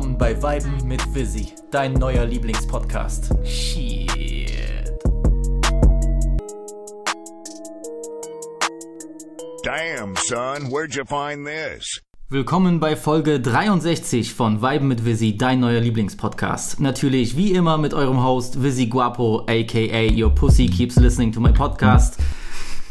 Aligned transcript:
Willkommen 0.00 0.16
bei 0.16 0.42
Weiben 0.42 0.88
mit 0.88 1.14
Visi, 1.14 1.52
dein 1.70 1.92
neuer 1.92 2.24
Lieblingspodcast. 2.24 3.34
Shit. 3.44 4.88
Damn, 9.62 10.16
son, 10.24 10.70
where'd 10.70 10.94
you 10.94 11.04
find 11.04 11.46
this? 11.46 12.00
Willkommen 12.30 12.80
bei 12.80 12.96
Folge 12.96 13.40
63 13.40 14.32
von 14.32 14.62
Weiben 14.62 14.88
mit 14.88 15.04
Visi, 15.04 15.36
dein 15.36 15.60
neuer 15.60 15.82
Lieblingspodcast. 15.82 16.80
Natürlich 16.80 17.36
wie 17.36 17.52
immer 17.52 17.76
mit 17.76 17.92
eurem 17.92 18.24
Host 18.24 18.62
Visi 18.62 18.86
Guapo, 18.86 19.40
aka 19.46 20.08
Your 20.10 20.34
Pussy 20.34 20.68
Keeps 20.68 20.96
Listening 20.96 21.30
to 21.30 21.40
My 21.40 21.52
Podcast. 21.52 22.16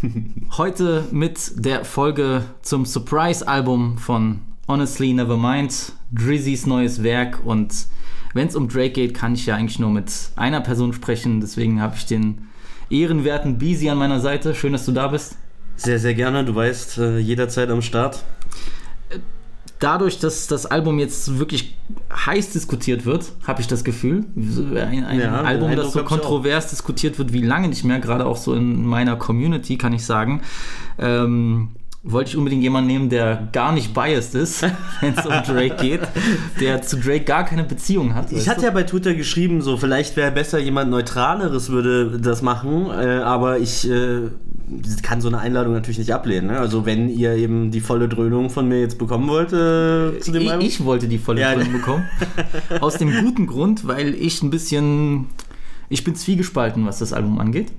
Heute 0.57 1.05
mit 1.09 1.65
der 1.65 1.85
Folge 1.85 2.43
zum 2.61 2.85
Surprise-Album 2.85 3.97
von 3.97 4.41
Honestly 4.69 5.13
Nevermind, 5.13 5.93
Drizzys 6.13 6.67
neues 6.67 7.01
Werk 7.01 7.41
und 7.43 7.87
wenn 8.35 8.47
es 8.47 8.55
um 8.55 8.69
Drake 8.69 8.91
geht, 8.91 9.15
kann 9.15 9.33
ich 9.33 9.47
ja 9.47 9.55
eigentlich 9.55 9.79
nur 9.79 9.89
mit 9.89 10.11
einer 10.35 10.61
Person 10.61 10.93
sprechen, 10.93 11.41
deswegen 11.41 11.81
habe 11.81 11.95
ich 11.97 12.05
den 12.05 12.47
ehrenwerten 12.91 13.57
Beezy 13.57 13.89
an 13.89 13.97
meiner 13.97 14.19
Seite. 14.19 14.53
Schön, 14.53 14.71
dass 14.71 14.85
du 14.85 14.91
da 14.91 15.07
bist. 15.07 15.37
Sehr, 15.75 15.97
sehr 15.97 16.13
gerne. 16.13 16.45
Du 16.45 16.53
weißt, 16.53 16.99
äh, 16.99 17.17
jederzeit 17.17 17.69
am 17.69 17.81
Start. 17.81 18.23
Dadurch, 19.79 20.19
dass 20.19 20.47
das 20.47 20.65
Album 20.65 20.99
jetzt 20.99 21.39
wirklich 21.39 21.77
heiß 22.13 22.51
diskutiert 22.51 23.05
wird, 23.05 23.31
habe 23.47 23.61
ich 23.61 23.67
das 23.67 23.83
Gefühl. 23.83 24.25
Ein, 24.35 25.05
ein 25.05 25.19
Ja, 25.19 25.41
Album, 25.41 25.73
das 25.75 25.93
so 25.93 26.03
kontrovers 26.03 26.69
diskutiert 26.69 27.17
wird 27.17 27.31
wie 27.31 27.41
lange 27.41 27.69
nicht 27.69 27.85
mehr, 27.85 27.99
gerade 27.99 28.25
auch 28.25 28.35
so 28.35 28.53
in 28.53 28.85
meiner 28.85 29.15
Community, 29.15 29.77
kann 29.77 29.93
ich 29.93 30.05
sagen. 30.05 30.41
Ähm, 30.97 31.69
wollte 32.01 32.29
ich 32.29 32.37
unbedingt 32.37 32.63
jemanden 32.63 32.87
nehmen, 32.87 33.09
der 33.09 33.49
gar 33.51 33.73
nicht 33.73 33.93
biased 33.93 34.35
ist, 34.35 34.63
wenn 35.01 35.13
es 35.17 35.25
um 35.25 35.33
Drake 35.45 35.75
geht, 35.81 36.01
der 36.59 36.81
zu 36.81 36.97
Drake 36.97 37.25
gar 37.25 37.43
keine 37.43 37.63
Beziehung 37.63 38.15
hat. 38.15 38.31
Ich 38.31 38.47
hatte 38.47 38.61
du? 38.61 38.65
ja 38.67 38.71
bei 38.71 38.83
Twitter 38.83 39.13
geschrieben, 39.13 39.61
so 39.61 39.75
vielleicht 39.75 40.15
wäre 40.15 40.31
besser 40.31 40.59
jemand 40.59 40.91
Neutraleres 40.91 41.69
würde 41.69 42.19
das 42.19 42.41
machen, 42.41 42.87
äh, 42.89 43.19
aber 43.19 43.59
ich 43.59 43.89
äh, 43.89 44.29
kann 45.01 45.19
so 45.19 45.27
eine 45.27 45.39
Einladung 45.39 45.73
natürlich 45.73 45.97
nicht 45.97 46.13
ablehnen. 46.13 46.47
Ne? 46.47 46.59
Also 46.59 46.85
wenn 46.85 47.09
ihr 47.09 47.33
eben 47.33 47.71
die 47.71 47.81
volle 47.81 48.07
Dröhnung 48.07 48.49
von 48.49 48.67
mir 48.67 48.79
jetzt 48.79 48.97
bekommen 48.97 49.27
wollt 49.27 49.49
äh, 49.49 50.19
zu 50.19 50.31
dem 50.31 50.43
ich, 50.43 50.51
Album. 50.51 50.65
ich 50.65 50.85
wollte 50.85 51.07
die 51.07 51.17
volle 51.17 51.41
Ja. 51.41 51.53
Dröhnung 51.53 51.73
bekommen. 51.73 52.05
Aus 52.79 52.97
dem 52.97 53.11
guten 53.23 53.45
Grund, 53.45 53.87
weil 53.87 54.15
ich 54.15 54.41
ein 54.41 54.49
bisschen. 54.49 55.27
Ich 55.89 56.03
bin 56.03 56.15
zwiegespalten, 56.15 56.85
was 56.85 56.99
das 56.99 57.13
Album 57.13 57.39
angeht. 57.39 57.71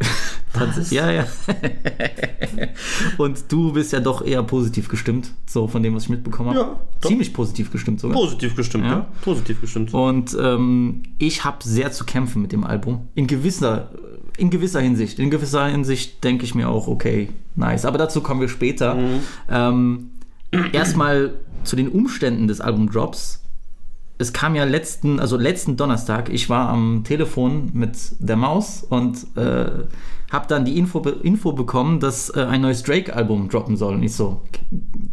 Was? 0.58 0.90
Ja, 0.90 1.10
ja. 1.10 1.26
Und 3.18 3.50
du 3.50 3.72
bist 3.72 3.92
ja 3.92 4.00
doch 4.00 4.24
eher 4.24 4.42
positiv 4.42 4.88
gestimmt, 4.88 5.30
so 5.46 5.68
von 5.68 5.82
dem, 5.82 5.94
was 5.94 6.04
ich 6.04 6.08
mitbekommen 6.08 6.50
habe. 6.50 6.58
Ja, 6.58 6.80
doch. 7.00 7.08
Ziemlich 7.08 7.32
positiv 7.32 7.70
gestimmt 7.70 8.00
sogar. 8.00 8.16
Positiv 8.16 8.54
gestimmt, 8.56 8.84
Ja. 8.84 8.90
ja. 8.90 9.06
Positiv 9.22 9.60
gestimmt. 9.60 9.92
Und 9.94 10.36
ähm, 10.40 11.02
ich 11.18 11.44
habe 11.44 11.58
sehr 11.62 11.92
zu 11.92 12.04
kämpfen 12.04 12.42
mit 12.42 12.52
dem 12.52 12.64
Album. 12.64 13.08
In 13.14 13.26
gewisser, 13.26 13.90
in 14.36 14.50
gewisser 14.50 14.80
Hinsicht. 14.80 15.18
In 15.18 15.30
gewisser 15.30 15.66
Hinsicht 15.66 16.22
denke 16.24 16.44
ich 16.44 16.54
mir 16.54 16.68
auch, 16.68 16.88
okay, 16.88 17.28
nice. 17.54 17.84
Aber 17.84 17.98
dazu 17.98 18.20
kommen 18.20 18.40
wir 18.40 18.48
später. 18.48 18.96
Ähm, 19.48 20.10
Erstmal 20.72 21.34
zu 21.64 21.76
den 21.76 21.88
Umständen 21.88 22.46
des 22.48 22.60
Albumdrops. 22.60 23.42
Es 24.18 24.32
kam 24.32 24.54
ja 24.54 24.64
letzten, 24.64 25.20
also 25.20 25.36
letzten 25.36 25.76
Donnerstag, 25.76 26.30
ich 26.30 26.48
war 26.48 26.68
am 26.68 27.04
Telefon 27.04 27.70
mit 27.74 27.96
der 28.18 28.36
Maus 28.36 28.82
und 28.88 29.26
äh, 29.36 29.84
habe 30.30 30.46
dann 30.48 30.64
die 30.64 30.76
Info, 30.76 31.00
Info 31.00 31.52
bekommen, 31.52 32.00
dass 32.00 32.30
äh, 32.30 32.40
ein 32.40 32.62
neues 32.62 32.82
Drake-Album 32.82 33.48
droppen 33.48 33.76
soll. 33.76 33.94
Und 33.94 34.02
ich 34.02 34.14
so, 34.14 34.42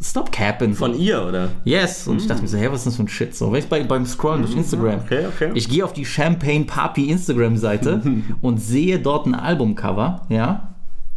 stop 0.01 0.31
capping. 0.31 0.73
Von 0.73 0.97
ihr, 0.97 1.23
oder? 1.25 1.49
Yes. 1.65 2.07
Und 2.07 2.17
ich 2.17 2.27
dachte 2.27 2.41
mir 2.41 2.47
so, 2.47 2.57
hä, 2.57 2.67
was 2.71 2.79
ist 2.79 2.87
das 2.87 2.95
für 2.95 3.03
ein 3.03 3.07
Shit? 3.07 3.35
So, 3.35 3.53
du, 3.53 3.61
bei, 3.67 3.83
beim 3.83 4.05
Scrollen 4.05 4.41
durch 4.41 4.55
Instagram. 4.55 5.01
okay, 5.05 5.27
okay. 5.27 5.51
Ich 5.53 5.69
gehe 5.69 5.85
auf 5.85 5.93
die 5.93 6.05
Champagne 6.05 6.65
Papi 6.65 7.09
Instagram-Seite 7.09 8.01
und 8.41 8.59
sehe 8.59 8.99
dort 8.99 9.27
ein 9.27 9.35
Albumcover, 9.35 10.25
ja. 10.29 10.69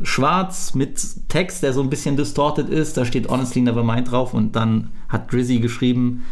Schwarz 0.02 0.74
mit 0.74 1.28
Text, 1.30 1.62
der 1.62 1.72
so 1.72 1.80
ein 1.80 1.88
bisschen 1.88 2.18
distorted 2.18 2.68
ist. 2.68 2.98
Da 2.98 3.06
steht 3.06 3.30
Honestly 3.30 3.62
Nevermind 3.62 4.10
drauf 4.10 4.34
und 4.34 4.54
dann 4.54 4.90
hat 5.08 5.32
Drizzy 5.32 5.58
geschrieben, 5.58 6.24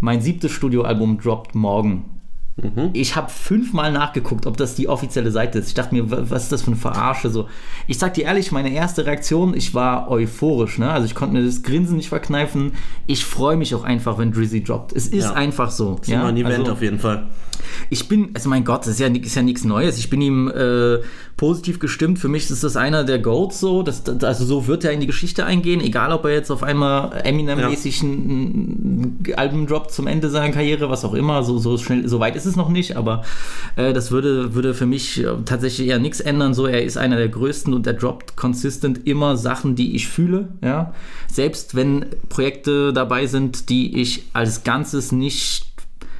mein 0.00 0.20
siebtes 0.20 0.52
Studioalbum 0.52 1.18
droppt 1.18 1.54
morgen. 1.54 2.17
Ich 2.92 3.14
habe 3.14 3.30
fünfmal 3.30 3.92
nachgeguckt, 3.92 4.44
ob 4.46 4.56
das 4.56 4.74
die 4.74 4.88
offizielle 4.88 5.30
Seite 5.30 5.58
ist. 5.60 5.68
Ich 5.68 5.74
dachte 5.74 5.94
mir, 5.94 6.10
wa- 6.10 6.24
was 6.28 6.44
ist 6.44 6.52
das 6.52 6.62
für 6.62 6.68
eine 6.68 6.76
Verarsche? 6.76 7.30
So, 7.30 7.46
ich 7.86 7.98
sag 7.98 8.14
dir 8.14 8.24
ehrlich, 8.24 8.50
meine 8.50 8.72
erste 8.72 9.06
Reaktion, 9.06 9.54
ich 9.54 9.74
war 9.74 10.10
euphorisch. 10.10 10.78
Ne? 10.78 10.90
Also 10.90 11.06
ich 11.06 11.14
konnte 11.14 11.34
mir 11.36 11.44
das 11.44 11.62
Grinsen 11.62 11.96
nicht 11.96 12.08
verkneifen. 12.08 12.72
Ich 13.06 13.24
freue 13.24 13.56
mich 13.56 13.74
auch 13.74 13.84
einfach, 13.84 14.18
wenn 14.18 14.32
Drizzy 14.32 14.62
droppt. 14.64 14.92
Es 14.96 15.06
ist 15.06 15.24
Ja. 15.24 15.32
einfach 15.34 15.70
so. 15.70 15.94
Das 16.00 16.08
ist 16.08 16.14
immer 16.14 16.26
ein 16.26 16.36
Event 16.36 16.58
Also, 16.60 16.72
auf 16.72 16.82
jeden 16.82 16.98
Fall. 16.98 17.26
ich 17.90 18.08
bin, 18.08 18.30
also 18.34 18.48
mein 18.48 18.64
Gott, 18.64 18.80
das 18.82 18.88
ist 18.88 19.00
ja, 19.00 19.06
ist 19.06 19.34
ja 19.36 19.42
nichts 19.42 19.64
Neues. 19.64 19.98
Ich 19.98 20.10
bin 20.10 20.20
ihm 20.20 20.48
äh, 20.48 20.98
positiv 21.36 21.78
gestimmt. 21.78 22.18
Für 22.18 22.28
mich 22.28 22.50
ist 22.50 22.64
das 22.64 22.76
einer 22.76 23.04
der 23.04 23.20
Goats 23.20 23.60
so. 23.60 23.82
Das, 23.84 24.02
das, 24.02 24.24
also 24.24 24.44
so 24.44 24.66
wird 24.66 24.84
er 24.84 24.90
in 24.92 24.98
die 25.00 25.06
Geschichte 25.06 25.44
eingehen, 25.44 25.80
egal 25.80 26.12
ob 26.12 26.24
er 26.24 26.32
jetzt 26.32 26.50
auf 26.50 26.62
einmal 26.64 27.20
Eminem-mäßig 27.24 28.02
ein, 28.02 28.08
ein 29.28 29.34
Album 29.36 29.66
droppt 29.68 29.92
zum 29.92 30.06
Ende 30.08 30.28
seiner 30.30 30.52
Karriere, 30.52 30.90
was 30.90 31.04
auch 31.04 31.14
immer. 31.14 31.44
So, 31.44 31.58
so 31.58 31.78
schnell, 31.78 32.08
so 32.08 32.18
weit 32.18 32.34
ist 32.34 32.46
es 32.46 32.47
noch 32.56 32.68
nicht, 32.68 32.96
aber 32.96 33.22
äh, 33.76 33.92
das 33.92 34.10
würde, 34.10 34.54
würde 34.54 34.74
für 34.74 34.86
mich 34.86 35.22
äh, 35.22 35.26
tatsächlich 35.44 35.88
eher 35.88 35.98
nichts 35.98 36.20
ändern. 36.20 36.54
So, 36.54 36.66
er 36.66 36.82
ist 36.84 36.96
einer 36.96 37.16
der 37.16 37.28
größten 37.28 37.72
und 37.74 37.86
er 37.86 37.94
droppt 37.94 38.36
consistent 38.36 39.06
immer 39.06 39.36
Sachen, 39.36 39.74
die 39.76 39.94
ich 39.96 40.08
fühle. 40.08 40.48
Ja? 40.62 40.92
Selbst 41.30 41.74
wenn 41.74 42.06
Projekte 42.28 42.92
dabei 42.92 43.26
sind, 43.26 43.68
die 43.70 44.00
ich 44.00 44.24
als 44.32 44.64
Ganzes 44.64 45.12
nicht 45.12 45.64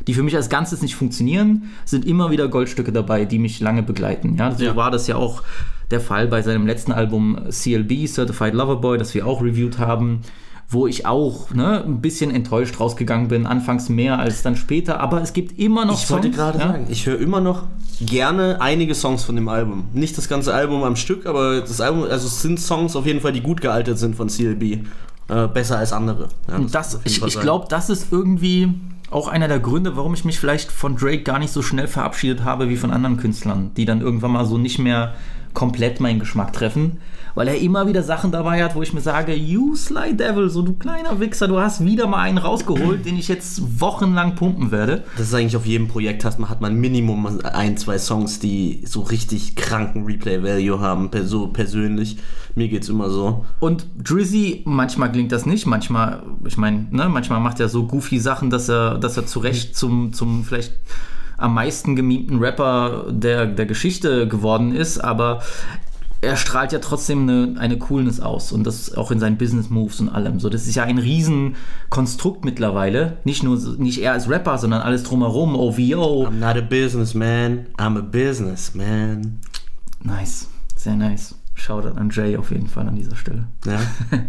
die 0.06 0.14
für 0.14 0.22
mich 0.22 0.36
als 0.36 0.48
Ganzes 0.48 0.80
nicht 0.80 0.94
funktionieren, 0.94 1.64
sind 1.84 2.06
immer 2.06 2.30
wieder 2.30 2.48
Goldstücke 2.48 2.92
dabei, 2.92 3.26
die 3.26 3.38
mich 3.38 3.60
lange 3.60 3.82
begleiten. 3.82 4.36
Ja, 4.38 4.52
so 4.56 4.64
Ja. 4.64 4.74
war 4.74 4.90
das 4.90 5.06
ja 5.06 5.16
auch 5.16 5.42
der 5.90 6.00
Fall 6.00 6.28
bei 6.28 6.40
seinem 6.40 6.66
letzten 6.66 6.92
Album 6.92 7.38
CLB, 7.50 8.06
Certified 8.06 8.54
Lover 8.54 8.76
Boy, 8.76 8.96
das 8.96 9.12
wir 9.12 9.26
auch 9.26 9.42
reviewed 9.42 9.78
haben, 9.78 10.20
wo 10.70 10.86
ich 10.86 11.06
auch 11.06 11.50
ne, 11.54 11.82
ein 11.84 12.00
bisschen 12.00 12.30
enttäuscht 12.30 12.78
rausgegangen 12.78 13.28
bin, 13.28 13.46
anfangs 13.46 13.88
mehr 13.88 14.18
als 14.18 14.42
dann 14.42 14.56
später, 14.56 15.00
aber 15.00 15.22
es 15.22 15.32
gibt 15.32 15.58
immer 15.58 15.86
noch 15.86 16.02
Ich 16.02 16.10
wollte 16.10 16.26
Songs, 16.28 16.36
gerade 16.36 16.58
ja, 16.58 16.66
sagen, 16.68 16.86
ich 16.90 17.06
höre 17.06 17.18
immer 17.18 17.40
noch 17.40 17.62
gerne 18.00 18.60
einige 18.60 18.94
Songs 18.94 19.24
von 19.24 19.34
dem 19.34 19.48
Album. 19.48 19.84
Nicht 19.94 20.18
das 20.18 20.28
ganze 20.28 20.52
Album 20.52 20.84
am 20.84 20.96
Stück, 20.96 21.26
aber 21.26 21.60
das 21.60 21.80
Album, 21.80 22.02
also 22.02 22.26
es 22.26 22.42
sind 22.42 22.60
Songs 22.60 22.96
auf 22.96 23.06
jeden 23.06 23.20
Fall, 23.20 23.32
die 23.32 23.40
gut 23.40 23.60
gealtert 23.60 23.98
sind 23.98 24.14
von 24.14 24.28
CLB. 24.28 24.84
Äh, 25.28 25.46
besser 25.48 25.78
als 25.78 25.92
andere. 25.92 26.28
Ja, 26.48 26.56
Und 26.56 26.74
das, 26.74 27.00
ich, 27.04 27.22
ich 27.22 27.40
glaube, 27.40 27.66
das 27.68 27.90
ist 27.90 28.10
irgendwie 28.10 28.72
auch 29.10 29.28
einer 29.28 29.46
der 29.46 29.60
Gründe, 29.60 29.96
warum 29.96 30.14
ich 30.14 30.24
mich 30.24 30.38
vielleicht 30.38 30.72
von 30.72 30.96
Drake 30.96 31.22
gar 31.22 31.38
nicht 31.38 31.52
so 31.52 31.60
schnell 31.60 31.86
verabschiedet 31.86 32.44
habe 32.44 32.68
wie 32.68 32.76
von 32.76 32.90
anderen 32.90 33.18
Künstlern, 33.18 33.70
die 33.76 33.84
dann 33.84 34.00
irgendwann 34.00 34.32
mal 34.32 34.46
so 34.46 34.56
nicht 34.56 34.78
mehr 34.78 35.14
komplett 35.58 35.98
meinen 35.98 36.20
Geschmack 36.20 36.52
treffen, 36.52 36.98
weil 37.34 37.48
er 37.48 37.58
immer 37.58 37.88
wieder 37.88 38.04
Sachen 38.04 38.30
dabei 38.30 38.62
hat, 38.62 38.76
wo 38.76 38.82
ich 38.82 38.92
mir 38.92 39.00
sage, 39.00 39.34
you 39.34 39.74
Sly 39.74 40.16
Devil, 40.16 40.50
so 40.50 40.62
du 40.62 40.74
kleiner 40.74 41.18
Wichser, 41.18 41.48
du 41.48 41.58
hast 41.58 41.84
wieder 41.84 42.06
mal 42.06 42.20
einen 42.20 42.38
rausgeholt, 42.38 43.04
den 43.04 43.18
ich 43.18 43.26
jetzt 43.26 43.80
wochenlang 43.80 44.36
pumpen 44.36 44.70
werde. 44.70 45.02
Das 45.16 45.26
ist 45.26 45.34
eigentlich 45.34 45.56
auf 45.56 45.66
jedem 45.66 45.88
Projekt, 45.88 46.24
hat 46.24 46.38
man, 46.38 46.48
hat 46.48 46.60
man 46.60 46.76
Minimum 46.76 47.40
ein, 47.42 47.76
zwei 47.76 47.98
Songs, 47.98 48.38
die 48.38 48.84
so 48.86 49.00
richtig 49.00 49.56
kranken 49.56 50.04
Replay-Value 50.04 50.78
haben, 50.78 51.10
so 51.24 51.48
persönlich. 51.48 52.18
Mir 52.54 52.68
geht's 52.68 52.88
immer 52.88 53.10
so. 53.10 53.44
Und 53.58 53.84
Drizzy, 54.00 54.62
manchmal 54.64 55.10
klingt 55.10 55.32
das 55.32 55.44
nicht, 55.44 55.66
manchmal, 55.66 56.22
ich 56.46 56.56
meine, 56.56 56.86
ne, 56.92 57.08
manchmal 57.08 57.40
macht 57.40 57.58
er 57.58 57.68
so 57.68 57.84
goofy 57.84 58.20
Sachen, 58.20 58.50
dass 58.50 58.68
er, 58.68 58.98
dass 58.98 59.16
er 59.16 59.26
zu 59.26 59.40
Recht 59.40 59.74
zum, 59.76 60.12
zum 60.12 60.44
vielleicht 60.44 60.74
am 61.38 61.54
meisten 61.54 61.96
gememten 61.96 62.38
Rapper 62.38 63.06
der, 63.10 63.46
der 63.46 63.64
Geschichte 63.64 64.28
geworden 64.28 64.74
ist, 64.74 64.98
aber 64.98 65.40
er 66.20 66.36
strahlt 66.36 66.72
ja 66.72 66.80
trotzdem 66.80 67.22
eine, 67.22 67.60
eine 67.60 67.78
Coolness 67.78 68.20
aus 68.20 68.50
und 68.50 68.64
das 68.64 68.94
auch 68.96 69.10
in 69.10 69.20
seinen 69.20 69.38
Business 69.38 69.70
Moves 69.70 70.00
und 70.00 70.08
allem. 70.08 70.40
So, 70.40 70.48
das 70.48 70.66
ist 70.66 70.74
ja 70.74 70.82
ein 70.82 70.98
Riesenkonstrukt 70.98 72.44
mittlerweile. 72.44 73.18
Nicht 73.24 73.44
nur 73.44 73.56
nicht 73.78 74.02
er 74.02 74.12
als 74.12 74.28
Rapper, 74.28 74.58
sondern 74.58 74.82
alles 74.82 75.04
drumherum. 75.04 75.54
OVO. 75.54 76.26
I'm 76.26 76.40
not 76.40 76.56
a 76.56 76.60
businessman, 76.60 77.66
I'm 77.78 77.96
a 77.96 78.02
businessman. 78.02 79.38
Nice, 80.02 80.48
sehr 80.76 80.96
nice. 80.96 81.37
Shoutout 81.58 81.98
an 81.98 82.10
Jay 82.10 82.36
auf 82.36 82.50
jeden 82.50 82.68
Fall 82.68 82.88
an 82.88 82.96
dieser 82.96 83.16
Stelle. 83.16 83.44
Ja. 83.66 83.80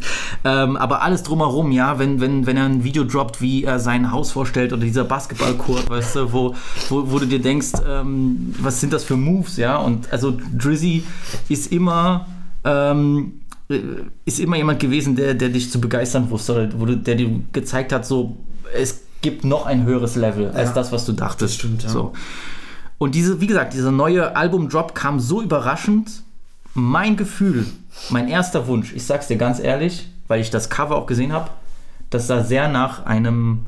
Ähm, 0.45 0.77
aber 0.77 1.01
alles 1.01 1.23
drumherum, 1.23 1.71
ja, 1.73 1.99
wenn, 1.99 2.21
wenn, 2.21 2.45
wenn 2.45 2.55
er 2.55 2.63
ein 2.63 2.85
Video 2.85 3.03
droppt, 3.03 3.41
wie 3.41 3.65
er 3.65 3.77
sein 3.77 4.09
Haus 4.11 4.31
vorstellt 4.31 4.71
oder 4.71 4.83
dieser 4.83 5.03
Basketballcourt, 5.03 5.89
weißt 5.89 6.15
du, 6.15 6.31
wo, 6.31 6.55
wo, 6.87 7.11
wo 7.11 7.19
du 7.19 7.25
dir 7.25 7.41
denkst, 7.41 7.73
ähm, 7.85 8.55
was 8.61 8.79
sind 8.79 8.93
das 8.93 9.03
für 9.03 9.17
Moves, 9.17 9.57
ja? 9.57 9.77
Und 9.77 10.13
also 10.13 10.37
Drizzy 10.57 11.03
ist 11.49 11.73
immer, 11.73 12.25
ähm, 12.63 13.41
äh, 13.69 13.79
ist 14.23 14.39
immer 14.39 14.55
jemand 14.55 14.79
gewesen, 14.79 15.17
der, 15.17 15.33
der 15.33 15.49
dich 15.49 15.69
zu 15.71 15.81
begeistern 15.81 16.29
wusste, 16.29 16.53
oder 16.53 16.69
wo 16.79 16.85
du, 16.85 16.95
der 16.95 17.15
dir 17.15 17.29
gezeigt 17.51 17.91
hat, 17.91 18.05
so, 18.05 18.37
es 18.73 19.01
gibt 19.21 19.43
noch 19.43 19.65
ein 19.65 19.83
höheres 19.83 20.15
Level 20.15 20.51
als 20.51 20.69
Ja. 20.69 20.75
das, 20.75 20.93
was 20.93 21.05
du 21.05 21.11
dachtest. 21.11 21.41
Das 21.41 21.55
stimmt, 21.55 21.83
ja. 21.83 21.89
So. 21.89 22.13
Und 22.97 23.13
diese, 23.15 23.41
wie 23.41 23.47
gesagt, 23.47 23.73
dieser 23.73 23.91
neue 23.91 24.37
Album-Drop 24.37 24.95
kam 24.95 25.19
so 25.19 25.41
überraschend. 25.41 26.23
Mein 26.81 27.17
Gefühl, 27.17 27.65
mein 28.09 28.27
erster 28.27 28.67
Wunsch, 28.67 28.93
ich 28.93 29.05
sag's 29.05 29.27
dir 29.27 29.37
ganz 29.37 29.59
ehrlich, 29.59 30.09
weil 30.27 30.41
ich 30.41 30.49
das 30.49 30.69
Cover 30.69 30.95
auch 30.95 31.05
gesehen 31.05 31.33
habe, 31.33 31.49
das 32.09 32.27
sah 32.27 32.43
sehr 32.43 32.67
nach 32.67 33.05
einem 33.05 33.65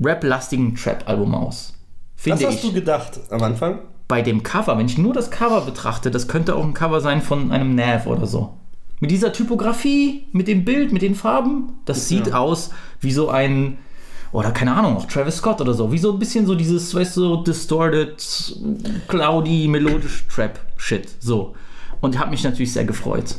rap-lastigen 0.00 0.74
Trap-Album 0.74 1.34
aus. 1.34 1.74
Was 2.16 2.22
Finde 2.22 2.46
hast 2.46 2.54
ich. 2.56 2.62
du 2.62 2.72
gedacht 2.72 3.20
am 3.30 3.42
Anfang? 3.42 3.80
bei 4.08 4.22
dem 4.22 4.42
Cover, 4.42 4.76
wenn 4.78 4.86
ich 4.86 4.98
nur 4.98 5.12
das 5.12 5.30
Cover 5.30 5.60
betrachte, 5.60 6.10
das 6.10 6.26
könnte 6.26 6.56
auch 6.56 6.64
ein 6.64 6.74
Cover 6.74 7.02
sein 7.02 7.20
von 7.20 7.52
einem 7.52 7.74
Nav 7.74 8.06
oder 8.06 8.26
so. 8.26 8.54
Mit 9.00 9.10
dieser 9.10 9.32
Typografie, 9.32 10.26
mit 10.32 10.48
dem 10.48 10.64
Bild, 10.64 10.92
mit 10.92 11.02
den 11.02 11.14
Farben, 11.14 11.74
das 11.84 12.08
sieht 12.08 12.32
aus 12.32 12.70
wie 13.00 13.12
so 13.12 13.28
ein, 13.28 13.78
oder 14.32 14.50
keine 14.50 14.74
Ahnung, 14.74 14.96
auch 14.96 15.06
Travis 15.06 15.36
Scott 15.36 15.60
oder 15.60 15.74
so, 15.74 15.90
wie 15.92 15.98
so 15.98 16.12
ein 16.12 16.18
bisschen 16.18 16.46
so 16.46 16.54
dieses, 16.54 16.94
weißt 16.94 17.16
du, 17.16 17.20
so 17.20 17.36
distorted, 17.42 18.16
cloudy, 19.08 19.68
melodisch 19.68 20.26
Trap-Shit, 20.28 21.08
so. 21.20 21.54
Und 22.00 22.18
habe 22.18 22.30
mich 22.30 22.44
natürlich 22.44 22.72
sehr 22.72 22.84
gefreut. 22.84 23.36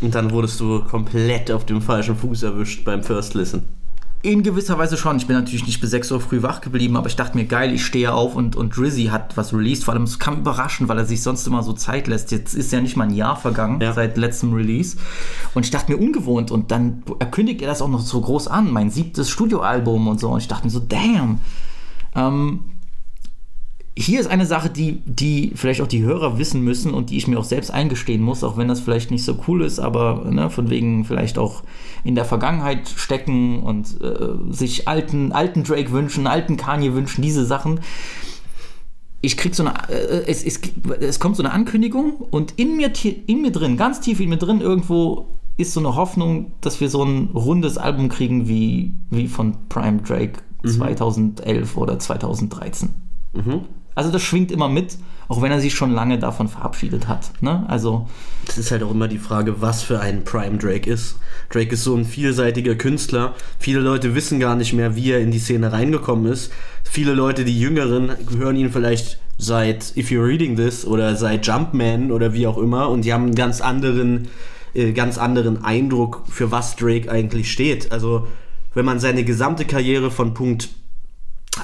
Und 0.00 0.14
dann 0.14 0.30
wurdest 0.30 0.60
du 0.60 0.84
komplett 0.84 1.50
auf 1.50 1.64
dem 1.64 1.80
falschen 1.80 2.16
Fuß 2.16 2.42
erwischt 2.42 2.84
beim 2.84 3.02
First 3.02 3.34
Listen. 3.34 3.62
In 4.24 4.42
gewisser 4.42 4.78
Weise 4.78 4.96
schon. 4.96 5.18
Ich 5.18 5.26
bin 5.26 5.36
natürlich 5.36 5.66
nicht 5.66 5.82
bis 5.82 5.90
6 5.90 6.10
Uhr 6.12 6.18
früh 6.18 6.42
wach 6.42 6.62
geblieben, 6.62 6.96
aber 6.96 7.08
ich 7.08 7.14
dachte 7.16 7.36
mir, 7.36 7.44
geil, 7.44 7.74
ich 7.74 7.84
stehe 7.84 8.10
auf 8.14 8.34
und, 8.36 8.56
und 8.56 8.74
Drizzy 8.74 9.08
hat 9.10 9.36
was 9.36 9.52
released. 9.52 9.84
Vor 9.84 9.92
allem, 9.92 10.04
es 10.04 10.18
kam 10.18 10.38
überraschend, 10.38 10.88
weil 10.88 10.96
er 10.96 11.04
sich 11.04 11.22
sonst 11.22 11.46
immer 11.46 11.62
so 11.62 11.74
Zeit 11.74 12.06
lässt. 12.06 12.32
Jetzt 12.32 12.54
ist 12.54 12.72
ja 12.72 12.80
nicht 12.80 12.96
mal 12.96 13.04
ein 13.04 13.12
Jahr 13.12 13.36
vergangen 13.36 13.82
Ja. 13.82 13.92
seit 13.92 14.16
letztem 14.16 14.54
Release. 14.54 14.96
Und 15.52 15.66
ich 15.66 15.70
dachte 15.70 15.92
mir, 15.92 15.98
ungewohnt. 15.98 16.50
Und 16.50 16.70
dann 16.70 17.02
erkündigt 17.18 17.60
er 17.60 17.68
das 17.68 17.82
auch 17.82 17.88
noch 17.88 18.00
so 18.00 18.18
groß 18.18 18.48
an, 18.48 18.72
mein 18.72 18.88
siebtes 18.88 19.28
Studioalbum 19.28 20.08
und 20.08 20.18
so. 20.18 20.30
Und 20.30 20.38
ich 20.38 20.48
dachte 20.48 20.64
mir 20.64 20.70
so, 20.70 20.80
damn. 20.80 21.40
Ähm, 22.14 22.60
hier 23.96 24.18
ist 24.18 24.26
eine 24.26 24.44
Sache, 24.44 24.70
die, 24.70 25.02
die 25.04 25.52
vielleicht 25.54 25.80
auch 25.80 25.86
die 25.86 26.02
Hörer 26.02 26.36
wissen 26.38 26.62
müssen 26.62 26.92
und 26.92 27.10
die 27.10 27.16
ich 27.16 27.28
mir 27.28 27.38
auch 27.38 27.44
selbst 27.44 27.70
eingestehen 27.70 28.22
muss, 28.22 28.42
auch 28.42 28.56
wenn 28.56 28.66
das 28.66 28.80
vielleicht 28.80 29.12
nicht 29.12 29.24
so 29.24 29.38
cool 29.46 29.62
ist, 29.62 29.78
aber 29.78 30.24
ne, 30.28 30.50
von 30.50 30.68
wegen 30.68 31.04
vielleicht 31.04 31.38
auch 31.38 31.62
in 32.02 32.16
der 32.16 32.24
Vergangenheit 32.24 32.88
stecken 32.88 33.62
und 33.62 34.00
äh, 34.00 34.52
sich 34.52 34.88
alten, 34.88 35.30
alten 35.30 35.62
Drake 35.62 35.92
wünschen, 35.92 36.26
alten 36.26 36.56
Kanye 36.56 36.92
wünschen, 36.92 37.22
diese 37.22 37.44
Sachen. 37.44 37.80
Ich 39.20 39.36
krieg 39.36 39.54
so 39.54 39.64
eine, 39.64 39.88
äh, 39.88 40.24
es, 40.26 40.42
es, 40.42 40.60
es 40.98 41.20
kommt 41.20 41.36
so 41.36 41.44
eine 41.44 41.52
Ankündigung 41.52 42.14
und 42.16 42.54
in 42.56 42.76
mir, 42.76 42.90
in 43.26 43.42
mir 43.42 43.52
drin, 43.52 43.76
ganz 43.76 44.00
tief 44.00 44.18
in 44.18 44.28
mir 44.28 44.38
drin 44.38 44.60
irgendwo 44.60 45.28
ist 45.56 45.72
so 45.72 45.78
eine 45.78 45.94
Hoffnung, 45.94 46.50
dass 46.62 46.80
wir 46.80 46.88
so 46.88 47.04
ein 47.04 47.30
rundes 47.32 47.78
Album 47.78 48.08
kriegen 48.08 48.48
wie, 48.48 48.92
wie 49.10 49.28
von 49.28 49.54
Prime 49.68 50.02
Drake 50.02 50.40
2011 50.64 51.76
oder 51.76 51.96
2013. 52.00 52.90
Also 53.94 54.10
das 54.10 54.22
schwingt 54.22 54.50
immer 54.50 54.68
mit, 54.68 54.98
auch 55.28 55.40
wenn 55.40 55.52
er 55.52 55.60
sich 55.60 55.74
schon 55.74 55.92
lange 55.92 56.18
davon 56.18 56.48
verabschiedet 56.48 57.08
hat. 57.08 57.30
Ne? 57.40 57.64
Also 57.68 58.08
Es 58.48 58.58
ist 58.58 58.70
halt 58.70 58.82
auch 58.82 58.90
immer 58.90 59.08
die 59.08 59.18
Frage, 59.18 59.60
was 59.60 59.82
für 59.82 60.00
ein 60.00 60.24
Prime 60.24 60.58
Drake 60.58 60.90
ist. 60.90 61.16
Drake 61.50 61.74
ist 61.74 61.84
so 61.84 61.94
ein 61.94 62.04
vielseitiger 62.04 62.74
Künstler. 62.74 63.34
Viele 63.58 63.80
Leute 63.80 64.14
wissen 64.14 64.40
gar 64.40 64.56
nicht 64.56 64.72
mehr, 64.72 64.96
wie 64.96 65.12
er 65.12 65.20
in 65.20 65.30
die 65.30 65.38
Szene 65.38 65.72
reingekommen 65.72 66.30
ist. 66.30 66.52
Viele 66.82 67.14
Leute, 67.14 67.44
die 67.44 67.58
Jüngeren, 67.58 68.12
hören 68.36 68.56
ihn 68.56 68.70
vielleicht 68.70 69.18
seit 69.38 69.96
If 69.96 70.10
You're 70.10 70.26
Reading 70.26 70.56
This 70.56 70.84
oder 70.84 71.16
seit 71.16 71.46
Jumpman 71.46 72.12
oder 72.12 72.32
wie 72.32 72.46
auch 72.46 72.58
immer 72.58 72.88
und 72.88 73.04
die 73.04 73.12
haben 73.12 73.24
einen 73.24 73.34
ganz 73.34 73.60
anderen, 73.60 74.28
äh, 74.74 74.92
ganz 74.92 75.18
anderen 75.18 75.64
Eindruck, 75.64 76.24
für 76.28 76.50
was 76.50 76.76
Drake 76.76 77.10
eigentlich 77.10 77.50
steht. 77.50 77.90
Also 77.92 78.28
wenn 78.74 78.84
man 78.84 79.00
seine 79.00 79.24
gesamte 79.24 79.64
Karriere 79.64 80.10
von 80.10 80.34
Punkt 80.34 80.68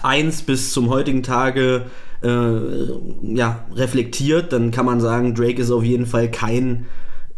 1 0.02 0.42
bis 0.42 0.72
zum 0.72 0.88
heutigen 0.88 1.22
Tage 1.22 1.86
äh, 2.22 3.37
ja, 3.37 3.64
reflektiert, 3.75 4.52
dann 4.52 4.70
kann 4.70 4.87
man 4.87 5.00
sagen, 5.00 5.34
Drake 5.34 5.62
ist 5.62 5.70
auf 5.70 5.84
jeden 5.84 6.06
Fall 6.06 6.31
kein 6.31 6.87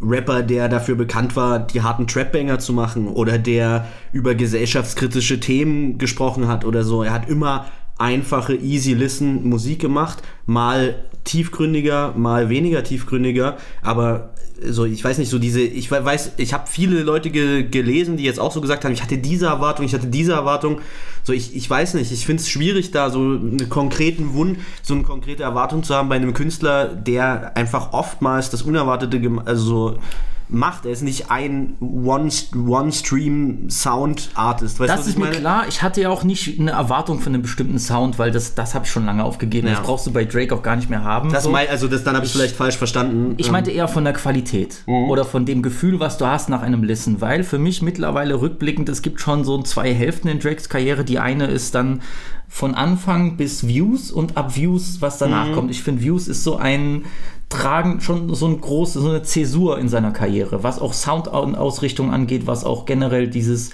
Rapper, 0.00 0.42
der 0.42 0.68
dafür 0.68 0.96
bekannt 0.96 1.36
war, 1.36 1.60
die 1.60 1.82
harten 1.82 2.06
Trap-Banger 2.06 2.58
zu 2.58 2.72
machen 2.72 3.06
oder 3.06 3.38
der 3.38 3.86
über 4.12 4.34
gesellschaftskritische 4.34 5.38
Themen 5.38 5.98
gesprochen 5.98 6.48
hat 6.48 6.64
oder 6.64 6.82
so. 6.82 7.02
Er 7.04 7.12
hat 7.12 7.28
immer 7.28 7.66
einfache, 7.98 8.54
easy 8.54 8.94
listen 8.94 9.48
Musik 9.48 9.80
gemacht, 9.80 10.22
mal 10.46 11.04
tiefgründiger, 11.24 12.14
mal 12.16 12.48
weniger 12.48 12.82
tiefgründiger, 12.82 13.56
aber 13.82 14.34
so, 14.68 14.84
ich 14.84 15.02
weiß 15.02 15.18
nicht, 15.18 15.28
so 15.30 15.38
diese, 15.38 15.60
ich 15.60 15.90
we- 15.90 16.04
weiß, 16.04 16.32
ich 16.36 16.52
habe 16.52 16.64
viele 16.68 17.02
Leute 17.02 17.30
ge 17.30 17.62
gelesen, 17.64 18.16
die 18.16 18.24
jetzt 18.24 18.40
auch 18.40 18.52
so 18.52 18.60
gesagt 18.60 18.84
haben, 18.84 18.92
ich 18.92 19.02
hatte 19.02 19.18
diese 19.18 19.46
Erwartung, 19.46 19.84
ich 19.84 19.94
hatte 19.94 20.06
diese 20.06 20.32
Erwartung. 20.32 20.80
So, 21.24 21.32
ich, 21.32 21.54
ich 21.54 21.68
weiß 21.68 21.94
nicht, 21.94 22.10
ich 22.10 22.26
finde 22.26 22.40
es 22.42 22.48
schwierig, 22.50 22.90
da 22.90 23.10
so 23.10 23.18
einen 23.20 23.68
konkreten 23.68 24.32
Wunsch, 24.34 24.58
so 24.82 24.94
eine 24.94 25.04
konkrete 25.04 25.42
Erwartung 25.42 25.82
zu 25.82 25.94
haben 25.94 26.08
bei 26.08 26.16
einem 26.16 26.34
Künstler, 26.34 26.86
der 26.86 27.56
einfach 27.56 27.92
oftmals 27.92 28.50
das 28.50 28.62
Unerwartete 28.62 29.20
also 29.44 29.64
so 29.64 29.98
macht. 30.52 30.86
Er 30.86 30.92
ist 30.92 31.02
nicht 31.02 31.30
ein 31.30 31.76
One-Stream-Sound-Artist. 31.80 34.78
Du, 34.78 34.84
das 34.84 35.06
ist 35.06 35.14
ich 35.14 35.18
mir 35.18 35.30
klar. 35.30 35.64
Ich 35.68 35.82
hatte 35.82 36.00
ja 36.00 36.08
auch 36.10 36.22
nicht 36.24 36.60
eine 36.60 36.70
Erwartung 36.72 37.20
von 37.20 37.34
einem 37.34 37.42
bestimmten 37.42 37.78
Sound, 37.78 38.18
weil 38.18 38.30
das, 38.30 38.54
das 38.54 38.74
habe 38.74 38.84
ich 38.84 38.90
schon 38.90 39.06
lange 39.06 39.24
aufgegeben. 39.24 39.66
Ja. 39.66 39.74
Das 39.74 39.82
brauchst 39.82 40.06
du 40.06 40.12
bei 40.12 40.24
Drake 40.24 40.54
auch 40.54 40.62
gar 40.62 40.76
nicht 40.76 40.90
mehr 40.90 41.02
haben. 41.02 41.32
Das 41.32 41.44
so. 41.44 41.50
mein, 41.50 41.68
also 41.68 41.88
das, 41.88 42.04
dann 42.04 42.14
habe 42.14 42.26
ich 42.26 42.32
vielleicht 42.32 42.56
falsch 42.56 42.76
verstanden. 42.76 43.34
Ich 43.38 43.50
meinte 43.50 43.70
eher 43.70 43.88
von 43.88 44.04
der 44.04 44.12
Qualität 44.12 44.82
oder 44.86 45.24
von 45.24 45.46
dem 45.46 45.62
Gefühl, 45.62 46.00
was 46.00 46.18
du 46.18 46.26
hast 46.26 46.48
nach 46.48 46.62
einem 46.62 46.82
Listen, 46.84 47.20
weil 47.20 47.44
für 47.44 47.58
mich 47.58 47.82
mittlerweile 47.82 48.40
rückblickend, 48.40 48.88
es 48.88 49.02
gibt 49.02 49.20
schon 49.20 49.44
so 49.44 49.60
zwei 49.62 49.92
Hälften 49.92 50.28
in 50.28 50.38
Drakes 50.38 50.68
Karriere. 50.68 51.04
Die 51.04 51.18
eine 51.18 51.46
ist 51.46 51.74
dann 51.74 52.02
von 52.48 52.74
Anfang 52.74 53.36
bis 53.38 53.66
Views 53.66 54.10
und 54.10 54.36
ab 54.36 54.56
Views, 54.56 55.00
was 55.00 55.16
danach 55.16 55.52
kommt. 55.52 55.70
Ich 55.70 55.82
finde, 55.82 56.02
Views 56.02 56.28
ist 56.28 56.44
so 56.44 56.56
ein 56.56 57.06
tragen 57.52 58.00
schon 58.00 58.34
so 58.34 58.46
ein 58.46 58.60
große, 58.60 59.00
so 59.00 59.08
eine 59.08 59.22
Zäsur 59.22 59.78
in 59.78 59.88
seiner 59.88 60.10
Karriere, 60.10 60.62
was 60.62 60.80
auch 60.80 60.94
Soundausrichtung 60.94 62.12
angeht, 62.12 62.46
was 62.46 62.64
auch 62.64 62.86
generell 62.86 63.28
dieses 63.28 63.70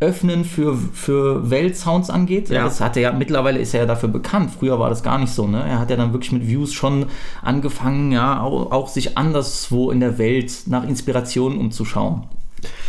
Öffnen 0.00 0.44
für, 0.44 0.76
für 0.76 1.50
Weltsounds 1.50 2.08
angeht. 2.08 2.48
Ja. 2.48 2.64
Das 2.64 2.80
hat 2.80 2.96
er 2.96 3.02
ja, 3.02 3.12
mittlerweile 3.12 3.58
ist 3.58 3.74
er 3.74 3.80
ja 3.80 3.86
dafür 3.86 4.08
bekannt. 4.08 4.50
Früher 4.50 4.78
war 4.78 4.88
das 4.88 5.02
gar 5.02 5.18
nicht 5.18 5.32
so, 5.32 5.46
ne? 5.46 5.62
Er 5.62 5.78
hat 5.78 5.90
ja 5.90 5.96
dann 5.96 6.12
wirklich 6.12 6.32
mit 6.32 6.48
Views 6.48 6.72
schon 6.72 7.06
angefangen, 7.42 8.10
ja, 8.10 8.40
auch, 8.40 8.72
auch 8.72 8.88
sich 8.88 9.18
anderswo 9.18 9.90
in 9.90 10.00
der 10.00 10.16
Welt 10.16 10.62
nach 10.66 10.84
Inspirationen 10.84 11.58
umzuschauen. 11.58 12.24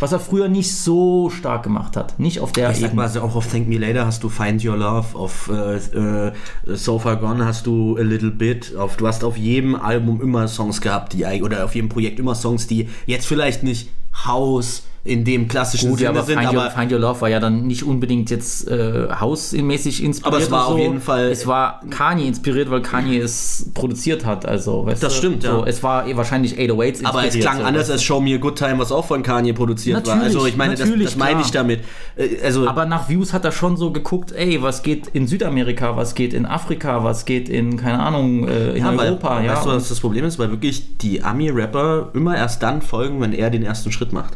Was 0.00 0.12
er 0.12 0.20
früher 0.20 0.48
nicht 0.48 0.74
so 0.74 1.30
stark 1.30 1.62
gemacht 1.62 1.96
hat. 1.96 2.18
Nicht 2.18 2.40
auf 2.40 2.52
der 2.52 2.70
Ich 2.70 2.78
sag 2.78 2.94
mal, 2.94 3.04
also 3.04 3.20
auch 3.22 3.34
auf 3.36 3.50
Thank 3.50 3.68
Me 3.68 3.78
Later 3.78 4.06
hast 4.06 4.22
du 4.22 4.28
Find 4.28 4.64
Your 4.64 4.76
Love, 4.76 5.16
auf 5.16 5.50
äh, 5.52 5.76
äh, 5.76 6.32
So 6.66 6.98
Far 6.98 7.16
Gone 7.16 7.44
hast 7.44 7.66
du 7.66 7.96
A 7.96 8.02
Little 8.02 8.30
Bit, 8.30 8.76
auf, 8.76 8.96
du 8.96 9.06
hast 9.06 9.24
auf 9.24 9.36
jedem 9.36 9.74
Album 9.74 10.20
immer 10.20 10.48
Songs 10.48 10.80
gehabt, 10.80 11.12
die 11.12 11.24
oder 11.42 11.64
auf 11.64 11.74
jedem 11.74 11.88
Projekt 11.88 12.18
immer 12.18 12.34
Songs, 12.34 12.66
die 12.66 12.88
jetzt 13.06 13.26
vielleicht 13.26 13.62
nicht 13.62 13.88
House 14.26 14.84
in 15.04 15.24
dem 15.24 15.48
klassischen 15.48 15.90
Gut, 15.90 15.98
Sinne 15.98 16.10
aber 16.10 16.22
sind, 16.22 16.38
Find, 16.38 16.52
Your, 16.52 16.62
aber 16.62 16.70
Find 16.70 16.92
Your 16.92 17.00
Love 17.00 17.20
war 17.22 17.28
ja 17.28 17.40
dann 17.40 17.66
nicht 17.66 17.82
unbedingt 17.82 18.30
jetzt 18.30 18.68
äh, 18.68 19.08
hausmäßig 19.18 20.00
inspiriert. 20.00 20.32
Aber 20.34 20.42
es 20.44 20.50
war 20.50 20.66
oder 20.68 20.74
auf 20.76 20.80
jeden 20.80 21.00
Fall- 21.00 21.30
Es 21.30 21.44
war 21.48 21.80
Kanye 21.90 22.28
inspiriert, 22.28 22.70
weil 22.70 22.82
Kanye 22.82 23.18
es 23.18 23.68
produziert 23.74 24.24
hat. 24.24 24.46
Also, 24.46 24.86
weißt 24.86 25.02
Das 25.02 25.14
du? 25.14 25.18
stimmt, 25.18 25.42
ja. 25.42 25.50
so, 25.56 25.64
Es 25.66 25.82
war 25.82 26.06
eh 26.06 26.16
wahrscheinlich 26.16 26.54
808s 26.56 27.00
inspiriert. 27.00 27.06
aber 27.14 27.26
es 27.26 27.34
klang 27.36 27.58
so, 27.58 27.64
anders 27.64 27.90
als 27.90 28.02
Show 28.04 28.20
Me 28.20 28.34
a 28.34 28.38
Good 28.38 28.56
Time, 28.56 28.78
was 28.78 28.92
auch 28.92 29.04
von 29.04 29.24
Kanye 29.24 29.52
produziert 29.52 30.06
war. 30.06 30.14
Natürlich, 30.16 30.36
Also 30.36 30.46
ich 30.46 30.56
meine, 30.56 30.74
das, 30.76 30.86
natürlich, 30.86 31.06
das 31.08 31.16
meine 31.16 31.40
ich 31.40 31.50
damit. 31.50 31.80
Äh, 32.16 32.28
Also 32.44 32.68
Aber 32.68 32.86
nach 32.86 33.08
Views 33.08 33.32
hat 33.32 33.44
er 33.44 33.50
schon 33.50 33.76
so 33.76 33.90
geguckt, 33.90 34.30
ey, 34.30 34.62
was 34.62 34.84
geht 34.84 35.08
in 35.08 35.26
Südamerika, 35.26 35.96
was 35.96 36.14
geht 36.14 36.32
in 36.32 36.46
Afrika, 36.46 37.02
was 37.02 37.24
geht 37.24 37.48
in, 37.48 37.76
keine 37.76 37.98
Ahnung, 37.98 38.46
äh, 38.46 38.70
in 38.74 38.84
Ja, 38.84 38.96
weil, 38.96 39.08
Europa, 39.08 39.40
ja. 39.42 39.56
Weißt 39.56 39.66
du, 39.66 39.70
was 39.70 39.88
das 39.88 39.98
Problem 39.98 40.24
ist? 40.24 40.38
Weil 40.38 40.50
wirklich 40.52 40.96
die 40.98 41.24
Ami-Rapper 41.24 42.10
immer 42.14 42.36
erst 42.36 42.62
dann 42.62 42.82
folgen, 42.82 43.20
wenn 43.20 43.32
er 43.32 43.50
den 43.50 43.64
ersten 43.64 43.90
Schritt 43.90 44.12
macht. 44.12 44.34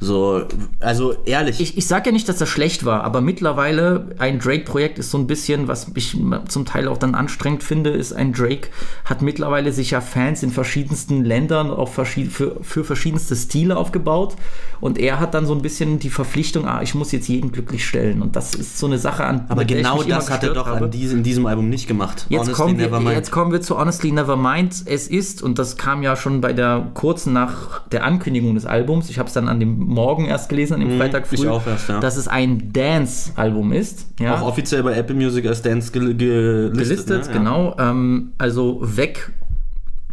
So, 0.00 0.42
also 0.80 1.14
ehrlich. 1.24 1.60
ich, 1.60 1.78
ich 1.78 1.86
sage 1.86 2.06
ja 2.06 2.12
nicht, 2.12 2.28
dass 2.28 2.38
das 2.38 2.48
schlecht 2.48 2.84
war, 2.84 3.04
aber 3.04 3.20
mittlerweile 3.20 4.14
ein 4.18 4.38
Drake-Projekt 4.38 4.98
ist 4.98 5.10
so 5.10 5.18
ein 5.18 5.26
bisschen, 5.26 5.68
was 5.68 5.90
ich 5.94 6.16
zum 6.48 6.64
Teil 6.66 6.88
auch 6.88 6.98
dann 6.98 7.14
anstrengend 7.14 7.62
finde, 7.62 7.90
ist 7.90 8.12
ein 8.12 8.32
Drake 8.32 8.68
hat 9.04 9.22
mittlerweile 9.22 9.72
sich 9.72 9.92
ja 9.92 10.00
Fans 10.00 10.42
in 10.42 10.50
verschiedensten 10.50 11.24
Ländern 11.24 11.70
auch 11.70 11.88
verschied 11.88 12.32
für, 12.32 12.56
für 12.62 12.84
verschiedenste 12.84 13.36
Stile 13.36 13.76
aufgebaut 13.76 14.36
und 14.80 14.98
er 14.98 15.20
hat 15.20 15.34
dann 15.34 15.46
so 15.46 15.54
ein 15.54 15.62
bisschen 15.62 15.98
die 15.98 16.10
Verpflichtung, 16.10 16.66
ah, 16.66 16.82
ich 16.82 16.94
muss 16.94 17.12
jetzt 17.12 17.28
jeden 17.28 17.52
glücklich 17.52 17.86
stellen 17.86 18.20
und 18.20 18.36
das 18.36 18.54
ist 18.54 18.78
so 18.78 18.86
eine 18.86 18.98
Sache 18.98 19.24
an 19.24 19.46
aber 19.48 19.64
genau 19.64 20.02
das 20.02 20.30
hat 20.30 20.42
er 20.42 20.54
doch 20.54 20.66
habe. 20.66 20.84
an 20.86 20.90
diesem, 20.90 21.18
in 21.18 21.24
diesem 21.24 21.46
Album 21.46 21.68
nicht 21.68 21.86
gemacht. 21.86 22.26
Jetzt 22.28 22.58
Honestly 22.58 22.88
kommen, 22.88 23.04
wir, 23.06 23.12
jetzt 23.12 23.30
kommen 23.30 23.52
wir 23.52 23.60
zu 23.60 23.78
Honestly 23.78 24.12
Nevermind. 24.12 24.82
Es 24.86 25.08
ist, 25.08 25.42
und 25.42 25.58
das 25.58 25.76
kam 25.76 26.02
ja 26.02 26.16
schon 26.16 26.40
bei 26.40 26.52
der 26.52 26.90
kurzen 26.94 27.32
nach 27.32 27.82
der 27.88 28.04
Ankündigung 28.04 28.54
des 28.54 28.66
Albums, 28.66 29.10
ich 29.10 29.18
habe 29.18 29.28
es 29.28 29.34
dann 29.34 29.48
an 29.48 29.60
dem 29.60 29.83
Morgen 29.86 30.26
erst 30.26 30.48
gelesen, 30.48 30.74
an 30.74 30.80
dem 30.80 30.98
Freitag 30.98 31.26
früh, 31.26 31.36
Mhm, 31.36 31.42
ich 31.44 31.48
auch 31.48 31.66
erst, 31.66 31.88
ja. 31.88 32.00
dass 32.00 32.16
es 32.16 32.28
ein 32.28 32.72
Dance-Album 32.72 33.72
ist. 33.72 34.06
Ja, 34.20 34.36
Auch 34.36 34.42
offiziell 34.48 34.82
bei 34.82 34.94
Apple 34.96 35.14
Music 35.16 35.46
als 35.46 35.62
Dance 35.62 35.92
gel 35.92 36.14
gelistet. 36.16 36.74
gelistet, 37.06 37.26
ne? 37.28 37.32
Genau. 37.32 37.76
Ähm, 37.78 38.32
also 38.38 38.80
weg, 38.82 39.30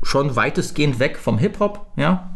schon 0.04 0.36
weitestgehend 0.36 1.00
weg 1.00 1.18
vom 1.18 1.38
Hip-Hop, 1.38 1.88
ja. 1.96 2.36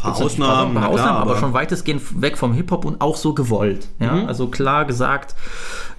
Paar 0.00 0.12
natürlich 0.12 0.32
Ausnahmen, 0.32 0.74
paar 0.74 0.82
na 0.82 0.88
klar, 0.88 0.90
Ausnahmen 0.92 1.18
aber, 1.18 1.30
aber- 1.32 1.40
schon 1.40 1.52
weitestgehend 1.52 2.22
weg 2.22 2.38
vom 2.38 2.52
Hip-Hop 2.54 2.84
und 2.84 3.00
auch 3.00 3.16
so 3.16 3.34
gewollt. 3.34 3.88
Ja? 3.98 4.24
Also 4.26 4.48
klar 4.48 4.84
gesagt, 4.84 5.34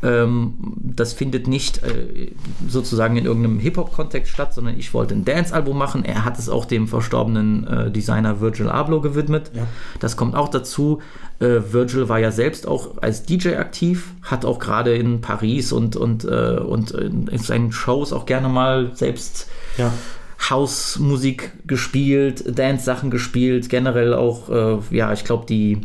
ähm, 0.04 0.56
das 0.78 1.14
findet 1.14 1.48
nicht 1.48 1.84
äh, 1.84 2.32
sozusagen 2.68 3.16
in 3.18 3.26
irgendeinem 3.26 3.60
Hip-Hop-Kontext 3.60 4.32
statt, 4.32 4.54
sondern 4.54 4.78
ich 4.80 4.94
wollte 4.94 5.14
ein 5.14 5.26
Dance-Album 5.26 5.78
machen. 5.78 6.04
Er 6.04 6.26
hat 6.26 6.40
es 6.40 6.50
auch 6.50 6.66
dem 6.66 6.88
verstorbenen 6.88 7.68
äh, 7.68 7.92
Designer 7.92 8.42
Virgil 8.42 8.70
Abloh 8.70 9.02
gewidmet. 9.02 9.52
Das 10.00 10.18
kommt 10.18 10.36
auch 10.36 10.50
dazu. 10.50 11.02
Äh, 11.40 11.60
Virgil 11.72 12.10
war 12.10 12.20
ja 12.20 12.32
selbst 12.32 12.68
auch 12.68 12.98
als 13.02 13.24
DJ 13.24 13.56
aktiv, 13.58 14.14
hat 14.24 14.46
auch 14.46 14.60
gerade 14.60 14.96
in 14.96 15.22
Paris 15.22 15.72
und, 15.72 15.96
und, 15.96 16.24
äh, 16.26 16.58
und 16.60 16.92
in 16.92 17.28
seinen 17.38 17.72
Shows 17.72 18.14
auch 18.14 18.26
gerne 18.26 18.50
mal 18.50 18.92
selbst 18.96 19.48
Ja. 19.78 19.92
Hausmusik 20.50 21.52
gespielt, 21.68 22.58
Dance-Sachen 22.58 23.12
gespielt, 23.12 23.70
generell 23.70 24.14
auch, 24.14 24.50
äh, 24.50 24.78
ja, 24.96 25.14
ich 25.14 25.24
glaube, 25.24 25.46
die, 25.46 25.82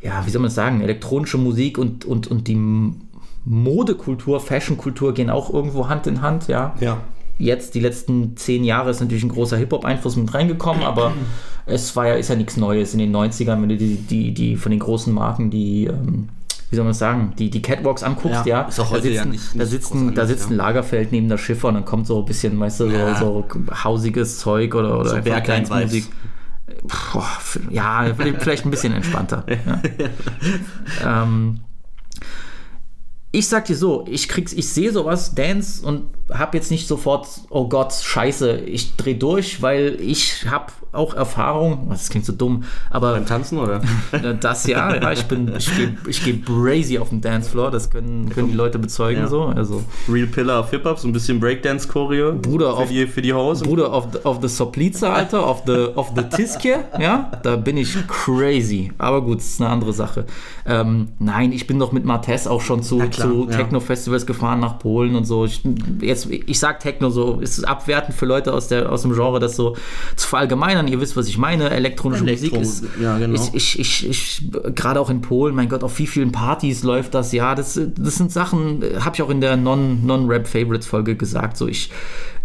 ja, 0.00 0.24
wie 0.24 0.30
soll 0.30 0.40
man 0.40 0.48
das 0.48 0.54
sagen, 0.54 0.80
elektronische 0.80 1.38
Musik 1.38 1.78
und, 1.78 2.04
und, 2.04 2.28
und 2.28 2.48
die 2.48 2.58
Modekultur, 3.44 4.40
Fashionkultur 4.40 5.14
gehen 5.14 5.30
auch 5.30 5.52
irgendwo 5.52 5.88
Hand 5.88 6.06
in 6.06 6.22
Hand, 6.22 6.48
ja. 6.48 6.74
Ja. 6.80 7.02
Jetzt, 7.38 7.74
die 7.74 7.80
letzten 7.80 8.36
zehn 8.36 8.64
Jahre, 8.64 8.90
ist 8.90 9.00
natürlich 9.00 9.24
ein 9.24 9.28
großer 9.28 9.58
Hip-Hop-Einfluss 9.58 10.16
mit 10.16 10.32
reingekommen, 10.32 10.84
aber 10.84 11.12
es 11.66 11.94
war 11.94 12.06
ja, 12.08 12.14
ist 12.14 12.28
ja 12.28 12.36
nichts 12.36 12.56
Neues 12.56 12.94
in 12.94 12.98
den 12.98 13.14
90ern, 13.14 13.60
wenn 13.60 13.68
du 13.68 13.76
die, 13.76 13.96
die, 13.96 14.32
die 14.32 14.56
von 14.56 14.70
den 14.70 14.80
großen 14.80 15.12
Marken, 15.12 15.50
die, 15.50 15.84
ähm, 15.84 16.28
wie 16.70 16.76
soll 16.76 16.84
man 16.84 16.90
das 16.90 16.98
sagen, 16.98 17.32
die, 17.38 17.48
die 17.50 17.62
Catwalks 17.62 18.02
anguckst, 18.02 18.44
Ja, 18.46 18.62
ja. 18.62 18.68
ist 18.68 18.80
auch 18.80 18.88
da 18.90 18.96
heute 18.96 19.08
ja 19.10 19.22
sitzen, 19.22 19.30
nicht- 19.30 19.60
da 19.60 19.66
sitzen, 19.66 20.14
da 20.14 20.26
sitzt 20.26 20.44
ja. 20.44 20.50
ein 20.50 20.56
Lagerfeld 20.56 21.12
neben 21.12 21.28
der 21.28 21.38
Schiffer 21.38 21.68
und 21.68 21.74
dann 21.74 21.84
kommt 21.84 22.06
so 22.06 22.18
ein 22.20 22.24
bisschen, 22.24 22.58
weißt 22.58 22.80
du, 22.80 22.90
so, 22.90 22.96
Ja. 22.96 23.14
so 23.16 23.44
hausiges 23.84 24.38
Zeug 24.38 24.74
oder, 24.74 24.98
oder 24.98 25.10
So 25.10 25.16
f- 27.28 27.60
ja, 27.70 28.04
vielleicht 28.38 28.64
ein 28.64 28.70
bisschen 28.70 28.92
entspannter. 28.92 29.44
ja. 31.04 31.22
ähm, 31.22 31.60
ich 33.36 33.48
sag 33.48 33.66
dir 33.66 33.76
so, 33.76 34.06
ich 34.08 34.28
krieg's, 34.28 34.52
ich 34.54 34.68
sehe 34.68 34.90
sowas, 34.92 35.34
Dance 35.34 35.84
und 35.86 36.04
hab 36.30 36.54
jetzt 36.54 36.70
nicht 36.70 36.88
sofort, 36.88 37.28
oh 37.50 37.68
Gott, 37.68 37.92
scheiße, 37.92 38.56
ich 38.60 38.96
dreh 38.96 39.14
durch, 39.14 39.60
weil 39.62 39.98
ich 40.00 40.46
hab 40.50 40.72
auch 40.92 41.12
Erfahrung, 41.14 41.88
das 41.90 42.08
klingt 42.08 42.24
so 42.24 42.32
dumm, 42.32 42.64
aber 42.90 43.12
Beim 43.12 43.26
Tanzen, 43.26 43.58
oder? 43.58 43.82
äh, 44.12 44.34
das 44.40 44.66
ja, 44.66 44.94
ja, 45.00 45.12
ich 45.12 45.24
bin, 45.26 45.54
ich 45.54 45.76
gehe 45.76 45.96
ich 46.08 46.24
geh 46.24 46.32
brazy 46.32 46.98
auf 46.98 47.10
dem 47.10 47.20
Dancefloor, 47.20 47.70
das 47.70 47.90
können, 47.90 48.30
können 48.30 48.48
die 48.48 48.54
Leute 48.56 48.78
bezeugen 48.78 49.20
Ja. 49.20 49.28
so, 49.28 49.44
also 49.44 49.84
Real 50.08 50.26
Pillar 50.26 50.60
of 50.60 50.70
Hip-Hop, 50.70 50.98
so 50.98 51.06
ein 51.06 51.12
bisschen 51.12 51.38
Breakdance-Choreo. 51.38 52.32
Bruder, 52.40 52.70
für 52.70 52.76
auf- 52.84 52.88
die, 52.88 53.06
für 53.06 53.20
die 53.22 53.34
Hose. 53.34 53.64
Bruder 53.64 53.92
auf 53.92 54.08
the, 54.12 54.18
auf 54.24 54.38
the 54.40 54.48
Soplica, 54.48 55.12
Alter, 55.12 55.44
auf 55.46 55.62
the, 55.66 55.88
auf 55.94 56.12
the 56.16 56.22
Tiske, 56.22 56.84
ja, 56.98 57.30
da 57.42 57.56
bin 57.56 57.76
ich 57.76 57.94
crazy. 58.08 58.90
Aber 58.98 59.20
gut, 59.22 59.38
das 59.38 59.46
ist 59.48 59.60
eine 59.60 59.68
andere 59.70 59.92
Sache. 59.92 60.24
Ähm, 60.64 61.08
nein, 61.18 61.52
ich 61.52 61.66
bin 61.66 61.78
doch 61.78 61.92
mit 61.92 62.04
Martes 62.06 62.46
auch 62.46 62.62
schon 62.62 62.82
zu, 62.82 62.98
klar, 62.98 63.25
zu 63.26 63.48
ja. 63.50 63.56
Techno-Festivals 63.56 64.26
gefahren 64.26 64.60
nach 64.60 64.78
Polen 64.78 65.14
und 65.14 65.24
so. 65.24 65.44
Ich, 65.44 65.62
jetzt, 66.00 66.28
ich 66.30 66.58
sag 66.58 66.80
Techno 66.80 67.10
so, 67.10 67.40
ist 67.40 67.58
es 67.58 67.64
abwertend 67.64 68.16
für 68.16 68.26
Leute 68.26 68.52
aus, 68.52 68.68
der, 68.68 68.90
aus 68.90 69.02
dem 69.02 69.12
Genre, 69.14 69.40
das 69.40 69.56
so 69.56 69.76
zu 70.16 70.28
verallgemeinern. 70.28 70.88
Ihr 70.88 71.00
wisst, 71.00 71.16
was 71.16 71.28
ich 71.28 71.38
meine. 71.38 71.70
Elektronische 71.70 72.24
Elektro, 72.24 72.58
Musik 72.58 72.84
ist, 72.84 72.84
ja, 73.00 73.18
genau. 73.18 73.34
ich, 73.34 73.54
ich, 73.54 73.78
ich, 73.78 74.08
ich 74.08 74.50
gerade 74.74 75.00
auch 75.00 75.10
in 75.10 75.20
Polen, 75.20 75.54
mein 75.54 75.68
Gott, 75.68 75.82
auf 75.84 75.98
wie 75.98 76.06
vielen 76.06 76.32
Partys 76.32 76.82
läuft 76.82 77.14
das? 77.14 77.32
Ja, 77.32 77.54
das, 77.54 77.80
das 77.98 78.16
sind 78.16 78.32
Sachen, 78.32 78.82
habe 79.00 79.14
ich 79.14 79.22
auch 79.22 79.30
in 79.30 79.40
der 79.40 79.56
Non- 79.56 80.04
Non-Rap-Favorites-Folge 80.06 81.16
gesagt. 81.16 81.56
So, 81.56 81.68
ich 81.68 81.90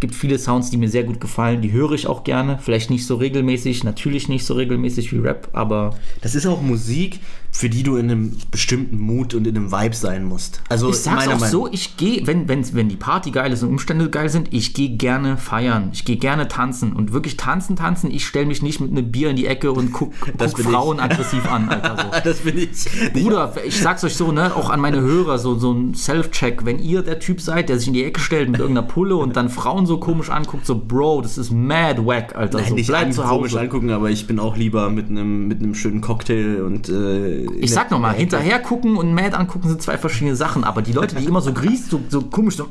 gibt 0.01 0.13
viele 0.13 0.38
Sounds, 0.38 0.70
die 0.70 0.77
mir 0.77 0.89
sehr 0.89 1.03
gut 1.05 1.22
gefallen, 1.22 1.62
die 1.62 1.72
höre 1.72 1.93
ich 1.93 2.08
auch 2.08 2.25
gerne. 2.25 2.60
Vielleicht 2.62 2.89
nicht 2.89 3.05
so 3.05 3.15
regelmäßig, 3.15 3.86
natürlich 3.86 4.27
nicht 4.27 4.46
so 4.46 4.55
regelmäßig 4.55 5.13
wie 5.13 5.20
Rap, 5.20 5.48
aber 5.53 5.91
Das 6.22 6.36
ist 6.36 6.46
auch 6.46 6.62
Musik, 6.62 7.20
für 7.53 7.70
die 7.70 7.84
du 7.84 7.98
in 7.98 8.10
einem 8.12 8.38
bestimmten 8.50 8.98
Mut 8.98 9.34
und 9.36 9.46
in 9.46 9.55
einem 9.58 9.72
Vibe 9.72 9.96
sein 9.96 10.24
musst. 10.25 10.62
Also 10.70 10.89
ich 10.89 10.96
sag's 10.98 11.27
auch 11.27 11.31
Meinung- 11.39 11.50
so, 11.50 11.67
ich 11.72 11.98
gehe, 11.98 12.25
wenn, 12.25 12.48
wenn, 12.48 12.74
wenn 12.74 12.89
die 12.89 12.96
Party 12.96 13.31
geil 13.31 13.51
ist 13.51 13.62
und 13.63 13.70
Umstände 13.70 14.10
geil 14.10 14.29
sind, 14.29 14.53
ich 14.53 14.74
gehe 14.74 14.89
gerne 14.98 15.38
feiern. 15.38 15.89
Ich 15.93 16.03
gehe 16.05 16.15
gerne 16.17 16.48
tanzen 16.48 16.93
und 16.93 17.12
wirklich 17.13 17.38
tanzen, 17.38 17.75
tanzen. 17.75 18.10
Ich 18.10 18.25
stelle 18.25 18.46
mich 18.46 18.62
nicht 18.62 18.79
mit 18.79 18.91
einem 18.91 19.12
Bier 19.12 19.29
in 19.29 19.36
die 19.36 19.46
Ecke 19.48 19.72
und 19.72 19.91
guck, 19.93 20.13
Das 20.38 20.53
guck 20.53 20.58
bin 20.63 20.65
ich. 20.67 20.72
Frauen 20.72 21.00
aggressiv 21.00 21.46
an, 21.51 21.70
Alter. 21.70 21.98
So. 21.98 22.22
Das 22.31 22.39
bin 22.39 22.58
ich. 22.58 23.13
Bruder, 23.13 23.53
ich 23.65 23.77
sag's 23.79 24.03
euch 24.03 24.15
so, 24.15 24.31
ne, 24.31 24.55
auch 24.55 24.70
an 24.70 24.79
meine 24.79 25.01
Hörer, 25.01 25.38
so, 25.38 25.55
so 25.60 25.72
ein 25.74 25.93
Self-Check. 25.93 26.65
Wenn 26.65 26.79
ihr 26.79 27.01
der 27.03 27.20
Typ 27.20 27.41
seid, 27.41 27.70
der 27.70 27.77
sich 27.77 27.88
in 27.89 27.93
die 27.93 28.03
Ecke 28.03 28.20
stellt 28.22 28.50
mit 28.50 28.60
irgendeiner 28.62 28.88
Pulle 28.88 29.15
und 29.17 29.36
dann 29.36 29.50
Frauen 29.50 29.86
so 29.86 29.90
komisch 29.98 30.29
anguckt, 30.29 30.65
so, 30.65 30.75
Bro, 30.75 31.21
das 31.21 31.38
ist 31.38 31.51
mad 31.51 32.05
wack, 32.05 32.36
Alter. 32.36 32.60
Nein, 32.60 32.69
so, 32.69 32.75
nicht 32.75 32.88
bleib 32.88 33.05
an, 33.07 33.12
zu 33.13 33.21
komisch 33.21 33.51
Hause. 33.51 33.62
angucken, 33.62 33.89
aber 33.91 34.10
ich 34.10 34.27
bin 34.27 34.39
auch 34.39 34.55
lieber 34.57 34.89
mit 34.89 35.10
einem 35.10 35.48
mit 35.48 35.60
einem 35.60 35.75
schönen 35.75 36.01
Cocktail 36.01 36.62
und 36.63 36.89
äh, 36.89 37.43
Ich 37.60 37.71
sag 37.71 37.91
nochmal, 37.91 38.15
hinterher 38.15 38.60
gucken 38.60 38.95
und 38.98 39.13
mad 39.13 39.36
angucken 39.36 39.67
sind 39.69 39.81
zwei 39.81 39.98
verschiedene 39.98 40.36
Sachen, 40.36 40.63
aber 40.63 40.81
die 40.81 40.93
Leute, 40.93 41.15
die 41.15 41.25
immer 41.25 41.41
so 41.41 41.53
grießt, 41.53 41.89
so, 41.89 42.01
so 42.10 42.21
komisch, 42.21 42.57
so, 42.57 42.67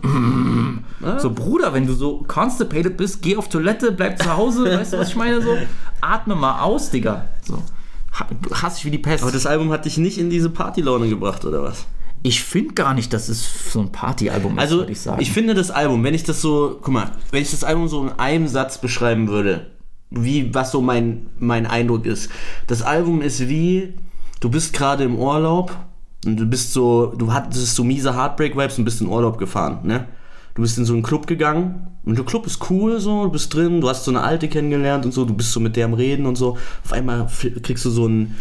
so, 1.19 1.31
Bruder, 1.31 1.73
wenn 1.75 1.87
du 1.87 1.93
so 1.95 2.25
constipated 2.27 2.97
bist, 2.97 3.23
geh 3.23 3.37
auf 3.37 3.49
Toilette, 3.49 3.93
bleib 3.93 4.23
zu 4.23 4.37
Hause, 4.37 4.65
weißt 4.79 4.93
du, 4.95 4.99
was 4.99 5.09
ich 5.11 5.17
meine? 5.17 5.41
So, 5.43 5.57
atme 6.01 6.35
mal 6.35 6.61
aus, 6.63 6.91
Digga. 6.91 7.27
So, 7.47 7.55
ha- 8.19 8.27
hasse 8.63 8.79
ich 8.79 8.85
wie 8.85 8.91
die 8.91 8.99
Pest. 8.99 9.23
Aber 9.23 9.33
das 9.33 9.47
Album 9.47 9.71
hat 9.71 9.85
dich 9.85 9.99
nicht 9.99 10.19
in 10.19 10.31
diese 10.31 10.51
Partylaune 10.51 11.09
gebracht, 11.09 11.45
oder 11.45 11.63
was? 11.63 11.87
Ich 12.23 12.43
finde 12.43 12.75
gar 12.75 12.95
nicht, 12.95 13.13
dass 13.13 13.29
es 13.29 13.73
so 13.73 13.81
ein 13.81 13.93
Partyalbum 13.93 14.57
ist, 14.59 14.63
Also, 14.63 14.77
würde 14.79 14.93
ich 14.93 15.01
sagen. 15.01 15.21
ich 15.23 15.33
finde 15.33 15.55
das 15.55 15.71
Album, 15.71 16.05
wenn 16.05 16.15
ich 16.15 16.25
das 16.25 16.41
so, 16.41 16.79
guck 16.83 16.93
mal, 16.93 17.13
wenn 17.31 17.43
ich 17.43 17.51
das 17.51 17.65
Album 17.65 17.89
so 17.89 18.03
in 18.03 18.11
einem 18.19 18.47
Satz 18.47 18.79
beschreiben 18.79 19.29
würde, 19.29 19.71
wie, 20.11 20.53
was 20.55 20.73
so 20.73 20.83
mein, 20.83 21.27
mein 21.39 21.67
Eindruck 21.67 22.05
ist. 22.05 22.31
Das 22.67 22.83
Album 22.83 23.23
ist 23.23 23.49
wie, 23.49 23.95
du 24.41 24.51
bist 24.51 24.73
gerade 24.73 25.05
im 25.05 25.17
Urlaub 25.17 25.75
und 26.27 26.37
du 26.37 26.47
bist 26.47 26.73
so, 26.73 27.07
du 27.17 27.33
hattest 27.33 27.75
so 27.75 27.85
miese 27.85 28.15
Heartbreak-Vibes 28.15 28.79
und 28.79 28.85
bist 28.85 29.01
in 29.01 29.07
Urlaub 29.07 29.39
gefahren, 29.39 29.81
ne? 29.85 30.07
Du 30.55 30.63
bist 30.63 30.77
in 30.79 30.85
so 30.85 30.93
einen 30.95 31.03
Club 31.05 31.29
gegangen 31.29 31.87
und 32.05 32.19
der 32.19 32.25
Club 32.25 32.45
ist 32.45 32.69
cool 32.71 32.99
so, 32.99 33.23
du 33.25 33.31
bist 33.31 33.55
drin, 33.55 33.81
du 33.81 33.89
hast 33.89 34.05
so 34.05 34.11
eine 34.11 34.23
Alte 34.23 34.49
kennengelernt 34.49 35.05
und 35.07 35.13
so, 35.15 35.25
du 35.25 35.33
bist 35.33 35.53
so 35.53 35.61
mit 35.61 35.77
der 35.77 35.85
am 35.85 35.95
Reden 35.95 36.27
und 36.27 36.35
so. 36.37 36.59
Auf 36.85 36.93
einmal 36.93 37.29
kriegst 37.63 37.85
du 37.85 37.91
so 37.91 38.09
ein, 38.09 38.35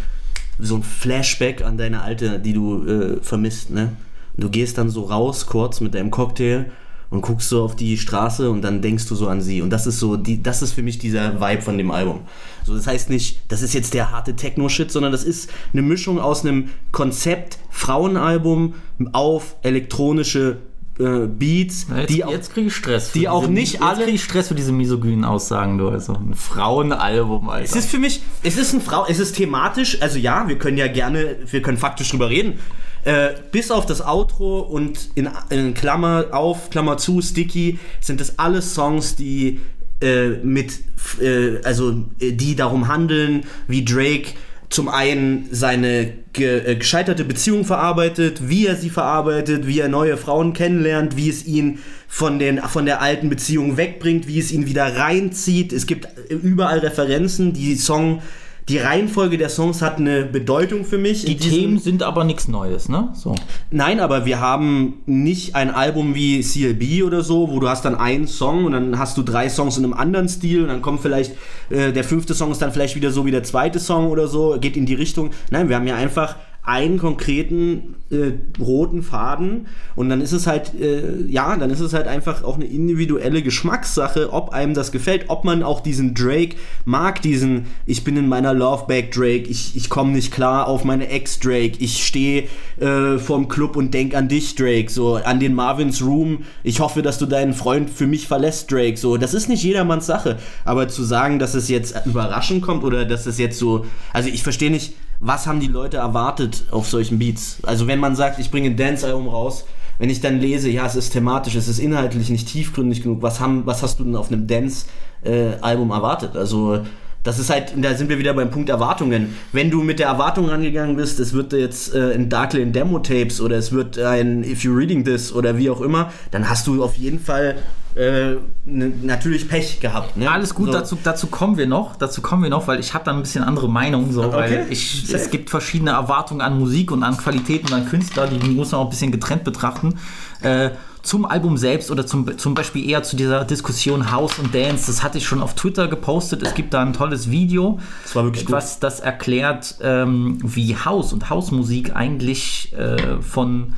so 0.59 0.75
ein 0.75 0.83
Flashback 0.83 1.63
an 1.63 1.77
deine 1.77 2.01
Alte, 2.01 2.39
die 2.39 2.53
du 2.53 2.85
äh, 2.85 3.17
vermisst, 3.21 3.71
ne? 3.71 3.93
Und 4.35 4.43
du 4.43 4.49
gehst 4.49 4.77
dann 4.77 4.89
so 4.89 5.03
raus 5.03 5.45
kurz 5.47 5.81
mit 5.81 5.95
deinem 5.95 6.11
Cocktail 6.11 6.65
und 7.09 7.21
guckst 7.21 7.49
so 7.49 7.63
auf 7.63 7.75
die 7.75 7.97
Straße 7.97 8.49
und 8.49 8.61
dann 8.61 8.81
denkst 8.81 9.07
du 9.07 9.15
so 9.15 9.27
an 9.27 9.41
sie. 9.41 9.61
Und 9.61 9.71
das 9.71 9.87
ist 9.87 9.99
so, 9.99 10.15
die, 10.15 10.43
das 10.43 10.61
ist 10.61 10.73
für 10.73 10.83
mich 10.83 10.99
dieser 10.99 11.41
Vibe 11.41 11.61
von 11.61 11.77
dem 11.77 11.91
Album. 11.91 12.21
So, 12.63 12.75
das 12.75 12.85
heißt 12.85 13.09
nicht, 13.09 13.41
das 13.47 13.61
ist 13.61 13.73
jetzt 13.73 13.93
der 13.93 14.11
harte 14.11 14.35
Techno-Shit, 14.35 14.91
sondern 14.91 15.11
das 15.11 15.23
ist 15.23 15.49
eine 15.73 15.81
Mischung 15.81 16.19
aus 16.19 16.45
einem 16.45 16.69
Konzept 16.91 17.57
Frauenalbum 17.71 18.75
auf 19.11 19.55
elektronische 19.63 20.57
äh, 20.99 21.27
Beats, 21.27 21.87
Ja, 21.89 21.97
Jetzt, 21.99 22.09
die 22.09 22.23
auch, 22.25 22.31
jetzt 22.31 22.53
kriege 22.53 22.67
ich 22.67 22.75
Stress. 22.75 23.11
die 23.13 23.27
auch 23.29 23.47
nicht 23.47 23.73
jetzt 23.73 23.81
alle- 23.83 24.03
kriege 24.03 24.15
ich 24.15 24.23
Stress 24.23 24.49
für 24.49 24.55
diese 24.55 24.71
misogynen 24.71 25.23
Aussagen, 25.25 25.77
du. 25.77 25.89
Also 25.89 26.13
ein 26.13 26.33
Frauenalbum, 26.35 27.49
Alter. 27.49 27.63
Es 27.65 27.75
ist 27.75 27.89
für 27.89 27.99
mich, 27.99 28.21
es 28.43 28.57
ist 28.57 28.73
ein 28.73 28.81
Frau, 28.81 29.05
es 29.07 29.19
ist 29.19 29.35
thematisch, 29.35 30.01
also 30.01 30.17
ja, 30.19 30.47
wir 30.47 30.57
können 30.57 30.77
ja 30.77 30.87
gerne, 30.87 31.37
wir 31.49 31.61
können 31.61 31.77
faktisch 31.77 32.09
drüber 32.11 32.29
reden. 32.29 32.59
Äh, 33.05 33.29
bis 33.51 33.71
auf 33.71 33.85
das 33.85 34.01
Outro 34.05 34.59
und 34.59 35.09
in, 35.15 35.29
in 35.49 35.73
Klammer 35.73 36.25
auf, 36.31 36.69
Klammer 36.69 36.97
zu, 36.97 37.21
Sticky, 37.21 37.79
sind 38.01 38.19
das 38.19 38.37
alles 38.39 38.73
Songs, 38.73 39.15
die 39.15 39.61
äh, 40.01 40.29
mit, 40.43 40.79
äh, 41.21 41.61
also 41.63 42.03
äh, 42.19 42.33
die 42.33 42.55
darum 42.57 42.87
handeln, 42.89 43.45
wie 43.67 43.85
Drake 43.85 44.33
zum 44.69 44.87
einen 44.87 45.47
seine 45.51 46.13
ge 46.33 46.59
äh, 46.59 46.75
gescheiterte 46.75 47.25
Beziehung 47.25 47.65
verarbeitet, 47.65 48.49
wie 48.49 48.67
er 48.67 48.75
sie 48.75 48.91
verarbeitet, 48.91 49.65
wie 49.65 49.79
er 49.79 49.89
neue 49.89 50.15
Frauen 50.15 50.53
kennenlernt, 50.53 51.17
wie 51.17 51.29
es 51.29 51.45
ihn 51.45 51.79
von, 52.07 52.37
den, 52.37 52.59
von 52.59 52.85
der 52.85 53.01
alten 53.01 53.29
Beziehung 53.29 53.77
wegbringt, 53.77 54.27
wie 54.27 54.39
es 54.39 54.51
ihn 54.51 54.67
wieder 54.67 54.95
reinzieht. 54.95 55.73
Es 55.73 55.87
gibt 55.87 56.07
überall 56.29 56.79
Referenzen. 56.79 57.53
Die 57.53 57.75
Song, 57.75 58.21
die 58.69 58.77
Reihenfolge 58.77 59.37
der 59.37 59.49
Songs 59.49 59.81
hat 59.81 59.97
eine 59.97 60.23
Bedeutung 60.23 60.85
für 60.85 60.99
mich. 60.99 61.25
die 61.25 61.37
Themen 61.37 61.79
sind 61.79 62.03
aber 62.03 62.23
nichts 62.23 62.47
Neues, 62.47 62.87
ne? 62.87 63.09
So. 63.13 63.35
Nein, 63.71 63.99
aber 63.99 64.25
wir 64.25 64.39
haben 64.39 65.01
nicht 65.07 65.55
ein 65.55 65.71
Album 65.71 66.13
wie 66.13 66.41
CLB 66.41 67.03
oder 67.03 67.23
so, 67.23 67.49
wo 67.49 67.59
du 67.59 67.67
hast 67.67 67.83
dann 67.83 67.95
einen 67.95 68.27
Song 68.27 68.65
und 68.65 68.73
dann 68.73 68.99
hast 68.99 69.17
du 69.17 69.23
drei 69.23 69.49
Songs 69.49 69.77
in 69.77 69.83
einem 69.83 69.93
anderen 69.93 70.29
Stil 70.29 70.61
und 70.61 70.67
dann 70.67 70.83
kommt 70.83 71.01
vielleicht 71.01 71.33
äh, 71.71 71.91
der 71.91 72.03
fünfte 72.03 72.35
Song 72.35 72.51
ist 72.51 72.61
dann 72.61 72.71
vielleicht 72.71 72.95
wieder 72.95 73.11
so 73.11 73.25
wie 73.25 73.31
der 73.31 73.43
zweite 73.43 73.79
Song 73.79 74.09
oder 74.09 74.27
so, 74.27 74.57
geht 74.61 74.77
in 74.77 74.85
die 74.85 74.93
Richtung. 74.93 75.31
Nein, 75.49 75.67
wir 75.67 75.75
haben 75.75 75.87
ja 75.87 75.95
einfach 75.95 76.35
einen 76.69 76.99
konkreten 76.99 77.95
äh, 78.11 78.33
roten 78.59 79.01
Faden 79.01 79.65
und 79.95 80.09
dann 80.09 80.21
ist 80.21 80.33
es 80.33 80.45
halt, 80.45 80.79
äh, 80.79 81.25
ja, 81.27 81.55
dann 81.55 81.71
ist 81.71 81.79
es 81.79 81.93
halt 81.93 82.05
einfach 82.05 82.43
auch 82.43 82.57
eine 82.57 82.65
individuelle 82.65 83.41
Geschmackssache, 83.41 84.31
ob 84.31 84.51
einem 84.51 84.75
das 84.75 84.91
gefällt, 84.91 85.25
ob 85.29 85.45
man 85.45 85.63
auch 85.63 85.79
diesen 85.81 86.13
Drake 86.13 86.57
mag, 86.85 87.23
diesen, 87.23 87.65
ich 87.87 88.03
bin 88.03 88.17
in 88.17 88.29
meiner 88.29 88.53
Loveback 88.53 89.11
Drake, 89.11 89.49
ich, 89.49 89.75
ich 89.75 89.89
komme 89.89 90.11
nicht 90.11 90.31
klar 90.31 90.67
auf 90.67 90.83
meine 90.83 91.09
Ex 91.09 91.39
Drake, 91.39 91.73
ich 91.79 92.05
stehe 92.05 92.43
äh, 92.79 93.17
vorm 93.17 93.47
Club 93.47 93.75
und 93.75 93.91
denk 93.95 94.13
an 94.13 94.27
dich 94.27 94.53
Drake, 94.53 94.91
so 94.91 95.15
an 95.15 95.39
den 95.39 95.55
Marvins 95.55 96.03
Room, 96.03 96.43
ich 96.61 96.81
hoffe, 96.81 97.01
dass 97.01 97.17
du 97.17 97.25
deinen 97.25 97.55
Freund 97.55 97.89
für 97.89 98.05
mich 98.05 98.27
verlässt 98.27 98.71
Drake, 98.71 98.97
so, 98.97 99.17
das 99.17 99.33
ist 99.33 99.49
nicht 99.49 99.63
jedermanns 99.63 100.05
Sache, 100.05 100.37
aber 100.65 100.87
zu 100.87 101.03
sagen, 101.03 101.39
dass 101.39 101.55
es 101.55 101.67
jetzt 101.67 101.95
überraschend 102.05 102.61
kommt 102.61 102.83
oder 102.83 103.05
dass 103.05 103.25
es 103.25 103.39
jetzt 103.39 103.57
so, 103.57 103.87
also 104.13 104.29
ich 104.29 104.43
verstehe 104.43 104.69
nicht, 104.69 104.93
was 105.19 105.47
haben 105.47 105.59
die 105.59 105.67
Leute 105.67 105.97
erwartet 105.97 106.65
auf 106.71 106.87
solchen 106.87 107.19
Beats? 107.19 107.57
Also 107.63 107.87
wenn 107.87 107.99
man 107.99 108.15
sagt, 108.15 108.39
ich 108.39 108.51
bringe 108.51 108.69
ein 108.69 108.77
Dance-Album 108.77 109.27
raus, 109.27 109.65
wenn 109.97 110.09
ich 110.09 110.21
dann 110.21 110.39
lese, 110.39 110.69
ja, 110.69 110.85
es 110.85 110.95
ist 110.95 111.11
thematisch, 111.11 111.55
es 111.55 111.67
ist 111.67 111.79
inhaltlich 111.79 112.29
nicht 112.29 112.47
tiefgründig 112.47 113.03
genug, 113.03 113.21
was, 113.21 113.41
haben, 113.41 113.65
was 113.65 113.83
hast 113.83 113.99
du 113.99 114.05
denn 114.05 114.15
auf 114.15 114.31
einem 114.31 114.47
Dance-Album 114.47 115.91
erwartet? 115.91 116.37
Also 116.37 116.83
das 117.23 117.37
ist 117.37 117.49
halt, 117.49 117.73
da 117.75 117.93
sind 117.95 118.09
wir 118.09 118.17
wieder 118.17 118.33
beim 118.33 118.49
Punkt 118.49 118.69
Erwartungen. 118.69 119.35
Wenn 119.51 119.69
du 119.69 119.83
mit 119.83 119.99
der 119.99 120.07
Erwartung 120.07 120.47
rangegangen 120.47 120.95
bist, 120.95 121.19
es 121.19 121.33
wird 121.33 121.51
jetzt 121.51 121.93
äh, 121.93 122.13
ein 122.13 122.29
Darkland 122.29 122.73
Demo 122.73 122.99
Tapes 122.99 123.41
oder 123.41 123.57
es 123.57 123.73
wird 123.73 123.99
ein 123.99 124.43
If 124.43 124.63
You 124.63 124.73
Reading 124.73 125.03
This 125.03 125.33
oder 125.33 125.57
wie 125.57 125.69
auch 125.69 125.81
immer, 125.81 126.13
dann 126.31 126.49
hast 126.49 126.65
du 126.67 126.81
auf 126.81 126.95
jeden 126.95 127.19
Fall 127.19 127.57
äh, 127.99 128.37
natürlich 128.65 129.49
Pech 129.49 129.79
gehabt. 129.81 130.15
Ne? 130.15 130.29
Alles 130.31 130.55
gut, 130.55 130.67
so. 130.67 130.71
dazu, 130.73 130.97
dazu 131.03 131.27
kommen 131.27 131.57
wir 131.57 131.67
noch. 131.67 131.95
Dazu 131.97 132.21
kommen 132.21 132.43
wir 132.43 132.49
noch, 132.49 132.67
weil 132.67 132.79
ich 132.79 132.93
habe 132.93 133.03
da 133.03 133.11
ein 133.11 133.21
bisschen 133.21 133.43
andere 133.43 133.67
Meinung. 133.69 134.11
So, 134.13 134.23
Okay. 134.23 134.35
weil 134.37 134.67
ich, 134.69 135.11
es 135.13 135.29
gibt 135.29 135.49
verschiedene 135.49 135.91
Erwartungen 135.91 136.41
an 136.41 136.57
Musik 136.57 136.91
und 136.91 137.03
an 137.03 137.17
Qualität 137.17 137.63
und 137.65 137.73
an 137.73 137.87
Künstler, 137.89 138.27
die 138.27 138.49
muss 138.49 138.71
man 138.71 138.81
auch 138.81 138.85
ein 138.85 138.89
bisschen 138.89 139.11
getrennt 139.11 139.43
betrachten. 139.43 139.95
Äh, 140.41 140.69
zum 141.01 141.25
Album 141.25 141.57
selbst 141.57 141.91
oder 141.91 142.05
zum, 142.05 142.37
zum 142.37 142.53
Beispiel 142.53 142.87
eher 142.89 143.03
zu 143.03 143.15
dieser 143.15 143.43
Diskussion 143.45 144.11
House 144.11 144.37
und 144.37 144.53
Dance, 144.53 144.87
das 144.87 145.01
hatte 145.01 145.17
ich 145.17 145.25
schon 145.25 145.41
auf 145.41 145.53
Twitter 145.55 145.87
gepostet. 145.87 146.43
Es 146.43 146.53
gibt 146.53 146.73
da 146.73 146.81
ein 146.81 146.93
tolles 146.93 147.31
Video, 147.31 147.79
Das 148.03 148.15
war 148.15 148.25
wirklich 148.25 148.45
gut. 148.45 148.53
was 148.53 148.79
das 148.79 148.99
erklärt, 148.99 149.75
ähm, 149.81 150.37
wie 150.43 150.75
House 150.75 151.11
und 151.13 151.29
Hausmusik 151.29 151.95
eigentlich 151.95 152.73
äh, 152.77 153.21
von 153.21 153.73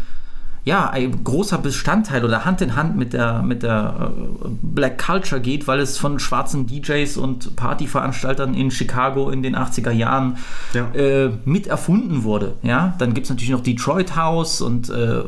ja, 0.64 0.90
ein 0.92 1.24
großer 1.24 1.58
Bestandteil 1.58 2.24
oder 2.24 2.46
Hand 2.46 2.62
in 2.62 2.76
Hand 2.76 2.96
mit 2.96 3.14
der, 3.14 3.42
mit 3.42 3.64
der 3.64 4.12
äh, 4.12 4.48
Black 4.62 5.04
Culture 5.04 5.42
geht, 5.42 5.68
weil 5.68 5.80
es 5.80 5.98
von 5.98 6.20
schwarzen 6.20 6.68
DJs 6.68 7.18
und 7.18 7.56
Partyveranstaltern 7.56 8.54
in 8.54 8.70
Chicago 8.70 9.32
in 9.32 9.42
den 9.42 9.56
80er 9.56 9.90
Jahren 9.92 10.38
Ja. 10.74 10.88
äh, 10.94 11.32
mit 11.46 11.66
erfunden 11.66 12.24
wurde. 12.24 12.54
Ja? 12.62 12.94
Dann 13.00 13.16
gibt 13.16 13.26
es 13.26 13.30
natürlich 13.32 13.50
noch 13.50 13.62
Detroit 13.64 14.16
House 14.16 14.62
und 14.62 14.90
äh, 14.92 15.22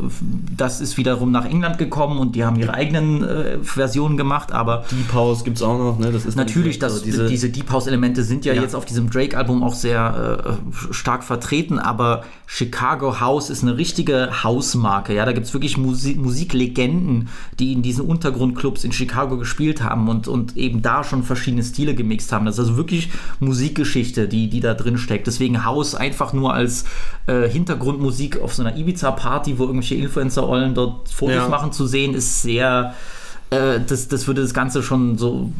das 0.56 0.82
ist 0.82 0.98
wiederum 0.98 1.32
nach 1.32 1.46
England 1.46 1.80
gekommen 1.80 2.20
und 2.20 2.36
die 2.36 2.46
haben 2.46 2.58
ihre 2.58 2.74
eigenen 2.76 3.24
äh, 3.24 3.58
Versionen 3.64 4.18
gemacht, 4.18 4.52
aber 4.52 4.86
Deep 4.92 5.14
House 5.14 5.44
gibt's 5.44 5.64
auch 5.64 5.78
noch, 5.80 5.98
ne? 5.98 6.12
Das 6.12 6.26
ist 6.26 6.36
Natürlich, 6.36 6.78
das, 6.78 6.98
so 7.00 7.04
diese, 7.04 7.28
diese 7.28 7.50
Deep 7.50 7.72
House-Elemente 7.72 8.24
sind 8.24 8.46
ja, 8.46 8.54
Ja. 8.54 8.62
jetzt 8.62 8.76
auf 8.76 8.86
diesem 8.86 9.10
Drake-Album 9.10 9.64
auch 9.64 9.74
sehr 9.74 10.46
äh, 10.46 10.94
stark 10.94 11.24
vertreten, 11.24 11.80
aber 11.80 12.24
Chicago 12.46 13.20
House 13.20 13.50
ist 13.50 13.64
eine 13.64 13.78
richtige 13.78 14.44
Hausmarke. 14.44 15.14
Ja, 15.16 15.23
da 15.26 15.32
gibt 15.34 15.46
es 15.48 15.54
wirklich 15.54 15.78
Musi 15.78 16.16
Musiklegenden, 16.16 17.30
die 17.60 17.74
in 17.74 17.82
diesen 17.82 18.06
Untergrundclubs 18.06 18.84
in 18.84 18.92
Chicago 18.92 19.38
gespielt 19.38 19.84
haben 19.84 20.08
und, 20.10 20.28
und 20.28 20.58
eben 20.58 20.82
da 20.82 21.04
schon 21.04 21.24
verschiedene 21.24 21.64
Stile 21.64 21.96
gemixt 21.96 22.32
haben. 22.32 22.46
Das 22.46 22.56
ist 22.56 22.60
also 22.60 22.78
wirklich 22.78 23.10
Musikgeschichte, 23.40 24.28
die, 24.28 24.50
die 24.50 24.60
da 24.60 24.74
drin 24.74 24.98
steckt. 24.98 25.28
Deswegen 25.28 25.66
House 25.66 25.96
einfach 25.96 26.34
nur 26.34 26.54
als 26.54 26.86
äh, 27.28 27.48
Hintergrundmusik 27.48 28.40
auf 28.42 28.54
so 28.54 28.64
einer 28.64 28.78
Ibiza-Party, 28.78 29.60
wo 29.60 29.64
irgendwelche 29.64 29.96
Influencer-Ollen 29.96 30.74
dort 30.74 31.10
Fotos 31.10 31.36
Ja. 31.36 31.48
machen 31.48 31.72
zu 31.72 31.88
sehen, 31.88 32.14
ist 32.14 32.42
sehr 32.42 32.94
äh, 33.54 33.80
das, 33.86 34.08
das 34.08 34.28
würde 34.28 34.42
das 34.42 34.54
Ganze 34.54 34.84
schon 34.84 35.18
so 35.18 35.52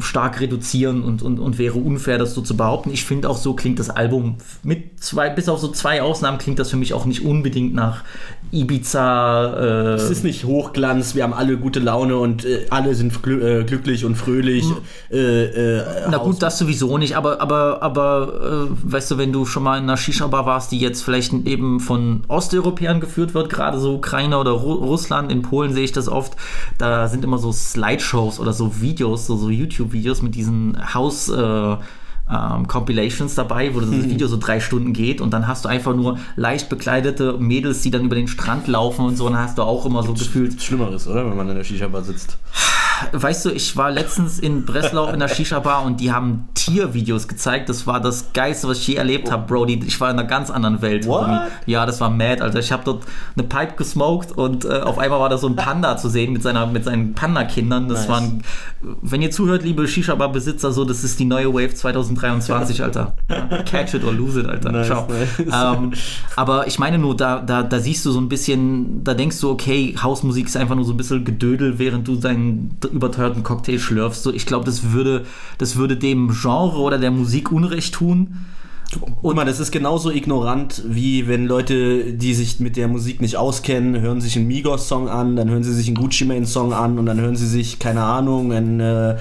stark 0.00 0.40
reduzieren 0.40 1.02
und, 1.02 1.22
und, 1.22 1.38
und 1.38 1.58
wäre 1.58 1.78
unfair, 1.78 2.18
das 2.18 2.34
so 2.34 2.40
zu 2.40 2.56
behaupten. 2.56 2.90
Ich 2.90 3.04
finde 3.04 3.28
auch 3.28 3.36
so 3.36 3.54
klingt 3.54 3.78
das 3.78 3.90
Album 3.90 4.36
mit 4.62 5.02
zwei, 5.02 5.30
bis 5.30 5.48
auf 5.48 5.60
so 5.60 5.68
zwei 5.68 6.02
Ausnahmen 6.02 6.38
klingt 6.38 6.58
das 6.58 6.70
für 6.70 6.76
mich 6.76 6.94
auch 6.94 7.04
nicht 7.04 7.24
unbedingt 7.24 7.74
nach 7.74 8.02
Ibiza. 8.52 9.54
Äh, 9.54 9.94
Es 9.94 10.10
ist 10.10 10.24
nicht 10.24 10.44
Hochglanz, 10.44 11.14
wir 11.14 11.22
haben 11.22 11.34
alle 11.34 11.56
gute 11.56 11.80
Laune 11.80 12.16
und 12.16 12.44
äh, 12.44 12.66
alle 12.70 12.94
sind 12.94 13.22
glü 13.22 13.60
äh, 13.60 13.64
glücklich 13.64 14.04
und 14.04 14.16
fröhlich. 14.16 14.64
Äh, 15.10 15.44
äh, 15.78 15.84
na 16.10 16.18
gut, 16.18 16.42
das 16.42 16.58
sowieso 16.58 16.98
nicht, 16.98 17.16
aber, 17.16 17.40
aber, 17.40 17.82
aber 17.82 18.68
weißt 18.82 19.10
du, 19.10 19.18
wenn 19.18 19.32
du 19.32 19.44
schon 19.46 19.62
mal 19.62 19.78
in 19.78 19.84
einer 19.84 19.96
Shisha-Bar 19.96 20.46
warst, 20.46 20.72
die 20.72 20.78
jetzt 20.78 21.02
vielleicht 21.02 21.32
eben 21.46 21.80
von 21.80 22.22
Osteuropäern 22.28 23.00
geführt 23.00 23.34
wird, 23.34 23.50
gerade 23.50 23.78
so 23.78 23.94
Ukraine 23.94 24.38
oder 24.38 24.52
Ru 24.52 24.74
Russland, 24.74 25.30
in 25.32 25.42
Polen 25.42 25.72
sehe 25.72 25.84
ich 25.84 25.92
das 25.92 26.08
oft, 26.08 26.34
da 26.78 27.08
sind 27.08 27.24
immer 27.24 27.33
so 27.38 27.52
Slideshows 27.52 28.40
oder 28.40 28.52
so 28.52 28.80
Videos, 28.80 29.26
so, 29.26 29.36
so 29.36 29.50
YouTube-Videos 29.50 30.22
mit 30.22 30.34
diesen 30.34 30.76
Haus- 30.94 31.28
äh, 31.28 31.76
ähm, 32.30 32.66
Compilations 32.66 33.34
dabei, 33.34 33.74
wo 33.74 33.80
das 33.80 33.90
Video 33.90 34.26
so 34.28 34.38
drei 34.38 34.58
Stunden 34.58 34.94
geht 34.94 35.20
und 35.20 35.30
dann 35.34 35.46
hast 35.46 35.66
du 35.66 35.68
einfach 35.68 35.94
nur 35.94 36.18
leicht 36.36 36.70
bekleidete 36.70 37.34
Mädels, 37.38 37.82
die 37.82 37.90
dann 37.90 38.04
über 38.04 38.14
den 38.14 38.28
Strand 38.28 38.66
laufen 38.66 39.04
und 39.04 39.18
so, 39.18 39.26
und 39.26 39.34
dann 39.34 39.42
hast 39.42 39.58
du 39.58 39.62
auch 39.62 39.84
immer 39.84 40.02
so 40.02 40.14
gefühlt, 40.14 40.62
Schlimmeres, 40.62 41.06
oder? 41.06 41.28
Wenn 41.28 41.36
man 41.36 41.50
in 41.50 41.56
der 41.56 41.64
Shisha-Bar 41.64 42.02
sitzt. 42.02 42.38
Weißt 43.12 43.44
du, 43.44 43.50
ich 43.50 43.76
war 43.76 43.90
letztens 43.90 44.38
in 44.38 44.64
Breslau 44.64 45.08
in 45.08 45.18
der 45.18 45.28
Shisha-Bar 45.34 45.84
und 45.84 46.00
die 46.00 46.12
haben 46.12 46.48
Tiervideos 46.54 47.28
gezeigt. 47.28 47.68
Das 47.68 47.86
war 47.86 48.00
das 48.00 48.32
Geilste, 48.32 48.68
was 48.68 48.78
ich 48.78 48.88
je 48.88 48.94
erlebt 48.96 49.30
habe, 49.30 49.46
Brody. 49.46 49.80
Ich 49.86 50.00
war 50.00 50.10
in 50.10 50.18
einer 50.18 50.28
ganz 50.28 50.50
anderen 50.50 50.82
Welt. 50.82 51.06
Ja, 51.66 51.86
das 51.86 52.00
war 52.00 52.10
mad, 52.10 52.42
Alter. 52.42 52.58
Ich 52.58 52.72
habe 52.72 52.82
dort 52.84 53.04
eine 53.36 53.46
Pipe 53.46 53.74
gesmoked 53.76 54.32
und 54.32 54.64
äh, 54.64 54.80
auf 54.80 54.98
einmal 54.98 55.20
war 55.20 55.28
da 55.28 55.38
so 55.38 55.48
ein 55.48 55.56
Panda 55.56 55.96
zu 55.96 56.08
sehen 56.08 56.32
mit, 56.32 56.42
seiner, 56.42 56.66
mit 56.66 56.84
seinen 56.84 57.14
Panda-Kindern. 57.14 57.88
Das 57.88 58.00
Nice. 58.00 58.08
waren, 58.08 58.42
wenn 58.80 59.22
ihr 59.22 59.30
zuhört, 59.30 59.62
liebe 59.62 59.86
Shisha-Bar-Besitzer, 59.86 60.72
so, 60.72 60.84
das 60.84 61.04
ist 61.04 61.18
die 61.18 61.24
neue 61.24 61.52
Wave 61.52 61.74
2023, 61.74 62.82
Alter. 62.82 63.14
Catch 63.66 63.94
it 63.94 64.04
or 64.04 64.12
lose 64.12 64.40
it, 64.40 64.46
Alter. 64.46 64.72
Nice, 64.72 64.86
Ciao. 64.86 65.06
nice. 65.08 65.38
Ähm, 65.38 65.92
aber 66.36 66.66
ich 66.66 66.78
meine 66.78 66.98
nur, 66.98 67.16
da, 67.16 67.40
da, 67.40 67.62
da 67.62 67.78
siehst 67.78 68.04
du 68.06 68.10
so 68.10 68.20
ein 68.20 68.28
bisschen, 68.28 69.02
da 69.04 69.14
denkst 69.14 69.40
du, 69.40 69.50
okay, 69.50 69.94
Hausmusik 70.00 70.46
ist 70.46 70.56
einfach 70.56 70.74
nur 70.74 70.84
so 70.84 70.92
ein 70.92 70.96
bisschen 70.96 71.24
Gedödel, 71.24 71.78
während 71.78 72.08
du 72.08 72.16
deinen 72.16 72.76
überteuerten 72.94 73.42
Cocktail 73.42 73.78
schlürfst. 73.78 74.22
So, 74.22 74.32
ich 74.32 74.46
glaube, 74.46 74.64
das 74.64 74.92
würde, 74.92 75.24
das 75.58 75.76
würde 75.76 75.96
dem 75.96 76.30
Genre 76.30 76.78
oder 76.78 76.98
der 76.98 77.10
Musik 77.10 77.52
Unrecht 77.52 77.94
tun. 77.94 78.46
Guck 79.22 79.34
mal, 79.34 79.44
das 79.44 79.60
ist 79.60 79.72
genauso 79.72 80.10
ignorant, 80.10 80.82
wie 80.86 81.26
wenn 81.26 81.46
Leute, 81.46 82.12
die 82.12 82.34
sich 82.34 82.60
mit 82.60 82.76
der 82.76 82.86
Musik 82.86 83.20
nicht 83.20 83.36
auskennen, 83.36 84.00
hören 84.00 84.20
sich 84.20 84.36
einen 84.36 84.46
Migos-Song 84.46 85.08
an, 85.08 85.36
dann 85.36 85.50
hören 85.50 85.64
sie 85.64 85.74
sich 85.74 85.88
einen 85.88 85.96
Gucci 85.96 86.24
Mane-Song 86.24 86.72
an 86.72 86.98
und 86.98 87.06
dann 87.06 87.20
hören 87.20 87.36
sie 87.36 87.48
sich, 87.48 87.78
keine 87.78 88.02
Ahnung, 88.02 88.52
einen 88.52 88.80
äh, 88.80 89.16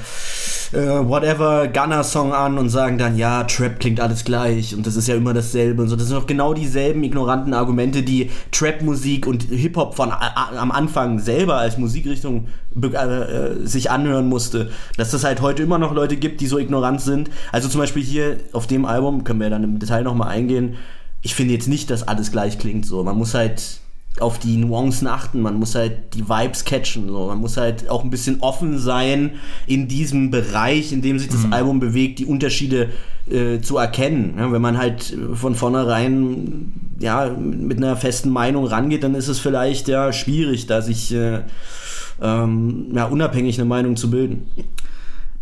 äh, 0.74 1.08
whatever 1.08 1.68
Gunner-Song 1.68 2.34
an 2.34 2.58
und 2.58 2.70
sagen 2.70 2.98
dann, 2.98 3.18
ja, 3.18 3.44
Trap 3.44 3.80
klingt 3.80 4.00
alles 4.00 4.24
gleich 4.26 4.76
und 4.76 4.86
das 4.88 4.96
ist 4.96 5.08
ja 5.08 5.16
immer 5.16 5.34
dasselbe 5.34 5.82
und 5.82 5.90
so. 5.90 5.96
Das 5.96 6.08
sind 6.08 6.18
doch 6.18 6.28
genau 6.28 6.54
dieselben 6.54 7.04
ignoranten 7.04 7.54
Argumente, 7.54 8.04
die 8.04 8.30
Trap-Musik 8.52 9.28
und 9.28 9.44
Hip-Hop 9.44 9.96
von 9.96 10.12
a- 10.12 10.16
a- 10.18 10.58
am 10.58 10.72
Anfang 10.72 11.20
selber 11.20 11.58
als 11.58 11.78
Musikrichtung 11.78 12.48
äh, 12.82 12.88
äh, 12.88 13.66
sich 13.66 13.92
anhören 13.92 14.28
musste. 14.28 14.72
Dass 14.98 15.14
es 15.14 15.24
halt 15.24 15.42
heute 15.42 15.64
immer 15.64 15.78
noch 15.78 15.94
Leute 15.94 16.18
gibt, 16.18 16.42
die 16.42 16.48
so 16.48 16.58
ignorant 16.58 17.02
sind. 17.02 17.30
Also 17.52 17.70
zum 17.70 17.80
Beispiel 17.80 18.04
hier 18.04 18.38
auf 18.52 18.68
dem 18.68 18.86
Album, 18.86 19.24
können 19.24 19.40
wir 19.40 19.50
dann 19.50 19.64
im 19.64 19.80
Detail 19.80 20.04
nochmal 20.04 20.30
eingehen, 20.30 20.76
ich 21.22 21.36
finde 21.36 21.54
jetzt 21.54 21.68
nicht, 21.70 21.90
dass 21.90 22.08
alles 22.08 22.32
gleich 22.32 22.58
klingt 22.60 22.86
so. 22.86 23.04
Man 23.04 23.18
muss 23.18 23.34
halt 23.34 23.80
auf 24.20 24.38
die 24.38 24.58
Nuancen 24.58 25.08
achten, 25.08 25.42
man 25.42 25.56
muss 25.56 25.74
halt 25.74 26.14
die 26.14 26.30
Vibes 26.30 26.66
catchen, 26.66 27.08
so. 27.08 27.28
man 27.28 27.40
muss 27.40 27.58
halt 27.58 27.90
auch 27.90 28.04
ein 28.04 28.12
bisschen 28.12 28.42
offen 28.42 28.78
sein 28.78 29.32
in 29.66 29.88
diesem 29.88 30.30
Bereich, 30.30 30.94
in 30.94 31.02
dem 31.02 31.18
sich 31.18 31.30
das 31.30 31.52
Album 31.52 31.80
bewegt, 31.80 32.20
die 32.20 32.26
Unterschiede 32.26 32.92
äh, 33.30 33.60
zu 33.60 33.78
erkennen. 33.78 34.36
Ja, 34.38 34.52
wenn 34.52 34.62
man 34.62 34.78
halt 34.78 35.18
von 35.34 35.56
vornherein 35.56 36.74
ja, 37.00 37.30
mit 37.30 37.78
einer 37.78 37.96
festen 37.96 38.30
Meinung 38.30 38.66
rangeht, 38.66 39.04
dann 39.04 39.16
ist 39.16 39.30
es 39.30 39.40
vielleicht 39.40 39.88
ja 39.88 40.14
schwierig, 40.14 40.68
da 40.68 40.82
sich 40.82 41.14
äh, 41.14 41.42
ähm, 42.22 42.88
ja, 42.94 43.06
unabhängig 43.06 43.58
eine 43.60 43.68
Meinung 43.68 43.96
zu 43.96 44.12
bilden. 44.12 44.48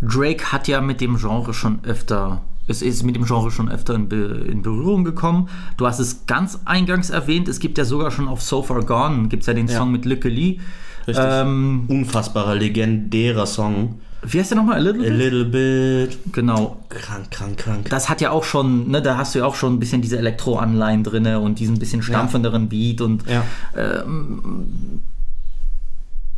Drake 0.01 0.51
hat 0.51 0.67
ja 0.67 0.81
mit 0.81 1.01
dem 1.01 1.17
Genre 1.17 1.53
schon 1.53 1.79
öfter, 1.83 2.41
es 2.71 2.81
ist 2.81 3.03
mit 3.03 3.15
dem 3.15 3.25
Genre 3.25 3.51
schon 3.51 3.69
öfter 3.69 3.93
in, 3.93 4.09
Be 4.09 4.45
in 4.49 4.61
Berührung 4.63 5.03
gekommen. 5.03 5.49
Du 5.77 5.85
hast 5.85 5.99
es 5.99 6.25
ganz 6.25 6.59
eingangs 6.65 7.09
erwähnt, 7.11 7.47
es 7.47 7.59
gibt 7.59 7.77
ja 7.77 7.85
sogar 7.85 8.09
schon 8.11 8.27
auf 8.27 8.41
So 8.41 8.63
Far 8.63 8.83
Gone, 8.83 9.27
gibt 9.29 9.43
es 9.43 9.47
ja 9.47 9.53
den 9.53 9.67
Ja. 9.67 9.77
Song 9.77 9.91
mit 9.91 10.05
Lücke 10.05 10.29
Lee. 10.29 10.59
Richtig. 11.07 11.25
Ähm, 11.27 11.85
Unfassbarer, 11.87 12.55
legendärer 12.55 13.45
Song. 13.47 13.99
wie 14.23 14.39
heißt 14.39 14.51
der 14.51 14.57
nochmal? 14.57 14.75
A 14.75 14.79
Little 14.79 15.01
A 15.07 15.09
Bit? 15.09 15.17
little 15.17 15.45
bit. 15.45 16.33
Genau. 16.33 16.77
Krank, 16.89 17.31
krank, 17.31 17.57
krank. 17.57 17.89
Das 17.89 18.07
hat 18.07 18.21
ja 18.21 18.29
auch 18.29 18.43
schon, 18.43 18.89
ne, 18.91 19.01
da 19.01 19.17
hast 19.17 19.33
du 19.33 19.39
ja 19.39 19.45
auch 19.45 19.55
schon 19.55 19.73
ein 19.73 19.79
bisschen 19.79 20.01
diese 20.03 20.19
Elektro-Anleihen 20.19 21.03
drinne 21.03 21.39
und 21.39 21.57
diesen 21.59 21.79
bisschen 21.79 22.03
stampfenderen 22.03 22.69
Beat 22.69 23.01
und 23.01 23.23
Ja. 23.27 23.43
ähm, 23.75 25.01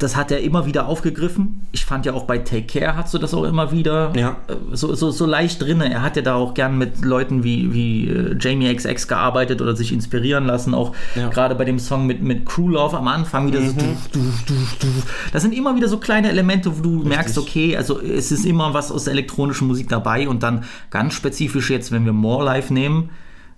das 0.03 0.15
hat 0.15 0.31
er 0.31 0.41
immer 0.41 0.65
wieder 0.65 0.87
aufgegriffen. 0.87 1.65
Ich 1.71 1.85
fand 1.85 2.05
ja 2.05 2.13
auch 2.13 2.23
bei 2.25 2.37
Take 2.37 2.63
Care 2.79 2.95
hast 2.95 3.13
du 3.13 3.17
das 3.17 3.33
auch 3.33 3.43
immer 3.45 3.71
wieder 3.71 4.11
Ja. 4.15 4.37
äh, 4.47 4.53
so, 4.75 4.93
so, 4.95 5.09
so 5.11 5.25
leicht 5.25 5.61
drinne. 5.61 5.91
Er 5.91 6.01
hat 6.01 6.15
ja 6.15 6.21
da 6.21 6.35
auch 6.35 6.53
gern 6.53 6.77
mit 6.77 7.03
Leuten 7.03 7.43
wie, 7.43 7.73
wie 7.73 8.07
äh, 8.09 8.35
Jamie 8.39 8.73
XX 8.75 9.07
gearbeitet 9.07 9.61
oder 9.61 9.75
sich 9.75 9.91
inspirieren 9.91 10.45
lassen. 10.45 10.73
Auch 10.73 10.93
Ja. 11.15 11.27
Mhm. 11.27 11.31
gerade 11.31 11.55
bei 11.55 11.65
dem 11.65 11.79
Song 11.79 12.05
mit, 12.05 12.21
mit 12.21 12.45
Crew 12.45 12.69
Love 12.69 12.97
am 12.97 13.07
Anfang 13.07 13.47
wieder 13.47 13.61
so. 13.61 13.71
Duf, 13.73 14.07
duf, 14.11 14.43
duf, 14.45 14.75
duf. 14.79 15.29
Das 15.31 15.41
sind 15.41 15.53
immer 15.53 15.75
wieder 15.75 15.87
so 15.87 15.97
kleine 15.97 16.29
Elemente, 16.29 16.77
wo 16.77 16.81
du 16.81 16.89
merkst, 17.03 17.37
okay, 17.37 17.75
also 17.77 17.99
es 17.99 18.31
ist 18.31 18.45
immer 18.45 18.73
was 18.73 18.91
aus 18.91 19.05
der 19.05 19.13
elektronischen 19.13 19.67
Musik 19.67 19.89
dabei 19.89 20.27
und 20.27 20.43
dann 20.43 20.65
ganz 20.91 21.13
spezifisch 21.13 21.69
jetzt, 21.69 21.91
wenn 21.91 22.05
wir 22.05 22.13
More 22.13 22.43
Life 22.45 22.73
nehmen. 22.73 23.09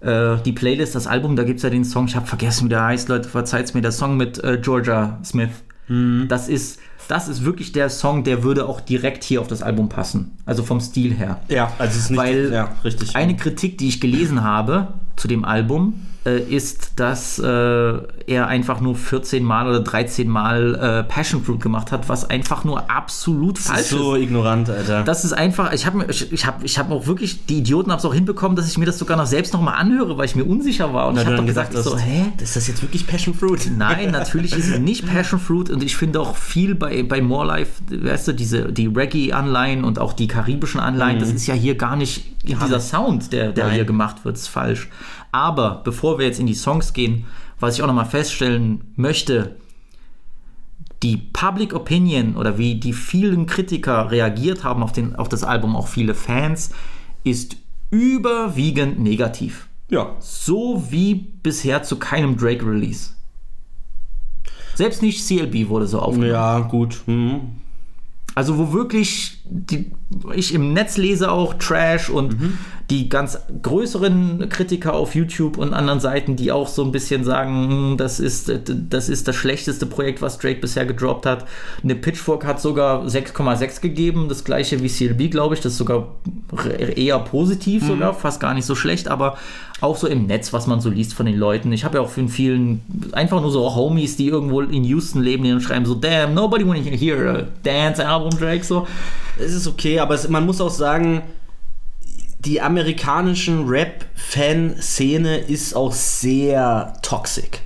äh, 0.02 0.38
Die 0.46 0.52
Playlist, 0.52 0.94
das 0.94 1.08
Album, 1.08 1.36
da 1.36 1.44
gibt 1.44 1.58
es 1.58 1.64
ja 1.64 1.70
den 1.70 1.86
Song, 1.86 2.06
ich 2.06 2.16
habe 2.16 2.28
vergessen, 2.28 2.66
wie 2.66 2.70
der 2.70 2.84
heißt, 2.84 3.10
Leute, 3.10 3.28
verzeiht's 3.30 3.74
mir, 3.74 3.82
der 3.82 3.92
Song 3.92 4.18
mit 4.18 4.44
äh, 4.44 4.60
Georgia 4.62 5.20
Smith. 5.24 5.50
Mhm. 5.88 6.28
Das 6.28 6.48
ist, 6.48 6.80
das 7.08 7.28
ist 7.28 7.46
wirklich 7.46 7.72
der 7.72 7.90
Song, 7.90 8.24
der 8.24 8.44
würde 8.44 8.68
auch 8.68 8.82
direkt 8.82 9.24
hier 9.24 9.42
auf 9.42 9.48
das 9.48 9.62
Album 9.62 9.90
passen. 9.90 10.38
Also 10.46 10.64
vom 10.64 10.80
Stil 10.80 11.14
her. 11.14 11.40
Ja, 11.48 11.72
also 11.78 11.98
es 11.98 12.06
ist 12.06 12.10
nicht. 12.12 12.20
Weil 12.20 12.52
ja, 12.52 12.76
richtig. 12.84 13.16
Eine 13.16 13.36
Kritik, 13.36 13.78
die 13.78 13.88
ich 13.88 14.02
gelesen 14.02 14.44
habe 14.44 14.94
zu 15.16 15.28
dem 15.28 15.46
Album, 15.46 16.06
ist, 16.30 17.00
dass 17.00 17.38
äh, 17.40 17.44
er 17.46 18.48
einfach 18.48 18.82
nur 18.82 18.96
14 18.96 19.44
Mal 19.44 19.68
oder 19.68 19.80
13 19.80 20.28
Mal 20.28 20.76
äh, 20.76 21.04
Passion 21.04 21.44
Fruit 21.44 21.62
gemacht 21.62 21.92
hat, 21.92 22.10
was 22.10 22.28
einfach 22.30 22.64
nur 22.64 22.90
absolut 22.90 23.58
das 23.58 23.68
falsch 23.68 23.82
ist 23.82 23.90
so 23.90 24.16
ignorant, 24.16 24.70
Alter. 24.70 25.04
das 25.04 25.24
ist 25.24 25.34
einfach, 25.34 25.72
ich 25.74 25.86
habe 25.86 26.06
ich, 26.10 26.32
ich 26.32 26.46
hab, 26.46 26.64
ich 26.64 26.80
hab 26.80 26.90
auch 26.90 27.06
wirklich, 27.06 27.46
die 27.46 27.60
Idioten 27.60 27.92
haben 27.92 28.00
es 28.00 28.06
auch 28.06 28.14
hinbekommen, 28.14 28.56
dass 28.56 28.68
ich 28.68 28.78
mir 28.78 28.86
das 28.86 28.98
sogar 28.98 29.18
noch 29.18 29.28
selbst 29.28 29.54
nochmal 29.54 29.76
anhöre, 29.76 30.18
weil 30.18 30.26
ich 30.26 30.36
mir 30.36 30.46
unsicher 30.46 30.94
war. 30.94 31.10
Und 31.10 31.16
Weil 31.16 31.22
ich 31.22 31.28
habe 31.28 31.38
dann 31.38 31.46
gesagt, 31.46 31.72
gesagt 31.72 31.88
so, 31.88 31.98
hä? 31.98 32.34
ist 32.42 32.56
das 32.56 32.68
jetzt 32.68 32.82
wirklich 32.82 33.06
Passion 33.06 33.36
Fruit? 33.36 33.70
Nein, 33.78 34.12
natürlich 34.12 34.56
ist 34.56 34.70
es 34.70 34.80
nicht 34.80 35.06
Passion 35.06 35.40
Fruit 35.40 35.70
und 35.70 35.84
ich 35.84 35.96
finde 35.96 36.20
auch 36.20 36.36
viel 36.36 36.74
bei, 36.74 37.04
bei 37.04 37.22
More 37.22 37.46
Life, 37.46 37.84
weißt 37.90 38.30
du, 38.30 38.34
diese, 38.34 38.72
die 38.72 38.88
Reggae-Anleihen 38.88 39.84
und 39.84 40.00
auch 40.00 40.14
die 40.14 40.28
karibischen 40.28 40.80
Anleihen, 40.80 41.20
das 41.20 41.32
ist 41.32 41.46
ja 41.46 41.54
hier 41.54 41.76
gar 41.76 41.96
nicht 41.96 42.36
dieser 42.44 42.80
Sound, 42.80 43.34
der, 43.34 43.52
der 43.52 43.66
Nein. 43.66 43.76
hier 43.76 43.86
gemacht 43.86 44.24
wird, 44.24 44.38
ist 44.38 44.48
falsch. 44.48 44.90
Aber 45.36 45.82
bevor 45.84 46.18
wir 46.18 46.26
jetzt 46.26 46.40
in 46.40 46.48
die 46.48 46.54
Songs 46.54 46.94
gehen, 46.94 47.26
was 47.60 47.76
ich 47.76 47.84
auch 47.84 47.88
nochmal 47.88 48.06
feststellen 48.06 48.94
möchte, 48.96 49.58
die 51.04 51.18
Public 51.18 51.74
Opinion 51.74 52.38
oder 52.38 52.58
wie 52.58 52.76
die 52.76 52.94
vielen 52.94 53.46
Kritiker 53.46 54.12
reagiert 54.12 54.64
haben 54.64 54.82
auf, 54.82 54.94
den, 54.94 55.14
auf 55.18 55.28
das 55.28 55.44
Album, 55.44 55.76
auch 55.76 55.90
viele 55.90 56.14
Fans, 56.16 56.70
ist 57.26 57.58
überwiegend 57.92 59.02
negativ. 59.02 59.68
Ja. 59.90 60.16
So 60.20 60.86
wie 60.90 61.16
bisher 61.16 61.84
zu 61.84 61.98
keinem 61.98 62.38
Drake-Release. 62.38 63.10
Selbst 64.76 65.02
nicht 65.02 65.22
CLB 65.22 65.68
wurde 65.68 65.88
so 65.88 66.00
aufgenommen. 66.00 66.32
Ja, 66.32 66.60
gut. 66.60 67.02
Mhm. 67.08 67.58
Also 68.36 68.58
wo 68.58 68.72
wirklich 68.72 69.44
die, 69.48 69.92
ich 70.34 70.54
im 70.54 70.74
Netz 70.74 70.98
lese 70.98 71.32
auch 71.32 71.54
Trash 71.56 72.10
und 72.10 72.36
die 72.90 73.10
ganz 73.10 73.40
größeren 73.64 74.48
Kritiker 74.50 74.94
auf 74.94 75.16
YouTube 75.16 75.58
und 75.58 75.74
anderen 75.74 76.00
Seiten, 76.00 76.36
die 76.36 76.52
auch 76.52 76.68
so 76.68 76.84
ein 76.84 76.92
bisschen 76.92 77.24
sagen, 77.24 77.70
hm, 77.70 77.98
das 77.98 78.20
ist 78.20 78.52
das 78.68 79.10
ist 79.10 79.28
das 79.28 79.36
schlechteste 79.36 79.86
Projekt, 79.86 80.22
was 80.22 80.38
Drake 80.38 80.60
bisher 80.60 80.86
gedroppt 80.86 81.26
hat. 81.26 81.46
Eine 81.84 81.96
Pitchfork 81.96 82.46
hat 82.46 82.62
sogar 82.62 83.06
6,6 83.06 83.82
gegeben, 83.82 84.28
das 84.30 84.44
gleiche 84.44 84.84
wie 84.84 84.90
CLB, 84.90 85.32
glaube 85.32 85.56
ich, 85.56 85.62
das 85.62 85.74
ist 85.74 85.78
sogar 85.80 86.08
eher 86.96 87.20
positiv 87.20 87.86
sogar, 87.86 88.14
fast 88.14 88.40
gar 88.40 88.54
nicht 88.54 88.66
so 88.66 88.76
schlecht, 88.76 89.08
aber 89.08 89.38
auch 89.82 89.98
so 89.98 90.08
im 90.08 90.28
Netz, 90.28 90.54
was 90.54 90.68
man 90.68 90.80
so 90.80 90.90
liest 90.90 91.14
von 91.14 91.26
den 91.26 91.38
Leuten. 91.38 91.74
Ich 91.74 91.84
habe 91.84 91.98
ja 91.98 92.04
auch 92.04 92.10
von 92.10 92.30
vielen 92.30 92.82
einfach 93.12 93.42
nur 93.42 93.52
so 93.52 93.76
Homies, 93.76 94.16
die 94.16 94.28
irgendwo 94.28 94.62
in 94.62 94.84
Houston 94.84 95.22
leben, 95.22 95.44
die 95.44 95.50
dann 95.50 95.60
schreiben 95.60 95.86
so, 95.86 95.96
damn, 95.96 96.34
nobody 96.34 96.66
wanna 96.66 96.80
hear 96.80 97.28
a 97.28 97.48
dance 97.64 98.06
album 98.06 98.30
Drake 98.40 98.64
so. 98.64 98.88
Es 99.38 99.54
ist 99.54 99.68
okay, 99.68 100.00
aber 100.00 100.16
es, 100.16 100.28
man 100.28 100.46
muss 100.46 100.62
auch 100.62 100.70
sagen, 100.70 101.24
die 102.40 102.62
amerikanischen 102.62 103.68
Rap-Fan-Szene 103.68 105.38
ist 105.38 105.76
auch 105.76 105.92
sehr 105.92 106.94
toxic. 107.02 107.62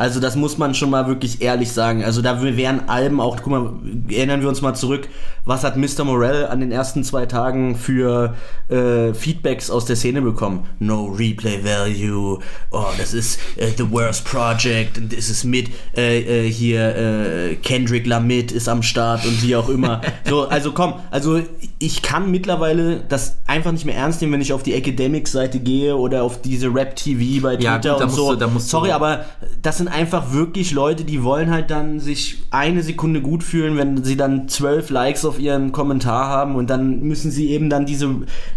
Also 0.00 0.18
das 0.18 0.34
muss 0.34 0.56
man 0.56 0.74
schon 0.74 0.88
mal 0.88 1.08
wirklich 1.08 1.42
ehrlich 1.42 1.72
sagen. 1.72 2.02
Also 2.02 2.22
da 2.22 2.40
wären 2.40 2.88
Alben 2.88 3.20
auch, 3.20 3.36
guck 3.36 3.48
mal, 3.48 3.72
erinnern 4.08 4.40
wir 4.40 4.48
uns 4.48 4.62
mal 4.62 4.72
zurück, 4.72 5.06
was 5.44 5.62
hat 5.62 5.76
Mr. 5.76 6.04
Morell 6.04 6.46
an 6.46 6.60
den 6.60 6.72
ersten 6.72 7.04
zwei 7.04 7.26
Tagen 7.26 7.76
für 7.76 8.34
äh, 8.70 9.12
Feedbacks 9.12 9.70
aus 9.70 9.84
der 9.84 9.96
Szene 9.96 10.22
bekommen? 10.22 10.66
No 10.78 11.04
Replay 11.04 11.62
Value, 11.62 12.38
oh, 12.70 12.86
das 12.96 13.12
ist 13.12 13.40
äh, 13.56 13.66
The 13.76 13.90
Worst 13.90 14.24
Project 14.24 14.96
und 14.96 15.12
es 15.12 15.28
ist 15.28 15.44
mit 15.44 15.68
äh, 15.94 16.46
äh, 16.46 16.50
hier 16.50 16.96
äh, 16.96 17.56
Kendrick 17.56 18.06
Lamid 18.06 18.52
ist 18.52 18.70
am 18.70 18.82
Start 18.82 19.26
und 19.26 19.42
wie 19.42 19.54
auch 19.54 19.68
immer. 19.68 20.00
so, 20.26 20.48
also 20.48 20.72
komm, 20.72 20.94
also 21.10 21.42
ich 21.82 22.02
kann 22.02 22.30
mittlerweile 22.30 23.00
das 23.08 23.38
einfach 23.46 23.72
nicht 23.72 23.86
mehr 23.86 23.94
ernst 23.96 24.20
nehmen, 24.20 24.34
wenn 24.34 24.42
ich 24.42 24.52
auf 24.52 24.62
die 24.62 24.74
Academic-Seite 24.74 25.60
gehe 25.60 25.96
oder 25.96 26.22
auf 26.24 26.42
diese 26.42 26.66
Rap-TV 26.74 27.42
bei 27.42 27.56
Twitter 27.56 27.80
Ja, 27.82 27.94
gut, 27.94 28.02
und 28.02 28.10
so. 28.10 28.34
du- 28.36 28.58
Sorry, 28.58 28.90
aber 28.92 29.24
das 29.62 29.78
sind 29.78 29.88
einfach 29.88 30.34
wirklich 30.34 30.72
Leute, 30.72 31.04
die 31.04 31.22
wollen 31.24 31.50
halt 31.50 31.70
dann 31.70 31.98
sich 31.98 32.42
eine 32.50 32.82
Sekunde 32.82 33.22
gut 33.22 33.42
fühlen, 33.42 33.78
wenn 33.78 34.04
sie 34.04 34.18
dann 34.18 34.46
zwölf 34.46 34.90
Likes 34.90 35.24
auf 35.24 35.38
ihren 35.40 35.72
Kommentar 35.72 36.26
haben 36.28 36.54
und 36.54 36.68
dann 36.68 37.00
müssen 37.00 37.30
sie 37.30 37.48
eben 37.48 37.70
dann 37.70 37.86
diese 37.86 38.10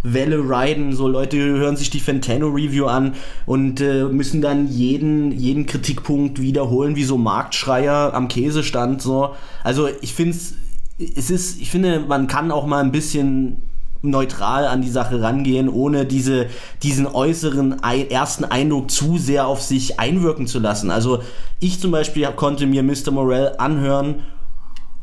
Welle 0.04 0.40
riden. 0.40 0.94
So 0.94 1.08
Leute 1.08 1.38
hören 1.38 1.78
sich 1.78 1.90
die 1.90 2.02
Fantano 2.02 2.48
Review 2.50 2.88
an 2.88 3.14
und 3.46 3.80
äh, 3.80 4.04
müssen 4.04 4.42
dann 4.42 4.68
jeden, 4.68 5.32
jeden 5.32 5.66
Kritikpunkt 5.66 6.42
wiederholen, 6.42 6.98
wie 6.98 7.06
so 7.06 7.18
Marktschreier 7.18 8.14
am 8.14 8.28
Käsestand. 8.28 9.02
So. 9.02 9.30
Also 9.64 9.88
ich 10.02 10.14
finde 10.14 10.32
es 10.36 10.56
ist, 10.98 11.62
ich 11.62 11.70
finde, 11.70 12.02
man 12.02 12.28
kann 12.28 12.52
auch 12.52 12.66
mal 12.66 12.84
ein 12.84 12.92
bisschen 12.92 13.64
neutral 14.04 14.68
an 14.68 14.82
die 14.82 14.90
Sache 14.90 15.22
rangehen, 15.22 15.70
ohne 15.70 16.06
diese, 16.06 16.48
diesen 16.84 17.08
äußeren 17.08 17.82
ersten 17.82 18.44
Eindruck 18.44 18.92
zu 18.92 19.18
sehr 19.18 19.48
auf 19.48 19.62
sich 19.62 20.00
einwirken 20.00 20.46
zu 20.46 20.60
lassen. 20.60 20.92
Also 20.92 21.24
ich 21.60 21.80
zum 21.80 21.92
Beispiel 21.92 22.28
konnte 22.36 22.68
mir 22.68 22.84
Mr. 22.84 23.12
Morell 23.12 23.54
anhören, 23.58 24.24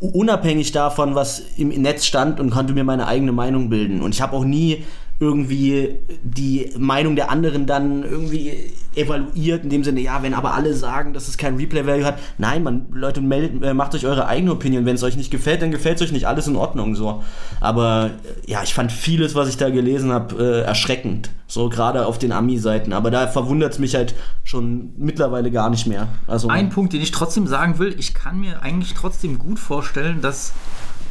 unabhängig 0.01 0.73
davon, 0.73 1.15
was 1.15 1.43
im 1.57 1.69
Netz 1.69 2.05
stand 2.05 2.41
und 2.41 2.51
konnte 2.51 2.75
mir 2.75 2.85
meine 2.85 3.07
eigene 3.07 3.33
Meinung 3.33 3.71
bilden. 3.71 4.03
Und 4.03 4.15
ich 4.15 4.21
habe 4.21 4.37
auch 4.37 4.45
nie 4.45 4.85
irgendwie 5.21 6.01
die 6.23 6.73
Meinung 6.79 7.15
der 7.15 7.31
anderen 7.31 7.67
dann 7.67 8.03
irgendwie 8.03 8.73
evaluiert, 8.97 9.63
in 9.65 9.71
dem 9.71 9.85
Sinne, 9.85 10.01
ja, 10.01 10.23
wenn 10.23 10.33
aber 10.33 10.55
alle 10.55 10.75
sagen, 10.75 11.13
dass 11.13 11.29
es 11.29 11.37
kein 11.37 11.57
Replay-Value 11.57 12.05
hat. 12.05 12.19
Nein, 12.39 12.63
man, 12.63 12.87
Leute, 12.91 13.21
meldet, 13.21 13.63
äh, 13.63 13.75
macht 13.75 13.95
euch 13.95 14.07
eure 14.07 14.27
eigene 14.27 14.51
Opinion. 14.53 14.87
Wenn 14.87 14.97
es 14.97 15.03
euch 15.03 15.17
nicht 15.17 15.31
gefällt, 15.31 15.61
dann 15.61 15.71
gefällt 15.71 15.97
es 15.97 16.03
euch 16.03 16.13
nicht. 16.13 16.27
Alles 16.27 16.49
in 16.49 16.57
Ordnung 16.57 16.95
so. 16.95 17.23
Aber 17.61 18.11
äh, 18.47 18.51
ja, 18.51 18.63
ich 18.63 18.73
fand 18.73 18.91
vieles, 18.91 19.35
was 19.35 19.49
ich 19.51 19.59
da 19.59 19.69
gelesen 19.69 20.11
habe, 20.11 20.35
äh, 20.43 20.61
erschreckend. 20.63 21.31
So 21.47 21.69
gerade 21.69 22.07
auf 22.07 22.19
den 22.19 22.33
Ami-Seiten. 22.33 22.95
Aber 22.95 23.11
da 23.11 23.29
verwundert 23.29 23.75
es 23.75 23.79
mich 23.79 23.95
halt 23.95 24.15
schon 24.43 24.95
mittlerweile 24.97 25.51
gar 25.51 25.69
nicht 25.69 25.87
mehr. 25.87 26.09
Also, 26.27 26.49
Ein 26.49 26.71
Punkt, 26.71 26.95
den 26.95 27.03
ich 27.03 27.11
trotzdem 27.11 27.47
sagen 27.47 27.79
will, 27.79 27.95
ich 27.99 28.15
kann 28.15 28.41
mir 28.41 28.63
eigentlich 28.63 28.95
trotzdem 28.95 29.39
gut 29.39 29.59
vorstellen, 29.59 30.23
dass 30.23 30.55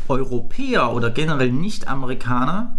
Europäer 0.08 0.93
oder 0.93 1.12
generell 1.12 1.52
Nicht-Amerikaner 1.52 2.78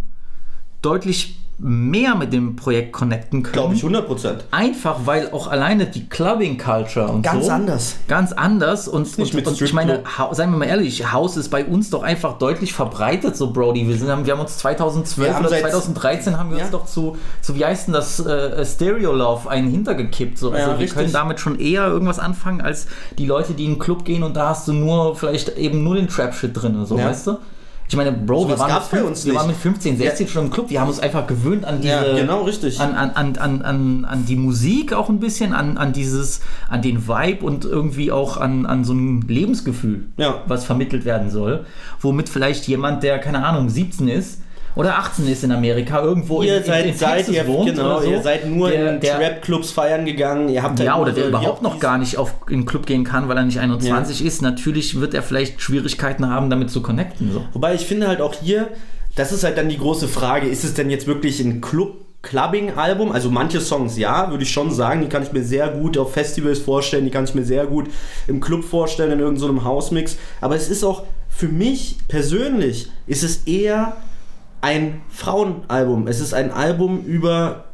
deutlich 0.82 1.36
mehr 1.62 2.14
mit 2.14 2.32
dem 2.32 2.56
Projekt 2.56 2.92
connecten 2.92 3.42
können. 3.42 3.52
glaube 3.52 3.74
ich 3.74 3.82
100 3.82 4.06
Prozent. 4.06 4.44
Einfach, 4.50 5.00
weil 5.04 5.30
auch 5.32 5.46
alleine 5.46 5.84
die 5.84 6.08
Clubbing-Culture 6.08 7.08
und 7.08 7.20
Ganz 7.20 7.44
so 7.44 7.52
anders. 7.52 7.96
ganz 8.08 8.32
anders 8.32 8.88
und, 8.88 9.02
nicht 9.18 9.34
und, 9.34 9.40
mit 9.40 9.46
und 9.46 9.60
ich 9.60 9.74
meine, 9.74 10.02
seien 10.32 10.52
wir 10.52 10.56
mal 10.56 10.64
ehrlich, 10.64 11.12
House 11.12 11.36
ist 11.36 11.50
bei 11.50 11.66
uns 11.66 11.90
doch 11.90 12.02
einfach 12.02 12.38
deutlich 12.38 12.72
verbreitet, 12.72 13.36
so 13.36 13.52
Brody. 13.52 13.86
Wir, 13.86 13.94
sind, 13.98 14.08
haben, 14.08 14.24
wir 14.24 14.32
haben 14.32 14.40
uns 14.40 14.56
2012 14.56 15.28
Wir 15.28 15.34
haben 15.34 15.40
oder 15.44 15.50
seit- 15.50 15.60
2013 15.70 16.38
haben 16.38 16.50
wir 16.50 16.56
Ja. 16.56 16.62
uns 16.64 16.72
doch 16.72 16.86
zu, 16.86 17.18
zu, 17.42 17.54
wie 17.56 17.64
heißt 17.66 17.88
denn 17.88 17.92
das, 17.92 18.18
äh, 18.20 18.64
Stereo 18.64 19.12
Love 19.12 19.50
einen 19.50 19.68
hintergekippt. 19.70 20.38
So. 20.38 20.52
Also 20.52 20.60
Ja, 20.62 20.66
wir 20.68 20.78
richtig. 20.78 20.96
können 20.96 21.12
damit 21.12 21.40
schon 21.40 21.60
eher 21.60 21.86
irgendwas 21.88 22.18
anfangen, 22.18 22.62
als 22.62 22.86
die 23.18 23.26
Leute, 23.26 23.52
die 23.52 23.64
in 23.66 23.72
den 23.72 23.78
Club 23.78 24.06
gehen 24.06 24.22
und 24.22 24.34
da 24.34 24.48
hast 24.48 24.66
du 24.66 24.72
nur, 24.72 25.14
vielleicht 25.14 25.50
eben 25.58 25.84
nur 25.84 25.96
den 25.96 26.08
Trap-Shit 26.08 26.52
drin, 26.54 26.86
so, 26.86 26.96
Ja. 26.98 27.04
weißt 27.04 27.26
du? 27.26 27.36
Ich 27.90 27.96
meine, 27.96 28.12
Bro, 28.12 28.46
wir 28.46 28.54
Sowas 28.56 28.58
waren, 28.60 28.66
mit 28.68 28.74
gab's 28.76 28.88
bei 28.88 28.96
fünf- 28.98 29.08
uns 29.10 29.24
wir 29.24 29.32
nicht. 29.32 29.40
waren 29.40 29.48
mit 29.48 29.56
15, 29.56 29.96
16 29.98 30.28
schon 30.28 30.44
im 30.44 30.50
Club. 30.52 30.70
Wir 30.70 30.80
haben 30.80 30.86
uns 30.86 31.00
einfach 31.00 31.26
gewöhnt 31.26 31.64
an 31.64 31.80
diese, 31.80 31.92
Ja, 31.92 32.14
genau, 32.14 32.42
richtig. 32.42 32.78
an, 32.80 32.94
an, 32.94 33.10
an, 33.10 33.36
an, 33.36 33.62
an, 33.62 34.04
an 34.04 34.26
die 34.26 34.36
Musik 34.36 34.92
auch 34.92 35.08
ein 35.08 35.18
bisschen, 35.18 35.52
an, 35.52 35.76
an 35.76 35.92
dieses, 35.92 36.40
an 36.68 36.82
den 36.82 37.08
Vibe 37.08 37.44
und 37.44 37.64
irgendwie 37.64 38.12
auch 38.12 38.36
an, 38.36 38.64
an 38.64 38.84
so 38.84 38.92
ein 38.92 39.22
Lebensgefühl, 39.22 40.04
Ja. 40.18 40.36
was 40.46 40.64
vermittelt 40.64 41.04
werden 41.04 41.30
soll. 41.30 41.64
Womit 42.00 42.28
vielleicht 42.28 42.68
jemand, 42.68 43.02
der, 43.02 43.18
keine 43.18 43.44
Ahnung, 43.44 43.68
17 43.68 44.06
ist 44.06 44.40
oder 44.74 44.98
18 44.98 45.26
ist 45.28 45.44
in 45.44 45.52
Amerika, 45.52 46.02
irgendwo 46.02 46.42
Ihr 46.42 46.58
in, 46.58 46.64
seid, 46.64 46.84
in, 46.84 46.92
in 46.92 46.96
seid 46.96 47.16
Texas 47.18 47.34
ihr, 47.34 47.46
wohnt 47.46 47.70
genau, 47.70 48.00
so, 48.00 48.10
ihr 48.10 48.22
seid 48.22 48.46
nur 48.48 48.70
der, 48.70 48.94
in 48.94 49.00
Trap-Clubs 49.00 49.72
feiern 49.72 50.04
gegangen. 50.04 50.48
Ihr 50.48 50.62
habt 50.62 50.78
ja, 50.80 50.94
halt 50.94 51.02
oder 51.02 51.12
der 51.12 51.28
überhaupt 51.28 51.62
noch 51.62 51.80
gar 51.80 51.98
nicht 51.98 52.18
auf, 52.18 52.34
in 52.48 52.60
den 52.60 52.66
Club 52.66 52.86
gehen 52.86 53.04
kann, 53.04 53.28
weil 53.28 53.36
er 53.36 53.44
nicht 53.44 53.58
21 53.58 54.24
ist. 54.24 54.42
Natürlich 54.42 55.00
wird 55.00 55.14
er 55.14 55.22
vielleicht 55.22 55.60
Schwierigkeiten 55.60 56.28
haben, 56.28 56.50
damit 56.50 56.70
zu 56.70 56.82
connecten. 56.82 57.32
So. 57.32 57.44
Wobei 57.52 57.74
ich 57.74 57.86
finde 57.86 58.08
halt 58.08 58.20
auch 58.20 58.34
hier, 58.34 58.68
das 59.16 59.32
ist 59.32 59.44
halt 59.44 59.58
dann 59.58 59.68
die 59.68 59.78
große 59.78 60.08
Frage, 60.08 60.48
ist 60.48 60.64
es 60.64 60.74
denn 60.74 60.90
jetzt 60.90 61.06
wirklich 61.06 61.40
ein 61.40 61.60
Club 61.60 61.96
Clubbing-Album. 62.22 63.12
Also 63.12 63.30
manche 63.30 63.60
Songs 63.60 63.96
ja, 63.96 64.30
würde 64.30 64.42
ich 64.42 64.52
schon 64.52 64.70
sagen. 64.70 65.00
Die 65.00 65.08
kann 65.08 65.22
ich 65.22 65.32
mir 65.32 65.42
sehr 65.42 65.68
gut 65.68 65.96
auf 65.96 66.12
Festivals 66.12 66.58
vorstellen. 66.58 67.04
Die 67.04 67.10
kann 67.10 67.24
ich 67.24 67.34
mir 67.34 67.44
sehr 67.44 67.66
gut 67.66 67.88
im 68.26 68.40
Club 68.40 68.64
vorstellen, 68.64 69.12
in 69.12 69.20
irgendeinem 69.20 69.58
so 69.58 69.64
Hausmix. 69.64 70.16
Aber 70.40 70.54
es 70.54 70.68
ist 70.68 70.84
auch 70.84 71.04
für 71.28 71.48
mich 71.48 71.96
persönlich, 72.08 72.90
ist 73.06 73.22
es 73.22 73.44
eher 73.46 73.96
ein 74.60 75.02
Frauenalbum. 75.08 76.06
Es 76.06 76.20
ist 76.20 76.34
ein 76.34 76.50
Album 76.50 77.04
über 77.04 77.64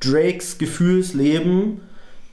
Drakes 0.00 0.58
Gefühlsleben 0.58 1.80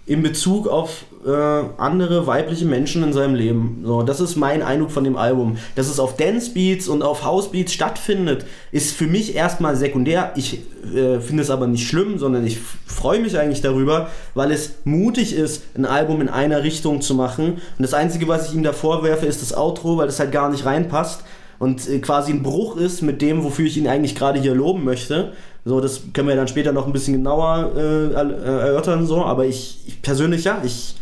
in 0.08 0.22
Bezug 0.22 0.68
auf 0.68 1.06
äh, 1.26 1.32
andere 1.78 2.28
weibliche 2.28 2.66
Menschen 2.66 3.02
in 3.02 3.12
seinem 3.12 3.34
Leben. 3.34 3.82
So, 3.84 4.04
das 4.04 4.20
ist 4.20 4.36
mein 4.36 4.62
Eindruck 4.62 4.92
von 4.92 5.04
dem 5.04 5.18
Album. 5.18 5.58
Dass 5.76 5.88
es 5.88 6.00
auf 6.00 6.16
Dance 6.16 6.52
Beats 6.52 6.88
und 6.88 7.02
auf 7.02 7.24
House 7.24 7.52
Beats 7.52 7.74
stattfindet, 7.74 8.46
ist 8.72 8.96
für 8.96 9.08
mich 9.08 9.36
erstmal 9.36 9.76
sekundär. 9.76 10.34
Ich 10.36 10.60
äh, 10.94 11.20
finde 11.20 11.42
es 11.42 11.50
aber 11.50 11.66
nicht 11.66 11.88
schlimm, 11.88 12.20
sondern 12.20 12.46
ich 12.46 12.60
freue 12.86 13.20
mich 13.20 13.40
eigentlich 13.40 13.62
darüber, 13.62 14.10
weil 14.36 14.52
es 14.52 14.76
mutig 14.84 15.34
ist, 15.34 15.64
ein 15.76 15.86
Album 15.86 16.22
in 16.22 16.30
einer 16.30 16.62
Richtung 16.62 17.02
zu 17.02 17.16
machen. 17.16 17.54
Und 17.54 17.80
das 17.80 17.96
Einzige, 17.96 18.28
was 18.28 18.50
ich 18.50 18.56
ihm 18.56 18.62
da 18.62 18.74
vorwerfe, 18.74 19.26
ist 19.26 19.42
das 19.42 19.58
Outro, 19.58 19.98
weil 19.98 20.06
das 20.06 20.20
halt 20.20 20.32
gar 20.32 20.52
nicht 20.52 20.66
reinpasst 20.66 21.24
und 21.60 21.88
äh, 21.88 22.00
quasi 22.00 22.32
ein 22.32 22.44
Bruch 22.44 22.78
ist 22.78 23.02
mit 23.02 23.22
dem, 23.22 23.44
wofür 23.44 23.66
ich 23.66 23.78
ihn 23.78 23.88
eigentlich 23.88 24.16
gerade 24.16 24.40
hier 24.40 24.56
loben 24.56 24.84
möchte. 24.84 25.34
So, 25.64 25.82
das 25.82 26.02
können 26.14 26.28
wir 26.28 26.36
dann 26.36 26.48
später 26.48 26.72
noch 26.72 26.86
ein 26.86 26.94
bisschen 26.94 27.16
genauer 27.16 27.72
äh, 27.76 28.14
erörtern, 28.14 29.06
so, 29.06 29.24
aber 29.24 29.46
ich, 29.46 29.80
ich 29.88 30.02
persönlich 30.02 30.44
ja, 30.44 30.62
ich 30.64 30.96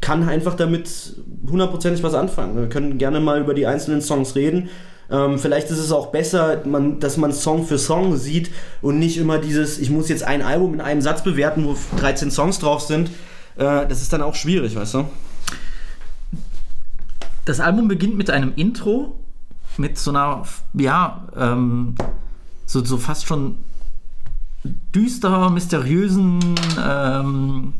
kann 0.00 0.28
einfach 0.28 0.54
damit 0.54 1.14
hundertprozentig 1.48 2.02
was 2.02 2.14
anfangen. 2.14 2.56
Wir 2.56 2.68
können 2.68 2.98
gerne 2.98 3.20
mal 3.20 3.40
über 3.40 3.54
die 3.54 3.66
einzelnen 3.66 4.00
Songs 4.00 4.34
reden. 4.34 4.68
Ähm, 5.10 5.38
vielleicht 5.38 5.70
ist 5.70 5.78
es 5.78 5.90
auch 5.90 6.08
besser, 6.08 6.62
man, 6.66 7.00
dass 7.00 7.16
man 7.16 7.32
Song 7.32 7.64
für 7.64 7.78
Song 7.78 8.16
sieht 8.16 8.50
und 8.82 8.98
nicht 8.98 9.16
immer 9.16 9.38
dieses, 9.38 9.78
ich 9.78 9.90
muss 9.90 10.08
jetzt 10.08 10.22
ein 10.22 10.42
Album 10.42 10.74
in 10.74 10.80
einem 10.80 11.00
Satz 11.00 11.22
bewerten, 11.24 11.64
wo 11.64 11.76
13 11.98 12.30
Songs 12.30 12.58
drauf 12.58 12.82
sind. 12.82 13.08
Äh, 13.56 13.86
das 13.86 14.02
ist 14.02 14.12
dann 14.12 14.22
auch 14.22 14.34
schwierig, 14.34 14.76
weißt 14.76 14.94
du? 14.94 15.04
Das 17.44 17.60
Album 17.60 17.88
beginnt 17.88 18.18
mit 18.18 18.28
einem 18.30 18.52
Intro, 18.56 19.18
mit 19.78 19.98
so 19.98 20.10
einer, 20.10 20.42
ja, 20.74 21.26
ähm, 21.36 21.94
so, 22.66 22.84
so 22.84 22.98
fast 22.98 23.26
schon 23.26 23.56
düster, 24.94 25.50
mysteriösen, 25.50 26.40
ähm, 26.84 27.72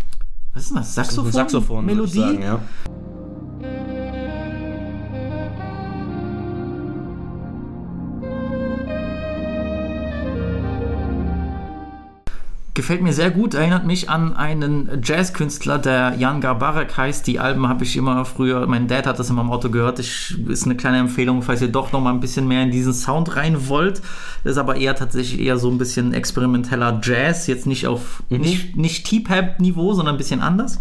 was 0.55 0.65
ist 0.65 0.77
das? 0.77 0.95
Saxophon? 0.95 1.33
Saxophon 1.33 1.87
Melodie. 1.87 2.19
Sagen, 2.19 2.43
ja. 2.43 2.61
Gefällt 12.79 13.03
mir 13.03 13.13
sehr 13.13 13.33
gut, 13.33 13.55
erinnert 13.55 13.87
mich 13.87 14.09
an 14.09 14.37
einen 14.37 15.01
Jazzkünstler, 15.03 15.79
der 15.81 16.15
Jan 16.17 16.41
Garbarek 16.41 16.97
heißt. 16.97 17.27
Die 17.27 17.41
Alben 17.41 17.67
habe 17.69 17.83
ich 17.83 17.97
immer 17.97 18.25
früher, 18.25 18.65
mein 18.69 18.87
Dad 18.87 19.05
hat 19.09 19.19
das 19.19 19.31
immer 19.31 19.41
im 19.41 19.51
Auto 19.51 19.69
gehört. 19.69 19.99
Ich, 19.99 20.39
ist 20.47 20.65
eine 20.65 20.77
kleine 20.77 20.99
Empfehlung, 20.99 21.43
falls 21.43 21.61
ihr 21.61 21.73
doch 21.73 21.91
noch 21.91 22.01
mal 22.01 22.13
ein 22.13 22.21
bisschen 22.21 22.47
mehr 22.47 22.63
in 22.63 22.71
diesen 22.71 22.93
Sound 22.93 23.35
rein 23.35 23.67
wollt. 23.67 24.01
Das 24.45 24.53
ist 24.53 24.59
aber 24.59 24.77
eher 24.77 24.95
tatsächlich 24.95 25.41
eher 25.41 25.59
so 25.59 25.69
ein 25.73 25.77
bisschen 25.77 26.15
experimenteller 26.15 27.01
Jazz, 27.03 27.49
jetzt 27.49 27.67
nicht 27.67 27.89
auf, 27.89 28.23
Mhm. 28.29 28.39
nicht, 28.43 28.77
nicht 28.77 29.07
T-Pap-Niveau, 29.09 29.95
sondern 29.95 30.15
ein 30.15 30.19
bisschen 30.19 30.41
anders. 30.41 30.79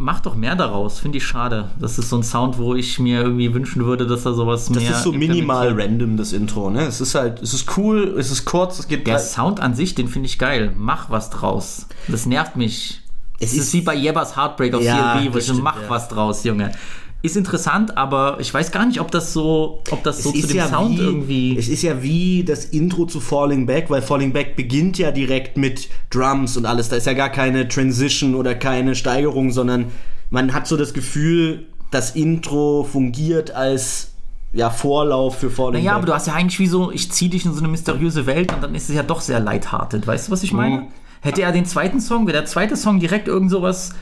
Macht 0.00 0.26
doch 0.26 0.36
mehr 0.36 0.54
daraus, 0.54 1.00
finde 1.00 1.18
ich 1.18 1.26
schade. 1.26 1.70
Das 1.80 1.98
ist 1.98 2.08
so 2.08 2.16
ein 2.16 2.22
Sound, 2.22 2.56
wo 2.56 2.74
ich 2.76 3.00
mir 3.00 3.20
irgendwie 3.22 3.52
wünschen 3.52 3.84
würde, 3.84 4.06
dass 4.06 4.22
da 4.22 4.32
sowas 4.32 4.66
Das 4.66 4.80
mehr. 4.82 4.92
ist 4.92 5.02
so 5.02 5.12
minimal 5.12 5.72
random, 5.78 6.16
das 6.16 6.32
Intro, 6.32 6.70
ne? 6.70 6.82
Es 6.82 7.00
ist 7.00 7.16
halt, 7.16 7.42
es 7.42 7.52
ist 7.52 7.76
cool, 7.76 8.14
es 8.16 8.30
ist 8.30 8.44
kurz, 8.44 8.78
es 8.78 8.86
geht 8.86 9.06
Der 9.08 9.14
drei- 9.16 9.22
Sound 9.22 9.58
an 9.58 9.74
sich, 9.74 9.96
den 9.96 10.06
finde 10.06 10.26
ich 10.26 10.38
geil. 10.38 10.72
Mach 10.76 11.10
was 11.10 11.30
draus. 11.30 11.86
Das 12.06 12.26
nervt 12.26 12.54
mich. 12.54 13.02
Es 13.40 13.50
Es 13.50 13.58
ist, 13.58 13.64
ist- 13.64 13.72
wie 13.74 13.80
bei 13.82 13.94
Jebbers 13.96 14.36
Heartbreak 14.36 14.74
auf 14.74 14.82
Ja, 14.82 15.16
CLB, 15.18 15.30
wo 15.32 15.36
das 15.38 15.48
ich 15.48 15.62
mach 15.62 15.82
ja. 15.82 15.90
was 15.90 16.08
draus, 16.08 16.44
Junge. 16.44 16.70
Ist 17.20 17.36
interessant, 17.36 17.96
aber 17.96 18.36
ich 18.38 18.54
weiß 18.54 18.70
gar 18.70 18.86
nicht, 18.86 19.00
ob 19.00 19.10
das 19.10 19.32
so, 19.32 19.82
ob 19.90 20.04
das 20.04 20.22
so 20.22 20.30
zu 20.30 20.46
dem 20.46 20.68
Sound 20.68 20.98
wie, 20.98 21.02
irgendwie. 21.02 21.58
Es 21.58 21.68
ist 21.68 21.82
ja 21.82 22.00
wie 22.00 22.44
das 22.44 22.66
Intro 22.66 23.06
zu 23.06 23.18
Falling 23.18 23.66
Back, 23.66 23.90
weil 23.90 24.02
Falling 24.02 24.32
Back 24.32 24.54
beginnt 24.54 24.98
ja 24.98 25.10
direkt 25.10 25.56
mit 25.56 25.88
Drums 26.10 26.56
und 26.56 26.64
alles. 26.64 26.90
Da 26.90 26.96
ist 26.96 27.06
ja 27.06 27.14
gar 27.14 27.30
keine 27.30 27.66
Transition 27.66 28.36
oder 28.36 28.54
keine 28.54 28.94
Steigerung, 28.94 29.50
sondern 29.50 29.86
man 30.30 30.54
hat 30.54 30.68
so 30.68 30.76
das 30.76 30.94
Gefühl, 30.94 31.66
das 31.90 32.12
Intro 32.12 32.84
fungiert 32.84 33.50
als 33.50 34.12
ja, 34.52 34.70
Vorlauf 34.70 35.38
für 35.38 35.50
Falling 35.50 35.82
naja, 35.82 35.94
Back. 35.94 35.96
aber 35.96 36.06
du 36.06 36.14
hast 36.14 36.28
ja 36.28 36.34
eigentlich 36.34 36.60
wie 36.60 36.68
so, 36.68 36.92
ich 36.92 37.10
zieh 37.10 37.28
dich 37.28 37.44
in 37.44 37.52
so 37.52 37.58
eine 37.58 37.68
mysteriöse 37.68 38.26
Welt 38.26 38.54
und 38.54 38.62
dann 38.62 38.76
ist 38.76 38.90
es 38.90 38.94
ja 38.94 39.02
doch 39.02 39.22
sehr 39.22 39.40
lighthearted. 39.40 40.06
Weißt 40.06 40.28
du, 40.28 40.32
was 40.32 40.44
ich 40.44 40.52
meine? 40.52 40.76
Mhm. 40.76 40.86
Hätte 41.20 41.42
er 41.42 41.50
den 41.50 41.66
zweiten 41.66 42.00
Song, 42.00 42.28
wäre 42.28 42.36
der 42.36 42.46
zweite 42.46 42.76
Song 42.76 43.00
direkt 43.00 43.26
irgend 43.26 43.50
sowas 43.50 43.90
äh, 43.90 43.94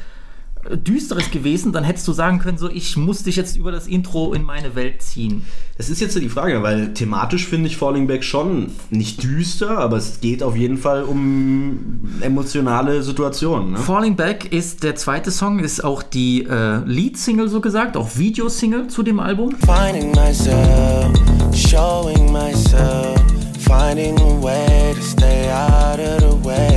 Düsteres 0.76 1.31
gewesen, 1.31 1.72
dann 1.72 1.85
hättest 1.85 2.07
du 2.09 2.12
sagen 2.12 2.38
können, 2.38 2.59
so, 2.59 2.70
ich 2.70 2.96
muss 2.96 3.22
dich 3.22 3.37
jetzt 3.37 3.57
über 3.57 3.70
das 3.72 3.87
Intro 3.87 4.33
in 4.33 4.42
meine 4.42 4.74
Welt 4.74 5.02
ziehen. 5.02 5.44
Das 5.76 5.90
ist 5.90 6.00
jetzt 6.00 6.14
so 6.14 6.20
die 6.20 6.29
Frage, 6.29 6.62
weil 6.62 6.94
thematisch 6.94 7.46
finde 7.46 7.68
ich 7.68 7.76
Falling 7.76 8.07
Back 8.07 8.24
schon 8.24 8.72
nicht 8.90 9.22
düster, 9.22 9.79
aber 9.79 9.98
es 9.98 10.20
geht 10.20 10.42
auf 10.42 10.57
jeden 10.57 10.79
Fall 10.79 11.05
um 11.05 12.00
emotionale 12.20 13.02
Situationen. 13.02 13.72
Ne? 13.72 13.79
Falling 13.79 14.16
Back 14.16 14.52
ist 14.52 14.83
der 14.83 14.96
zweite 14.96 15.31
Song, 15.31 15.59
ist 15.59 15.85
auch 15.85 16.02
die 16.02 16.44
äh, 16.44 16.79
Lead-Single 16.85 17.48
so 17.48 17.61
gesagt, 17.61 17.96
auch 17.96 18.16
Videosingle 18.16 18.88
zu 18.88 19.02
dem 19.02 19.20
Album. 19.20 19.55
Finding 19.66 20.12
myself, 20.12 21.12
showing 21.55 22.33
myself, 22.33 23.20
finding 23.61 24.18
a 24.18 24.42
way 24.42 24.94
to 24.94 25.02
stay 25.02 25.50
out 25.50 25.98
of 25.98 26.20
the 26.20 26.48
way, 26.48 26.76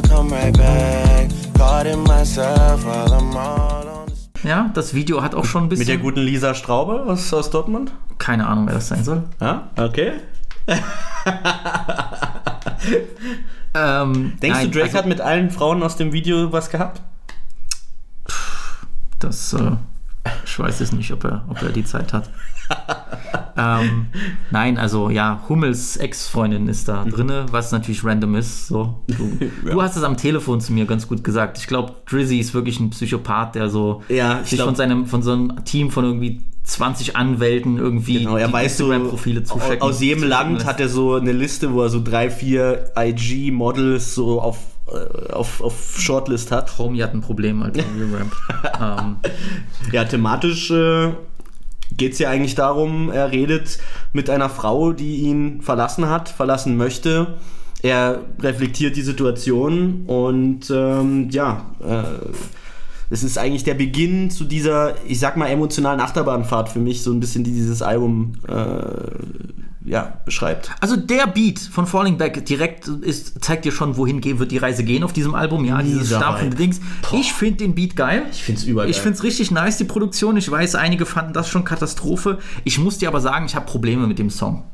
to 0.00 0.08
come 0.08 0.30
right 0.30 0.56
back, 0.56 1.28
guarding 1.56 2.02
myself 2.04 2.84
while 2.84 3.12
I'm 3.12 3.36
all 3.36 3.88
on 3.88 4.06
the 4.06 4.48
Ja, 4.48 4.70
das 4.74 4.94
Video 4.94 5.22
hat 5.22 5.34
auch 5.34 5.44
schon 5.44 5.64
ein 5.64 5.68
bisschen. 5.68 5.86
Mit 5.86 5.88
der 5.88 5.98
guten 5.98 6.20
Lisa 6.20 6.54
Straube 6.54 7.04
aus, 7.04 7.32
aus 7.34 7.50
Dortmund? 7.50 7.92
Keine 8.18 8.46
Ahnung, 8.46 8.66
wer 8.66 8.74
das 8.74 8.88
sein 8.88 9.02
soll. 9.04 9.24
Ja, 9.40 9.70
okay. 9.76 10.12
Ähm, 13.74 14.32
Denkst 14.42 14.58
nein, 14.58 14.70
du, 14.70 14.78
Drake 14.78 14.86
also, 14.86 14.98
hat 14.98 15.06
mit 15.06 15.20
allen 15.20 15.50
Frauen 15.50 15.82
aus 15.82 15.96
dem 15.96 16.12
Video 16.12 16.50
was 16.52 16.70
gehabt? 16.70 17.02
Das, 19.18 19.52
äh, 19.52 19.72
ich 20.44 20.58
weiß 20.58 20.80
es 20.80 20.92
nicht, 20.92 21.12
ob 21.12 21.24
er, 21.24 21.44
ob 21.48 21.60
er 21.62 21.68
die 21.68 21.84
Zeit 21.84 22.12
hat. 22.12 22.30
ähm, 23.58 24.06
nein, 24.50 24.78
also 24.78 25.10
ja, 25.10 25.42
Hummels 25.48 25.96
Ex-Freundin 25.96 26.68
ist 26.68 26.88
da 26.88 27.04
drinne, 27.04 27.46
was 27.50 27.72
natürlich 27.72 28.04
random 28.04 28.36
ist. 28.36 28.68
So. 28.68 29.02
Du, 29.08 29.38
du 29.70 29.82
hast 29.82 29.96
es 29.96 30.02
am 30.04 30.16
Telefon 30.16 30.60
zu 30.60 30.72
mir 30.72 30.86
ganz 30.86 31.08
gut 31.08 31.24
gesagt. 31.24 31.58
Ich 31.58 31.66
glaube, 31.66 31.94
Drizzy 32.08 32.38
ist 32.38 32.54
wirklich 32.54 32.78
ein 32.80 32.90
Psychopath, 32.90 33.54
der 33.56 33.68
so 33.68 34.02
Ja, 34.08 34.40
ich 34.42 34.50
sich 34.50 34.58
glaub- 34.58 34.68
von 34.68 34.76
seinem 34.76 35.06
von 35.06 35.22
so 35.22 35.32
einem 35.32 35.64
Team 35.64 35.90
von 35.90 36.04
irgendwie 36.04 36.42
20 36.64 37.16
Anwälten 37.16 37.78
irgendwie 37.78 38.18
Genau, 38.20 38.36
er 38.36 38.52
weiß 38.52 38.76
so, 38.76 38.84
Instagram-Profile 38.92 39.42
zuchecken. 39.42 39.80
aus 39.80 40.00
jedem 40.00 40.18
zuschicken 40.18 40.28
Land 40.30 40.52
lässt. 40.58 40.66
hat 40.66 40.80
er 40.80 40.88
so 40.90 41.14
eine 41.14 41.32
Liste, 41.32 41.72
wo 41.72 41.82
er 41.82 41.88
so 41.88 42.02
drei, 42.02 42.28
vier 42.30 42.90
IG-Models 42.94 44.14
so 44.14 44.40
auf, 44.40 44.58
äh, 44.88 45.32
auf, 45.32 45.62
auf 45.62 45.96
Shortlist 45.98 46.52
hat. 46.52 46.76
Homie 46.78 47.02
hat 47.02 47.14
ein 47.14 47.22
Problem 47.22 47.62
Ramp. 47.62 47.76
ähm, 48.80 49.16
Ja, 49.92 50.04
thematisch 50.04 50.70
äh, 50.70 51.12
geht 51.96 52.12
es 52.12 52.18
ja 52.18 52.30
eigentlich 52.30 52.54
darum, 52.54 53.10
er 53.10 53.32
redet 53.32 53.78
mit 54.12 54.30
einer 54.30 54.48
Frau, 54.48 54.92
die 54.92 55.16
ihn 55.16 55.62
verlassen 55.62 56.08
hat, 56.08 56.28
verlassen 56.28 56.76
möchte. 56.76 57.38
Er 57.82 58.22
reflektiert 58.40 58.96
die 58.96 59.02
Situation 59.02 60.04
und 60.06 60.70
ähm, 60.70 61.30
ja, 61.30 61.66
äh, 61.80 62.28
es 63.10 63.22
ist 63.22 63.38
eigentlich 63.38 63.64
der 63.64 63.74
Beginn 63.74 64.30
zu 64.30 64.44
dieser, 64.44 64.94
ich 65.06 65.18
sag 65.18 65.36
mal, 65.36 65.46
emotionalen 65.46 66.00
Achterbahnfahrt 66.00 66.68
für 66.68 66.80
mich, 66.80 67.02
so 67.02 67.12
ein 67.12 67.20
bisschen, 67.20 67.44
die 67.44 67.52
dieses 67.52 67.80
Album 67.80 68.34
äh, 68.48 69.67
ja, 69.88 70.20
beschreibt. 70.24 70.70
Also 70.80 70.96
der 70.96 71.26
Beat 71.26 71.58
von 71.58 71.86
Falling 71.86 72.18
Back 72.18 72.44
direkt 72.44 72.88
ist, 72.88 73.42
zeigt 73.42 73.64
dir 73.64 73.72
schon, 73.72 73.96
wohin 73.96 74.20
gehen 74.20 74.38
wird 74.38 74.50
die 74.50 74.58
Reise 74.58 74.84
gehen 74.84 75.02
auf 75.02 75.12
diesem 75.12 75.34
Album. 75.34 75.64
Ja, 75.64 75.82
dieses 75.82 76.00
Mieser 76.00 76.16
stampfende 76.18 76.58
Vibe. 76.58 76.74
Dings. 76.74 76.80
Ich 77.12 77.32
finde 77.32 77.56
den 77.58 77.74
Beat 77.74 77.96
geil. 77.96 78.26
Ich 78.30 78.42
find's 78.42 78.64
übergeil. 78.64 78.90
Ich 78.90 78.98
finde 78.98 79.16
es 79.16 79.22
richtig 79.22 79.50
nice, 79.50 79.78
die 79.78 79.84
Produktion. 79.84 80.36
Ich 80.36 80.50
weiß, 80.50 80.74
einige 80.74 81.06
fanden 81.06 81.32
das 81.32 81.48
schon 81.48 81.64
Katastrophe. 81.64 82.38
Ich 82.64 82.78
muss 82.78 82.98
dir 82.98 83.08
aber 83.08 83.20
sagen, 83.20 83.46
ich 83.46 83.54
habe 83.54 83.66
Probleme 83.66 84.06
mit 84.06 84.18
dem 84.18 84.30
Song. 84.30 84.64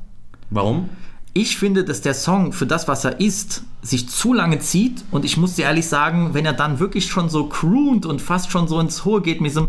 Warum? 0.51 0.89
Ich 1.37 1.57
finde, 1.57 1.83
dass 1.83 2.01
der 2.01 2.15
Song 2.15 2.53
für 2.53 2.65
das, 2.65 2.87
was 2.87 3.05
er 3.05 3.19
ist, 3.21 3.65
sich 3.83 4.09
zu 4.09 4.33
lange 4.33 4.61
zieht. 4.61 5.03
Und 5.11 5.25
ich 5.25 5.37
muss 5.37 5.57
dir 5.57 5.65
ehrlich 5.65 5.89
sagen, 5.89 6.33
wenn 6.33 6.47
er 6.47 6.53
dann 6.53 6.79
wirklich 6.79 7.07
schon 7.07 7.29
so 7.29 7.49
croont 7.49 8.07
und 8.07 8.23
fast 8.23 8.53
schon 8.53 8.69
so 8.69 8.79
ins 8.79 9.05
Hohe 9.05 9.21
geht 9.21 9.41
mit 9.41 9.51
diesem 9.51 9.69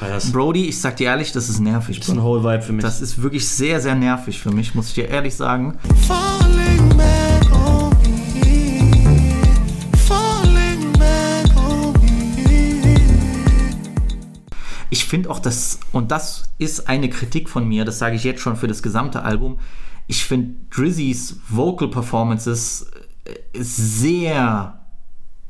Das 0.00 0.32
Brody, 0.32 0.64
ich 0.64 0.80
sag 0.80 0.96
dir 0.96 1.08
ehrlich, 1.08 1.32
das 1.32 1.50
ist 1.50 1.60
nervig. 1.60 2.00
ist 2.00 2.08
ein 2.08 2.22
Whole 2.22 2.42
Vibe 2.42 2.62
für 2.62 2.72
mich. 2.72 2.82
Das 2.82 3.02
ist 3.02 3.20
wirklich 3.20 3.46
sehr, 3.46 3.82
sehr 3.82 3.94
nervig 3.94 4.40
für 4.40 4.50
mich, 4.50 4.74
muss 4.74 4.88
ich 4.88 4.94
dir 4.94 5.08
ehrlich 5.08 5.36
sagen. 5.36 5.78
Falling 6.06 6.88
back 6.96 7.37
Ich 14.90 15.04
finde 15.04 15.30
auch 15.30 15.38
das, 15.38 15.80
und 15.92 16.10
das 16.10 16.50
ist 16.58 16.88
eine 16.88 17.10
Kritik 17.10 17.48
von 17.48 17.66
mir, 17.66 17.84
das 17.84 17.98
sage 17.98 18.16
ich 18.16 18.24
jetzt 18.24 18.40
schon 18.40 18.56
für 18.56 18.68
das 18.68 18.82
gesamte 18.82 19.22
Album. 19.22 19.58
Ich 20.06 20.24
finde 20.24 20.54
Drizzys 20.70 21.40
Vocal 21.48 21.88
Performances 21.88 22.90
äh, 23.24 23.34
sehr, 23.54 24.80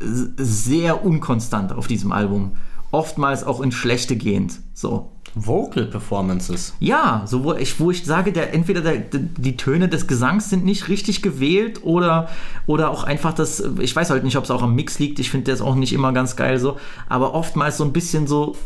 sehr 0.00 1.04
unkonstant 1.04 1.72
auf 1.72 1.86
diesem 1.86 2.12
Album. 2.12 2.56
Oftmals 2.90 3.44
auch 3.44 3.60
in 3.60 3.70
schlechte 3.70 4.16
gehend. 4.16 4.60
So. 4.74 5.12
Vocal 5.34 5.84
Performances. 5.86 6.74
Ja, 6.80 7.22
so 7.26 7.44
wo 7.44 7.54
ich, 7.54 7.78
wo 7.78 7.90
ich 7.90 8.04
sage, 8.04 8.32
der, 8.32 8.54
entweder 8.54 8.80
der, 8.80 8.98
die 8.98 9.56
Töne 9.56 9.88
des 9.88 10.06
Gesangs 10.06 10.50
sind 10.50 10.64
nicht 10.64 10.88
richtig 10.88 11.22
gewählt 11.22 11.84
oder, 11.84 12.28
oder 12.66 12.90
auch 12.90 13.04
einfach 13.04 13.34
das, 13.34 13.62
ich 13.78 13.94
weiß 13.94 14.10
halt 14.10 14.24
nicht, 14.24 14.36
ob 14.36 14.44
es 14.44 14.50
auch 14.50 14.62
am 14.62 14.74
Mix 14.74 14.98
liegt, 14.98 15.18
ich 15.18 15.30
finde 15.30 15.52
ist 15.52 15.60
auch 15.60 15.74
nicht 15.74 15.92
immer 15.92 16.12
ganz 16.12 16.34
geil 16.34 16.58
so, 16.58 16.78
aber 17.08 17.34
oftmals 17.34 17.76
so 17.76 17.84
ein 17.84 17.92
bisschen 17.92 18.26
so, 18.26 18.56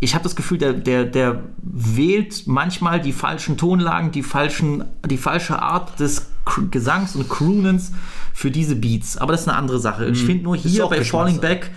ich 0.00 0.14
habe 0.14 0.24
das 0.24 0.36
Gefühl, 0.36 0.58
der, 0.58 0.74
der, 0.74 1.04
der 1.04 1.42
wählt 1.62 2.46
manchmal 2.46 3.00
die 3.00 3.12
falschen 3.12 3.56
Tonlagen, 3.56 4.12
die, 4.12 4.22
falschen, 4.22 4.84
die 5.08 5.16
falsche 5.16 5.60
Art 5.60 5.98
des 5.98 6.30
Gesangs 6.70 7.16
und 7.16 7.28
Croonens 7.28 7.92
für 8.34 8.50
diese 8.50 8.76
Beats. 8.76 9.16
Aber 9.16 9.32
das 9.32 9.42
ist 9.42 9.48
eine 9.48 9.56
andere 9.56 9.78
Sache. 9.78 10.06
Ich 10.06 10.22
finde 10.22 10.44
nur 10.44 10.56
hier 10.56 10.86
bei 10.86 11.02
Falling 11.02 11.40
Back 11.40 11.70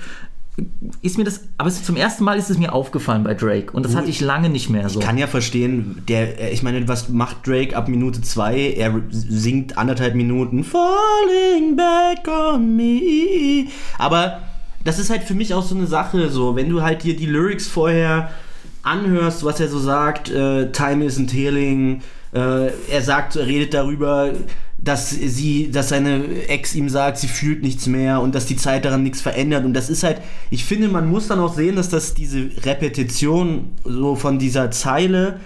ist 1.02 1.18
mir 1.18 1.24
das, 1.24 1.46
aber 1.58 1.70
zum 1.70 1.96
ersten 1.96 2.26
Mal 2.26 2.38
ist 2.38 2.50
es 2.50 2.58
mir 2.58 2.74
aufgefallen 2.74 3.24
bei 3.24 3.34
Drake 3.34 3.72
und 3.72 3.86
das 3.86 3.96
hatte 3.96 4.10
ich 4.10 4.20
lange 4.20 4.50
nicht 4.50 4.70
mehr 4.70 4.90
so. 4.90 5.00
Ich 5.00 5.06
kann 5.06 5.18
ja 5.18 5.28
verstehen, 5.28 6.04
der, 6.10 6.52
ich 6.52 6.64
meine, 6.64 6.86
was 6.88 7.08
macht 7.08 7.48
Drake 7.48 7.78
ab 7.78 7.88
Minute 7.88 8.22
2? 8.22 8.74
Er 8.74 9.02
singt 9.10 9.78
anderthalb 9.78 10.16
Minuten 10.16 10.66
Falling 10.66 11.78
back 11.78 12.28
on 12.28 12.76
me. 12.76 13.68
Aber 13.98 14.40
das 14.84 15.00
ist 15.00 15.10
halt 15.10 15.24
für 15.24 15.36
mich 15.36 15.54
auch 15.54 15.64
so 15.64 15.76
eine 15.76 15.88
Sache, 15.88 16.30
so, 16.30 16.56
wenn 16.56 16.70
du 16.70 16.82
halt 16.82 17.04
dir 17.04 17.16
die 17.16 17.26
Lyrics 17.26 17.68
vorher 17.68 18.32
anhörst, 18.84 19.44
was 19.44 19.60
er 19.60 19.68
so 19.68 19.80
sagt, 19.80 20.30
äh, 20.30 20.72
Time 20.72 21.06
isn't 21.06 21.32
healing, 21.32 22.02
äh, 22.34 22.68
er 22.90 23.02
sagt, 23.02 23.36
er 23.36 23.48
redet 23.48 23.74
darüber, 23.74 24.32
dass 24.78 25.10
sie, 25.10 25.72
dass 25.72 25.90
seine 25.90 26.48
Ex 26.48 26.74
ihm 26.76 26.88
sagt, 26.88 27.18
sie 27.18 27.28
fühlt 27.28 27.62
nichts 27.62 27.88
mehr 27.88 28.22
und 28.22 28.34
dass 28.34 28.46
die 28.46 28.56
Zeit 28.56 28.86
daran 28.86 29.04
nichts 29.04 29.22
verändert. 29.22 29.66
Und 29.66 29.74
das 29.74 29.90
ist 29.90 30.04
halt, 30.04 30.22
ich 30.50 30.64
finde, 30.64 30.88
man 30.88 31.10
muss 31.10 31.28
dann 31.28 31.40
auch 31.40 31.54
sehen, 31.54 31.76
dass 31.76 31.90
das 31.90 32.14
diese 32.14 32.50
Repetition 32.64 33.70
so 33.84 34.16
von 34.16 34.40
dieser 34.40 34.72
Zeile, 34.72 35.42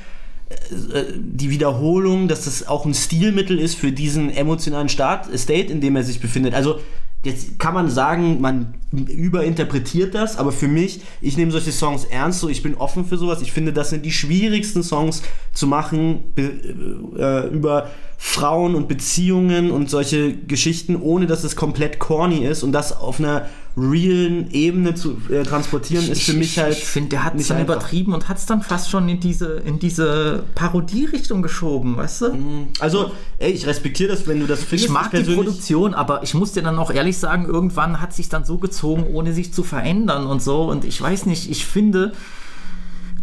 äh, 0.94 1.04
die 1.18 1.50
Wiederholung, 1.50 2.28
dass 2.28 2.46
das 2.46 2.68
auch 2.68 2.86
ein 2.86 2.94
Stilmittel 2.94 3.60
ist 3.60 3.76
für 3.76 3.92
diesen 3.92 4.30
emotionalen 4.30 4.90
Start, 4.90 5.28
State, 5.38 5.72
in 5.72 5.82
dem 5.82 5.96
er 5.96 6.04
sich 6.04 6.20
befindet. 6.20 6.54
Also 6.54 6.80
jetzt 7.24 7.58
kann 7.58 7.74
man 7.74 7.90
sagen, 7.90 8.42
man 8.42 8.76
überinterpretiert 8.92 10.14
das, 10.14 10.38
aber 10.38 10.52
für 10.52 10.68
mich, 10.68 11.02
ich 11.22 11.38
nehme 11.38 11.52
solche 11.52 11.72
Songs 11.72 12.04
ernst, 12.04 12.42
so 12.42 12.50
ich 12.50 12.62
bin 12.62 12.76
offen 12.76 13.06
für 13.06 13.18
sowas. 13.18 13.42
Ich 13.42 13.52
finde, 13.52 13.74
das 13.74 13.90
sind 13.90 14.06
die 14.06 14.12
schwierigsten 14.12 14.84
Songs 14.84 15.24
zu 15.54 15.66
machen 15.66 16.24
äh, 16.38 17.48
über 17.48 17.90
Frauen 18.18 18.76
und 18.76 18.88
Beziehungen 18.88 19.72
und 19.72 19.90
solche 19.90 20.36
Geschichten, 20.36 20.96
ohne 20.96 21.26
dass 21.26 21.44
es 21.44 21.56
komplett 21.56 22.00
corny 22.00 22.46
ist 22.46 22.64
und 22.64 22.72
das 22.74 22.96
auf 22.96 23.20
einer 23.20 23.48
realen 23.76 24.52
Ebene 24.52 24.94
zu 24.94 25.18
äh, 25.30 25.44
transportieren, 25.44 26.08
ist 26.10 26.24
für 26.24 26.34
mich 26.34 26.60
halt. 26.60 26.78
Ich 26.78 26.86
finde, 26.86 27.10
der 27.10 27.24
hat 27.24 27.36
es 27.36 27.48
dann 27.48 27.58
einfach. 27.58 27.76
übertrieben 27.76 28.14
und 28.14 28.30
hat 28.30 28.38
es 28.38 28.46
dann 28.46 28.62
fast 28.62 28.90
schon 28.90 29.10
in 29.10 29.20
diese, 29.20 29.58
in 29.66 29.80
diese 29.80 30.44
Parodie-Richtung 30.54 31.42
geschoben, 31.42 31.98
weißt 31.98 32.22
du? 32.22 32.34
Mm, 32.34 32.68
also, 32.80 33.12
ey, 33.40 33.52
ich 33.52 33.66
respektiere 33.66 34.12
das, 34.12 34.28
wenn 34.28 34.40
du 34.40 34.46
das 34.46 34.64
findest. 34.64 34.86
Ich 34.86 34.92
mag 34.92 35.12
die 35.12 35.24
Produktion, 35.24 35.96
aber 35.96 36.22
ich 36.22 36.36
muss 36.36 36.52
dir 36.52 36.62
dann 36.62 36.78
auch 36.78 36.92
ehrlich 36.92 37.18
sagen, 37.18 37.46
irgendwann 37.46 38.00
hat 38.00 38.14
sich 38.14 38.30
dann 38.30 38.46
so 38.46 38.60
gezogen, 38.60 39.06
ohne 39.12 39.34
sich 39.34 39.54
zu 39.54 39.64
verändern 39.64 40.28
und 40.28 40.42
so. 40.42 40.64
Und 40.64 40.86
ich 40.86 41.02
weiß 41.02 41.26
nicht, 41.26 41.50
ich 41.50 41.66
finde 41.66 42.14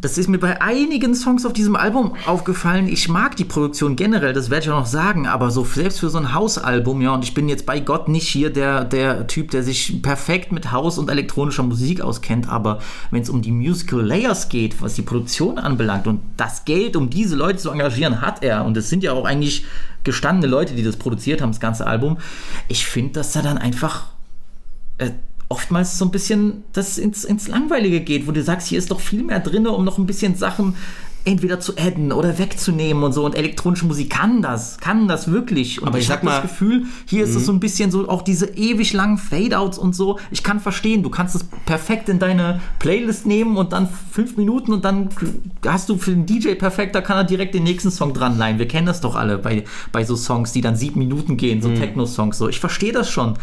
das 0.01 0.17
ist 0.17 0.29
mir 0.29 0.39
bei 0.39 0.61
einigen 0.63 1.15
Songs 1.15 1.45
auf 1.45 1.53
diesem 1.53 1.77
Album 1.77 2.15
aufgefallen. 2.27 2.89
Ich 2.89 3.09
mag 3.09 3.37
die 3.37 3.45
Produktion 3.45 3.97
generell, 3.97 4.33
das 4.33 4.49
werde 4.49 4.65
ich 4.65 4.71
auch 4.71 4.81
noch 4.81 4.87
sagen, 4.87 5.27
aber 5.27 5.51
so 5.51 5.65
selbst 5.65 6.01
für 6.01 6.09
so 6.09 6.19
ein 6.19 6.33
Hausalbum, 6.33 7.03
ja, 7.03 7.15
und 7.15 7.23
ich 7.23 7.35
bin 7.35 7.49
jetzt 7.49 7.67
bei 7.67 7.81
Gott 7.81 8.09
nicht 8.09 8.27
hier 8.27 8.51
der, 8.51 8.85
der 8.85 9.27
Typ, 9.27 9.51
der 9.51 9.63
sich 9.63 10.01
perfekt 10.01 10.53
mit 10.53 10.73
Haus 10.73 10.97
und 10.97 11.11
elektronischer 11.11 11.63
Musik 11.63 12.01
auskennt, 12.01 12.49
aber 12.49 12.79
wenn 13.11 13.23
es 13.23 13.29
um 13.29 13.43
die 13.43 13.53
Musical 13.53 14.01
Layers 14.01 14.49
geht, 14.49 14.81
was 14.81 14.95
die 14.95 15.03
Produktion 15.03 15.59
anbelangt 15.59 16.07
und 16.07 16.21
das 16.37 16.65
Geld, 16.65 16.97
um 16.97 17.11
diese 17.11 17.37
Leute 17.37 17.59
zu 17.59 17.71
engagieren, 17.71 18.23
hat 18.23 18.43
er. 18.43 18.65
Und 18.65 18.77
es 18.77 18.89
sind 18.89 19.03
ja 19.03 19.13
auch 19.13 19.27
eigentlich 19.27 19.67
gestandene 20.05 20.51
Leute, 20.51 20.75
die 20.75 20.83
das 20.83 20.97
produziert 20.97 21.43
haben, 21.43 21.51
das 21.51 21.61
ganze 21.61 21.87
Album. 21.87 22.19
Ich 22.69 22.87
finde, 22.87 23.13
dass 23.13 23.37
er 23.37 23.43
dann 23.43 23.59
einfach. 23.59 24.07
Äh, 24.99 25.11
oftmals 25.51 25.99
so 25.99 26.07
ein 26.07 26.11
bisschen 26.11 26.65
das 26.73 26.97
ins, 26.97 27.25
ins 27.25 27.49
Langweilige 27.49 28.01
geht, 28.01 28.27
wo 28.27 28.33
du 28.33 28.43
sagst, 28.43 28.69
hier 28.69 28.79
ist 28.79 28.91
doch 28.91 29.01
viel 29.01 29.25
mehr 29.25 29.41
drin, 29.41 29.67
um 29.67 29.85
noch 29.85 29.99
ein 29.99 30.07
bisschen 30.07 30.37
Sachen 30.37 30.77
entweder 31.25 31.61
zu 31.61 31.77
adden 31.77 32.13
oder 32.13 32.39
wegzunehmen 32.39 33.03
und 33.03 33.13
so. 33.13 33.25
Und 33.25 33.35
elektronische 33.35 33.85
Musik 33.85 34.11
kann 34.11 34.43
das, 34.43 34.79
kann 34.79 35.09
das 35.09 35.31
wirklich. 35.31 35.83
Und 35.83 35.89
aber 35.89 35.99
ich, 35.99 36.05
ich 36.05 36.11
habe 36.11 36.25
das 36.25 36.43
Gefühl, 36.43 36.85
hier 37.05 37.25
ist 37.25 37.35
es 37.35 37.47
so 37.47 37.53
ein 37.53 37.61
bisschen 37.61 37.91
so, 37.91 38.09
auch 38.09 38.23
diese 38.23 38.47
ewig 38.47 38.93
langen 38.93 39.19
Fade-Outs 39.19 39.77
und 39.77 39.95
so. 39.95 40.19
Ich 40.31 40.43
kann 40.43 40.61
verstehen, 40.61 41.03
du 41.03 41.11
kannst 41.11 41.35
es 41.35 41.45
perfekt 41.67 42.09
in 42.09 42.21
deine 42.21 42.61
Playlist 42.79 43.27
nehmen 43.27 43.57
und 43.57 43.73
dann 43.73 43.89
fünf 44.11 44.37
Minuten 44.37 44.73
und 44.73 44.85
dann 44.85 45.11
hast 45.67 45.89
du 45.89 45.99
für 45.99 46.13
den 46.13 46.27
DJ 46.27 46.55
perfekt, 46.55 46.95
da 46.95 47.01
kann 47.01 47.17
er 47.17 47.25
direkt 47.25 47.55
den 47.55 47.65
nächsten 47.65 47.91
Song 47.91 48.15
dran 48.15 48.39
leihen. 48.39 48.59
Wir 48.59 48.69
kennen 48.69 48.87
das 48.87 49.01
doch 49.01 49.17
alle 49.17 49.37
bei, 49.37 49.65
bei 49.93 50.05
so 50.05 50.17
Songs, 50.17 50.53
die 50.53 50.61
dann 50.61 50.77
sieben 50.77 51.01
Minuten 51.01 51.37
gehen, 51.37 51.61
so 51.61 51.69
mhm. 51.69 51.75
Techno-Songs. 51.75 52.39
So. 52.39 52.49
Ich 52.49 52.61
verstehe 52.61 52.93
das 52.93 53.11
schon. 53.11 53.35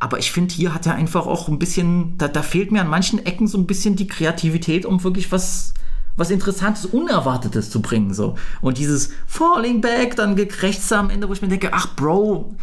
Aber 0.00 0.18
ich 0.18 0.32
finde, 0.32 0.54
hier 0.54 0.74
hat 0.74 0.86
er 0.86 0.94
einfach 0.94 1.26
auch 1.26 1.48
ein 1.48 1.58
bisschen, 1.58 2.16
da, 2.18 2.28
da 2.28 2.42
fehlt 2.42 2.70
mir 2.70 2.80
an 2.80 2.88
manchen 2.88 3.24
Ecken 3.24 3.46
so 3.46 3.58
ein 3.58 3.66
bisschen 3.66 3.96
die 3.96 4.06
Kreativität, 4.06 4.86
um 4.86 5.02
wirklich 5.02 5.32
was, 5.32 5.74
was 6.16 6.30
Interessantes, 6.30 6.86
Unerwartetes 6.86 7.70
zu 7.70 7.82
bringen. 7.82 8.14
So. 8.14 8.36
Und 8.60 8.78
dieses 8.78 9.10
Falling 9.26 9.80
Back, 9.80 10.16
dann 10.16 10.36
gekrächzt 10.36 10.92
am 10.92 11.10
Ende, 11.10 11.28
wo 11.28 11.32
ich 11.32 11.42
mir 11.42 11.48
denke, 11.48 11.70
ach 11.72 11.94
Bro, 11.96 12.54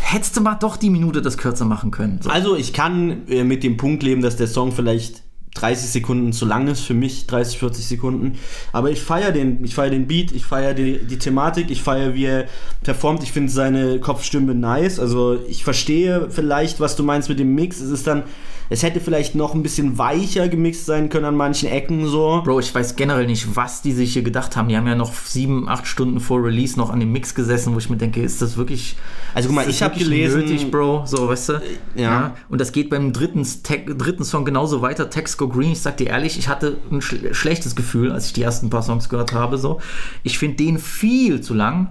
hättest 0.00 0.36
du 0.36 0.40
mal 0.40 0.54
doch 0.54 0.76
die 0.76 0.90
Minute 0.90 1.22
das 1.22 1.38
kürzer 1.38 1.64
machen 1.64 1.90
können. 1.90 2.20
So. 2.22 2.30
Also 2.30 2.56
ich 2.56 2.72
kann 2.72 3.26
äh, 3.28 3.44
mit 3.44 3.62
dem 3.62 3.76
Punkt 3.76 4.02
leben, 4.02 4.22
dass 4.22 4.36
der 4.36 4.46
Song 4.46 4.72
vielleicht 4.72 5.21
30 5.54 5.90
Sekunden 5.90 6.32
zu 6.32 6.46
lang 6.46 6.66
ist 6.68 6.80
für 6.80 6.94
mich, 6.94 7.26
30, 7.26 7.58
40 7.58 7.86
Sekunden. 7.86 8.38
Aber 8.72 8.90
ich 8.90 9.02
feiere 9.02 9.32
den, 9.32 9.62
ich 9.64 9.74
feiere 9.74 9.90
den 9.90 10.06
Beat, 10.06 10.32
ich 10.32 10.46
feiere 10.46 10.74
die, 10.74 11.04
die 11.04 11.18
Thematik, 11.18 11.70
ich 11.70 11.82
feiere, 11.82 12.14
wie 12.14 12.24
er 12.24 12.46
performt. 12.82 13.22
Ich 13.22 13.32
finde 13.32 13.52
seine 13.52 14.00
Kopfstimme 14.00 14.54
nice. 14.54 14.98
Also 14.98 15.38
ich 15.48 15.64
verstehe 15.64 16.28
vielleicht, 16.30 16.80
was 16.80 16.96
du 16.96 17.02
meinst 17.02 17.28
mit 17.28 17.38
dem 17.38 17.54
Mix. 17.54 17.80
Es 17.80 17.90
ist 17.90 18.06
dann 18.06 18.24
es 18.72 18.82
hätte 18.82 19.00
vielleicht 19.00 19.34
noch 19.34 19.54
ein 19.54 19.62
bisschen 19.62 19.98
weicher 19.98 20.48
gemixt 20.48 20.86
sein 20.86 21.10
können 21.10 21.26
an 21.26 21.36
manchen 21.36 21.68
Ecken 21.68 22.06
so. 22.06 22.40
Bro, 22.42 22.60
ich 22.60 22.74
weiß 22.74 22.96
generell 22.96 23.26
nicht, 23.26 23.54
was 23.54 23.82
die 23.82 23.92
sich 23.92 24.14
hier 24.14 24.22
gedacht 24.22 24.56
haben. 24.56 24.68
Die 24.68 24.76
haben 24.78 24.86
ja 24.86 24.94
noch 24.94 25.12
sieben, 25.12 25.68
acht 25.68 25.86
Stunden 25.86 26.20
vor 26.20 26.42
Release 26.42 26.78
noch 26.78 26.88
an 26.88 26.98
dem 26.98 27.12
Mix 27.12 27.34
gesessen, 27.34 27.74
wo 27.74 27.78
ich 27.78 27.90
mir 27.90 27.98
denke, 27.98 28.22
ist 28.22 28.40
das 28.40 28.56
wirklich. 28.56 28.96
Also 29.34 29.48
guck 29.48 29.56
mal, 29.56 29.68
ich 29.68 29.82
habe 29.82 29.98
gelesen. 29.98 30.40
Nötig, 30.40 30.70
Bro, 30.70 31.04
so, 31.04 31.28
weißt 31.28 31.48
du? 31.50 31.52
Ja. 31.94 32.02
ja. 32.02 32.34
Und 32.48 32.62
das 32.62 32.72
geht 32.72 32.88
beim 32.88 33.12
dritten, 33.12 33.46
dritten 33.98 34.24
Song 34.24 34.46
genauso 34.46 34.80
weiter. 34.80 35.10
Text 35.10 35.36
Go 35.42 35.48
Green. 35.48 35.72
Ich 35.72 35.80
sag 35.80 35.96
dir 35.96 36.06
ehrlich, 36.08 36.38
ich 36.38 36.48
hatte 36.48 36.78
ein 36.90 37.02
schl 37.02 37.34
schlechtes 37.34 37.74
Gefühl, 37.74 38.12
als 38.12 38.26
ich 38.26 38.32
die 38.32 38.42
ersten 38.42 38.70
paar 38.70 38.82
Songs 38.82 39.08
gehört 39.08 39.32
habe. 39.32 39.58
So. 39.58 39.80
Ich 40.22 40.38
finde 40.38 40.56
den 40.58 40.78
viel 40.78 41.40
zu 41.40 41.52
lang, 41.52 41.88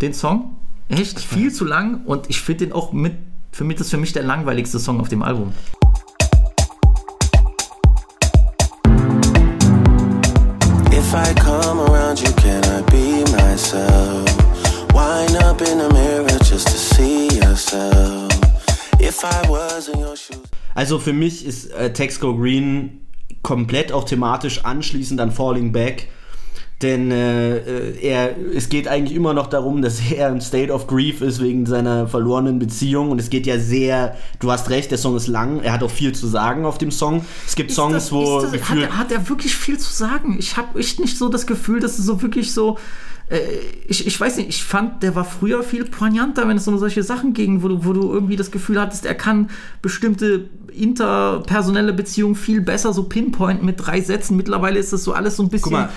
den 0.00 0.14
Song. 0.14 0.56
Echt 0.88 1.18
viel 1.18 1.52
zu 1.52 1.64
lang. 1.64 2.04
Und 2.04 2.30
ich 2.30 2.40
finde 2.40 2.66
den 2.66 2.72
auch 2.72 2.92
mit. 2.92 3.14
Für 3.50 3.64
mich 3.64 3.76
das 3.76 3.88
ist 3.88 3.90
für 3.90 3.96
mich 3.96 4.12
der 4.12 4.22
langweiligste 4.22 4.78
Song 4.78 5.00
auf 5.00 5.08
dem 5.08 5.22
Album. 5.22 5.52
If 10.92 11.12
I 11.12 11.34
come 11.34 11.80
around 11.80 12.20
you, 12.20 12.32
can 12.34 12.62
I 12.64 12.82
be 12.90 13.24
myself? 13.32 14.24
Wind 14.94 15.36
up 15.42 15.60
in 15.60 15.78
the 15.78 15.90
mirror 15.92 16.38
just 16.44 16.68
to 16.68 16.76
see 16.94 17.26
yourself. 17.36 18.30
If 19.00 19.24
I 19.24 19.48
was 19.48 19.88
in 19.88 19.98
your 19.98 20.16
shoes. 20.16 20.61
Also 20.74 20.98
für 20.98 21.12
mich 21.12 21.44
ist 21.46 21.70
äh, 21.72 21.92
Texco 21.92 22.36
Green 22.36 23.00
komplett 23.42 23.92
auch 23.92 24.04
thematisch 24.04 24.64
anschließend 24.64 25.20
an 25.20 25.32
Falling 25.32 25.72
Back 25.72 26.08
denn 26.82 27.12
äh, 27.12 27.58
äh, 27.58 28.00
er, 28.00 28.36
es 28.54 28.68
geht 28.68 28.88
eigentlich 28.88 29.16
immer 29.16 29.34
noch 29.34 29.46
darum, 29.46 29.82
dass 29.82 30.00
er 30.10 30.28
im 30.28 30.40
State 30.40 30.72
of 30.72 30.86
Grief 30.86 31.20
ist 31.20 31.40
wegen 31.40 31.66
seiner 31.66 32.08
verlorenen 32.08 32.58
Beziehung. 32.58 33.10
Und 33.10 33.20
es 33.20 33.30
geht 33.30 33.46
ja 33.46 33.58
sehr, 33.58 34.16
du 34.40 34.50
hast 34.50 34.68
recht, 34.70 34.90
der 34.90 34.98
Song 34.98 35.16
ist 35.16 35.28
lang. 35.28 35.60
Er 35.60 35.72
hat 35.72 35.82
auch 35.82 35.90
viel 35.90 36.12
zu 36.12 36.26
sagen 36.26 36.64
auf 36.64 36.78
dem 36.78 36.90
Song. 36.90 37.24
Es 37.46 37.54
gibt 37.54 37.70
ist 37.70 37.76
Songs, 37.76 37.94
das, 37.94 38.12
wo. 38.12 38.40
Das, 38.40 38.52
hat, 38.68 38.78
er, 38.78 38.98
hat 38.98 39.12
er 39.12 39.28
wirklich 39.28 39.54
viel 39.54 39.78
zu 39.78 39.92
sagen? 39.92 40.36
Ich 40.38 40.56
habe 40.56 40.78
echt 40.78 40.98
nicht 40.98 41.16
so 41.16 41.28
das 41.28 41.46
Gefühl, 41.46 41.80
dass 41.80 41.98
es 41.98 42.06
so 42.06 42.20
wirklich 42.20 42.52
so 42.52 42.78
äh, 43.28 43.38
ich, 43.86 44.06
ich 44.06 44.20
weiß 44.20 44.36
nicht, 44.38 44.48
ich 44.48 44.64
fand, 44.64 45.02
der 45.02 45.14
war 45.14 45.24
früher 45.24 45.62
viel 45.62 45.84
poignanter, 45.84 46.48
wenn 46.48 46.56
es 46.56 46.66
um 46.66 46.78
solche 46.78 47.02
Sachen 47.02 47.32
ging, 47.32 47.62
wo 47.62 47.68
du, 47.68 47.84
wo 47.84 47.92
du 47.92 48.12
irgendwie 48.12 48.36
das 48.36 48.50
Gefühl 48.50 48.80
hattest, 48.80 49.06
er 49.06 49.14
kann 49.14 49.50
bestimmte 49.80 50.50
interpersonelle 50.74 51.92
Beziehungen 51.92 52.34
viel 52.34 52.60
besser 52.60 52.92
so 52.92 53.04
pinpointen 53.04 53.64
mit 53.64 53.76
drei 53.78 54.00
Sätzen. 54.00 54.36
Mittlerweile 54.36 54.78
ist 54.78 54.92
das 54.92 55.04
so 55.04 55.12
alles 55.12 55.36
so 55.36 55.42
ein 55.42 55.48
bisschen. 55.48 55.88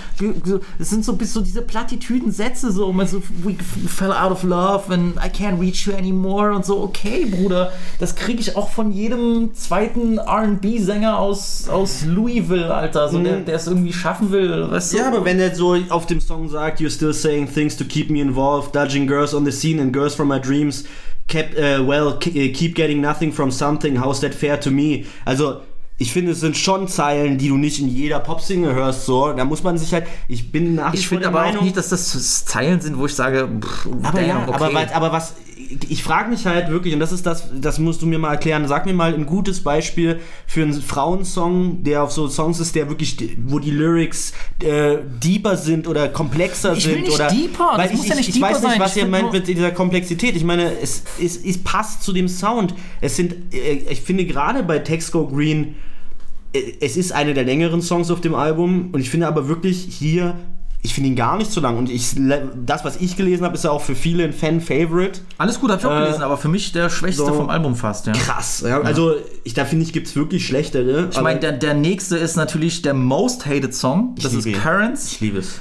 Es 0.79 0.89
sind 0.89 1.05
so 1.05 1.13
bis 1.13 1.33
so 1.33 1.41
diese 1.41 1.61
Plattitüden-Sätze, 1.61 2.71
so, 2.71 2.91
man 2.91 3.07
so, 3.07 3.21
we 3.43 3.55
fell 3.87 4.11
out 4.11 4.31
of 4.31 4.43
love 4.43 4.93
and 4.93 5.15
I 5.17 5.29
can't 5.29 5.59
reach 5.59 5.87
you 5.87 5.93
anymore 5.93 6.53
und 6.53 6.65
so, 6.65 6.81
okay, 6.81 7.25
Bruder, 7.25 7.71
das 7.99 8.15
kriege 8.15 8.39
ich 8.39 8.55
auch 8.55 8.69
von 8.69 8.91
jedem 8.91 9.53
zweiten 9.53 10.19
RB-Sänger 10.19 11.17
aus, 11.17 11.67
aus 11.69 12.05
Louisville, 12.05 12.73
Alter, 12.73 13.09
so, 13.09 13.19
der, 13.19 13.41
der 13.41 13.55
es 13.55 13.67
irgendwie 13.67 13.93
schaffen 13.93 14.31
will, 14.31 14.69
weißt 14.69 14.93
du? 14.93 14.97
Ja, 14.97 15.07
aber 15.07 15.25
wenn 15.25 15.39
er 15.39 15.53
so 15.55 15.75
auf 15.89 16.05
dem 16.05 16.21
Song 16.21 16.49
sagt, 16.49 16.79
you're 16.79 16.89
still 16.89 17.13
saying 17.13 17.51
things 17.51 17.75
to 17.77 17.83
keep 17.83 18.09
me 18.09 18.21
involved, 18.21 18.75
dodging 18.75 19.07
girls 19.07 19.33
on 19.33 19.45
the 19.45 19.51
scene 19.51 19.81
and 19.81 19.93
girls 19.93 20.15
from 20.15 20.27
my 20.27 20.39
dreams, 20.39 20.85
kept, 21.27 21.57
uh, 21.57 21.83
well, 21.85 22.09
uh, 22.09 22.19
keep 22.19 22.75
getting 22.75 23.01
nothing 23.01 23.31
from 23.31 23.51
something, 23.51 23.95
how's 23.95 24.21
that 24.21 24.33
fair 24.33 24.57
to 24.57 24.71
me? 24.71 25.05
Also, 25.25 25.65
ich 25.97 26.11
finde, 26.11 26.33
es 26.33 26.41
sind 26.41 26.57
schon 26.57 26.87
Zeilen, 26.89 27.37
die 27.37 27.47
du 27.47 27.55
nicht 27.55 27.79
in 27.79 27.87
jeder 27.87 28.19
Popsingle 28.19 28.73
hörst, 28.73 29.05
so. 29.05 29.31
Da 29.31 29.45
muss 29.45 29.63
man 29.63 29.77
sich 29.77 29.93
halt, 29.93 30.05
ich 30.27 30.51
bin 30.51 30.75
nach 30.75 30.93
Ich 30.93 31.07
finde 31.07 31.27
aber 31.27 31.41
auch 31.41 31.45
Meinung, 31.45 31.63
nicht, 31.63 31.77
dass 31.77 31.89
das 31.89 32.45
Zeilen 32.45 32.81
sind, 32.81 32.97
wo 32.97 33.05
ich 33.05 33.15
sage, 33.15 33.47
pff, 33.61 33.87
aber 34.03 34.19
damn, 34.19 34.27
ja, 34.27 34.43
okay. 34.47 34.53
aber, 34.53 34.73
was, 34.73 34.91
aber 34.91 35.11
was, 35.13 35.33
ich 35.87 36.03
frage 36.03 36.29
mich 36.29 36.45
halt 36.45 36.69
wirklich, 36.69 36.93
und 36.93 36.99
das 36.99 37.11
ist 37.11 37.25
das, 37.25 37.49
das 37.59 37.79
musst 37.79 38.01
du 38.01 38.07
mir 38.07 38.19
mal 38.19 38.31
erklären, 38.31 38.67
sag 38.67 38.85
mir 38.85 38.93
mal 38.93 39.13
ein 39.13 39.25
gutes 39.25 39.63
Beispiel 39.63 40.19
für 40.45 40.63
einen 40.63 40.73
Frauensong, 40.73 41.83
der 41.83 42.03
auf 42.03 42.11
so 42.11 42.27
Songs 42.27 42.59
ist, 42.59 42.75
der 42.75 42.89
wirklich, 42.89 43.17
wo 43.45 43.59
die 43.59 43.71
Lyrics 43.71 44.33
äh, 44.61 44.97
deeper 45.23 45.55
sind 45.55 45.87
oder 45.87 46.09
komplexer 46.09 46.73
Ich 46.73 46.83
sind. 46.83 47.01
nicht 47.01 47.13
oder, 47.13 47.27
deeper, 47.27 47.71
weil 47.77 47.93
ich, 47.93 48.03
ja 48.03 48.15
ich, 48.15 48.27
nicht 48.27 48.35
ich 48.35 48.41
weiß 48.41 48.61
nicht, 48.61 48.71
sein, 48.71 48.79
was 48.79 48.95
ich 48.95 49.03
ihr 49.03 49.07
meint 49.07 49.31
mit 49.31 49.47
dieser 49.47 49.71
Komplexität. 49.71 50.35
Ich 50.35 50.43
meine, 50.43 50.77
es, 50.79 51.03
es, 51.21 51.37
es 51.37 51.57
passt 51.63 52.03
zu 52.03 52.11
dem 52.11 52.27
Sound. 52.27 52.73
Es 53.01 53.15
sind, 53.15 53.53
äh, 53.53 53.83
ich 53.89 54.01
finde 54.01 54.25
gerade 54.25 54.61
bei 54.63 54.79
Texco 54.79 55.27
Green, 55.27 55.75
es 56.79 56.97
ist 56.97 57.11
einer 57.11 57.33
der 57.33 57.43
längeren 57.43 57.81
Songs 57.81 58.11
auf 58.11 58.21
dem 58.21 58.35
Album 58.35 58.89
und 58.91 58.99
ich 58.99 59.09
finde 59.09 59.27
aber 59.27 59.47
wirklich 59.47 59.87
hier, 59.89 60.35
ich 60.81 60.93
finde 60.93 61.09
ihn 61.09 61.15
gar 61.15 61.37
nicht 61.37 61.51
so 61.51 61.61
lang 61.61 61.77
und 61.77 61.89
ich, 61.89 62.15
das, 62.65 62.85
was 62.85 62.97
ich 62.97 63.15
gelesen 63.17 63.43
habe, 63.43 63.55
ist 63.55 63.63
ja 63.63 63.71
auch 63.71 63.81
für 63.81 63.95
viele 63.95 64.23
ein 64.23 64.33
Fan-Favorite. 64.33 65.21
Alles 65.37 65.59
gut, 65.59 65.71
hab 65.71 65.79
ich 65.79 65.85
auch 65.85 65.95
Äh, 65.95 66.05
gelesen, 66.05 66.21
aber 66.21 66.37
für 66.37 66.47
mich 66.47 66.71
der 66.71 66.89
schwächste 66.89 67.25
so. 67.25 67.33
vom 67.33 67.49
Album 67.49 67.75
fast, 67.75 68.05
ja. 68.07 68.13
Krass. 68.13 68.63
Ja, 68.67 68.81
also, 68.81 69.15
ich, 69.43 69.53
da 69.55 69.65
finde 69.65 69.83
ich, 69.85 69.93
gibt 69.93 70.07
es 70.07 70.15
wirklich 70.15 70.45
schlechtere. 70.45 71.09
Ich 71.11 71.21
meine, 71.21 71.39
der, 71.39 71.53
der 71.53 71.73
nächste 71.73 72.17
ist 72.17 72.35
natürlich 72.35 72.81
der 72.83 72.93
most 72.93 73.45
hated 73.45 73.73
Song. 73.73 74.15
Das 74.21 74.33
ist. 74.33 74.45
Currents. 74.53 75.13
ich 75.13 75.19
liebe 75.21 75.39
es. 75.39 75.59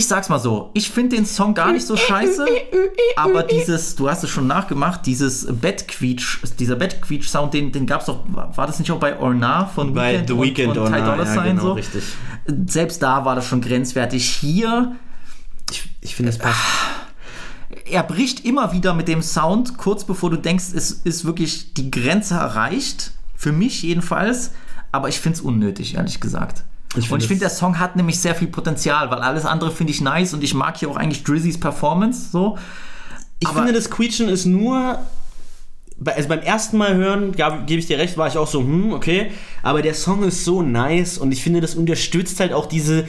Ich 0.00 0.08
sag's 0.08 0.30
mal 0.30 0.38
so, 0.38 0.70
ich 0.72 0.88
finde 0.88 1.16
den 1.16 1.26
Song 1.26 1.52
gar 1.52 1.72
nicht 1.72 1.86
so 1.86 1.94
scheiße, 1.94 2.46
aber 3.16 3.42
dieses, 3.42 3.96
du 3.96 4.08
hast 4.08 4.24
es 4.24 4.30
schon 4.30 4.46
nachgemacht, 4.46 5.04
dieses 5.04 5.46
Bettquietsch, 5.46 6.38
dieser 6.58 6.76
Bettquietsch-Sound, 6.76 7.52
den, 7.52 7.70
den 7.70 7.84
gab's 7.84 8.06
doch, 8.06 8.20
war 8.32 8.66
das 8.66 8.78
nicht 8.78 8.90
auch 8.90 8.98
bei 8.98 9.18
Ornar 9.18 9.68
von 9.68 9.92
Bei 9.92 10.12
Weekend 10.12 10.28
The 10.28 10.38
Weeknd 10.38 10.68
und, 10.78 10.78
und 10.78 10.92
Ty 10.94 11.00
Dolla 11.02 11.24
ja, 11.24 11.26
Sign 11.26 11.44
genau, 11.44 11.62
so? 11.62 11.72
richtig. 11.74 12.02
Selbst 12.66 13.02
da 13.02 13.26
war 13.26 13.34
das 13.34 13.44
schon 13.46 13.60
grenzwertig. 13.60 14.24
Hier, 14.24 14.96
Ich, 15.70 15.90
ich 16.00 16.16
finde, 16.16 16.30
es 16.30 16.38
passt. 16.38 16.56
er 17.84 18.02
bricht 18.02 18.46
immer 18.46 18.72
wieder 18.72 18.94
mit 18.94 19.06
dem 19.06 19.20
Sound, 19.20 19.76
kurz 19.76 20.04
bevor 20.04 20.30
du 20.30 20.38
denkst, 20.38 20.64
es 20.74 20.92
ist 20.92 21.26
wirklich 21.26 21.74
die 21.74 21.90
Grenze 21.90 22.36
erreicht. 22.36 23.12
Für 23.36 23.52
mich 23.52 23.82
jedenfalls. 23.82 24.52
Aber 24.92 25.10
ich 25.10 25.20
finde 25.20 25.36
es 25.36 25.42
unnötig, 25.42 25.96
ehrlich 25.96 26.20
gesagt. 26.20 26.64
Ich 26.96 27.10
und 27.10 27.22
ich 27.22 27.28
finde, 27.28 27.40
der 27.40 27.50
Song 27.50 27.78
hat 27.78 27.94
nämlich 27.96 28.18
sehr 28.18 28.34
viel 28.34 28.48
Potenzial, 28.48 29.10
weil 29.10 29.20
alles 29.20 29.44
andere 29.44 29.70
finde 29.70 29.92
ich 29.92 30.00
nice 30.00 30.34
und 30.34 30.42
ich 30.42 30.54
mag 30.54 30.76
hier 30.76 30.90
auch 30.90 30.96
eigentlich 30.96 31.22
Drizzys 31.22 31.58
Performance 31.60 32.30
so. 32.32 32.58
Ich 33.38 33.48
Aber- 33.48 33.58
finde, 33.58 33.72
das 33.72 33.90
Quietschen 33.90 34.28
ist 34.28 34.44
nur. 34.44 34.98
Also 36.02 36.28
beim 36.30 36.40
ersten 36.40 36.78
Mal 36.78 36.94
hören, 36.94 37.32
gebe 37.32 37.78
ich 37.78 37.86
dir 37.86 37.98
recht, 37.98 38.16
war 38.16 38.26
ich 38.26 38.38
auch 38.38 38.46
so, 38.46 38.60
hm, 38.60 38.94
okay. 38.94 39.30
Aber 39.62 39.82
der 39.82 39.92
Song 39.92 40.22
ist 40.22 40.46
so 40.46 40.62
nice 40.62 41.18
und 41.18 41.30
ich 41.30 41.42
finde, 41.42 41.60
das 41.60 41.74
unterstützt 41.74 42.40
halt 42.40 42.54
auch 42.54 42.64
diese, 42.64 43.06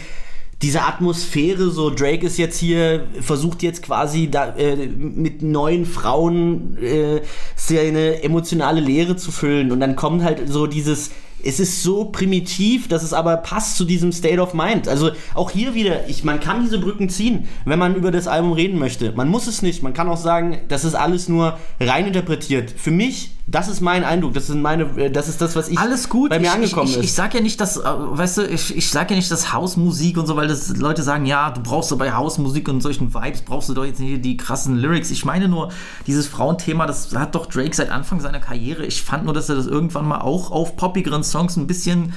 diese 0.61 0.81
Atmosphäre. 0.81 1.71
So, 1.71 1.89
Drake 1.89 2.25
ist 2.25 2.37
jetzt 2.37 2.59
hier, 2.59 3.07
versucht 3.21 3.63
jetzt 3.63 3.81
quasi 3.81 4.29
da, 4.29 4.53
äh, 4.57 4.87
mit 4.87 5.41
neuen 5.41 5.85
Frauen 5.85 6.77
äh, 6.83 7.21
seine 7.55 8.23
emotionale 8.23 8.81
Leere 8.81 9.15
zu 9.15 9.31
füllen. 9.31 9.71
Und 9.71 9.79
dann 9.79 9.95
kommt 9.95 10.21
halt 10.23 10.49
so 10.49 10.67
dieses. 10.67 11.11
Es 11.43 11.59
ist 11.59 11.83
so 11.83 12.05
primitiv, 12.05 12.87
dass 12.87 13.03
es 13.03 13.13
aber 13.13 13.37
passt 13.37 13.77
zu 13.77 13.85
diesem 13.85 14.11
State 14.11 14.39
of 14.39 14.53
Mind. 14.53 14.87
Also 14.87 15.11
auch 15.33 15.51
hier 15.51 15.73
wieder, 15.73 16.07
ich, 16.09 16.23
man 16.23 16.39
kann 16.39 16.63
diese 16.63 16.79
Brücken 16.79 17.09
ziehen, 17.09 17.47
wenn 17.65 17.79
man 17.79 17.95
über 17.95 18.11
das 18.11 18.27
Album 18.27 18.53
reden 18.53 18.79
möchte. 18.79 19.11
Man 19.13 19.29
muss 19.29 19.47
es 19.47 19.61
nicht. 19.61 19.83
Man 19.83 19.93
kann 19.93 20.09
auch 20.09 20.17
sagen, 20.17 20.59
das 20.67 20.83
ist 20.83 20.95
alles 20.95 21.29
nur 21.29 21.57
rein 21.79 22.07
interpretiert. 22.07 22.71
Für 22.71 22.91
mich, 22.91 23.31
das 23.47 23.67
ist 23.67 23.81
mein 23.81 24.03
Eindruck. 24.03 24.33
Das, 24.33 24.47
sind 24.47 24.61
meine, 24.61 24.83
äh, 24.97 25.11
das 25.11 25.27
ist 25.27 25.41
das, 25.41 25.55
was 25.55 25.67
ich 25.67 25.77
Alles 25.77 26.09
gut. 26.09 26.29
bei 26.29 26.39
mir 26.39 26.47
ich, 26.47 26.51
angekommen 26.51 26.87
ich, 26.87 26.93
ich, 26.93 26.99
ist. 26.99 27.05
Ich 27.05 27.13
sag 27.13 27.33
ja 27.33 27.41
nicht, 27.41 27.59
dass, 27.59 27.77
äh, 27.77 27.83
weißt 27.83 28.37
du, 28.37 28.47
ich, 28.47 28.75
ich 28.75 28.89
sag 28.89 29.09
ja 29.09 29.15
nicht, 29.15 29.29
dass 29.29 29.51
Hausmusik 29.51 30.17
und 30.17 30.27
so, 30.27 30.35
weil 30.35 30.47
das 30.47 30.77
Leute 30.77 31.03
sagen, 31.03 31.25
ja, 31.25 31.51
du 31.51 31.61
brauchst 31.61 31.89
so 31.89 31.97
bei 31.97 32.13
Hausmusik 32.13 32.69
und 32.69 32.81
solchen 32.81 33.13
Vibes 33.13 33.41
brauchst 33.41 33.69
du 33.69 33.73
doch 33.73 33.85
jetzt 33.85 33.99
nicht 33.99 34.23
die 34.23 34.37
krassen 34.37 34.77
Lyrics. 34.77 35.11
Ich 35.11 35.25
meine 35.25 35.49
nur, 35.49 35.69
dieses 36.07 36.27
Frauenthema, 36.27 36.85
das 36.85 37.13
hat 37.15 37.35
doch 37.35 37.45
Drake 37.45 37.75
seit 37.75 37.89
Anfang 37.89 38.21
seiner 38.21 38.39
Karriere. 38.39 38.85
Ich 38.85 39.01
fand 39.01 39.25
nur, 39.25 39.33
dass 39.33 39.49
er 39.49 39.55
das 39.55 39.67
irgendwann 39.67 40.07
mal 40.07 40.21
auch 40.21 40.51
auf 40.51 40.77
poppigeren 40.77 41.23
Songs 41.31 41.57
ein 41.57 41.67
bisschen 41.67 42.13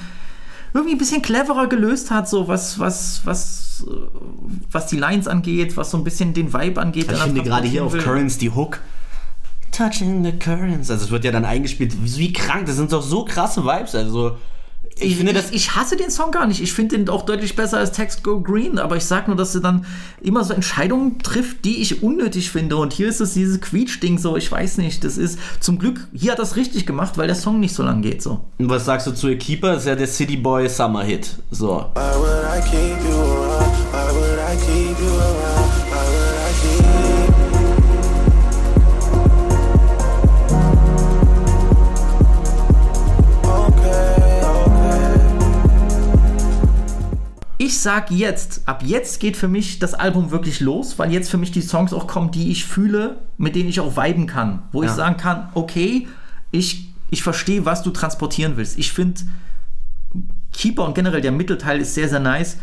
irgendwie 0.75 0.95
ein 0.95 0.97
bisschen 0.97 1.21
cleverer 1.21 1.67
gelöst 1.67 2.11
hat, 2.11 2.27
so 2.27 2.49
was, 2.49 2.77
was, 2.79 3.21
was, 3.23 3.85
äh, 3.87 3.91
was 4.69 4.87
die 4.87 4.97
Lines 4.97 5.27
angeht, 5.27 5.77
was 5.77 5.89
so 5.89 5.97
ein 5.97 6.03
bisschen 6.03 6.33
den 6.33 6.53
Vibe 6.53 6.81
angeht. 6.81 7.07
Also 7.07 7.21
ich 7.21 7.27
finde 7.27 7.43
gerade 7.43 7.67
hier 7.67 7.85
auf 7.85 7.93
will. 7.93 8.01
Currents 8.01 8.37
die 8.37 8.51
Hook. 8.51 8.81
Touching 9.71 10.23
the 10.23 10.33
Currents. 10.33 10.91
Also 10.91 11.05
es 11.05 11.11
wird 11.11 11.23
ja 11.23 11.31
dann 11.31 11.45
eingespielt. 11.45 11.95
Wie 12.01 12.33
krank. 12.33 12.65
Das 12.65 12.75
sind 12.75 12.91
doch 12.91 13.01
so 13.01 13.23
krasse 13.23 13.63
Vibes. 13.63 13.95
Also 13.95 14.37
ich, 14.99 15.11
Ich, 15.11 15.17
finde 15.17 15.33
das. 15.33 15.51
ich 15.51 15.75
hasse 15.75 15.97
den 15.97 16.09
Song 16.09 16.31
gar 16.31 16.47
nicht. 16.47 16.61
Ich 16.61 16.71
finde 16.73 16.97
den 16.97 17.09
auch 17.09 17.23
deutlich 17.25 17.55
besser 17.55 17.77
als 17.79 17.91
Text 17.91 18.23
Go 18.23 18.39
Green, 18.41 18.79
aber 18.79 18.95
ich 18.95 19.05
sag 19.05 19.27
nur, 19.27 19.35
dass 19.35 19.53
er 19.55 19.61
dann 19.61 19.85
immer 20.21 20.43
so 20.43 20.53
Entscheidungen 20.53 21.19
trifft, 21.19 21.65
die 21.65 21.81
ich 21.81 22.01
unnötig 22.01 22.49
finde. 22.49 22.77
Und 22.77 22.93
hier 22.93 23.07
ist 23.09 23.19
es 23.21 23.33
dieses 23.33 23.59
Quietsch-Ding 23.61 24.17
so, 24.17 24.37
ich 24.37 24.51
weiß 24.51 24.77
nicht. 24.77 25.03
Das 25.03 25.17
ist 25.17 25.37
zum 25.59 25.79
Glück, 25.79 26.07
hier 26.13 26.31
hat 26.31 26.39
das 26.39 26.55
richtig 26.55 26.85
gemacht, 26.85 27.17
weil 27.17 27.27
der 27.27 27.35
Song 27.35 27.59
nicht 27.59 27.73
so 27.75 27.83
lang 27.83 28.01
geht. 28.01 28.21
So. 28.21 28.41
Und 28.57 28.69
was 28.69 28.85
sagst 28.85 29.05
du 29.07 29.11
zu 29.11 29.27
A 29.27 29.35
Keeper? 29.35 29.73
Das 29.73 29.83
ist 29.83 29.87
ja 29.89 29.95
der 29.95 30.07
City 30.07 30.37
Boy 30.37 30.69
Summer 30.69 31.03
Hit. 31.03 31.35
So. 31.51 31.91
Why 31.95 32.01
would 32.17 32.45
I 32.45 32.61
keep 32.69 33.03
you 33.09 33.15
around? 33.17 33.75
Why 33.91 34.13
would 34.13 34.39
I 34.39 34.55
keep 34.65 34.97
you 34.99 35.11
around? 35.13 35.64
Ich 47.65 47.79
sag 47.79 48.11
jetzt, 48.11 48.61
ab 48.67 48.83
jetzt 48.85 49.19
geht 49.19 49.35
für 49.35 49.47
mich 49.47 49.79
das 49.79 49.95
Album 49.95 50.29
wirklich 50.29 50.59
los, 50.59 50.99
weil 50.99 51.11
jetzt 51.11 51.31
für 51.31 51.39
mich 51.39 51.49
die 51.51 51.63
Songs 51.63 51.93
auch 51.93 52.05
kommen, 52.05 52.29
die 52.29 52.51
ich 52.51 52.63
fühle, 52.63 53.17
mit 53.39 53.55
denen 53.55 53.69
ich 53.69 53.79
auch 53.79 53.97
viben 53.97 54.27
kann. 54.27 54.61
Wo 54.71 54.83
ich 54.83 54.89
Ja. 54.89 54.95
sagen 54.95 55.17
kann, 55.17 55.49
okay, 55.55 56.07
ich, 56.51 56.89
ich 57.09 57.23
verstehe, 57.23 57.65
was 57.65 57.81
du 57.81 57.89
transportieren 57.89 58.55
willst. 58.55 58.77
Ich 58.77 58.93
finde, 58.93 59.19
Keeper 60.53 60.85
und 60.85 60.93
generell 60.93 61.21
der 61.21 61.31
Mittelteil 61.31 61.81
ist 61.81 61.95
sehr, 61.95 62.07
sehr 62.07 62.19
nice. 62.19 62.57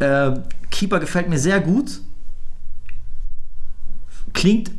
Äh, 0.00 0.32
Keeper 0.72 0.98
gefällt 0.98 1.28
mir 1.28 1.38
sehr 1.38 1.60
gut. 1.60 2.00
Klingt 4.32 4.72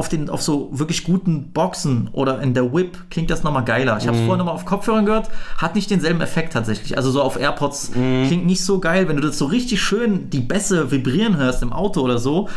auf, 0.00 0.08
den, 0.08 0.30
auf 0.30 0.40
so 0.40 0.70
wirklich 0.72 1.04
guten 1.04 1.52
Boxen 1.52 2.08
oder 2.12 2.40
in 2.40 2.54
der 2.54 2.72
Whip 2.72 2.96
klingt 3.10 3.28
das 3.28 3.42
nochmal 3.42 3.64
geiler. 3.64 3.98
Ich 3.98 4.06
habe 4.06 4.16
es 4.16 4.22
vorher 4.22 4.38
nochmal 4.38 4.54
auf 4.54 4.64
Kopfhörern 4.64 5.04
gehört, 5.04 5.28
hat 5.58 5.74
nicht 5.74 5.90
denselben 5.90 6.22
Effekt 6.22 6.54
tatsächlich. 6.54 6.96
Also 6.96 7.10
so 7.10 7.20
auf 7.20 7.38
AirPods 7.38 7.92
klingt 7.92 8.46
nicht 8.46 8.64
so 8.64 8.80
geil, 8.80 9.08
wenn 9.08 9.16
du 9.16 9.22
das 9.22 9.36
so 9.36 9.44
richtig 9.44 9.82
schön 9.82 10.30
die 10.30 10.40
Bässe 10.40 10.90
vibrieren 10.90 11.36
hörst 11.36 11.62
im 11.62 11.74
Auto 11.74 12.00
oder 12.00 12.16
so. 12.16 12.48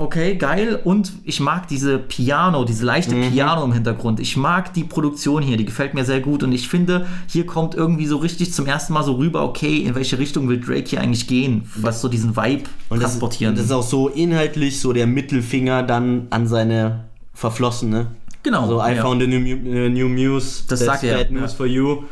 Okay, 0.00 0.36
geil. 0.36 0.80
Und 0.84 1.12
ich 1.24 1.40
mag 1.40 1.66
diese 1.66 1.98
Piano, 1.98 2.64
diese 2.64 2.86
leichte 2.86 3.16
Piano 3.16 3.64
im 3.64 3.72
Hintergrund. 3.72 4.20
Ich 4.20 4.36
mag 4.36 4.72
die 4.72 4.84
Produktion 4.84 5.42
hier, 5.42 5.56
die 5.56 5.64
gefällt 5.64 5.92
mir 5.92 6.04
sehr 6.04 6.20
gut. 6.20 6.44
Und 6.44 6.52
ich 6.52 6.68
finde, 6.68 7.08
hier 7.26 7.46
kommt 7.46 7.74
irgendwie 7.74 8.06
so 8.06 8.18
richtig 8.18 8.54
zum 8.54 8.66
ersten 8.66 8.92
Mal 8.92 9.02
so 9.02 9.14
rüber, 9.14 9.42
okay, 9.42 9.78
in 9.78 9.96
welche 9.96 10.20
Richtung 10.20 10.48
will 10.48 10.60
Drake 10.60 10.88
hier 10.88 11.00
eigentlich 11.00 11.26
gehen, 11.26 11.68
was 11.74 12.00
so 12.00 12.08
diesen 12.08 12.36
Vibe 12.36 12.70
Und 12.90 13.02
das, 13.02 13.10
transportieren. 13.10 13.56
das 13.56 13.64
ist 13.64 13.72
auch 13.72 13.82
so 13.82 14.08
inhaltlich 14.08 14.78
so 14.78 14.92
der 14.92 15.08
Mittelfinger 15.08 15.82
dann 15.82 16.28
an 16.30 16.46
seine 16.46 17.06
Verflossene. 17.34 18.06
Genau, 18.42 18.66
So, 18.68 18.80
I 18.80 18.94
ja. 18.94 19.02
found 19.02 19.22
a 19.22 19.26
new, 19.26 19.38
uh, 19.38 19.88
new 19.88 20.08
muse. 20.08 20.64
Das 20.68 20.80
that's 20.80 20.84
sagt 20.84 21.04
er, 21.04 21.18
Bad 21.18 21.30
news 21.30 21.52
ja. 21.52 21.56
for 21.56 21.66
you. 21.66 22.04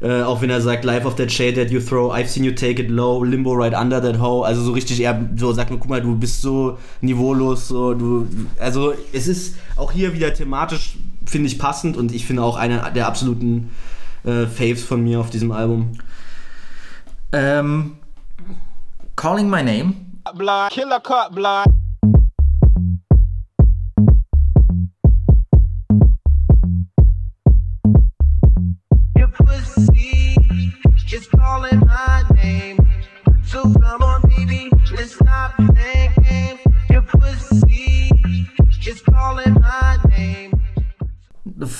Äh, 0.00 0.22
auch 0.22 0.40
wenn 0.40 0.50
er 0.50 0.60
sagt, 0.60 0.84
life 0.84 1.06
of 1.06 1.14
that 1.16 1.30
shade 1.30 1.54
that 1.54 1.70
you 1.70 1.80
throw, 1.80 2.12
I've 2.12 2.28
seen 2.28 2.44
you 2.44 2.52
take 2.52 2.82
it 2.82 2.88
low, 2.88 3.22
limbo 3.22 3.52
right 3.52 3.74
under 3.74 4.00
that 4.00 4.20
hoe. 4.20 4.44
Also 4.44 4.62
so 4.62 4.72
richtig, 4.72 5.00
er 5.00 5.28
so 5.36 5.52
sagt 5.52 5.70
mir, 5.70 5.78
guck 5.78 5.88
mal, 5.88 6.00
du 6.00 6.16
bist 6.16 6.42
so 6.42 6.78
niveaulos, 7.00 7.68
so 7.68 7.94
du. 7.94 8.26
Also 8.58 8.94
es 9.12 9.28
ist 9.28 9.56
auch 9.76 9.92
hier 9.92 10.12
wieder 10.14 10.32
thematisch, 10.34 10.96
finde 11.26 11.46
ich, 11.48 11.58
passend 11.58 11.96
und 11.96 12.12
ich 12.12 12.26
finde 12.26 12.42
auch 12.42 12.56
einer 12.56 12.90
der 12.90 13.06
absoluten 13.06 13.70
äh, 14.24 14.46
Faves 14.46 14.82
von 14.82 15.02
mir 15.02 15.20
auf 15.20 15.30
diesem 15.30 15.52
Album. 15.52 15.92
Ähm, 17.32 17.96
Calling 19.16 19.48
My 19.48 19.62
Name. 19.62 19.94
blood, 20.36 20.70
killer 20.70 21.00
cut 21.00 21.34
blood. 21.34 21.66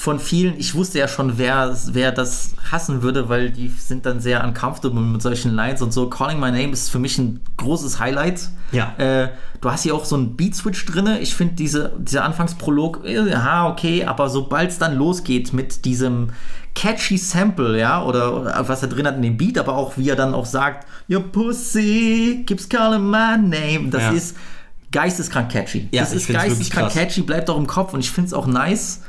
Von 0.03 0.18
vielen, 0.18 0.59
ich 0.59 0.74
wusste 0.74 0.98
ja 0.98 1.07
schon, 1.07 1.38
wer, 1.38 1.78
wer 1.92 2.11
das 2.11 2.55
hassen 2.72 3.03
würde, 3.03 3.28
weil 3.28 3.50
die 3.53 3.68
sind 3.68 4.05
dann 4.05 4.18
sehr 4.18 4.42
uncomfortable 4.42 5.00
mit 5.00 5.22
solchen 5.22 5.55
Lines 5.55 5.80
und 5.80 5.92
so. 5.92 6.11
Calling 6.11 6.40
My 6.40 6.50
Name 6.50 6.70
ist 6.70 6.88
für 6.88 6.98
mich 6.98 7.18
ein 7.18 7.38
großes 7.57 8.00
Highlight. 8.00 8.48
Ja. 8.72 8.94
Äh, 8.98 9.28
du 9.61 9.70
hast 9.70 9.84
hier 9.84 9.94
auch 9.94 10.05
so 10.05 10.16
einen 10.16 10.34
Beat-Switch 10.34 10.86
drin. 10.86 11.07
Ich 11.20 11.36
finde 11.36 11.55
diese, 11.55 11.92
dieser 11.98 12.24
Anfangsprolog, 12.24 13.05
äh, 13.05 13.30
ja, 13.30 13.68
okay, 13.68 14.05
aber 14.05 14.28
sobald 14.28 14.70
es 14.70 14.78
dann 14.78 14.96
losgeht 14.96 15.53
mit 15.53 15.84
diesem 15.84 16.30
catchy 16.74 17.16
Sample, 17.16 17.78
ja, 17.78 18.03
oder, 18.03 18.40
oder 18.40 18.68
was 18.68 18.82
er 18.82 18.88
drin 18.88 19.07
hat 19.07 19.14
in 19.14 19.22
dem 19.22 19.36
Beat, 19.36 19.57
aber 19.57 19.76
auch 19.76 19.96
wie 19.98 20.09
er 20.09 20.16
dann 20.16 20.34
auch 20.34 20.46
sagt, 20.46 20.84
Your 21.09 21.22
pussy 21.22 22.42
keeps 22.44 22.68
calling 22.68 23.09
my 23.09 23.36
name, 23.38 23.90
das 23.90 24.03
Ja. 24.03 24.11
ist 24.11 24.36
geisteskrank 24.90 25.53
catchy. 25.53 25.88
Ja, 25.92 26.03
das 26.03 26.12
ist 26.12 26.26
geisteskrank 26.28 26.92
catchy, 26.92 27.22
bleibt 27.22 27.48
auch 27.48 27.57
im 27.57 27.68
Kopf 27.68 27.94
und 27.94 28.00
ich 28.00 28.11
finde 28.11 28.26
es 28.26 28.34
auch 28.34 28.48
nice. 28.48 29.03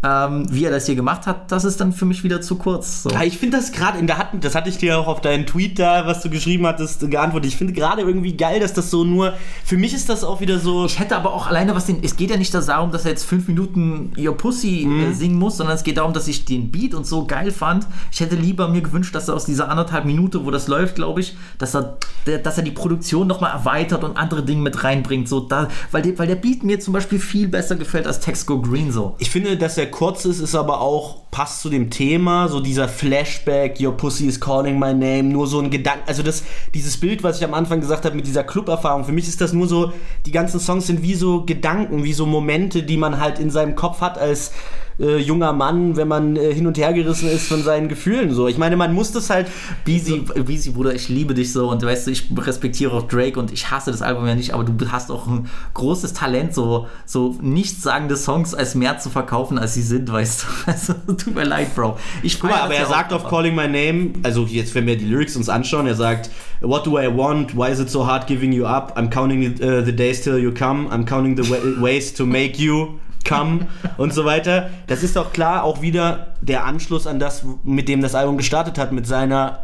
Ähm, 0.00 0.46
wie 0.50 0.64
er 0.64 0.70
das 0.70 0.86
hier 0.86 0.94
gemacht 0.94 1.26
hat, 1.26 1.50
das 1.50 1.64
ist 1.64 1.80
dann 1.80 1.92
für 1.92 2.04
mich 2.04 2.22
wieder 2.22 2.40
zu 2.40 2.54
kurz. 2.54 3.02
So. 3.02 3.10
Ja, 3.10 3.24
ich 3.24 3.36
finde 3.36 3.56
das 3.56 3.72
gerade, 3.72 3.98
das 4.40 4.54
hatte 4.54 4.68
ich 4.68 4.78
dir 4.78 4.96
auch 4.96 5.08
auf 5.08 5.20
deinen 5.20 5.44
Tweet 5.44 5.76
da, 5.80 6.06
was 6.06 6.22
du 6.22 6.30
geschrieben 6.30 6.68
hattest, 6.68 7.10
geantwortet. 7.10 7.50
Ich 7.50 7.56
finde 7.56 7.72
gerade 7.72 8.02
irgendwie 8.02 8.36
geil, 8.36 8.60
dass 8.60 8.72
das 8.72 8.90
so 8.90 9.02
nur, 9.02 9.34
für 9.64 9.76
mich 9.76 9.94
ist 9.94 10.08
das 10.08 10.22
auch 10.22 10.40
wieder 10.40 10.60
so, 10.60 10.84
Ich 10.86 11.00
hätte 11.00 11.16
aber 11.16 11.34
auch 11.34 11.48
alleine 11.48 11.74
was 11.74 11.86
den. 11.86 11.98
Es 12.04 12.16
geht 12.16 12.30
ja 12.30 12.36
nicht 12.36 12.54
darum, 12.54 12.92
dass 12.92 13.06
er 13.06 13.10
jetzt 13.10 13.24
fünf 13.24 13.48
Minuten 13.48 14.12
Your 14.16 14.36
Pussy 14.36 14.84
Mhm. 14.86 15.10
äh, 15.10 15.12
singen 15.14 15.36
muss, 15.36 15.56
sondern 15.56 15.74
es 15.74 15.82
geht 15.82 15.96
darum, 15.96 16.12
dass 16.12 16.28
ich 16.28 16.44
den 16.44 16.70
Beat 16.70 16.94
und 16.94 17.04
so 17.04 17.26
geil 17.26 17.50
fand. 17.50 17.86
Ich 18.12 18.20
hätte 18.20 18.36
lieber 18.36 18.68
mir 18.68 18.82
gewünscht, 18.82 19.14
dass 19.16 19.26
er 19.26 19.34
aus 19.34 19.46
dieser 19.46 19.68
anderthalb 19.68 20.04
Minute, 20.04 20.44
wo 20.44 20.52
das 20.52 20.68
läuft, 20.68 20.94
glaube 20.94 21.20
ich, 21.22 21.36
dass 21.58 21.74
er, 21.74 21.98
dass 22.44 22.56
er 22.56 22.62
die 22.62 22.70
Produktion 22.70 23.26
nochmal 23.26 23.50
erweitert 23.52 24.04
und 24.04 24.16
andere 24.16 24.44
Dinge 24.44 24.62
mit 24.62 24.84
reinbringt. 24.84 25.28
So, 25.28 25.40
da, 25.40 25.68
weil, 25.90 26.02
der, 26.02 26.16
weil 26.20 26.28
der 26.28 26.36
Beat 26.36 26.62
mir 26.62 26.78
zum 26.78 26.94
Beispiel 26.94 27.18
viel 27.18 27.48
besser 27.48 27.74
gefällt 27.74 28.06
als 28.06 28.20
Text 28.20 28.46
Go 28.46 28.62
Green 28.62 28.92
so. 28.92 29.16
Ich 29.18 29.30
finde, 29.30 29.56
dass 29.56 29.76
er 29.76 29.87
kurz 29.90 30.24
ist, 30.24 30.40
ist 30.40 30.54
aber 30.54 30.80
auch, 30.80 31.30
passt 31.30 31.60
zu 31.60 31.68
dem 31.68 31.90
Thema, 31.90 32.48
so 32.48 32.60
dieser 32.60 32.88
Flashback, 32.88 33.80
Your 33.80 33.96
Pussy 33.96 34.26
is 34.26 34.40
calling 34.40 34.78
my 34.78 34.94
name, 34.94 35.24
nur 35.24 35.46
so 35.46 35.60
ein 35.60 35.70
Gedanke, 35.70 36.02
also 36.06 36.22
das, 36.22 36.42
dieses 36.74 36.98
Bild, 36.98 37.22
was 37.22 37.38
ich 37.38 37.44
am 37.44 37.54
Anfang 37.54 37.80
gesagt 37.80 38.04
habe 38.04 38.16
mit 38.16 38.26
dieser 38.26 38.44
Club-Erfahrung, 38.44 39.04
für 39.04 39.12
mich 39.12 39.28
ist 39.28 39.40
das 39.40 39.52
nur 39.52 39.68
so, 39.68 39.92
die 40.26 40.32
ganzen 40.32 40.60
Songs 40.60 40.86
sind 40.86 41.02
wie 41.02 41.14
so 41.14 41.44
Gedanken, 41.44 42.04
wie 42.04 42.12
so 42.12 42.26
Momente, 42.26 42.82
die 42.82 42.96
man 42.96 43.20
halt 43.20 43.38
in 43.38 43.50
seinem 43.50 43.74
Kopf 43.74 44.00
hat 44.00 44.18
als 44.18 44.52
äh, 45.00 45.18
junger 45.18 45.52
Mann, 45.52 45.96
wenn 45.96 46.08
man 46.08 46.36
äh, 46.36 46.52
hin 46.52 46.66
und 46.66 46.76
her 46.78 46.92
gerissen 46.92 47.28
ist 47.28 47.48
von 47.48 47.62
seinen 47.62 47.88
Gefühlen, 47.88 48.32
so. 48.32 48.48
Ich 48.48 48.58
meine, 48.58 48.76
man 48.76 48.92
muss 48.92 49.12
das 49.12 49.30
halt, 49.30 49.48
Beezy, 49.84 50.20
Beezy, 50.44 50.70
Bruder, 50.70 50.94
ich 50.94 51.08
liebe 51.08 51.34
dich 51.34 51.52
so 51.52 51.70
und 51.70 51.82
weißt 51.82 52.06
du, 52.06 52.10
ich 52.10 52.24
respektiere 52.36 52.92
auch 52.92 53.06
Drake 53.06 53.38
und 53.38 53.52
ich 53.52 53.70
hasse 53.70 53.90
das 53.90 54.02
Album 54.02 54.26
ja 54.26 54.34
nicht, 54.34 54.54
aber 54.54 54.64
du 54.64 54.90
hast 54.90 55.10
auch 55.10 55.26
ein 55.26 55.48
großes 55.74 56.14
Talent, 56.14 56.54
so, 56.54 56.88
so 57.06 57.36
nichtssagende 57.40 58.16
Songs 58.16 58.54
als 58.54 58.74
mehr 58.74 58.98
zu 58.98 59.10
verkaufen, 59.10 59.58
als 59.58 59.74
sie 59.74 59.82
sind, 59.82 60.10
weißt 60.12 60.42
du. 60.42 60.46
Also, 60.68 60.92
tut 60.92 61.34
mir 61.34 61.44
leid, 61.44 61.74
Bro. 61.74 61.96
Ich 62.22 62.38
Guck 62.38 62.50
mal, 62.50 62.60
aber 62.60 62.74
er 62.74 62.86
sagt 62.86 63.12
auf 63.12 63.26
Calling 63.28 63.54
My 63.54 63.66
Name, 63.66 64.10
also 64.22 64.44
jetzt, 64.44 64.74
wenn 64.74 64.86
wir 64.86 64.96
die 64.96 65.06
Lyrics 65.06 65.34
uns 65.34 65.48
anschauen, 65.48 65.86
er 65.86 65.94
sagt, 65.94 66.30
What 66.60 66.86
do 66.86 66.98
I 66.98 67.06
want? 67.06 67.56
Why 67.56 67.70
is 67.70 67.78
it 67.78 67.88
so 67.88 68.04
hard 68.06 68.26
giving 68.26 68.52
you 68.52 68.66
up? 68.66 68.98
I'm 68.98 69.08
counting 69.10 69.54
uh, 69.62 69.84
the 69.84 69.92
days 69.92 70.20
till 70.22 70.38
you 70.38 70.52
come. 70.52 70.88
I'm 70.90 71.04
counting 71.04 71.36
the 71.36 71.48
wa- 71.48 71.80
ways 71.80 72.12
to 72.14 72.26
make 72.26 72.58
you 72.58 72.98
come 73.28 73.66
und 73.96 74.12
so 74.14 74.24
weiter. 74.24 74.70
Das 74.86 75.02
ist 75.02 75.16
doch 75.16 75.32
klar 75.32 75.64
auch 75.64 75.82
wieder 75.82 76.34
der 76.40 76.64
Anschluss 76.64 77.06
an 77.06 77.18
das, 77.18 77.44
mit 77.64 77.88
dem 77.88 78.00
das 78.00 78.14
Album 78.14 78.36
gestartet 78.36 78.78
hat, 78.78 78.92
mit 78.92 79.06
seiner 79.06 79.60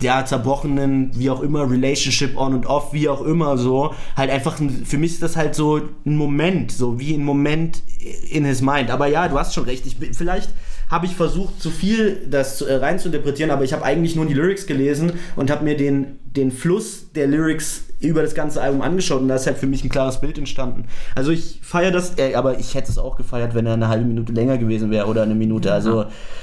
ja, 0.00 0.24
zerbrochenen, 0.24 1.10
wie 1.18 1.28
auch 1.30 1.40
immer, 1.40 1.68
Relationship 1.68 2.36
on 2.36 2.54
und 2.54 2.66
off, 2.66 2.92
wie 2.92 3.08
auch 3.08 3.22
immer 3.22 3.58
so. 3.58 3.92
Halt 4.16 4.30
einfach, 4.30 4.60
ein, 4.60 4.84
für 4.86 4.96
mich 4.96 5.12
ist 5.12 5.22
das 5.22 5.36
halt 5.36 5.54
so 5.54 5.80
ein 6.06 6.16
Moment, 6.16 6.70
so 6.72 7.00
wie 7.00 7.14
ein 7.14 7.24
Moment 7.24 7.82
in 8.30 8.44
his 8.44 8.62
mind. 8.62 8.90
Aber 8.90 9.06
ja, 9.08 9.26
du 9.28 9.38
hast 9.38 9.54
schon 9.54 9.64
recht. 9.64 9.84
Ich, 9.86 9.98
bin- 9.98 10.14
vielleicht 10.14 10.50
habe 10.92 11.06
ich 11.06 11.16
versucht, 11.16 11.60
zu 11.60 11.70
viel 11.70 12.18
das 12.30 12.60
äh, 12.60 12.74
rein 12.74 12.98
zu 12.98 13.08
interpretieren, 13.08 13.50
aber 13.50 13.64
ich 13.64 13.72
habe 13.72 13.82
eigentlich 13.82 14.14
nur 14.14 14.26
die 14.26 14.34
Lyrics 14.34 14.66
gelesen 14.66 15.14
und 15.36 15.50
habe 15.50 15.64
mir 15.64 15.74
den, 15.74 16.18
den 16.36 16.52
Fluss 16.52 17.10
der 17.14 17.26
Lyrics 17.26 17.84
über 18.00 18.20
das 18.20 18.34
ganze 18.34 18.60
Album 18.60 18.82
angeschaut 18.82 19.22
und 19.22 19.28
da 19.28 19.36
ist 19.36 19.46
halt 19.46 19.56
für 19.56 19.66
mich 19.66 19.82
ein 19.84 19.88
klares 19.88 20.20
Bild 20.20 20.36
entstanden. 20.36 20.84
Also 21.14 21.30
ich 21.30 21.60
feiere 21.62 21.92
das, 21.92 22.18
äh, 22.18 22.34
aber 22.34 22.58
ich 22.58 22.74
hätte 22.74 22.90
es 22.90 22.98
auch 22.98 23.16
gefeiert, 23.16 23.54
wenn 23.54 23.64
er 23.64 23.72
eine 23.72 23.88
halbe 23.88 24.04
Minute 24.04 24.34
länger 24.34 24.58
gewesen 24.58 24.90
wäre 24.90 25.06
oder 25.06 25.22
eine 25.22 25.34
Minute. 25.34 25.72
Also 25.72 26.02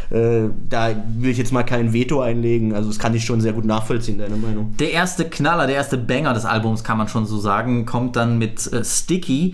äh, 0.09 0.49
da 0.67 0.95
will 1.19 1.29
ich 1.29 1.37
jetzt 1.37 1.53
mal 1.53 1.61
kein 1.61 1.93
Veto 1.93 2.19
einlegen. 2.19 2.73
Also 2.73 2.89
das 2.89 2.97
kann 2.97 3.13
ich 3.13 3.25
schon 3.25 3.41
sehr 3.41 3.53
gut 3.53 3.65
nachvollziehen, 3.65 4.17
deine 4.17 4.35
Meinung. 4.35 4.75
Der 4.79 4.91
erste 4.91 5.25
Knaller, 5.25 5.67
der 5.67 5.75
erste 5.75 5.99
Banger 5.99 6.33
des 6.33 6.45
Albums, 6.45 6.83
kann 6.83 6.97
man 6.97 7.07
schon 7.07 7.27
so 7.27 7.37
sagen, 7.37 7.85
kommt 7.85 8.15
dann 8.15 8.39
mit 8.39 8.65
äh, 8.73 8.83
Sticky. 8.83 9.53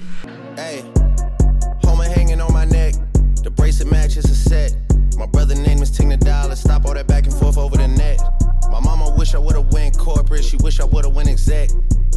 Hey, 0.56 0.84
Homer 1.86 2.06
hanging 2.06 2.40
on 2.40 2.54
my 2.54 2.66
neck. 2.66 2.96
The 3.44 3.50
bracelet 3.50 3.92
match 3.92 4.16
is 4.16 4.26
a 4.26 4.34
set. 4.34 4.85
My 5.18 5.26
brother 5.26 5.56
name 5.56 5.82
is 5.82 5.92
Tina 5.92 6.18
Dollar. 6.18 6.56
Stop 6.56 6.86
all 6.86 6.94
that 6.94 7.08
back 7.08 7.26
and 7.26 7.34
forth 7.34 7.58
over 7.58 7.78
the 7.78 7.88
net. 7.88 8.20
My 8.70 8.80
mama 8.80 9.16
wish 9.18 9.34
I 9.34 9.38
would've 9.40 9.72
went 9.72 9.98
corporate. 9.98 10.44
She 10.44 10.58
wish 10.58 10.80
I 10.80 10.86
would've 10.86 11.16
went 11.16 11.30
exec. 11.30 11.70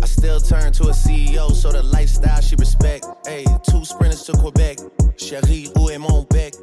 I 0.03 0.07
still 0.07 0.41
turn 0.41 0.73
to 0.73 0.85
a 0.85 0.93
CEO, 0.93 1.53
so 1.53 1.71
the 1.71 1.83
lifestyle 1.83 2.41
she 2.41 2.57
respect. 2.57 3.07
Hey, 3.27 3.45
two 3.71 3.85
sprinters 3.85 4.23
to 4.25 4.33
Quebec. 4.33 4.79
Cherie, 5.17 5.71
où 5.77 5.91
est 5.91 5.99
mon 5.99 6.27
bec? 6.31 6.55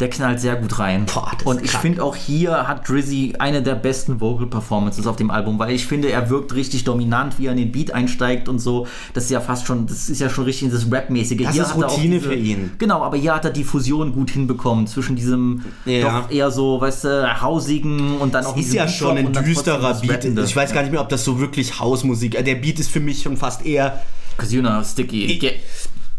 Der 0.00 0.10
knallt 0.10 0.40
sehr 0.40 0.56
gut 0.56 0.78
rein. 0.78 1.06
Boah, 1.06 1.30
das 1.32 1.40
ist 1.40 1.46
und 1.46 1.64
ich 1.64 1.70
finde 1.70 2.02
auch 2.04 2.16
hier 2.16 2.68
hat 2.68 2.86
Drizzy 2.88 3.34
eine 3.38 3.62
der 3.62 3.76
besten 3.76 4.20
Vocal 4.20 4.46
Performances 4.46 5.06
auf 5.06 5.16
dem 5.16 5.30
Album, 5.30 5.58
weil 5.58 5.70
ich 5.74 5.86
finde, 5.86 6.10
er 6.10 6.28
wirkt 6.28 6.54
richtig 6.54 6.84
dominant, 6.84 7.38
wie 7.38 7.46
er 7.46 7.52
in 7.52 7.58
den 7.58 7.72
Beat 7.72 7.92
einsteigt 7.92 8.48
und 8.48 8.58
so. 8.58 8.86
Das 9.14 9.24
ist 9.24 9.30
ja 9.30 9.40
fast 9.40 9.66
schon, 9.66 9.86
das 9.86 10.10
ist 10.10 10.20
ja 10.20 10.28
schon 10.28 10.44
richtig 10.44 10.70
das 10.70 10.90
Rap-mäßige. 10.90 11.44
Das 11.44 11.52
Hier 11.54 11.62
ist 11.62 11.74
Routine 11.76 12.20
für 12.20 12.34
ihn. 12.34 12.72
Genau, 12.78 13.02
aber 13.02 13.16
hier 13.16 13.34
hat 13.34 13.44
er 13.46 13.52
die 13.52 13.64
Fusion 13.64 14.12
gut 14.12 14.30
hinbekommen 14.30 14.86
zwischen 14.86 15.16
diesem 15.16 15.64
Ja. 15.86 16.20
doch 16.22 16.30
eher 16.30 16.50
so, 16.50 16.78
weißt 16.80 17.04
du, 17.04 17.40
hausigen 17.40 18.18
und 18.18 18.34
dann 18.34 18.44
auch 18.44 18.56
ist 18.56 18.74
ja 18.74 18.86
schon 18.88 19.16
ein 19.16 19.32
düsterer 19.32 19.80
das 19.90 20.02
Beat. 20.02 20.24
Ich 20.24 20.54
weiß 20.56 20.72
gar 20.74 20.82
nicht 20.82 20.90
mehr, 20.92 21.00
ob 21.00 21.08
das 21.08 21.24
so 21.24 21.40
wirklich 21.40 21.80
Hausmusik. 21.80 22.34
äh, 22.34 22.42
Der 22.42 22.56
Beat 22.56 22.80
ist 22.80 22.90
für 22.90 23.00
mich 23.00 23.22
schon 23.22 23.36
fast 23.38 23.64
eher. 23.64 24.02
'Cause 24.36 24.54
you 24.54 24.60
know, 24.60 24.82
Sticky. 24.84 25.38
Ge- 25.38 25.54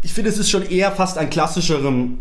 Ich 0.02 0.12
finde, 0.12 0.30
es 0.30 0.38
ist 0.38 0.50
schon 0.50 0.62
eher 0.68 0.90
fast 0.92 1.18
an 1.18 1.28
klassischerem 1.30 2.18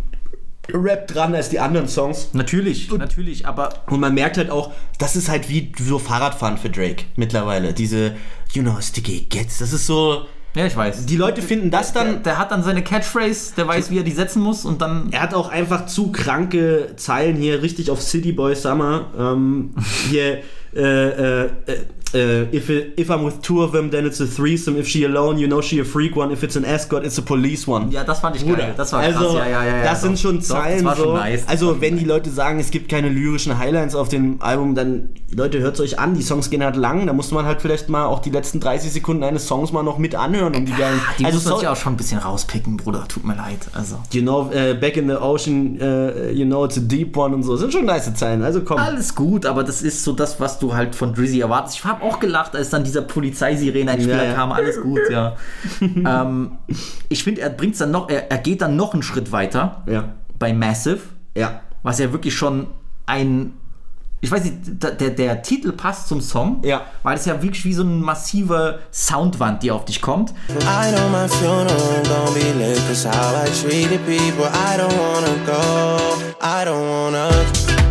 Rap 0.74 1.08
dran 1.08 1.34
als 1.34 1.50
die 1.50 1.60
anderen 1.60 1.88
Songs. 1.88 2.30
Natürlich, 2.34 2.92
natürlich, 2.92 3.48
aber 3.48 3.70
Und 3.88 4.00
man 4.00 4.14
merkt 4.14 4.38
halt 4.38 4.50
auch, 4.50 4.72
das 5.00 5.16
ist 5.16 5.30
halt 5.30 5.50
wie 5.50 5.72
so 5.80 6.00
Fahrradfahren 6.00 6.58
für 6.58 6.70
Drake 6.70 7.06
mittlerweile. 7.16 7.74
Diese, 7.74 8.16
you 8.54 8.62
know, 8.62 8.80
sticky 8.82 9.28
gets. 9.30 9.60
Das 9.60 9.74
ist 9.74 9.88
so. 9.88 10.26
ja, 10.56 10.66
ich 10.66 10.76
weiß. 10.76 11.06
Die 11.06 11.16
Leute 11.16 11.42
finden 11.42 11.72
das 11.72 11.94
der, 11.94 12.04
dann. 12.04 12.24
der 12.24 12.38
hat 12.38 12.52
dann 12.52 12.64
seine 12.64 12.84
Catchphrase, 12.84 13.54
der 13.56 13.68
weiß, 13.68 13.92
wie 13.92 14.00
er 14.00 14.04
die 14.04 14.12
setzen 14.12 14.42
muss 14.42 14.66
und 14.66 14.82
dann 14.82 15.10
Er 15.12 15.22
hat 15.22 15.34
auch 15.34 15.50
einfach 15.50 15.86
zu 15.86 16.12
kranke 16.12 16.94
Zeilen 16.98 17.38
hier, 17.38 17.62
richtig 17.62 17.90
auf 17.90 18.02
City 18.02 18.32
Boy 18.32 18.56
Summer. 18.56 19.06
Ähm, 19.18 19.74
hier, 20.10 20.40
äh, 20.76 21.46
äh, 21.46 21.50
äh, 22.14 22.44
if, 22.56 22.70
it, 22.70 23.00
if 23.00 23.10
I'm 23.10 23.24
with 23.24 23.42
two 23.42 23.64
of 23.64 23.72
them, 23.72 23.92
then 23.92 24.06
it's 24.06 24.20
a 24.20 24.26
threesome. 24.26 24.78
If 24.80 24.88
she 24.88 25.06
alone, 25.06 25.38
you 25.38 25.48
know 25.48 25.62
she 25.62 25.80
a 25.80 25.86
freak 25.86 26.16
one. 26.16 26.32
If 26.32 26.44
it's 26.44 26.56
an 26.56 26.66
escort, 26.66 27.06
it's 27.06 27.18
a 27.18 27.22
police 27.22 27.68
one. 27.68 27.92
Ja, 27.92 28.04
das 28.04 28.20
fand 28.20 28.36
ich 28.36 28.44
Bruder, 28.44 28.64
geil. 28.64 28.74
Das 28.76 28.92
war 28.94 29.04
krass. 29.04 29.16
also, 29.18 29.38
ja, 29.38 29.46
ja, 29.48 29.64
ja, 29.64 29.78
ja, 29.78 29.84
das 29.84 30.02
doch. 30.02 30.08
sind 30.08 30.20
schon 30.20 30.40
Doch, 30.40 30.46
Zeilen 30.46 30.86
das 30.86 30.98
war 30.98 31.06
so. 31.06 31.14
nice. 31.14 31.42
Das 31.42 31.50
Also, 31.50 31.80
wenn 31.82 31.98
die. 31.98 32.08
Leute 32.08 32.30
sagen, 32.30 32.60
es 32.60 32.72
gibt 32.72 32.90
keine 32.90 33.10
lyrischen 33.10 33.58
Highlights 33.58 33.94
auf 33.94 34.08
dem 34.08 34.42
Album, 34.42 34.76
dann, 34.76 35.10
Leute, 35.36 35.60
hört 35.60 35.76
es 35.76 35.82
euch 35.82 36.00
an. 36.00 36.14
Die 36.14 36.22
Songs 36.24 36.50
gehen 36.50 36.64
halt 36.64 36.78
lang. 36.78 37.06
Da 37.06 37.12
muss 37.12 37.32
man 37.32 37.46
halt 37.46 37.62
vielleicht 37.62 37.90
mal 37.90 38.06
auch 38.06 38.20
die 38.20 38.30
letzten 38.30 38.62
30 38.62 38.92
Sekunden 38.92 39.24
eines 39.24 39.46
Songs 39.46 39.74
mal 39.74 39.84
noch 39.84 39.98
mit 39.98 40.16
anhören, 40.16 40.56
um 40.56 40.66
die 40.66 40.72
geilen. 40.72 41.02
Die 41.20 41.26
also, 41.26 41.36
muss 41.36 41.46
man 41.46 41.54
so, 41.54 41.60
sich 41.60 41.68
auch 41.68 41.76
schon 41.76 41.94
ein 41.94 41.98
bisschen 41.98 42.20
rauspicken, 42.20 42.78
Bruder. 42.78 43.06
Tut 43.10 43.26
mir 43.26 43.36
leid. 43.36 43.60
Also. 43.74 43.98
you 44.14 44.22
know, 44.22 44.50
äh, 44.52 44.74
back 44.74 44.96
in 44.96 45.08
the 45.10 45.16
ocean, 45.16 45.78
äh, 45.82 46.32
you 46.32 46.46
know, 46.46 46.64
it's 46.64 46.78
a 46.78 46.82
deep 46.82 47.16
one 47.18 47.36
und 47.36 47.44
so. 47.44 47.58
Sind 47.58 47.74
schon 47.74 47.86
nice 47.86 48.14
Zeilen. 48.14 48.42
Also 48.42 48.62
komm. 48.62 48.78
Alles 48.78 49.14
gut, 49.14 49.46
aber 49.46 49.66
das 49.66 49.82
ist 49.82 50.04
so 50.04 50.14
das, 50.14 50.40
was 50.40 50.60
du 50.60 50.74
halt 50.74 50.96
von 50.96 51.14
Drizzy 51.14 51.42
erwartest. 51.42 51.78
Ich 51.78 51.84
habe 51.84 51.97
habe 51.98 52.06
auch 52.06 52.20
gelacht, 52.20 52.56
als 52.56 52.70
dann 52.70 52.84
dieser 52.84 53.02
Polizeisirene-Einspieler 53.02 54.24
Ja, 54.24 54.30
ja. 54.30 54.34
kam. 54.34 54.52
Alles 54.52 54.82
gut, 54.82 55.00
ja. 55.10 55.36
ähm, 55.82 56.58
ich 57.10 57.24
finde, 57.24 57.42
er 57.42 57.50
bringt's 57.50 57.80
dann 57.80 57.92
noch, 57.92 58.10
er, 58.10 58.32
er 58.32 58.38
geht 58.38 58.62
dann 58.62 58.76
noch 58.76 58.94
einen 58.94 59.04
Schritt 59.04 59.32
weiter 59.32 59.84
Ja. 59.88 60.06
bei 60.40 60.54
Massive, 60.54 61.00
Ja. 61.36 61.62
was 61.84 62.00
ja 62.00 62.12
wirklich 62.12 62.36
schon 62.36 62.68
ein. 63.06 63.54
Ich 64.20 64.32
weiß 64.32 64.46
nicht, 64.46 64.56
der, 64.84 65.12
der 65.12 65.42
Titel 65.44 65.72
passt 65.74 66.08
zum 66.08 66.22
Song, 66.22 66.62
Ja. 66.64 66.82
weil 67.04 67.18
es 67.18 67.26
ja 67.26 67.42
wirklich 67.44 67.64
wie 67.66 67.74
so 67.74 67.84
eine 67.84 67.92
massive 67.92 68.80
Soundwand, 68.92 69.62
die 69.62 69.70
auf 69.72 69.86
dich 69.86 70.02
kommt. 70.02 70.32
I 70.50 70.92
know 70.92 71.08
my 71.10 71.28
funeral 71.30 71.68
gon' 72.04 72.34
be 72.34 72.52
lit, 72.58 72.82
cause 72.88 73.08
how 73.08 73.46
I 73.46 73.50
treated 73.52 74.04
people, 74.08 74.46
I 74.48 74.76
don't 74.80 74.98
wanna 74.98 75.36
go, 75.46 76.18
I 76.42 76.66
don't 76.66 76.90
wanna. 76.90 77.87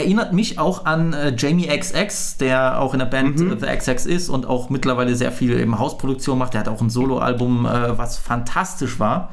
Erinnert 0.00 0.32
mich 0.32 0.58
auch 0.58 0.86
an 0.86 1.12
äh, 1.12 1.34
Jamie 1.36 1.66
XX, 1.66 2.38
der 2.38 2.80
auch 2.80 2.94
in 2.94 3.00
der 3.00 3.06
Band 3.06 3.38
äh, 3.38 3.56
The 3.60 3.66
XX 3.76 4.06
ist 4.06 4.30
und 4.30 4.46
auch 4.46 4.70
mittlerweile 4.70 5.14
sehr 5.14 5.30
viel 5.30 5.58
im 5.58 5.78
Hausproduktion 5.78 6.38
macht. 6.38 6.54
Der 6.54 6.60
hat 6.60 6.68
auch 6.68 6.80
ein 6.80 6.88
Soloalbum, 6.88 7.66
äh, 7.66 7.98
was 7.98 8.16
fantastisch 8.16 8.98
war. 8.98 9.28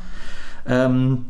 Ähm, 0.68 1.28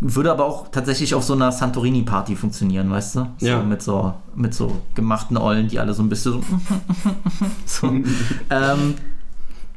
würde 0.00 0.30
aber 0.30 0.46
auch 0.46 0.68
tatsächlich 0.68 1.14
auf 1.14 1.22
so 1.22 1.34
einer 1.34 1.52
Santorini-Party 1.52 2.34
funktionieren, 2.36 2.90
weißt 2.90 3.16
du? 3.16 3.26
So 3.36 3.46
Ja. 3.46 3.62
mit 3.62 3.82
so 3.82 4.14
mit 4.34 4.54
so 4.54 4.80
gemachten 4.94 5.36
Eulen, 5.36 5.68
die 5.68 5.78
alle 5.78 5.92
so 5.92 6.02
ein 6.02 6.08
bisschen 6.08 6.32
so. 6.34 6.42
so. 7.66 7.86
ähm, 8.50 8.94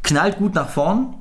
knallt 0.03 0.37
gut 0.37 0.55
nach 0.55 0.69
vorn. 0.69 1.15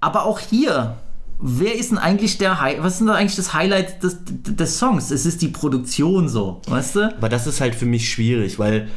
Aber 0.00 0.26
auch 0.26 0.38
hier, 0.38 0.96
wer 1.42 1.74
ist 1.74 1.90
denn 1.90 1.98
eigentlich 1.98 2.38
der 2.38 2.60
Hi 2.60 2.76
was 2.80 2.94
ist 2.94 3.00
denn 3.00 3.08
eigentlich 3.10 3.36
das 3.36 3.52
Highlight 3.52 4.02
des, 4.02 4.18
des 4.24 4.78
Songs? 4.78 5.10
Es 5.10 5.26
ist 5.26 5.42
die 5.42 5.48
Produktion 5.48 6.28
so, 6.28 6.62
weißt 6.68 6.96
du? 6.96 7.16
Aber 7.16 7.28
das 7.28 7.46
ist 7.46 7.60
halt 7.60 7.74
für 7.74 7.86
mich 7.86 8.08
schwierig, 8.10 8.58
weil 8.58 8.88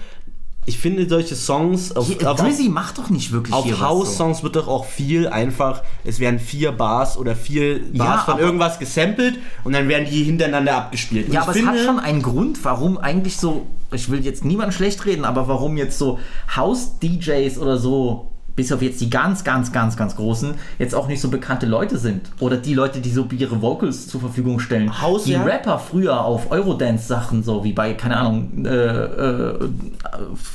ich 0.68 0.80
finde 0.80 1.08
solche 1.08 1.36
Songs 1.36 1.96
auf, 1.96 2.08
Hier, 2.08 2.32
auf, 2.32 2.40
Drizzy 2.40 2.70
macht 2.70 2.98
doch 2.98 3.10
nicht 3.10 3.32
wirklich 3.32 3.54
auf 3.54 3.66
was 3.66 3.78
so. 3.78 3.86
House-Songs 3.86 4.44
wird 4.44 4.56
doch 4.56 4.68
auch 4.68 4.86
viel 4.86 5.28
einfach, 5.28 5.84
es 6.04 6.20
werden 6.20 6.40
vier 6.40 6.72
Bars 6.72 7.18
oder 7.18 7.36
vier 7.36 7.82
Bars 7.94 8.26
Ja, 8.28 8.34
von 8.34 8.40
irgendwas 8.40 8.80
gesampelt 8.80 9.38
und 9.64 9.74
dann 9.74 9.88
werden 9.88 10.08
die 10.10 10.24
hintereinander 10.24 10.76
abgespielt. 10.76 11.28
Und 11.28 11.34
Ja, 11.34 11.44
aber 11.44 11.56
es 11.56 11.66
hat 11.66 11.78
schon 11.80 12.00
einen 12.00 12.22
Grund, 12.24 12.64
warum 12.64 12.98
eigentlich 12.98 13.38
so, 13.38 13.68
ich 13.92 14.10
will 14.10 14.26
jetzt 14.26 14.44
niemand 14.44 14.74
schlecht 14.74 15.06
reden, 15.06 15.24
aber 15.24 15.48
warum 15.48 15.78
jetzt 15.78 16.00
so 16.00 16.20
House-DJs 16.56 17.60
oder 17.60 17.78
so, 17.78 18.32
bis 18.56 18.72
auf 18.72 18.82
jetzt 18.82 19.02
die 19.02 19.10
ganz, 19.10 19.44
ganz, 19.44 19.72
ganz, 19.72 19.98
ganz 19.98 20.16
großen, 20.16 20.56
jetzt 20.80 20.96
auch 20.96 21.08
nicht 21.08 21.22
so 21.22 21.30
bekannte 21.30 21.66
Leute 21.66 21.98
sind. 21.98 22.30
Oder 22.40 22.58
die 22.58 22.74
Leute, 22.74 23.00
die 23.02 23.10
so 23.10 23.28
ihre 23.32 23.62
Vocals 23.62 24.08
zur 24.08 24.22
Verfügung 24.22 24.60
stellen. 24.60 25.02
House, 25.02 25.26
die 25.26 25.34
ja. 25.34 25.44
Rapper 25.44 25.78
früher 25.80 26.24
auf 26.24 26.52
Eurodance-Sachen, 26.52 27.44
so 27.44 27.64
wie 27.64 27.74
bei, 27.74 27.94
keine 27.94 28.18
Ahnung, 28.18 28.66
äh, 28.66 28.70
äh, 28.70 29.60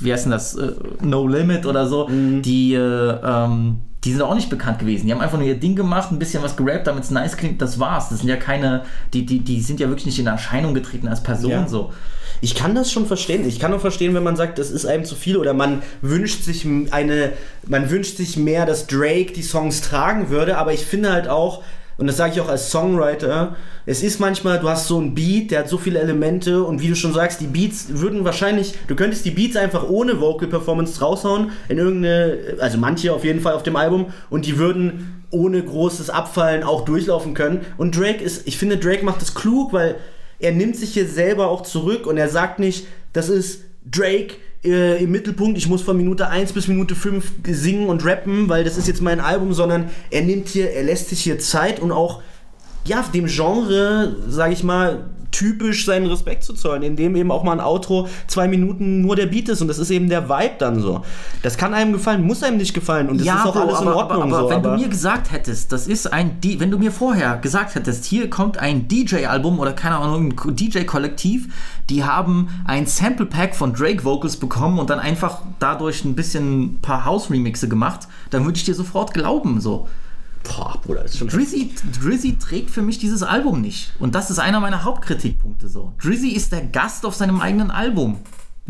wie 0.00 0.12
heißt 0.12 0.24
denn 0.24 0.32
das, 0.32 0.54
äh, 0.54 0.72
No 1.02 1.26
Limit 1.26 1.66
oder 1.66 1.86
so, 1.86 2.08
Mhm. 2.08 2.42
die, 2.42 2.74
äh, 2.74 2.78
ähm, 3.22 3.78
die 4.04 4.12
sind 4.12 4.22
auch 4.22 4.34
nicht 4.34 4.48
bekannt 4.48 4.78
gewesen. 4.78 5.06
Die 5.06 5.12
haben 5.12 5.20
einfach 5.20 5.38
nur 5.38 5.46
ihr 5.46 5.58
Ding 5.58 5.76
gemacht, 5.76 6.10
ein 6.10 6.18
bisschen 6.18 6.42
was 6.42 6.56
gerappt, 6.56 6.86
damit 6.86 7.04
es 7.04 7.10
nice 7.10 7.36
klingt, 7.36 7.60
das 7.60 7.78
war's. 7.78 8.08
Das 8.08 8.20
sind 8.20 8.28
ja 8.28 8.36
keine, 8.36 8.84
die, 9.12 9.26
die, 9.26 9.40
die 9.40 9.60
sind 9.60 9.78
ja 9.78 9.88
wirklich 9.88 10.06
nicht 10.06 10.18
in 10.18 10.26
Erscheinung 10.26 10.72
getreten 10.72 11.08
als 11.08 11.22
Person 11.22 11.50
Ja. 11.50 11.68
so. 11.68 11.92
Ich 12.42 12.54
kann 12.54 12.74
das 12.74 12.90
schon 12.90 13.04
verstehen. 13.04 13.46
Ich 13.46 13.60
kann 13.60 13.74
auch 13.74 13.80
verstehen, 13.80 14.14
wenn 14.14 14.22
man 14.22 14.36
sagt, 14.36 14.58
das 14.58 14.70
ist 14.70 14.86
einem 14.86 15.04
zu 15.04 15.14
viel 15.14 15.36
oder 15.36 15.52
man 15.52 15.82
wünscht 16.00 16.42
sich 16.44 16.66
eine, 16.90 17.32
man 17.66 17.90
wünscht 17.90 18.16
sich 18.16 18.38
mehr, 18.38 18.64
dass 18.64 18.86
Drake 18.86 19.32
die 19.34 19.42
Songs 19.42 19.82
tragen 19.82 20.30
würde, 20.30 20.56
aber 20.56 20.72
ich 20.72 20.86
finde 20.86 21.12
halt 21.12 21.28
auch, 21.28 21.62
und 22.00 22.06
das 22.06 22.16
sage 22.16 22.32
ich 22.32 22.40
auch 22.40 22.48
als 22.48 22.70
Songwriter, 22.70 23.56
es 23.84 24.02
ist 24.02 24.20
manchmal, 24.20 24.58
du 24.58 24.70
hast 24.70 24.88
so 24.88 24.96
einen 24.96 25.14
Beat, 25.14 25.50
der 25.50 25.58
hat 25.60 25.68
so 25.68 25.76
viele 25.76 25.98
Elemente 25.98 26.64
und 26.64 26.80
wie 26.80 26.88
du 26.88 26.96
schon 26.96 27.12
sagst, 27.12 27.42
die 27.42 27.46
Beats 27.46 27.88
würden 27.90 28.24
wahrscheinlich, 28.24 28.72
du 28.88 28.96
könntest 28.96 29.26
die 29.26 29.30
Beats 29.30 29.54
einfach 29.54 29.86
ohne 29.86 30.18
Vocal 30.18 30.48
Performance 30.48 30.98
raushauen 31.02 31.50
in 31.68 31.76
irgendeine, 31.76 32.56
also 32.58 32.78
manche 32.78 33.12
auf 33.12 33.22
jeden 33.22 33.40
Fall 33.40 33.52
auf 33.52 33.64
dem 33.64 33.76
Album 33.76 34.06
und 34.30 34.46
die 34.46 34.56
würden 34.56 35.24
ohne 35.30 35.62
großes 35.62 36.08
Abfallen 36.08 36.62
auch 36.62 36.86
durchlaufen 36.86 37.34
können. 37.34 37.66
Und 37.76 37.98
Drake 37.98 38.24
ist, 38.24 38.48
ich 38.48 38.56
finde, 38.56 38.78
Drake 38.78 39.04
macht 39.04 39.20
das 39.20 39.34
klug, 39.34 39.74
weil 39.74 39.96
er 40.38 40.52
nimmt 40.52 40.76
sich 40.76 40.94
hier 40.94 41.06
selber 41.06 41.50
auch 41.50 41.60
zurück 41.60 42.06
und 42.06 42.16
er 42.16 42.30
sagt 42.30 42.60
nicht, 42.60 42.86
das 43.12 43.28
ist 43.28 43.64
Drake 43.84 44.36
äh, 44.64 45.02
im 45.02 45.10
Mittelpunkt, 45.10 45.56
ich 45.56 45.68
muss 45.68 45.82
von 45.82 45.96
Minute 45.96 46.28
1 46.28 46.52
bis 46.52 46.68
Minute 46.68 46.94
5 46.94 47.32
singen 47.46 47.88
und 47.88 48.04
rappen, 48.04 48.48
weil 48.48 48.64
das 48.64 48.76
ist 48.76 48.88
jetzt 48.88 49.00
mein 49.00 49.20
Album, 49.20 49.52
sondern 49.52 49.90
er 50.10 50.22
nimmt 50.22 50.48
hier, 50.48 50.70
er 50.70 50.82
lässt 50.82 51.08
sich 51.08 51.22
hier 51.22 51.38
Zeit 51.38 51.80
und 51.80 51.92
auch 51.92 52.22
ja, 52.84 53.04
dem 53.14 53.26
Genre, 53.26 54.16
sage 54.28 54.52
ich 54.52 54.62
mal, 54.62 55.10
typisch 55.30 55.84
seinen 55.84 56.06
Respekt 56.06 56.44
zu 56.44 56.54
zollen, 56.54 56.82
indem 56.82 57.16
eben 57.16 57.30
auch 57.30 57.42
mal 57.42 57.52
ein 57.52 57.60
Outro 57.60 58.08
zwei 58.26 58.48
Minuten 58.48 59.00
nur 59.00 59.16
der 59.16 59.26
Beat 59.26 59.48
ist 59.48 59.62
und 59.62 59.68
das 59.68 59.78
ist 59.78 59.90
eben 59.90 60.08
der 60.08 60.28
Vibe 60.28 60.54
dann 60.58 60.80
so. 60.80 61.02
Das 61.42 61.56
kann 61.56 61.74
einem 61.74 61.92
gefallen, 61.92 62.22
muss 62.22 62.42
einem 62.42 62.56
nicht 62.56 62.74
gefallen 62.74 63.08
und 63.08 63.18
das 63.18 63.26
ist 63.26 63.46
auch 63.46 63.52
Bro, 63.52 63.60
alles 63.60 63.80
in 63.80 63.88
aber, 63.88 63.96
Ordnung 63.96 64.22
aber, 64.22 64.38
aber 64.38 64.42
so. 64.42 64.50
wenn 64.50 64.56
aber 64.56 64.76
du 64.76 64.82
mir 64.82 64.88
gesagt 64.88 65.32
hättest, 65.32 65.72
das 65.72 65.86
ist 65.86 66.12
ein, 66.12 66.40
D 66.40 66.60
wenn 66.60 66.70
du 66.70 66.78
mir 66.78 66.92
vorher 66.92 67.36
gesagt 67.38 67.74
hättest, 67.74 68.04
hier 68.04 68.30
kommt 68.30 68.58
ein 68.58 68.88
DJ-Album 68.88 69.58
oder 69.58 69.72
keine 69.72 69.96
Ahnung, 69.96 70.34
ein 70.46 70.56
DJ-Kollektiv, 70.56 71.48
die 71.88 72.04
haben 72.04 72.48
ein 72.66 72.86
Sample-Pack 72.86 73.54
von 73.54 73.72
Drake-Vocals 73.72 74.36
bekommen 74.36 74.78
und 74.78 74.90
dann 74.90 75.00
einfach 75.00 75.38
dadurch 75.58 76.04
ein 76.04 76.14
bisschen 76.14 76.60
ein 76.60 76.78
paar 76.80 77.04
House-Remixe 77.04 77.68
gemacht, 77.68 78.08
dann 78.30 78.44
würde 78.44 78.56
ich 78.56 78.64
dir 78.64 78.74
sofort 78.74 79.14
glauben, 79.14 79.60
so. 79.60 79.88
Boah, 80.42 80.78
Bruder, 80.82 81.04
ist 81.04 81.18
schon 81.18 81.28
Drizzy, 81.28 81.74
Drizzy 82.00 82.36
trägt 82.38 82.70
für 82.70 82.82
mich 82.82 82.98
dieses 82.98 83.22
Album 83.22 83.60
nicht. 83.60 83.92
Und 83.98 84.14
das 84.14 84.30
ist 84.30 84.38
einer 84.38 84.60
meiner 84.60 84.84
Hauptkritikpunkte 84.84 85.68
so. 85.68 85.92
Drizzy 86.02 86.30
ist 86.30 86.52
der 86.52 86.62
Gast 86.62 87.06
auf 87.06 87.14
seinem 87.14 87.40
eigenen 87.40 87.70
Album. 87.70 88.18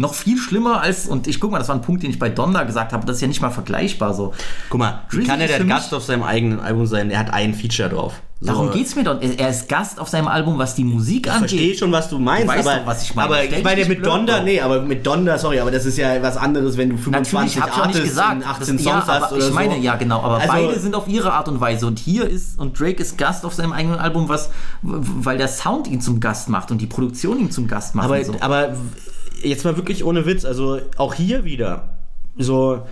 Noch 0.01 0.15
viel 0.15 0.39
schlimmer 0.39 0.81
als, 0.81 1.07
und 1.07 1.27
ich 1.27 1.41
guck 1.41 1.51
mal, 1.51 1.59
das 1.59 1.69
war 1.69 1.75
ein 1.77 1.83
Punkt, 1.83 2.03
den 2.03 2.11
ich 2.11 2.19
bei 2.19 2.31
Donda 2.31 2.63
gesagt 2.65 2.93
habe, 2.95 3.05
das 3.07 3.17
ist 3.17 3.23
ja 3.23 3.29
nicht 3.29 3.43
mal 3.43 3.51
vergleichbar 3.51 4.15
so. 4.15 4.33
Guck 4.71 4.81
mal, 4.81 5.01
Drizzy 5.11 5.27
kann 5.27 5.41
er 5.41 5.47
der 5.49 5.63
Gast 5.65 5.93
auf 5.93 6.03
seinem 6.05 6.23
eigenen 6.23 6.59
Album 6.61 6.87
sein? 6.87 7.11
Er 7.11 7.19
hat 7.19 7.33
ein 7.35 7.55
Feature 7.55 7.91
drauf. 7.91 8.15
So. 8.43 8.47
Darum 8.47 8.71
geht's 8.71 8.97
mir 8.97 9.05
doch. 9.05 9.21
Er 9.21 9.51
ist 9.51 9.69
Gast 9.69 10.01
auf 10.01 10.09
seinem 10.09 10.27
Album, 10.27 10.57
was 10.57 10.75
die 10.75 10.85
Musik 10.85 11.27
Ich 11.27 11.33
verstehe 11.35 11.61
angeht. 11.61 11.79
schon, 11.79 11.93
was 11.93 12.09
du 12.09 12.19
meinst, 12.19 12.45
Du 12.45 12.49
weißt 12.49 12.67
aber, 12.69 12.79
doch, 12.79 12.87
was 12.87 13.03
ich 13.03 13.15
meine. 13.15 13.29
aber 13.29 13.43
Stell 13.45 13.59
ich 13.59 13.65
meine 13.65 13.85
mit 13.85 14.07
Donda, 14.07 14.41
nee, 14.43 14.59
aber 14.63 14.81
mit 14.81 15.07
Donda, 15.07 15.37
sorry, 15.37 15.61
aber 15.61 15.71
das 15.71 15.85
ist 15.85 15.99
ja 15.99 16.23
was 16.23 16.39
anderes, 16.39 16.79
wenn 16.79 16.89
du 16.89 16.97
25 16.97 17.35
Natürlich, 17.35 17.57
ich 17.57 17.63
auch 17.63 17.87
nicht 17.87 17.97
Artists 17.97 18.09
gesagt. 18.09 18.37
und 18.37 18.49
18 18.49 18.77
Das- 18.79 18.85
Songs 18.87 19.07
ja, 19.07 19.21
hast 19.21 19.33
oder 19.35 19.47
ich 19.49 19.53
meine, 19.53 19.75
so. 19.75 19.81
ja 19.83 19.97
genau, 19.97 20.23
aber 20.23 20.37
Also- 20.39 20.49
beide 20.49 20.81
sind 20.81 20.95
auf 20.95 21.07
ihre 21.07 21.35
Art 21.35 21.49
und 21.49 21.61
Weise 21.61 21.87
und 21.87 21.99
hier 21.99 22.27
ist 22.27 22.59
und 22.59 22.81
Drake 22.81 23.03
ist 23.03 23.19
Gast 23.19 23.45
auf 23.45 23.53
seinem 23.53 23.75
eigenen 23.75 23.99
Album, 23.99 24.31
was 24.31 24.49
weil 24.81 25.37
der 25.37 25.49
Sound 25.49 25.87
ihn 25.89 26.01
zum 26.01 26.19
Gast 26.21 26.49
macht 26.49 26.71
und 26.71 26.79
die 26.81 26.87
Produktion 26.87 27.39
ihn 27.41 27.51
zum 27.51 27.69
Gast 27.69 27.95
macht. 27.95 28.07
Aber, 28.07 28.25
so. 28.25 28.35
aber 28.41 28.71
jetzt 29.43 29.65
mal 29.65 29.77
wirklich 29.77 30.05
ohne 30.05 30.27
Witz, 30.27 30.45
also 30.45 30.81
auch 30.97 31.15
hier 31.15 31.45
wieder, 31.45 31.99
so 32.37 32.83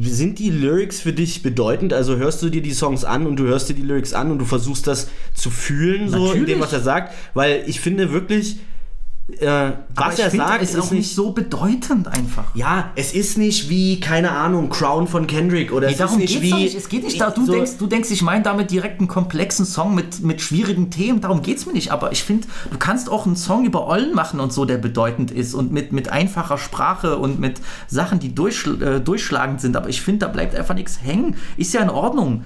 sind 0.00 0.38
die 0.38 0.50
Lyrics 0.50 1.00
für 1.00 1.12
dich 1.12 1.42
bedeutend? 1.42 1.92
Also 1.92 2.16
hörst 2.16 2.42
du 2.42 2.48
dir 2.48 2.62
die 2.62 2.72
Songs 2.72 3.04
an 3.04 3.26
und 3.26 3.36
du 3.36 3.44
hörst 3.44 3.68
dir 3.68 3.74
die 3.74 3.82
Lyrics 3.82 4.14
an 4.14 4.32
und 4.32 4.38
du 4.38 4.44
versuchst 4.44 4.86
das 4.86 5.08
zu 5.32 5.50
fühlen, 5.50 6.08
so 6.08 6.16
in 6.16 6.24
Natürlich. 6.24 6.46
dem, 6.46 6.60
was 6.60 6.72
er 6.72 6.80
sagt? 6.80 7.14
Weil 7.34 7.62
ich 7.66 7.80
finde 7.80 8.12
wirklich, 8.12 8.56
äh, 9.40 9.72
was 9.94 10.20
er 10.20 10.30
sagt, 10.30 10.62
ist 10.62 10.78
auch 10.78 10.92
nicht 10.92 11.12
so 11.12 11.32
bedeutend 11.32 12.06
einfach. 12.06 12.44
Ja, 12.54 12.92
es 12.94 13.12
ist 13.12 13.36
nicht 13.38 13.68
wie, 13.68 13.98
keine 13.98 14.30
Ahnung, 14.30 14.68
Crown 14.70 15.08
von 15.08 15.26
Kendrick 15.26 15.72
oder 15.72 15.88
Nee, 15.88 15.94
es 15.94 15.98
darum 15.98 16.20
ist 16.20 16.28
geht's 16.28 16.40
nicht 16.42 16.52
doch 16.52 16.58
wie. 16.58 16.62
nicht. 16.62 16.76
Es 16.76 16.88
geht 16.88 17.02
nicht 17.04 17.20
da. 17.20 17.30
Du 17.30 17.44
so- 17.44 17.52
denkst, 17.52 17.72
du 17.78 17.86
denkst, 17.88 18.10
ich 18.12 18.22
meine 18.22 18.44
damit 18.44 18.70
direkt 18.70 19.00
einen 19.00 19.08
komplexen 19.08 19.66
Song 19.66 19.96
mit, 19.96 20.20
mit 20.22 20.40
schwierigen 20.40 20.90
Themen. 20.90 21.20
Darum 21.20 21.42
geht's 21.42 21.66
mir 21.66 21.72
nicht. 21.72 21.90
Aber 21.90 22.12
ich 22.12 22.22
finde, 22.22 22.46
du 22.70 22.78
kannst 22.78 23.10
auch 23.10 23.26
einen 23.26 23.34
Song 23.34 23.64
über 23.64 23.88
Ollen 23.88 24.14
machen 24.14 24.38
und 24.38 24.52
so, 24.52 24.64
der 24.64 24.78
bedeutend 24.78 25.32
ist 25.32 25.54
und 25.54 25.72
mit, 25.72 25.92
mit 25.92 26.08
einfacher 26.08 26.56
Sprache 26.56 27.16
und 27.18 27.40
mit 27.40 27.60
Sachen, 27.88 28.20
die 28.20 28.32
durchschl 28.32 28.80
äh, 28.80 29.00
durchschlagend 29.00 29.60
sind. 29.60 29.76
Aber 29.76 29.88
ich 29.88 30.02
finde, 30.02 30.26
da 30.26 30.28
bleibt 30.28 30.54
einfach 30.54 30.74
nichts 30.76 31.02
hängen. 31.02 31.34
Ist 31.56 31.74
ja 31.74 31.80
in 31.82 31.90
Ordnung. 31.90 32.44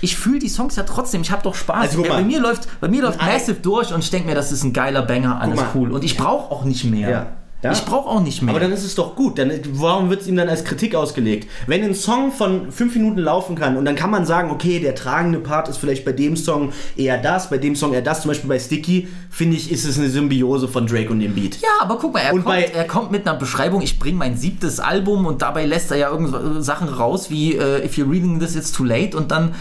Ich 0.00 0.16
fühle 0.16 0.38
die 0.38 0.48
Songs 0.48 0.76
ja 0.76 0.82
trotzdem. 0.82 1.22
Ich 1.22 1.30
habe 1.30 1.42
doch 1.42 1.54
Spaß. 1.54 1.82
Also 1.90 2.02
Ja, 2.02 2.08
bei 2.10 2.14
mal. 2.20 2.24
mir 2.24 2.40
läuft, 2.40 2.68
bei 2.80 2.88
mir 2.88 3.02
läuft. 3.02 3.20
Massive 3.20 3.58
durch 3.60 3.92
und 3.92 4.00
ich 4.02 4.10
denke 4.10 4.28
mir, 4.28 4.34
das 4.34 4.50
ist 4.52 4.64
ein 4.64 4.72
geiler 4.72 5.02
Banger, 5.02 5.40
alles 5.40 5.60
cool. 5.74 5.92
Und 5.92 6.02
ich 6.04 6.16
brauche 6.16 6.50
auch 6.52 6.64
nicht 6.64 6.84
mehr. 6.84 7.08
Ja. 7.10 7.26
Ja. 7.64 7.70
Ich 7.70 7.84
brauche 7.84 8.08
auch 8.08 8.20
nicht 8.20 8.42
mehr. 8.42 8.50
Aber 8.50 8.58
dann 8.58 8.72
ist 8.72 8.82
es 8.82 8.96
doch 8.96 9.14
gut. 9.14 9.38
Dann, 9.38 9.52
warum 9.74 10.10
wird 10.10 10.22
es 10.22 10.26
ihm 10.26 10.34
dann 10.34 10.48
als 10.48 10.64
Kritik 10.64 10.96
ausgelegt? 10.96 11.48
Wenn 11.68 11.84
ein 11.84 11.94
Song 11.94 12.32
von 12.32 12.72
fünf 12.72 12.96
Minuten 12.96 13.20
laufen 13.20 13.54
kann 13.54 13.76
und 13.76 13.84
dann 13.84 13.94
kann 13.94 14.10
man 14.10 14.26
sagen, 14.26 14.50
okay, 14.50 14.80
der 14.80 14.96
tragende 14.96 15.38
Part 15.38 15.68
ist 15.68 15.76
vielleicht 15.76 16.04
bei 16.04 16.10
dem 16.10 16.36
Song 16.36 16.72
eher 16.96 17.18
das, 17.18 17.50
bei 17.50 17.58
dem 17.58 17.76
Song 17.76 17.92
eher 17.92 18.02
das, 18.02 18.22
zum 18.22 18.30
Beispiel 18.30 18.48
bei 18.48 18.58
Sticky, 18.58 19.06
finde 19.30 19.56
ich, 19.56 19.70
ist 19.70 19.84
es 19.84 19.96
eine 19.96 20.08
Symbiose 20.10 20.66
von 20.66 20.88
Drake 20.88 21.10
und 21.10 21.20
dem 21.20 21.36
Beat. 21.36 21.60
Ja, 21.60 21.68
aber 21.80 21.98
guck 21.98 22.14
mal, 22.14 22.22
er, 22.22 22.30
kommt, 22.32 22.44
bei- 22.46 22.64
er 22.64 22.84
kommt 22.84 23.12
mit 23.12 23.28
einer 23.28 23.38
Beschreibung, 23.38 23.80
ich 23.80 23.96
bringe 24.00 24.18
mein 24.18 24.36
siebtes 24.36 24.80
Album 24.80 25.24
und 25.24 25.40
dabei 25.42 25.64
lässt 25.64 25.92
er 25.92 25.98
ja 25.98 26.10
irgendwelche 26.10 26.62
Sachen 26.64 26.88
raus 26.88 27.30
wie 27.30 27.54
äh, 27.54 27.84
If 27.86 27.96
you're 27.96 28.10
reading 28.10 28.40
this, 28.40 28.56
it's 28.56 28.72
too 28.72 28.82
late 28.82 29.16
und 29.16 29.30
dann, 29.30 29.50
äh, 29.50 29.52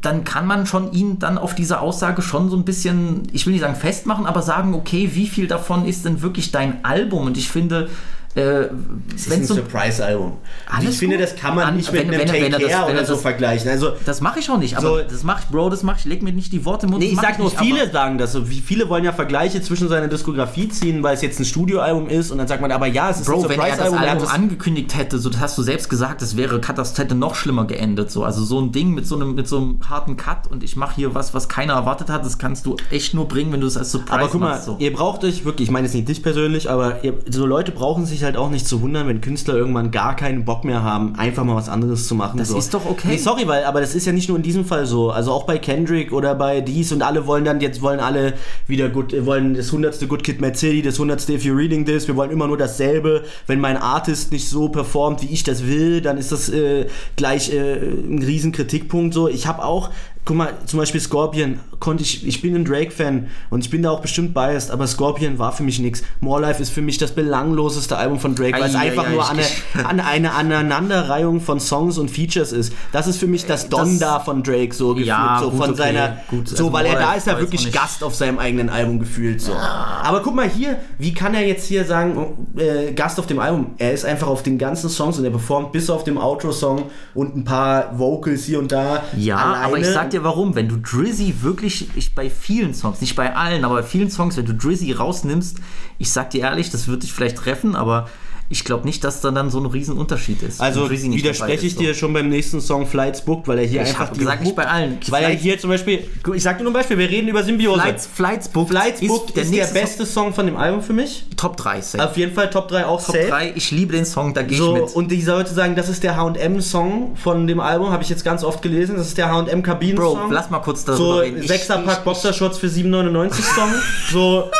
dann 0.00 0.24
kann 0.24 0.46
man 0.46 0.66
schon 0.66 0.92
ihn 0.92 1.18
dann 1.18 1.38
auf 1.38 1.54
diese 1.54 1.80
Aussage 1.80 2.22
schon 2.22 2.50
so 2.50 2.56
ein 2.56 2.64
bisschen, 2.64 3.22
ich 3.32 3.46
will 3.46 3.52
nicht 3.52 3.62
sagen 3.62 3.76
festmachen, 3.76 4.26
aber 4.26 4.42
sagen, 4.42 4.74
okay, 4.74 5.10
wie 5.14 5.28
viel 5.28 5.46
davon 5.46 5.86
ist 5.86 6.04
denn 6.04 6.22
wirklich 6.22 6.50
dein 6.50 6.84
Album? 6.84 7.26
Und 7.26 7.36
ich 7.36 7.48
finde, 7.48 7.88
äh, 8.36 8.68
Es 9.14 9.26
ist 9.26 9.32
ein 9.32 9.44
so 9.44 9.54
Surprise-Album. 9.54 10.34
Ich 10.82 10.98
finde, 10.98 11.16
gut. 11.16 11.24
das 11.24 11.34
kann 11.36 11.56
man 11.56 11.64
An- 11.64 11.76
nicht 11.76 11.90
mit 11.92 12.02
wenn- 12.02 12.08
einem 12.10 12.20
wenn 12.20 12.26
Take 12.28 12.42
wenn 12.44 12.52
das- 12.52 12.60
Care 12.62 12.86
er 12.88 12.92
oder 12.94 13.04
so 13.04 13.14
das- 13.14 13.22
vergleichen. 13.22 13.68
Also, 13.70 13.92
das 14.06 14.20
mache 14.20 14.38
ich 14.38 14.48
auch 14.50 14.58
nicht, 14.58 14.76
aber 14.76 14.86
So- 14.88 15.02
das 15.02 15.24
mache 15.24 15.42
ich, 15.44 15.48
Bro, 15.50 15.68
das 15.70 15.82
mache 15.82 15.96
ich, 15.98 16.04
leg 16.04 16.22
mir 16.22 16.32
nicht 16.32 16.52
die 16.52 16.64
Worte 16.64 16.86
im 16.86 16.92
Mund. 16.92 17.02
Nee, 17.02 17.06
das 17.08 17.12
ich 17.12 17.16
mach 17.16 17.22
sag 17.30 17.38
nur, 17.40 17.48
nicht, 17.50 17.58
viele 17.60 17.82
aber- 17.82 17.90
sagen 17.92 18.18
das 18.18 18.32
so. 18.32 18.44
Viele 18.44 18.88
wollen 18.88 19.02
ja 19.04 19.12
Vergleiche 19.12 19.60
zwischen 19.62 19.88
seiner 19.88 20.06
Diskografie 20.06 20.68
ziehen, 20.68 21.02
weil 21.02 21.14
es 21.14 21.22
jetzt 21.22 21.40
ein 21.40 21.44
Studioalbum 21.44 22.08
ist 22.08 22.30
und 22.30 22.38
dann 22.38 22.46
sagt 22.46 22.60
man, 22.62 22.70
aber 22.70 22.86
ja, 22.86 23.10
es 23.10 23.20
ist 23.20 23.26
Bro, 23.26 23.42
ein 23.42 23.48
wenn 23.48 23.58
er 23.60 23.66
das 23.66 23.76
Surprise-Album. 23.78 23.98
Album 24.08 24.24
das- 24.24 24.32
angekündigt 24.32 24.96
hätte, 24.96 25.18
so 25.18 25.28
das 25.28 25.40
hast 25.40 25.58
du 25.58 25.62
selbst 25.62 25.88
gesagt, 25.90 26.22
das 26.22 26.36
wäre 26.36 26.60
das 26.60 26.96
hätte 26.98 27.16
noch 27.16 27.34
schlimmer 27.34 27.64
geendet. 27.66 28.10
So. 28.12 28.22
Also 28.24 28.44
so 28.44 28.60
ein 28.60 28.70
Ding 28.70 28.94
mit 28.94 29.06
so 29.08 29.16
einem, 29.16 29.34
mit 29.34 29.48
so 29.48 29.56
einem 29.58 29.80
harten 29.88 30.16
Cut 30.16 30.46
und 30.48 30.62
ich 30.62 30.76
mache 30.76 30.94
hier 30.94 31.14
was, 31.16 31.34
was 31.34 31.48
keiner 31.48 31.72
erwartet 31.74 32.08
hat, 32.10 32.24
das 32.24 32.38
kannst 32.38 32.64
du 32.66 32.76
echt 32.90 33.12
nur 33.12 33.26
bringen, 33.26 33.52
wenn 33.52 33.60
du 33.60 33.66
es 33.66 33.76
als 33.76 33.90
Surprise 33.90 34.12
Aber 34.20 34.28
guck 34.28 34.40
mal, 34.40 34.50
machst. 34.50 34.66
So. 34.66 34.76
ihr 34.78 34.92
braucht 34.92 35.24
euch 35.24 35.44
wirklich, 35.44 35.68
ich 35.68 35.72
meine 35.72 35.86
jetzt 35.86 35.94
nicht 35.94 36.08
dich 36.08 36.22
persönlich, 36.22 36.70
aber 36.70 37.02
ihr, 37.02 37.14
so 37.28 37.44
Leute 37.46 37.72
brauchen 37.72 38.06
sich 38.06 38.19
halt 38.22 38.36
auch 38.36 38.50
nicht 38.50 38.66
zu 38.66 38.80
wundern, 38.82 39.06
wenn 39.08 39.20
Künstler 39.20 39.54
irgendwann 39.54 39.90
gar 39.90 40.16
keinen 40.16 40.44
Bock 40.44 40.64
mehr 40.64 40.82
haben, 40.82 41.14
einfach 41.16 41.44
mal 41.44 41.56
was 41.56 41.68
anderes 41.68 42.06
zu 42.06 42.14
machen. 42.14 42.38
Das 42.38 42.48
so. 42.48 42.58
ist 42.58 42.74
doch 42.74 42.84
okay. 42.88 43.08
Nee, 43.08 43.16
sorry, 43.16 43.46
weil, 43.46 43.64
aber 43.64 43.80
das 43.80 43.94
ist 43.94 44.06
ja 44.06 44.12
nicht 44.12 44.28
nur 44.28 44.36
in 44.36 44.42
diesem 44.42 44.64
Fall 44.64 44.86
so. 44.86 45.10
Also 45.10 45.32
auch 45.32 45.44
bei 45.44 45.58
Kendrick 45.58 46.12
oder 46.12 46.34
bei 46.34 46.60
dies 46.60 46.92
und 46.92 47.02
alle 47.02 47.26
wollen 47.26 47.44
dann, 47.44 47.60
jetzt 47.60 47.82
wollen 47.82 48.00
alle 48.00 48.34
wieder 48.66 48.88
gut, 48.88 49.14
wollen 49.26 49.54
das 49.54 49.72
hundertste 49.72 50.06
Good 50.06 50.24
Kid 50.24 50.40
Mad 50.40 50.56
City, 50.56 50.82
das 50.82 50.98
hundertste 50.98 51.34
If 51.34 51.44
You're 51.44 51.56
Reading 51.56 51.84
This, 51.84 52.08
wir 52.08 52.16
wollen 52.16 52.30
immer 52.30 52.46
nur 52.46 52.58
dasselbe. 52.58 53.24
Wenn 53.46 53.60
mein 53.60 53.76
Artist 53.76 54.32
nicht 54.32 54.48
so 54.48 54.68
performt, 54.68 55.22
wie 55.22 55.32
ich 55.32 55.42
das 55.42 55.66
will, 55.66 56.00
dann 56.00 56.18
ist 56.18 56.32
das 56.32 56.48
äh, 56.48 56.86
gleich 57.16 57.52
äh, 57.52 57.76
ein 57.76 58.22
riesen 58.22 58.52
Kritikpunkt 58.52 59.14
so. 59.14 59.28
Ich 59.28 59.46
habe 59.46 59.64
auch 59.64 59.90
Guck 60.26 60.36
mal, 60.36 60.52
zum 60.66 60.78
Beispiel 60.78 61.00
Scorpion 61.00 61.60
konnte 61.80 62.02
ich, 62.02 62.26
ich 62.26 62.42
bin 62.42 62.54
ein 62.54 62.64
Drake-Fan 62.66 63.28
und 63.48 63.64
ich 63.64 63.70
bin 63.70 63.82
da 63.82 63.90
auch 63.90 64.00
bestimmt 64.02 64.34
biased, 64.34 64.70
aber 64.70 64.86
Scorpion 64.86 65.38
war 65.38 65.50
für 65.52 65.62
mich 65.62 65.78
nichts. 65.78 66.02
More 66.20 66.40
Life 66.42 66.60
ist 66.60 66.70
für 66.70 66.82
mich 66.82 66.98
das 66.98 67.12
belangloseste 67.12 67.96
Album 67.96 68.20
von 68.20 68.34
Drake, 68.34 68.52
weil 68.60 68.68
es 68.68 68.74
Ei, 68.74 68.78
ei, 68.78 68.90
einfach 68.90 69.06
ei, 69.06 69.12
nur 69.12 69.28
eine, 69.28 69.42
an 69.88 69.98
eine 69.98 70.32
Aneinanderreihung 70.34 71.40
von 71.40 71.58
Songs 71.58 71.96
und 71.98 72.10
Features 72.10 72.52
ist. 72.52 72.72
Das 72.92 73.06
ist 73.06 73.16
für 73.16 73.26
mich 73.26 73.46
das 73.46 73.70
Don 73.70 73.98
Das- 73.98 73.98
da 73.98 74.20
von 74.20 74.42
Drake 74.42 74.74
so 74.74 74.88
gefühlt, 74.90 75.06
Ja, 75.08 75.38
so 75.42 75.50
gut, 75.50 75.60
von 75.60 75.70
okay, 75.70 75.78
seiner, 75.78 76.16
gut. 76.28 76.48
so 76.48 76.54
Also 76.56 76.72
weil 76.72 76.86
er 76.86 76.96
da 76.98 77.14
ist 77.14 77.26
er 77.26 77.34
weiß 77.34 77.40
wirklich. 77.40 77.72
Gast 77.72 78.04
auf 78.04 78.14
seinem 78.14 78.38
eigenen 78.38 78.68
Album 78.68 78.98
gefühlt 78.98 79.40
so. 79.40 79.54
Aber 79.54 80.20
guck 80.22 80.34
mal 80.34 80.48
hier, 80.48 80.78
wie 80.98 81.14
kann 81.14 81.34
er 81.34 81.46
jetzt 81.46 81.66
hier 81.66 81.84
sagen, 81.86 82.46
äh, 82.56 82.92
Gast 82.92 83.18
auf 83.18 83.26
dem 83.26 83.38
Album? 83.38 83.74
Er 83.78 83.92
ist 83.92 84.04
einfach 84.04 84.26
auf 84.28 84.42
den 84.42 84.58
ganzen 84.58 84.90
Songs 84.90 85.18
und 85.18 85.24
er 85.24 85.30
performt 85.30 85.72
bis 85.72 85.88
auf 85.88 86.04
dem 86.04 86.18
Outro-Song 86.18 86.90
und 87.14 87.36
ein 87.36 87.44
paar 87.44 87.98
Vocals 87.98 88.44
hier 88.44 88.58
und 88.58 88.70
da. 88.70 89.02
Ja, 89.16 89.36
alleine. 89.38 89.64
aber 89.64 89.78
ich 89.78 89.86
sag 89.86 90.09
dir 90.12 90.24
warum. 90.24 90.54
Wenn 90.54 90.68
du 90.68 90.76
Drizzy 90.76 91.34
wirklich, 91.42 91.88
ich 91.94 92.14
bei 92.14 92.30
vielen 92.30 92.74
Songs, 92.74 93.00
nicht 93.00 93.16
bei 93.16 93.34
allen, 93.34 93.64
aber 93.64 93.76
bei 93.76 93.82
vielen 93.82 94.10
Songs, 94.10 94.36
wenn 94.36 94.46
du 94.46 94.54
Drizzy 94.54 94.92
rausnimmst, 94.92 95.58
ich 95.98 96.10
sag 96.10 96.30
dir 96.30 96.42
ehrlich, 96.42 96.70
das 96.70 96.88
wird 96.88 97.02
dich 97.02 97.12
vielleicht 97.12 97.36
treffen, 97.36 97.76
aber 97.76 98.08
ich 98.52 98.64
glaube 98.64 98.84
nicht, 98.84 99.04
dass 99.04 99.20
da 99.20 99.30
dann 99.30 99.48
so 99.48 99.60
ein 99.60 99.66
Riesenunterschied 99.66 100.42
ist. 100.42 100.60
Also 100.60 100.90
widerspreche 100.90 101.64
ich 101.64 101.72
ist, 101.74 101.80
dir 101.80 101.94
schon 101.94 102.12
beim 102.12 102.28
nächsten 102.28 102.60
Song 102.60 102.84
Flights 102.84 103.22
Booked, 103.24 103.46
weil 103.46 103.60
er 103.60 103.64
hier 103.64 103.82
Ich 103.82 103.88
einfach 103.90 104.08
hab 104.08 104.18
gesagt, 104.18 104.42
nicht 104.42 104.56
bei 104.56 104.66
allen. 104.66 104.98
Weil 105.08 105.22
er 105.22 105.30
hier 105.30 105.56
zum 105.58 105.70
Beispiel, 105.70 106.04
ich 106.34 106.42
sag 106.42 106.58
dir 106.58 106.64
nur 106.64 106.72
ein 106.72 106.74
Beispiel, 106.74 106.98
wir 106.98 107.08
reden 107.08 107.28
über 107.28 107.44
Symbiose. 107.44 107.80
Flights, 107.80 108.08
Flights 108.12 108.48
Booked 108.48 108.70
Flights 108.70 109.00
Booked 109.06 109.30
ist, 109.30 109.36
der, 109.36 109.44
nächste 109.46 109.74
beste 109.74 110.04
Song 110.06 110.34
von 110.34 110.46
dem 110.46 110.56
Album 110.56 110.82
für 110.82 110.92
mich. 110.92 111.26
Top 111.36 111.56
3. 111.56 111.80
Safe. 111.80 112.04
Auf 112.04 112.16
jeden 112.16 112.34
Fall 112.34 112.50
Top 112.50 112.66
3 112.68 112.86
auch 112.86 113.00
Top 113.00 113.14
safe. 113.14 113.28
3, 113.28 113.52
ich 113.54 113.70
liebe 113.70 113.92
den 113.92 114.04
Song, 114.04 114.34
da 114.34 114.42
gehe 114.42 114.58
So, 114.58 114.74
ich 114.76 114.82
mit. 114.82 114.90
und 114.96 115.12
die 115.12 115.22
Leute 115.22 115.54
sagen, 115.54 115.76
das 115.76 115.88
ist 115.88 116.02
der 116.02 116.16
H&M-Song 116.16 117.16
von 117.16 117.46
dem 117.46 117.60
Album, 117.60 117.90
habe 117.90 118.02
ich 118.02 118.08
jetzt 118.08 118.24
ganz 118.24 118.42
oft 118.42 118.62
gelesen. 118.62 118.96
Das 118.96 119.06
ist 119.06 119.16
der 119.16 119.30
H&M-Kabinen-Song. 119.32 120.18
Bro, 120.26 120.32
lass 120.32 120.50
mal 120.50 120.58
kurz 120.58 120.84
darüber 120.84 121.04
So, 121.04 121.18
reden. 121.18 121.40
Ich- 121.40 121.46
Sechserpack 121.48 121.98
ich- 121.98 122.04
Boxershorts 122.04 122.58
für 122.58 122.66
7,99 122.68 123.42
Song. 123.54 123.70
so, 124.10 124.50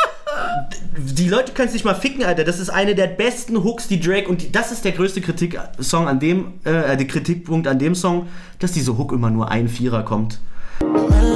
die 0.97 1.29
Leute 1.29 1.53
können 1.53 1.69
sich 1.69 1.83
mal 1.83 1.93
ficken, 1.93 2.23
Alter. 2.23 2.43
Das 2.43 2.59
ist 2.59 2.69
eine 2.69 2.95
der 2.95 3.07
besten 3.07 3.63
Hooks, 3.63 3.87
die 3.87 3.99
Drake 3.99 4.27
und 4.27 4.41
die, 4.41 4.51
das 4.51 4.71
ist 4.71 4.85
der 4.85 4.91
größte 4.91 5.21
Kritik-Song 5.21 6.07
an 6.07 6.19
dem, 6.19 6.53
äh, 6.63 6.97
der 6.97 7.07
Kritikpunkt 7.07 7.67
an 7.67 7.79
dem 7.79 7.95
Song, 7.95 8.27
dass 8.59 8.71
diese 8.71 8.97
Hook 8.97 9.11
immer 9.11 9.29
nur 9.29 9.49
ein 9.49 9.67
Vierer 9.67 10.03
kommt. 10.03 10.39
When 10.79 11.31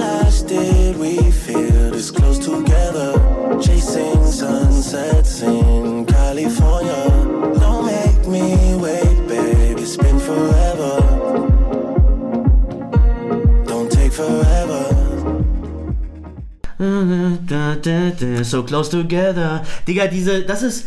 So 18.43 18.63
close 18.63 18.89
together. 18.91 19.63
Digga, 19.87 20.07
diese, 20.07 20.41
das 20.43 20.63
ist. 20.63 20.85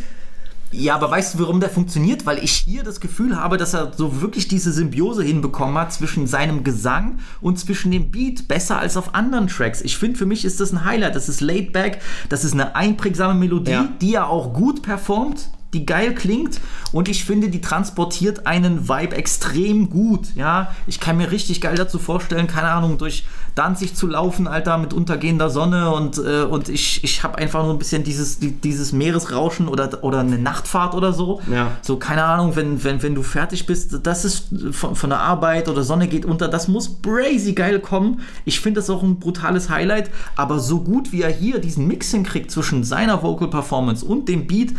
Ja, 0.70 0.96
aber 0.96 1.10
weißt 1.10 1.32
du, 1.34 1.38
warum 1.38 1.60
der 1.60 1.70
funktioniert? 1.70 2.26
Weil 2.26 2.44
ich 2.44 2.52
hier 2.52 2.82
das 2.82 3.00
Gefühl 3.00 3.36
habe, 3.36 3.56
dass 3.56 3.72
er 3.72 3.92
so 3.96 4.20
wirklich 4.20 4.48
diese 4.48 4.70
Symbiose 4.70 5.22
hinbekommen 5.22 5.78
hat 5.78 5.94
zwischen 5.94 6.26
seinem 6.26 6.62
Gesang 6.62 7.20
und 7.40 7.58
zwischen 7.58 7.90
dem 7.90 8.10
Beat 8.10 8.48
besser 8.48 8.78
als 8.78 8.98
auf 8.98 9.14
anderen 9.14 9.46
Tracks. 9.46 9.80
Ich 9.80 9.96
finde, 9.96 10.18
für 10.18 10.26
mich 10.26 10.44
ist 10.44 10.60
das 10.60 10.72
ein 10.72 10.84
Highlight. 10.84 11.16
Das 11.16 11.30
ist 11.30 11.40
laid 11.40 11.72
back, 11.72 12.02
das 12.28 12.44
ist 12.44 12.52
eine 12.52 12.76
einprägsame 12.76 13.32
Melodie, 13.32 13.70
Ja. 13.70 13.88
die 14.02 14.14
er 14.14 14.28
auch 14.28 14.52
gut 14.52 14.82
performt, 14.82 15.48
die 15.72 15.86
geil 15.86 16.14
klingt 16.14 16.60
und 16.92 17.08
ich 17.08 17.24
finde, 17.24 17.48
die 17.48 17.62
transportiert 17.62 18.46
einen 18.46 18.90
Vibe 18.90 19.16
extrem 19.16 19.88
gut. 19.88 20.34
Ja, 20.34 20.74
ich 20.86 21.00
kann 21.00 21.16
mir 21.16 21.30
richtig 21.30 21.62
geil 21.62 21.76
dazu 21.76 21.98
vorstellen, 21.98 22.46
keine 22.46 22.68
Ahnung, 22.68 22.98
durch 22.98 23.24
Danzig 23.58 23.96
zu 23.96 24.06
laufen, 24.06 24.46
Alter, 24.46 24.78
mit 24.78 24.92
untergehender 24.92 25.50
Sonne 25.50 25.90
und, 25.90 26.16
äh, 26.18 26.44
und 26.44 26.68
ich, 26.68 27.02
ich 27.02 27.24
habe 27.24 27.38
einfach 27.38 27.64
nur 27.64 27.72
ein 27.72 27.78
bisschen 27.78 28.04
dieses, 28.04 28.38
die, 28.38 28.52
dieses 28.52 28.92
Meeresrauschen 28.92 29.66
oder, 29.66 30.04
oder 30.04 30.20
eine 30.20 30.38
Nachtfahrt 30.38 30.94
oder 30.94 31.12
so. 31.12 31.40
Ja. 31.52 31.72
So, 31.82 31.96
keine 31.96 32.22
Ahnung, 32.22 32.54
wenn, 32.54 32.84
wenn, 32.84 33.02
wenn 33.02 33.16
du 33.16 33.24
fertig 33.24 33.66
bist, 33.66 33.98
das 34.04 34.24
ist 34.24 34.54
von, 34.70 34.94
von 34.94 35.10
der 35.10 35.18
Arbeit 35.18 35.68
oder 35.68 35.82
Sonne 35.82 36.06
geht 36.06 36.24
unter, 36.24 36.46
das 36.46 36.68
muss 36.68 36.88
brazy 36.88 37.52
geil 37.52 37.80
kommen. 37.80 38.20
Ich 38.44 38.60
finde 38.60 38.78
das 38.78 38.90
auch 38.90 39.02
ein 39.02 39.18
brutales 39.18 39.68
Highlight, 39.68 40.10
aber 40.36 40.60
so 40.60 40.80
gut 40.80 41.10
wie 41.10 41.22
er 41.22 41.30
hier 41.30 41.58
diesen 41.58 41.88
Mix 41.88 42.12
hinkriegt 42.12 42.52
zwischen 42.52 42.84
seiner 42.84 43.24
Vocal 43.24 43.50
Performance 43.50 44.06
und 44.06 44.28
dem 44.28 44.46
Beat, 44.46 44.70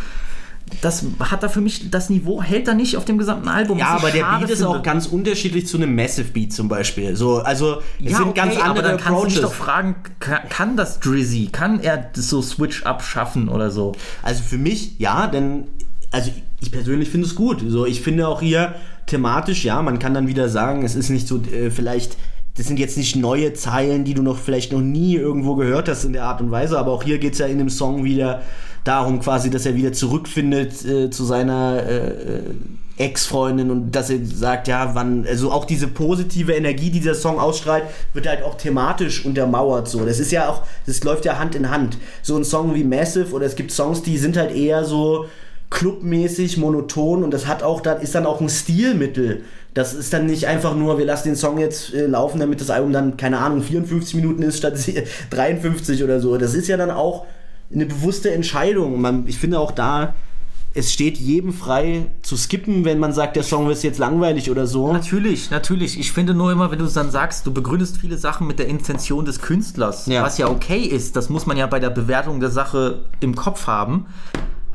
das 0.81 1.05
hat 1.19 1.43
er 1.43 1.49
für 1.49 1.61
mich, 1.61 1.89
das 1.89 2.09
Niveau 2.09 2.41
hält 2.41 2.67
er 2.67 2.73
nicht 2.73 2.97
auf 2.97 3.05
dem 3.05 3.17
gesamten 3.17 3.47
Album. 3.47 3.77
Ja, 3.77 3.87
aber 3.87 4.11
der 4.11 4.23
Beat 4.23 4.49
ist 4.49 4.59
finde. 4.59 4.69
auch 4.69 4.83
ganz 4.83 5.07
unterschiedlich 5.07 5.67
zu 5.67 5.77
einem 5.77 5.95
Massive 5.95 6.31
Beat 6.31 6.53
zum 6.53 6.67
Beispiel. 6.67 7.15
So, 7.15 7.37
also 7.37 7.81
es 8.03 8.11
ja, 8.11 8.17
sind 8.17 8.27
okay, 8.27 8.39
ganz 8.39 8.55
andere 8.55 8.69
aber 8.69 8.81
dann 8.81 8.97
kannst 8.97 9.07
du 9.07 9.13
Approaches. 9.13 9.33
dich 9.33 9.41
doch 9.41 9.53
fragen, 9.53 9.95
kann, 10.19 10.49
kann 10.49 10.77
das 10.77 10.99
Drizzy, 10.99 11.49
kann 11.51 11.79
er 11.79 12.09
so 12.13 12.41
Switch-Up 12.41 13.03
schaffen 13.03 13.49
oder 13.49 13.71
so? 13.71 13.93
Also 14.23 14.43
für 14.43 14.57
mich, 14.57 14.99
ja, 14.99 15.27
denn 15.27 15.65
also 16.11 16.31
ich 16.61 16.71
persönlich 16.71 17.09
finde 17.09 17.27
es 17.27 17.35
gut. 17.35 17.63
So, 17.67 17.85
ich 17.85 18.01
finde 18.01 18.27
auch 18.27 18.41
hier 18.41 18.75
thematisch, 19.05 19.63
ja, 19.63 19.81
man 19.81 19.99
kann 19.99 20.13
dann 20.13 20.27
wieder 20.27 20.49
sagen, 20.49 20.83
es 20.83 20.95
ist 20.95 21.09
nicht 21.09 21.27
so 21.27 21.37
äh, 21.37 21.69
vielleicht 21.71 22.17
das 22.59 22.67
sind 22.67 22.77
jetzt 22.77 22.97
nicht 22.97 23.15
neue 23.15 23.53
Zeilen, 23.53 24.03
die 24.03 24.13
du 24.13 24.21
noch 24.21 24.37
vielleicht 24.37 24.73
noch 24.73 24.81
nie 24.81 25.15
irgendwo 25.15 25.55
gehört 25.55 25.87
hast 25.87 26.03
in 26.03 26.11
der 26.11 26.25
Art 26.25 26.41
und 26.41 26.51
Weise, 26.51 26.77
aber 26.77 26.91
auch 26.91 27.03
hier 27.03 27.17
geht 27.17 27.33
es 27.33 27.39
ja 27.39 27.45
in 27.45 27.57
dem 27.57 27.69
Song 27.69 28.03
wieder 28.03 28.41
darum 28.89 29.19
quasi, 29.19 29.51
dass 29.51 29.67
er 29.67 29.75
wieder 29.75 29.93
zurückfindet 29.93 30.83
äh, 30.83 31.11
zu 31.11 31.23
seiner 31.23 31.83
äh, 31.87 32.07
äh, 32.07 32.41
Ex-Freundin 32.97 33.69
und 33.69 33.91
dass 33.91 34.09
er 34.09 34.25
sagt, 34.25 34.67
ja, 34.67 34.95
wann, 34.95 35.27
also 35.27 35.51
auch 35.51 35.65
diese 35.65 35.87
positive 35.87 36.53
Energie, 36.53 36.89
die 36.89 36.99
dieser 36.99 37.13
Song 37.13 37.39
ausstrahlt, 37.39 37.83
wird 38.13 38.27
halt 38.27 38.41
auch 38.41 38.55
thematisch 38.55 39.25
untermauert 39.25 39.87
so. 39.87 40.03
Das 40.05 40.19
ist 40.19 40.31
ja 40.31 40.49
auch, 40.49 40.63
das 40.87 41.03
läuft 41.03 41.23
ja 41.25 41.37
Hand 41.37 41.53
in 41.53 41.69
Hand. 41.69 41.99
So 42.23 42.35
ein 42.35 42.43
Song 42.43 42.73
wie 42.73 42.83
Massive 42.83 43.31
oder 43.31 43.45
es 43.45 43.55
gibt 43.55 43.71
Songs, 43.71 44.01
die 44.01 44.17
sind 44.17 44.35
halt 44.35 44.55
eher 44.55 44.83
so 44.83 45.27
clubmäßig, 45.69 46.57
monoton 46.57 47.23
und 47.23 47.31
das 47.31 47.45
hat 47.45 47.61
auch, 47.61 47.81
das 47.81 48.01
ist 48.01 48.15
dann 48.15 48.25
auch 48.25 48.41
ein 48.41 48.49
Stilmittel. 48.49 49.43
Das 49.75 49.93
ist 49.93 50.11
dann 50.13 50.25
nicht 50.25 50.47
einfach 50.47 50.75
nur, 50.75 50.97
wir 50.97 51.05
lassen 51.05 51.27
den 51.27 51.35
Song 51.35 51.59
jetzt 51.59 51.93
äh, 51.93 52.07
laufen, 52.07 52.39
damit 52.39 52.59
das 52.59 52.71
Album 52.71 52.91
dann, 52.91 53.17
keine 53.17 53.37
Ahnung, 53.37 53.61
54 53.61 54.15
Minuten 54.15 54.41
ist 54.41 54.57
statt 54.57 54.73
53 55.29 56.03
oder 56.03 56.19
so. 56.19 56.37
Das 56.37 56.55
ist 56.55 56.67
ja 56.67 56.75
dann 56.75 56.89
auch 56.89 57.27
eine 57.73 57.85
bewusste 57.85 58.31
Entscheidung. 58.31 58.99
Man, 59.01 59.27
ich 59.27 59.37
finde 59.37 59.59
auch 59.59 59.71
da, 59.71 60.15
es 60.73 60.93
steht 60.93 61.17
jedem 61.17 61.51
frei 61.51 62.05
zu 62.21 62.37
skippen, 62.37 62.85
wenn 62.85 62.99
man 62.99 63.11
sagt, 63.11 63.35
der 63.35 63.43
Song 63.43 63.69
ist 63.71 63.83
jetzt 63.83 63.97
langweilig 63.97 64.51
oder 64.51 64.67
so. 64.67 64.93
Natürlich, 64.93 65.49
natürlich. 65.49 65.99
Ich 65.99 66.11
finde 66.11 66.33
nur 66.35 66.51
immer, 66.51 66.69
wenn 66.71 66.79
du 66.79 66.85
dann 66.85 67.09
sagst, 67.11 67.45
du 67.47 67.53
begründest 67.53 67.97
viele 67.97 68.17
Sachen 68.17 68.45
mit 68.47 68.59
der 68.59 68.67
Intention 68.67 69.25
des 69.25 69.41
Künstlers, 69.41 70.05
Ja. 70.05 70.23
was 70.23 70.37
ja 70.37 70.47
okay 70.47 70.81
ist, 70.81 71.15
das 71.15 71.29
muss 71.29 71.45
man 71.47 71.57
ja 71.57 71.65
bei 71.67 71.79
der 71.79 71.89
Bewertung 71.89 72.39
der 72.39 72.51
Sache 72.51 73.05
im 73.19 73.35
Kopf 73.35 73.65
haben, 73.67 74.05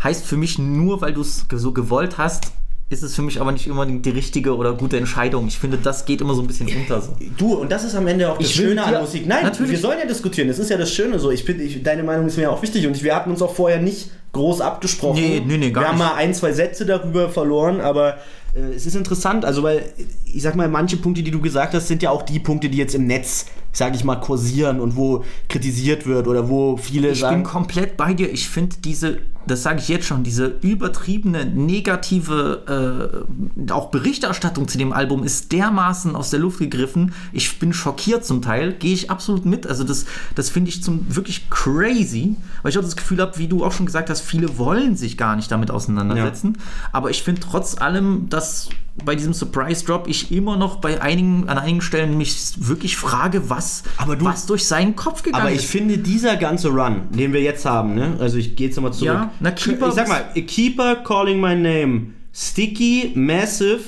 heißt 0.03 0.27
für 0.27 0.37
mich 0.37 0.59
nur, 0.59 1.01
weil 1.01 1.15
du 1.15 1.21
es 1.21 1.47
so 1.53 1.73
gewollt 1.73 2.19
hast, 2.19 2.53
ist 2.91 3.03
es 3.03 3.15
für 3.15 3.23
mich 3.23 3.41
aber 3.41 3.51
nicht 3.51 3.69
unbedingt 3.69 4.05
die 4.05 4.11
richtige 4.11 4.57
oder 4.57 4.75
gute 4.75 4.97
Entscheidung. 4.97 5.47
Ich 5.49 5.59
finde, 5.59 5.79
das 5.79 6.05
geht 6.05 6.21
immer 6.21 6.35
so 6.35 6.43
ein 6.43 6.47
bisschen 6.47 6.69
unter. 6.69 7.01
So. 7.01 7.17
Du, 7.37 7.55
und 7.55 7.73
das 7.73 7.85
ist 7.85 7.95
am 7.95 8.07
Ende 8.07 8.31
auch 8.31 8.39
das 8.39 8.49
Ich 8.49 8.55
Schöne 8.55 8.85
an 8.85 9.01
Musik. 9.01 9.27
Nein, 9.27 9.45
Natürlich. 9.45 9.73
wir 9.73 9.79
sollen 9.79 9.99
ja 9.99 10.07
diskutieren. 10.07 10.49
Das 10.49 10.59
ist 10.59 10.71
ja 10.71 10.77
das 10.77 10.93
Schöne 10.93 11.19
so. 11.19 11.31
Ich 11.31 11.45
finde, 11.45 11.65
ich, 11.65 11.83
deine 11.83 12.03
Meinung 12.03 12.27
ist 12.27 12.37
mir 12.37 12.51
auch 12.51 12.63
wichtig 12.63 12.87
und 12.87 13.03
wir 13.03 13.15
hatten 13.15 13.31
uns 13.31 13.41
auch 13.43 13.55
vorher 13.55 13.81
nicht 13.81 14.11
groß 14.33 14.61
abgesprochen. 14.61 15.21
Nee, 15.21 15.43
nee, 15.45 15.57
nee, 15.57 15.71
gar 15.71 15.83
Wir 15.85 15.89
haben 15.89 15.99
nicht. 15.99 16.07
mal 16.07 16.15
ein, 16.15 16.35
zwei 16.35 16.53
Sätze 16.53 16.85
darüber 16.85 17.31
verloren, 17.31 17.81
aber 17.81 18.19
äh, 18.55 18.75
es 18.75 18.85
ist 18.85 18.97
interessant, 18.97 19.45
also 19.45 19.63
weil 19.63 19.83
ich 20.27 20.43
sag 20.43 20.55
mal, 20.55 20.69
manche 20.69 20.97
Punkte, 20.97 21.23
die 21.23 21.31
du 21.31 21.41
gesagt 21.41 21.75
hast, 21.75 21.89
sind 21.89 22.03
ja 22.03 22.11
auch 22.11 22.23
die 22.23 22.39
Punkte, 22.39 22.69
die 22.69 22.79
jetzt 22.79 22.95
im 22.95 23.07
Netz 23.07 23.47
sage 23.75 23.97
ich 23.97 24.05
mal, 24.05 24.17
kursieren 24.17 24.81
und 24.81 24.97
wo 24.97 25.25
kritisiert 25.49 26.07
wird 26.07 26.29
oder 26.29 26.49
wo 26.49 26.77
viele 26.77 27.11
Ich 27.11 27.21
sagen. 27.21 27.43
bin 27.43 27.45
komplett 27.45 27.97
bei 27.97 28.15
dir. 28.15 28.33
Ich 28.33 28.49
finde 28.49 28.77
diese, 28.83 29.19
das 29.47 29.63
sage 29.65 29.81
ich 29.81 29.89
jetzt 29.89 30.07
schon, 30.07 30.23
diese 30.23 30.47
übertriebene, 30.63 31.45
negative, 31.45 33.27
äh, 33.67 33.73
auch 33.73 33.91
Berichterstattung 33.91 34.69
zu 34.69 34.79
dem 34.79 34.93
Album 34.93 35.25
ist 35.25 35.51
dermaßen 35.53 36.15
aus 36.15 36.31
der 36.31 36.39
Luft 36.41 36.61
gegriffen. 36.61 37.13
Ich 37.33 37.59
bin 37.59 37.73
schockiert 37.73 38.25
zum 38.25 38.43
Teil, 38.43 38.73
gehe 38.75 38.95
ich 38.95 39.11
absolut 39.11 39.45
mit. 39.45 39.67
Also 39.67 39.83
das, 39.83 40.07
das 40.37 40.51
finde 40.51 40.69
ich 40.71 40.83
zum 40.83 41.05
wirklich 41.15 41.51
crazy, 41.51 42.37
weil 42.63 42.71
ich 42.71 42.79
auch 42.79 42.83
das 42.83 42.97
Gefühl 42.97 43.21
habe, 43.21 43.37
wie 43.39 43.49
du 43.49 43.65
auch 43.65 43.73
schon 43.73 43.87
gesagt 43.87 44.09
hast, 44.09 44.21
viele 44.21 44.57
wollen 44.57 44.97
sich 44.97 45.19
gar 45.19 45.35
nicht 45.35 45.51
damit 45.51 45.73
auseinandersetzen. 45.73 46.59
Aber 46.93 47.11
ich 47.11 47.25
finde 47.25 47.41
trotz 47.41 47.77
allem, 47.77 48.29
dass 48.29 48.69
bei 49.05 49.15
diesem 49.17 49.33
Surprise 49.35 49.85
Drop 49.85 50.07
ich 50.09 50.31
immer 50.31 50.57
noch 50.57 50.77
bei 50.77 51.01
einigen, 51.03 51.49
an 51.49 51.59
einigen 51.59 51.81
Stellen 51.81 52.17
mich 52.17 52.35
wirklich 52.59 52.97
frage, 52.97 53.51
was, 53.51 53.83
Aber 53.97 54.17
du- 54.17 54.25
was 54.25 54.47
durch 54.47 54.65
seinen 54.67 54.95
Kopf 54.95 55.23
gegangen 55.23 55.43
aber 55.43 55.51
ich 55.53 55.61
ist. 55.65 55.71
finde, 55.71 55.99
dieser 55.99 56.37
ganze 56.37 56.69
Run, 56.69 57.09
den 57.11 57.33
wir 57.33 57.43
jetzt 57.43 57.65
haben, 57.67 57.95
ne? 57.95 58.17
also 58.21 58.39
ich 58.39 58.55
gehe 58.57 58.69
jetzt 58.69 58.77
nochmal 58.77 58.93
zurück. 58.93 59.07
Ja, 59.15 59.31
na, 59.41 59.51
Keeper 59.51 59.89
ich 59.89 59.95
sag 59.95 60.05
ist- 60.05 60.09
mal, 60.11 60.43
Keeper, 60.43 60.97
Calling 60.97 61.41
My 61.41 61.55
Name, 61.57 62.07
Sticky, 62.33 63.13
Massive, 63.17 63.81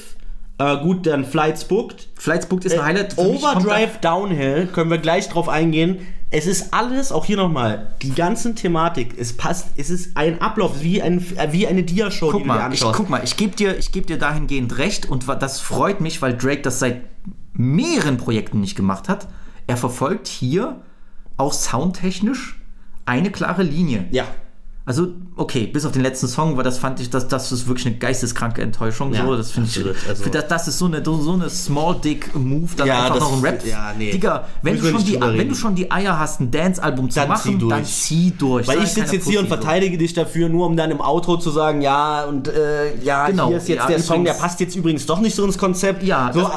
äh, 0.58 0.76
gut, 0.78 1.06
dann 1.06 1.24
Flights 1.24 1.64
Booked. 1.64 2.08
Flights 2.16 2.46
Booked 2.46 2.64
ist 2.64 2.74
ein 2.78 2.84
Highlight. 2.84 3.12
Für 3.12 3.22
mich 3.24 3.42
kommt 3.42 3.64
Overdrive 3.64 3.98
Downhill, 4.00 4.66
können 4.72 4.90
wir 4.90 4.98
gleich 4.98 5.28
drauf 5.28 5.48
eingehen. 5.48 5.98
Es 6.30 6.46
ist 6.46 6.74
alles, 6.74 7.12
auch 7.12 7.24
hier 7.24 7.36
nochmal, 7.36 7.94
die 8.02 8.12
ganzen 8.12 8.56
Thematik, 8.56 9.14
es 9.16 9.36
passt, 9.36 9.68
es 9.76 9.90
ist 9.90 10.16
ein 10.16 10.40
Ablauf, 10.40 10.82
wie, 10.82 11.00
ein, 11.00 11.24
wie 11.52 11.68
eine 11.68 11.84
Dia-Show, 11.84 12.30
Guck 12.30 12.42
die 12.42 12.48
mal, 12.48 12.72
ich, 12.72 12.80
guck 12.80 13.08
mal, 13.08 13.22
ich 13.22 13.36
gebe 13.36 13.54
dir, 13.54 13.78
ich 13.78 13.92
geb 13.92 14.08
dir 14.08 14.18
dahingehend 14.18 14.76
recht 14.78 15.06
und 15.08 15.28
das 15.28 15.60
freut 15.60 16.00
mich, 16.00 16.22
weil 16.22 16.36
Drake 16.36 16.62
das 16.62 16.80
seit 16.80 17.02
mehreren 17.52 18.16
Projekten 18.16 18.60
nicht 18.60 18.74
gemacht 18.74 19.08
hat. 19.08 19.28
Er 19.68 19.76
verfolgt 19.76 20.26
hier 20.26 20.82
auch 21.36 21.52
soundtechnisch 21.52 22.60
eine 23.04 23.30
klare 23.30 23.62
Linie. 23.62 24.06
ja, 24.10 24.24
Also, 24.88 25.08
okay, 25.34 25.66
bis 25.66 25.84
auf 25.84 25.90
den 25.90 26.02
letzten 26.02 26.28
Song, 26.28 26.56
weil 26.56 26.62
das 26.62 26.78
fand 26.78 27.00
ich, 27.00 27.10
das, 27.10 27.26
das 27.26 27.50
ist 27.50 27.66
wirklich 27.66 27.86
eine 27.86 27.96
geisteskranke 27.96 28.62
Enttäuschung. 28.62 29.12
Ja, 29.12 29.26
so, 29.26 29.36
das 29.36 29.50
finde 29.50 29.68
ich. 29.68 30.08
also- 30.08 30.30
das, 30.30 30.46
das 30.46 30.68
ist 30.68 30.78
so 30.78 30.84
eine, 30.84 31.04
so 31.04 31.32
eine 31.32 31.50
Small 31.50 31.96
Dick 31.96 32.32
Move, 32.36 32.68
dann 32.76 32.86
Ja, 32.86 33.06
einfach 33.06 33.18
noch 33.18 33.32
ein 33.32 33.40
Rap. 33.40 33.66
ja, 33.66 33.92
nee. 33.98 34.12
Digga, 34.12 34.46
wenn 34.62 34.78
du, 34.78 34.88
schon 34.88 35.04
die, 35.04 35.20
wenn 35.20 35.48
du 35.48 35.56
schon 35.56 35.74
die 35.74 35.90
Eier 35.90 36.16
hast, 36.20 36.40
ein 36.40 36.52
Dance-Album 36.52 37.10
zu 37.10 37.18
Dann 37.18 37.28
machen, 37.30 37.58
zieh 37.60 37.68
dann 37.68 37.84
zieh 37.84 38.30
durch. 38.38 38.68
Weil 38.68 38.84
ich 38.84 38.90
sitze 38.90 39.16
jetzt 39.16 39.26
hier 39.28 39.40
und 39.40 39.48
Pussy, 39.48 39.60
verteidige 39.60 39.98
dich 39.98 40.14
dafür, 40.14 40.48
nur 40.48 40.66
um 40.66 40.76
dann 40.76 40.92
im 40.92 41.00
Outro 41.00 41.36
zu 41.36 41.50
sagen, 41.50 41.82
ja, 41.82 42.22
und 42.24 42.46
äh, 42.46 42.96
ja, 43.02 43.26
Genau, 43.26 43.48
hier 43.48 43.56
ist 43.56 43.68
jetzt 43.68 43.88
der 43.88 43.98
Song, 43.98 44.24
der 44.24 44.34
passt 44.34 44.60
jetzt 44.60 44.76
übrigens 44.76 45.04
doch 45.04 45.18
nicht 45.18 45.34
so 45.34 45.44
ins 45.44 45.58
Konzept. 45.58 46.04
Ja, 46.04 46.30
so, 46.32 46.48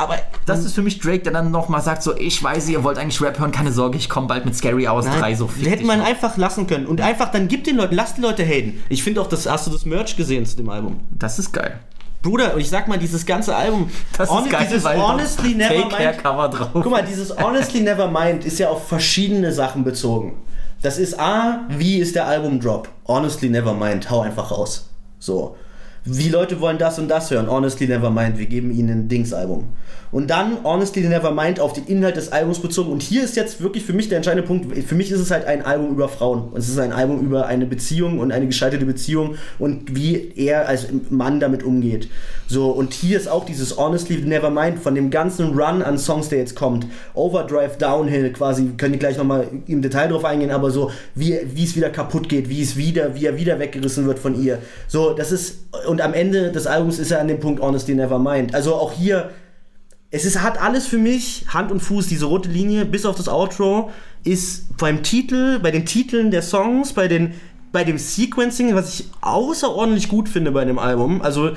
aber 0.00 0.16
Das 0.46 0.64
ist 0.64 0.74
für 0.74 0.82
mich 0.82 0.98
Drake, 0.98 1.20
der 1.20 1.32
dann 1.32 1.50
nochmal 1.50 1.82
sagt: 1.82 2.02
So, 2.02 2.16
ich 2.16 2.42
weiß, 2.42 2.68
ihr 2.68 2.82
wollt 2.82 2.98
eigentlich 2.98 3.20
Rap 3.20 3.38
hören, 3.38 3.52
keine 3.52 3.70
Sorge, 3.72 3.98
ich 3.98 4.08
komme 4.08 4.26
bald 4.26 4.44
mit 4.44 4.56
Scary 4.56 4.88
Hours 4.88 5.06
3. 5.06 5.34
So 5.34 5.46
fick 5.46 5.68
hätte 5.70 5.84
man 5.84 6.00
noch. 6.00 6.06
einfach 6.06 6.36
lassen 6.36 6.66
können. 6.66 6.86
Und 6.86 7.00
einfach, 7.00 7.30
dann 7.30 7.48
gib 7.48 7.64
den 7.64 7.76
Leuten, 7.76 7.94
lass 7.94 8.14
die 8.14 8.22
Leute 8.22 8.42
haten. 8.44 8.82
Ich 8.88 9.02
finde 9.02 9.20
auch, 9.20 9.26
das, 9.26 9.46
hast 9.46 9.66
du 9.66 9.70
das 9.70 9.84
Merch 9.84 10.16
gesehen 10.16 10.46
zu 10.46 10.56
dem 10.56 10.68
Album? 10.68 11.00
Das 11.10 11.38
ist 11.38 11.52
geil. 11.52 11.78
Bruder, 12.22 12.56
ich 12.58 12.68
sag 12.68 12.86
mal, 12.86 12.98
dieses 12.98 13.24
ganze 13.24 13.56
Album, 13.56 13.90
Das 14.16 14.28
ist 14.30 14.50
geil, 14.50 14.66
dieses 14.70 14.84
Honestly 14.84 15.54
Nevermind, 15.54 16.22
drauf. 16.22 16.68
guck 16.72 16.90
mal, 16.90 17.02
dieses 17.02 17.34
Honestly 17.38 17.80
Nevermind 17.80 18.44
ist 18.44 18.58
ja 18.58 18.68
auf 18.68 18.88
verschiedene 18.88 19.52
Sachen 19.52 19.84
bezogen. 19.84 20.34
Das 20.82 20.98
ist 20.98 21.18
A, 21.18 21.60
wie 21.68 21.98
ist 21.98 22.14
der 22.14 22.26
Albumdrop? 22.26 22.88
Honestly 23.06 23.48
Nevermind, 23.48 24.10
hau 24.10 24.20
einfach 24.20 24.50
raus. 24.50 24.88
So. 25.18 25.56
Wie 26.04 26.30
Leute 26.30 26.60
wollen 26.60 26.78
das 26.78 26.98
und 26.98 27.08
das 27.08 27.30
hören? 27.30 27.50
Honestly 27.50 27.86
Nevermind, 27.86 28.38
wir 28.38 28.46
geben 28.46 28.70
ihnen 28.70 29.00
ein 29.00 29.08
Dings-Album. 29.08 29.64
Und 30.12 30.28
dann 30.28 30.64
Honestly 30.64 31.02
Nevermind 31.02 31.60
auf 31.60 31.72
den 31.72 31.86
Inhalt 31.86 32.16
des 32.16 32.32
Albums 32.32 32.58
bezogen. 32.58 32.90
Und 32.90 33.02
hier 33.02 33.22
ist 33.22 33.36
jetzt 33.36 33.60
wirklich 33.60 33.84
für 33.84 33.92
mich 33.92 34.08
der 34.08 34.16
entscheidende 34.16 34.46
Punkt. 34.46 34.76
Für 34.84 34.94
mich 34.94 35.12
ist 35.12 35.20
es 35.20 35.30
halt 35.30 35.44
ein 35.44 35.64
Album 35.64 35.90
über 35.90 36.08
Frauen. 36.08 36.52
Es 36.56 36.68
ist 36.68 36.78
ein 36.78 36.92
Album 36.92 37.20
über 37.20 37.46
eine 37.46 37.66
Beziehung 37.66 38.18
und 38.18 38.32
eine 38.32 38.46
gescheiterte 38.46 38.86
Beziehung 38.86 39.36
und 39.58 39.94
wie 39.94 40.32
er 40.34 40.68
als 40.68 40.88
Mann 41.10 41.38
damit 41.38 41.62
umgeht. 41.62 42.08
So, 42.48 42.70
und 42.70 42.92
hier 42.92 43.16
ist 43.16 43.28
auch 43.28 43.44
dieses 43.44 43.76
Honestly 43.76 44.16
Nevermind 44.16 44.80
von 44.80 44.96
dem 44.96 45.10
ganzen 45.10 45.50
Run 45.50 45.82
an 45.82 45.98
Songs, 45.98 46.28
der 46.30 46.38
jetzt 46.38 46.56
kommt. 46.56 46.86
Overdrive, 47.14 47.76
Downhill 47.78 48.32
quasi, 48.32 48.70
können 48.76 48.94
die 48.94 48.98
gleich 48.98 49.16
nochmal 49.16 49.46
im 49.68 49.82
Detail 49.82 50.08
drauf 50.08 50.24
eingehen, 50.24 50.50
aber 50.50 50.72
so, 50.72 50.90
wie, 51.14 51.38
wie 51.54 51.62
es 51.62 51.76
wieder 51.76 51.90
kaputt 51.90 52.28
geht, 52.28 52.48
wie 52.48 52.60
es 52.60 52.76
wieder, 52.76 53.14
wie 53.14 53.26
er 53.26 53.36
wieder 53.36 53.60
weggerissen 53.60 54.06
wird 54.06 54.18
von 54.18 54.34
ihr. 54.42 54.58
So, 54.88 55.12
das 55.12 55.30
ist, 55.30 55.66
und 55.90 56.00
am 56.00 56.14
Ende 56.14 56.50
des 56.52 56.66
Albums 56.66 56.98
ist 56.98 57.10
er 57.10 57.20
an 57.20 57.28
dem 57.28 57.40
Punkt 57.40 57.60
Honestly 57.60 57.94
Nevermind. 57.94 58.54
Also 58.54 58.74
auch 58.74 58.92
hier, 58.92 59.30
es 60.10 60.24
ist, 60.24 60.42
hat 60.42 60.60
alles 60.60 60.86
für 60.86 60.98
mich 60.98 61.44
Hand 61.48 61.70
und 61.70 61.80
Fuß, 61.80 62.06
diese 62.06 62.24
rote 62.26 62.48
Linie, 62.48 62.84
bis 62.84 63.04
auf 63.04 63.16
das 63.16 63.28
Outro, 63.28 63.90
ist 64.24 64.76
beim 64.76 65.02
Titel, 65.02 65.58
bei 65.58 65.70
den 65.70 65.84
Titeln 65.86 66.30
der 66.30 66.42
Songs, 66.42 66.92
bei 66.92 67.08
den 67.08 67.32
bei 67.72 67.84
dem 67.84 67.98
Sequencing, 67.98 68.74
was 68.74 68.94
ich 68.98 69.06
außerordentlich 69.20 70.08
gut 70.08 70.28
finde 70.28 70.50
bei 70.50 70.64
dem 70.64 70.80
Album. 70.80 71.22
Also, 71.22 71.52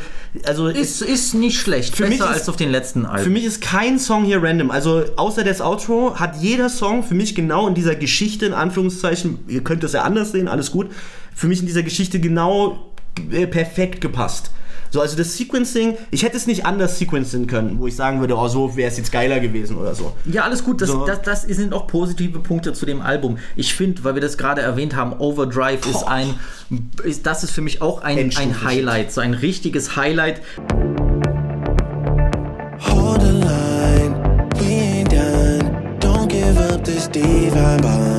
also 0.45 0.67
Ist, 0.67 1.01
ist 1.01 1.33
nicht 1.33 1.59
schlecht. 1.59 1.95
Für 1.95 2.03
Besser 2.03 2.09
mich 2.11 2.19
ist- 2.19 2.27
als 2.27 2.49
auf 2.49 2.55
den 2.55 2.69
letzten 2.69 3.07
Alben. 3.07 3.23
für 3.23 3.31
mich 3.31 3.43
ist 3.45 3.61
kein 3.61 3.97
Song 3.97 4.23
hier 4.23 4.43
random. 4.43 4.69
Also 4.69 5.03
außer 5.15 5.43
das 5.43 5.59
Outro 5.59 6.13
hat 6.19 6.35
jeder 6.39 6.69
Song 6.69 7.01
für 7.01 7.15
mich 7.15 7.33
genau 7.33 7.67
in 7.67 7.73
dieser 7.73 7.95
Geschichte, 7.95 8.45
in 8.45 8.53
Anführungszeichen, 8.53 9.39
ihr 9.47 9.63
könnt 9.63 9.81
das 9.81 9.93
ja 9.93 10.03
anders 10.03 10.31
sehen, 10.31 10.47
alles 10.47 10.69
gut, 10.69 10.91
für 11.33 11.47
mich 11.47 11.61
in 11.61 11.65
dieser 11.65 11.81
Geschichte 11.81 12.19
genau 12.19 12.92
äh, 13.31 13.47
perfekt 13.47 14.01
gepasst. 14.01 14.51
So, 14.93 15.01
also 15.01 15.17
das 15.17 15.35
Sequencing, 15.35 15.97
ich 16.11 16.21
hätte 16.21 16.37
es 16.37 16.45
nicht 16.45 16.67
anders 16.67 16.99
sequenzen 16.99 17.47
können, 17.47 17.79
wo 17.79 17.87
ich 17.87 17.95
sagen 17.95 18.19
würde, 18.19 18.37
oh, 18.37 18.47
so 18.47 18.75
wäre 18.77 18.91
es 18.91 18.97
jetzt 18.97 19.11
geiler 19.11 19.39
gewesen 19.39 19.75
oder 19.75 19.95
so. 19.95 20.13
Ja, 20.25 20.43
alles 20.43 20.63
gut. 20.63 20.83
Das, 20.83 20.89
So. 20.89 21.03
das, 21.07 21.23
das 21.23 21.41
sind 21.41 21.73
auch 21.73 21.87
positive 21.87 22.37
Punkte 22.37 22.73
zu 22.73 22.85
dem 22.85 23.01
Album. 23.01 23.39
Ich 23.55 23.73
finde, 23.73 24.03
weil 24.03 24.13
wir 24.13 24.21
das 24.21 24.37
gerade 24.37 24.61
erwähnt 24.61 24.95
haben, 24.95 25.13
Overdrive 25.17 25.83
ist 25.89 26.03
ein, 26.03 26.35
ist, 27.03 27.25
das 27.25 27.43
ist 27.43 27.49
für 27.49 27.61
mich 27.61 27.81
auch 27.81 28.03
ein, 28.03 28.19
ein. 28.37 28.63
Highlight, 28.63 29.11
so 29.11 29.21
ein 29.21 29.33
richtiges 29.33 29.95
Highlight. 29.95 30.41
Hold 32.81 33.21
the 33.21 33.31
line, 33.31 34.13
we 34.59 34.65
ain't 34.79 35.09
done. 35.09 35.97
Don't 35.99 36.27
give 36.27 36.59
up 36.71 36.83
this 36.83 37.07
divine 37.07 37.81
bond 37.81 38.12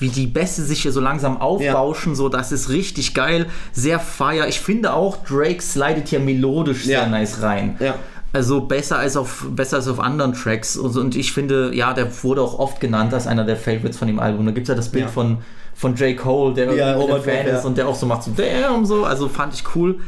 wie 0.00 0.08
die 0.10 0.26
Bässe 0.28 0.64
sich 0.64 0.82
hier 0.82 0.92
so 0.92 1.00
langsam 1.00 1.40
aufbauschen, 1.40 2.14
so 2.14 2.28
das 2.28 2.52
ist 2.52 2.68
richtig 2.68 3.14
geil, 3.14 3.46
sehr 3.72 3.98
fire. 3.98 4.46
Ich 4.48 4.60
finde 4.60 4.92
auch 4.92 5.16
Drake 5.24 5.60
slidet 5.60 6.08
hier 6.08 6.20
melodisch 6.20 6.84
sehr 6.84 7.00
Ja. 7.00 7.06
nice 7.08 7.42
rein. 7.42 7.76
Ja. 7.80 7.96
Also 8.32 8.60
besser 8.60 8.98
als 8.98 9.16
auf 9.16 9.46
besser 9.50 9.76
als 9.78 9.88
auf 9.88 9.98
anderen 9.98 10.34
Tracks 10.34 10.76
und, 10.76 10.96
und 10.96 11.16
ich 11.16 11.32
finde, 11.32 11.74
ja, 11.74 11.94
der 11.94 12.22
wurde 12.22 12.42
auch 12.42 12.58
oft 12.58 12.78
genannt 12.78 13.12
als 13.14 13.26
einer 13.26 13.44
der 13.44 13.56
Favorites 13.56 13.96
von 13.98 14.06
dem 14.06 14.20
Album. 14.20 14.44
Da 14.46 14.52
gibt 14.52 14.66
es 14.66 14.68
ja 14.68 14.74
das 14.74 14.90
Bild 14.90 15.06
Ja. 15.06 15.10
von 15.10 15.38
von 15.74 15.94
J. 15.96 16.16
Cole, 16.16 16.54
der 16.54 16.72
Ja, 16.74 16.94
irgendwie 16.96 17.20
Fan 17.30 17.46
ja. 17.46 17.56
ist 17.58 17.64
und 17.64 17.78
der 17.78 17.88
auch 17.88 17.94
so 17.94 18.04
macht 18.06 18.22
so 18.24 18.32
damn 18.36 18.84
so, 18.84 19.04
also 19.04 19.28
fand 19.28 19.54
ich 19.54 19.64
cool. 19.74 19.98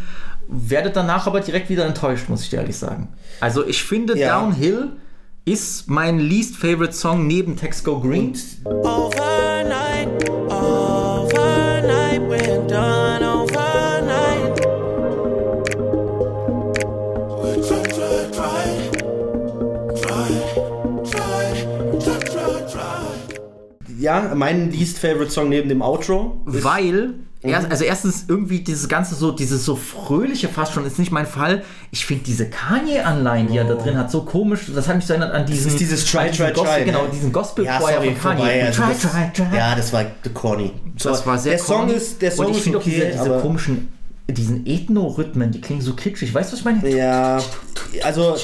Werdet 0.48 0.96
danach 0.96 1.26
aber 1.26 1.40
direkt 1.40 1.68
wieder 1.70 1.84
enttäuscht, 1.86 2.28
muss 2.28 2.42
ich 2.42 2.50
dir 2.50 2.56
ehrlich 2.58 2.76
sagen. 2.76 3.08
Also 3.40 3.66
ich 3.66 3.82
finde 3.82 4.16
Ja. 4.18 4.38
Downhill 4.40 4.88
ist 5.44 5.88
mein 5.88 6.18
least 6.18 6.56
favorite 6.56 6.92
Song 6.92 7.26
neben 7.26 7.56
Text 7.56 7.84
Go 7.84 8.00
Green. 8.00 8.34
Overnight, 8.64 10.28
overnight, 10.50 12.20
we're 12.28 12.66
done 12.66 13.24
overnight. 13.24 14.60
Ja, 23.98 24.32
mein 24.34 24.70
least 24.70 24.98
favorite 24.98 25.30
Song 25.30 25.48
neben 25.50 25.68
dem 25.68 25.82
Outro. 25.82 26.40
Weil. 26.46 27.14
Erst, 27.42 27.70
also 27.70 27.84
erstens 27.84 28.24
irgendwie 28.28 28.60
dieses 28.60 28.88
ganze 28.88 29.14
so, 29.14 29.32
dieses 29.32 29.64
so 29.64 29.76
fröhliche 29.76 30.48
fast 30.48 30.72
schon, 30.74 30.84
ist 30.84 30.98
nicht 30.98 31.10
mein 31.12 31.26
Fall. 31.26 31.62
Ich 31.90 32.04
finde 32.04 32.24
diese 32.24 32.48
Kanye-Anleihen, 32.50 33.48
die 33.48 33.56
er 33.56 33.64
da 33.64 33.74
drin 33.74 33.96
hat, 33.96 34.10
so 34.10 34.22
komisch. 34.24 34.60
Das 34.74 34.88
hat 34.88 34.96
mich 34.96 35.06
so 35.06 35.14
erinnert 35.14 35.32
an 35.34 35.46
diesen. 35.46 35.68
ist 35.70 35.80
dieses 35.80 36.04
Try, 36.04 36.28
diesen 36.30 36.46
Try, 36.46 36.52
Gospel, 36.54 36.74
Try, 36.76 36.84
Genau, 36.84 37.02
ne? 37.04 37.08
diesen 37.12 37.32
gospel 37.32 37.64
Ja, 37.64 37.80
sorry, 37.80 38.14
von 38.14 38.36
Kanye. 38.36 38.38
vorbei. 38.42 38.64
Also 38.66 38.82
try, 38.82 38.88
das, 38.92 39.00
try, 39.02 39.30
try. 39.34 39.56
Ja, 39.56 39.74
das 39.74 39.92
war 39.92 40.04
the 40.24 40.30
corny. 40.30 40.72
das 41.02 41.26
war 41.26 41.38
sehr 41.38 41.52
Der 41.52 41.58
Song 41.64 41.76
corny. 41.86 41.92
ist, 41.94 42.20
der 42.22 42.30
Song 42.30 42.46
Und 42.46 42.56
ich 42.56 42.62
finde 42.62 42.78
okay, 42.78 42.90
auch 42.90 43.10
diese, 43.12 43.18
diese 43.24 43.38
komischen, 43.40 43.88
diesen 44.28 44.66
Ethno-Rhythmen, 44.66 45.50
die 45.50 45.60
klingen 45.60 45.80
so 45.82 45.94
kitschig. 45.94 46.32
Weißt 46.32 46.50
du, 46.50 46.52
was 46.52 46.58
ich 46.60 46.64
meine? 46.64 46.88
Ja, 46.88 47.38
also 48.02 48.36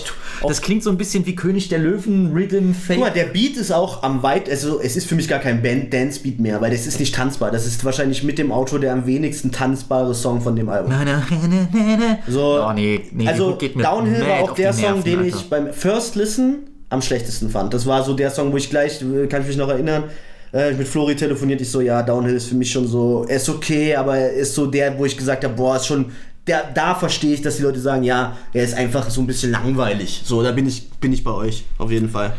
Das 0.43 0.61
klingt 0.61 0.83
so 0.83 0.91
ein 0.91 0.99
bisschen 0.99 1.27
wie 1.27 1.35
König 1.35 1.69
der 1.69 1.79
Löwen, 1.79 2.33
Rhythm, 2.33 2.73
Fake. 2.73 2.97
Guck 2.97 3.07
mal, 3.07 3.11
der 3.11 3.25
Beat 3.27 3.57
ist 3.57 3.73
auch 3.73 4.03
am 4.03 4.23
weit, 4.23 4.49
also 4.51 4.81
es 4.81 4.97
ist 4.97 5.07
für 5.07 5.15
mich 5.15 5.29
gar 5.29 5.39
kein 5.39 5.63
Band 5.63 5.93
Dance 5.93 6.21
Beat 6.21 6.39
mehr, 6.41 6.61
weil 6.61 6.71
das 6.71 6.87
ist 6.87 7.01
nicht 7.01 7.15
tanzbar. 7.15 7.51
Das 7.51 7.67
ist 7.67 7.85
wahrscheinlich 7.85 8.23
mit 8.23 8.39
dem 8.39 8.51
Outro 8.53 8.79
der 8.79 8.93
am 8.93 9.07
wenigsten 9.07 9.53
tanzbare 9.53 10.15
Song 10.15 10.41
von 10.41 10.57
dem 10.57 10.69
Album. 10.69 10.91
Na, 10.91 11.05
na, 11.05 11.23
na, 11.31 11.69
na, 11.73 11.97
na. 11.97 12.19
So, 12.29 12.63
oh, 12.67 12.73
nee, 12.73 13.01
nee, 13.13 13.27
also 13.27 13.53
die 13.53 13.59
geht 13.67 13.77
mir 13.77 13.83
Downhill 13.83 14.21
war 14.27 14.41
auch 14.43 14.55
der 14.55 14.73
Song, 14.73 14.83
Nerven, 14.83 15.05
den 15.05 15.19
Alter. 15.21 15.37
ich 15.37 15.51
beim 15.51 15.73
First 15.73 16.17
Listen 16.17 16.59
am 16.89 17.03
schlechtesten 17.03 17.51
fand. 17.51 17.75
Das 17.75 17.87
war 17.87 18.03
so 18.05 18.15
der 18.15 18.31
Song, 18.31 18.53
wo 18.53 18.57
ich 18.57 18.71
gleich, 18.71 19.03
äh, 19.03 19.27
kann 19.27 19.43
ich 19.43 19.49
mich 19.49 19.57
noch 19.57 19.69
erinnern, 19.69 20.05
Äh, 20.53 20.73
mit 20.75 20.87
Flori 20.87 21.17
telefoniert, 21.17 21.61
ich 21.61 21.71
so, 21.71 21.81
ja, 21.81 22.03
Downhill 22.03 22.37
ist 22.37 22.47
für 22.49 22.55
mich 22.55 22.71
schon 22.71 22.87
so, 22.87 23.25
ist 23.25 23.49
okay, 23.49 23.97
aber 23.97 24.17
er 24.17 24.33
ist 24.33 24.55
so 24.55 24.67
der, 24.67 24.97
wo 24.97 25.05
ich 25.05 25.17
gesagt 25.17 25.45
habe, 25.45 25.53
boah, 25.55 25.77
ist 25.77 25.87
schon, 25.87 26.07
der, 26.47 26.71
da 26.73 26.95
verstehe 26.95 27.35
ich, 27.35 27.43
dass 27.43 27.57
die 27.57 27.63
Leute 27.63 27.81
sagen, 27.81 28.03
ja, 28.03 28.37
er 28.53 28.65
ist 28.65 28.75
einfach 28.75 29.11
so 29.11 29.21
ein 29.21 29.27
bisschen 29.27 29.51
langweilig. 29.51 30.23
So, 30.25 30.43
da 30.43 30.53
bin 30.53 30.67
ich, 30.67 30.91
bin 31.01 31.13
ich 31.13 31.25
bei 31.25 31.33
euch, 31.33 31.65
auf 31.79 31.91
jeden 31.91 32.09
Fall. 32.09 32.35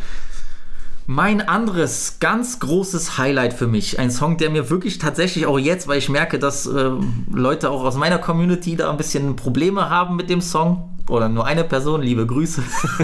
Mein 1.10 1.42
anderes 1.48 2.18
ganz 2.20 2.60
großes 2.60 3.18
Highlight 3.18 3.54
für 3.54 3.68
mich, 3.68 3.98
ein 3.98 4.12
Song, 4.12 4.38
der 4.38 4.50
mir 4.50 4.70
wirklich 4.70 4.98
tatsächlich 4.98 5.46
auch 5.46 5.58
jetzt, 5.58 5.88
weil 5.88 6.00
ich 6.00 6.10
merke, 6.10 6.38
dass 6.38 6.66
äh, 6.66 6.92
Leute 7.32 7.70
auch 7.70 7.86
aus 7.86 7.96
meiner 7.96 8.18
Community 8.18 8.76
da 8.76 8.92
ein 8.92 8.98
bisschen 8.98 9.38
Probleme 9.38 9.90
haben 9.90 10.18
mit 10.18 10.30
dem 10.30 10.42
Song, 10.42 10.98
oder 11.10 11.30
nur 11.30 11.46
eine 11.46 11.64
Person, 11.64 12.02
liebe 12.02 12.26
Grüße. 12.26 12.62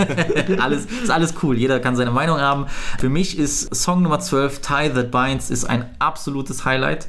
alles, 0.60 0.86
ist 0.86 1.10
alles 1.10 1.34
cool, 1.41 1.58
jeder 1.58 1.80
kann 1.80 1.95
seine 1.95 2.12
Meinung 2.12 2.39
haben. 2.39 2.66
Für 2.99 3.08
mich 3.08 3.39
ist 3.39 3.74
Song 3.74 4.01
Nummer 4.01 4.20
12, 4.20 4.60
Tie 4.60 4.89
That 4.89 5.12
Binds, 5.12 5.49
ist 5.49 5.64
ein 5.64 5.86
absolutes 5.99 6.66
Highlight. 6.66 7.08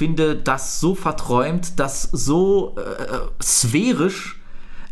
Finde 0.00 0.34
das 0.34 0.80
so 0.80 0.94
verträumt, 0.94 1.78
das 1.78 2.04
so 2.10 2.74
äh, 2.78 3.42
sphärisch. 3.42 4.40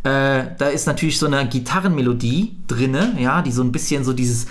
Äh, 0.03 0.49
da 0.59 0.69
ist 0.69 0.87
natürlich 0.87 1.19
so 1.19 1.25
eine 1.25 1.49
Gitarrenmelodie 1.49 2.59
drinne, 2.67 3.17
ja, 3.19 3.41
die 3.41 3.51
so 3.51 3.63
ein 3.63 3.73
bisschen 3.73 4.05
so 4.05 4.13
dieses 4.13 4.49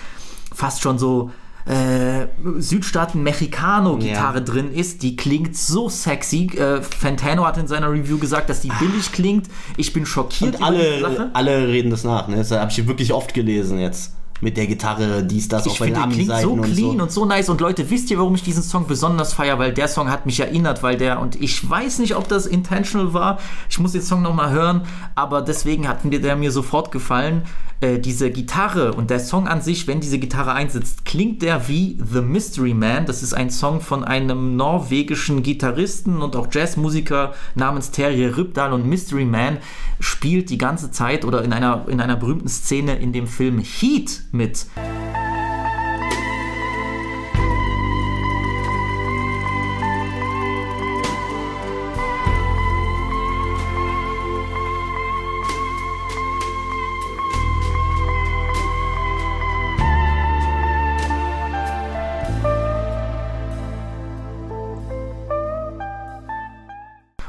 fast 0.56 0.82
schon 0.82 0.98
so 0.98 1.30
äh, 1.68 2.26
Südstaaten 2.58 3.22
Mexicano-Gitarre 3.22 4.40
Ja. 4.40 4.44
drin 4.44 4.74
ist. 4.74 5.04
Die 5.04 5.16
klingt 5.16 5.56
so 5.56 5.90
sexy. 5.90 6.48
Äh, 6.58 6.82
Fantano 6.82 7.46
hat 7.46 7.60
in 7.60 7.68
seiner 7.68 7.92
Review 7.92 8.18
gesagt, 8.18 8.50
dass 8.50 8.62
die 8.62 8.72
billig 8.80 9.12
klingt. 9.12 9.46
Ich 9.78 9.94
bin 9.94 10.08
schockiert 10.08 10.56
Und 10.56 10.64
alle, 10.64 11.30
alle 11.34 11.68
reden 11.68 11.92
das 11.92 12.04
nach, 12.04 12.28
ne? 12.30 12.38
Das 12.38 12.50
habe 12.50 12.72
ich 12.72 12.88
wirklich 12.88 13.14
oft 13.14 13.36
gelesen 13.36 13.78
jetzt. 13.78 14.16
Mit 14.42 14.58
der 14.58 14.68
Gitarre, 14.68 15.24
dies, 15.24 15.48
das, 15.48 15.66
Ich 15.66 15.74
den 15.74 15.96
finde, 15.96 16.00
der 16.02 16.10
klingt 16.10 16.42
so 16.42 16.56
clean 16.58 17.02
und 17.02 17.08
und 17.08 17.12
so. 17.12 17.22
so. 17.22 17.26
nice. 17.26 17.50
Und 17.50 17.62
Leute, 17.62 17.90
wisst 17.90 18.12
ihr, 18.12 18.18
warum 18.18 18.36
ich 18.36 18.44
diesen 18.44 18.64
Song 18.64 18.86
besonders 18.88 19.34
feiere? 19.34 19.58
Weil 19.60 19.74
der 19.74 19.88
Song 19.88 20.12
hat 20.12 20.26
mich 20.26 20.40
erinnert, 20.40 20.84
weil 20.84 20.98
der, 20.98 21.20
und 21.20 21.42
ich 21.42 21.68
weiß 21.68 22.00
nicht, 22.00 22.16
ob 22.16 22.28
das 22.28 22.46
intentional 22.46 23.14
war. 23.14 23.40
Ich 23.70 23.80
muss 23.80 23.94
den 23.94 24.02
Song 24.02 24.22
nochmal 24.22 24.52
hören, 24.52 24.84
aber 25.16 25.42
deswegen 25.42 25.88
hat 25.88 26.06
mir 26.06 26.22
der 26.22 26.36
mir 26.36 26.52
sofort 26.52 26.92
gefallen. 26.92 27.44
Äh, 27.80 28.00
diese 28.00 28.32
Gitarre 28.32 28.94
und 28.94 29.12
der 29.12 29.20
Song 29.20 29.48
an 29.48 29.62
sich, 29.62 29.86
wenn 29.86 30.00
diese 30.00 30.18
Gitarre 30.18 30.54
einsetzt, 30.54 31.06
klingt 31.06 31.44
der 31.44 31.68
wie 31.68 31.96
The 32.04 32.22
Mystery 32.22 32.74
Man. 32.74 33.06
Das 33.06 33.22
ist 33.22 33.36
ein 33.36 33.52
Song 33.52 33.82
von 33.82 34.04
einem 34.04 34.56
norwegischen 34.56 35.44
Gitarristen 35.44 36.24
und 36.24 36.36
auch 36.36 36.48
Jazzmusiker 36.52 37.36
namens 37.54 37.92
Terje 37.92 38.36
Rypdal 38.36 38.74
und 38.74 38.88
Mystery 38.88 39.26
Man 39.26 39.60
spielt 40.00 40.50
die 40.50 40.58
ganze 40.58 40.90
Zeit 40.90 41.24
oder 41.24 41.44
in 41.44 41.54
einer, 41.54 41.86
in 41.88 42.02
einer 42.02 42.16
berühmten 42.16 42.48
Szene 42.48 42.96
in 42.96 43.14
dem 43.14 43.28
Film 43.28 43.60
Heat 43.60 44.22
mit. 44.38 44.68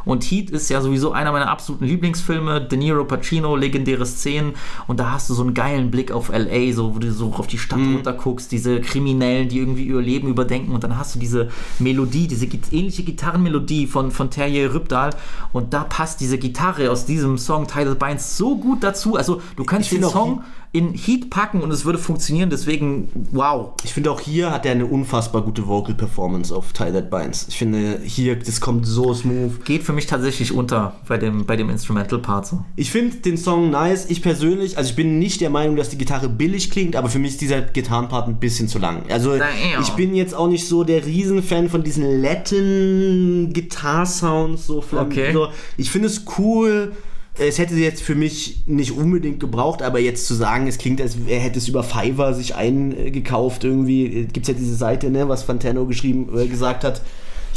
Und 0.08 0.24
Heat 0.24 0.48
ist 0.48 0.70
ja 0.70 0.80
sowieso 0.80 1.12
einer 1.12 1.32
meiner 1.32 1.50
absoluten 1.50 1.84
Lieblingsfilme. 1.84 2.62
De 2.62 2.78
Niro, 2.78 3.04
Pacino, 3.04 3.56
legendäre 3.56 4.06
Szenen. 4.06 4.54
Und 4.86 5.00
da 5.00 5.10
hast 5.10 5.28
du 5.28 5.34
so 5.34 5.42
einen 5.42 5.52
geilen 5.52 5.90
Blick 5.90 6.12
auf 6.12 6.30
L.A., 6.30 6.72
so, 6.72 6.94
wo 6.94 6.98
du 6.98 7.12
so 7.12 7.34
auf 7.34 7.46
die 7.46 7.58
Stadt 7.58 7.78
runterguckst, 7.78 8.50
diese 8.50 8.80
Kriminellen, 8.80 9.50
die 9.50 9.58
irgendwie 9.58 9.84
ihr 9.84 10.00
Leben 10.00 10.28
überdenken. 10.28 10.72
Und 10.72 10.82
dann 10.82 10.96
hast 10.96 11.14
du 11.14 11.18
diese 11.18 11.50
Melodie, 11.78 12.26
diese 12.26 12.46
ähnliche 12.46 13.02
Gitarrenmelodie 13.02 13.86
von, 13.86 14.10
von 14.10 14.30
Terje 14.30 14.72
Rypdal. 14.72 15.10
Und 15.52 15.74
da 15.74 15.84
passt 15.84 16.22
diese 16.22 16.38
Gitarre 16.38 16.90
aus 16.90 17.04
diesem 17.04 17.36
Song 17.36 17.66
Tidal 17.66 17.94
Binds 17.94 18.38
so 18.38 18.56
gut 18.56 18.82
dazu. 18.82 19.16
Also 19.16 19.42
du 19.56 19.64
kannst 19.64 19.92
den 19.92 20.04
Song 20.04 20.42
in 20.70 20.92
Heat 20.92 21.30
packen 21.30 21.62
und 21.62 21.70
es 21.70 21.84
würde 21.86 21.98
funktionieren. 21.98 22.50
Deswegen, 22.50 23.08
wow. 23.32 23.70
Ich 23.84 23.94
finde 23.94 24.10
auch 24.10 24.20
hier 24.20 24.50
hat 24.50 24.66
er 24.66 24.72
eine 24.72 24.84
unfassbar 24.86 25.40
gute 25.42 25.66
Vocal 25.66 25.94
Performance 25.94 26.54
auf 26.54 26.72
Tie 26.74 26.92
That 26.92 27.10
Binds. 27.10 27.46
Ich 27.48 27.56
finde 27.56 28.00
hier, 28.04 28.36
das 28.36 28.60
kommt 28.60 28.86
so 28.86 29.14
smooth. 29.14 29.64
Geht 29.64 29.82
für 29.82 29.94
mich 29.94 30.06
tatsächlich 30.06 30.52
unter 30.52 30.96
bei 31.08 31.16
dem, 31.16 31.46
bei 31.46 31.56
dem 31.56 31.70
Instrumental-Part 31.70 32.46
so. 32.46 32.64
Ich 32.76 32.90
finde 32.90 33.16
den 33.16 33.38
Song 33.38 33.70
nice. 33.70 34.06
Ich 34.10 34.20
persönlich, 34.22 34.76
also 34.76 34.90
ich 34.90 34.96
bin 34.96 35.18
nicht 35.18 35.40
der 35.40 35.48
Meinung, 35.50 35.76
dass 35.76 35.88
die 35.88 35.96
Gitarre 35.98 36.28
billig 36.28 36.70
klingt, 36.70 36.96
aber 36.96 37.08
für 37.08 37.18
mich 37.18 37.30
ist 37.32 37.40
dieser 37.40 37.62
Gitarrenpart 37.62 38.28
ein 38.28 38.38
bisschen 38.38 38.68
zu 38.68 38.78
lang. 38.78 39.04
Also 39.08 39.34
ich 39.80 39.88
bin 39.92 40.14
jetzt 40.14 40.34
auch 40.34 40.48
nicht 40.48 40.68
so 40.68 40.84
der 40.84 41.06
Riesenfan 41.06 41.70
von 41.70 41.82
diesen 41.82 42.20
Latin 42.22 43.52
Gitarre-Sounds. 43.52 44.66
So, 44.66 44.80
flam- 44.82 45.06
Okay. 45.06 45.32
so. 45.32 45.48
Ich 45.76 45.90
finde 45.90 46.08
es 46.08 46.24
cool. 46.38 46.92
Es 47.40 47.58
hätte 47.58 47.74
jetzt 47.74 48.02
für 48.02 48.16
mich 48.16 48.62
nicht 48.66 48.92
unbedingt 48.92 49.38
gebraucht, 49.38 49.82
aber 49.82 50.00
jetzt 50.00 50.26
zu 50.26 50.34
sagen, 50.34 50.66
es 50.66 50.76
klingt, 50.76 51.00
als 51.00 51.16
hätte 51.26 51.58
es 51.58 51.68
über 51.68 51.84
Fiverr 51.84 52.34
sich 52.34 52.56
eingekauft 52.56 53.62
irgendwie. 53.62 54.26
Gibt 54.32 54.48
es 54.48 54.48
ja 54.48 54.54
diese 54.54 54.74
Seite, 54.74 55.08
ne, 55.10 55.28
was 55.28 55.44
Fantano 55.44 55.86
geschrieben, 55.86 56.28
äh, 56.36 56.48
gesagt 56.48 56.82
hat. 56.82 57.00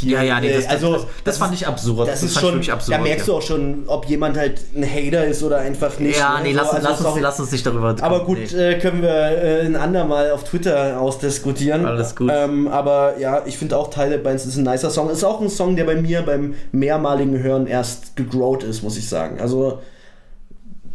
Hier, 0.02 0.18
Ja, 0.18 0.22
ja, 0.22 0.40
nee, 0.40 0.52
das, 0.52 0.68
also, 0.68 0.92
das, 0.92 1.06
das, 1.24 1.38
fand 1.38 1.54
ich 1.54 1.66
absurd. 1.66 2.08
das, 2.08 2.22
ist 2.22 2.38
schon, 2.38 2.58
absurd. 2.58 2.98
da 2.98 3.02
merkst 3.02 3.28
du 3.28 3.34
auch 3.34 3.42
schon, 3.42 3.84
ob 3.86 4.06
jemand 4.06 4.36
halt 4.36 4.60
ein 4.76 4.84
Hater 4.84 5.24
ist 5.24 5.42
oder 5.42 5.58
einfach 5.58 5.98
nicht. 5.98 6.18
Ja, 6.18 6.38
ne? 6.38 6.44
nee, 6.44 6.52
lass, 6.52 6.70
also 6.70 6.88
lass, 6.88 7.00
uns, 7.00 7.20
lass 7.20 7.40
uns 7.40 7.52
nicht 7.52 7.64
darüber 7.64 7.96
Aber 8.00 8.24
gut, 8.24 8.38
Nee. 8.52 8.72
äh, 8.72 8.78
können 8.78 9.02
wir 9.02 9.10
äh, 9.10 9.60
ein 9.64 9.76
andermal 9.76 10.30
auf 10.32 10.44
Twitter 10.44 11.00
ausdiskutieren. 11.00 11.86
Alles 11.86 12.16
gut. 12.16 12.30
Ähm, 12.32 12.68
aber 12.68 13.18
ja, 13.18 13.42
ich 13.46 13.58
finde 13.58 13.76
auch 13.76 13.90
Tyler 13.90 14.18
Banks 14.18 14.46
ist 14.46 14.56
ein 14.56 14.64
nicer 14.64 14.90
Song. 14.90 15.10
Ist 15.10 15.24
auch 15.24 15.40
ein 15.40 15.48
Song, 15.48 15.76
der 15.76 15.84
bei 15.84 15.96
mir 15.96 16.22
beim 16.22 16.54
mehrmaligen 16.72 17.38
Hören 17.38 17.66
erst 17.66 18.16
gegrowt 18.16 18.64
ist, 18.64 18.82
muss 18.82 18.96
ich 18.96 19.08
sagen. 19.08 19.40
Also 19.40 19.78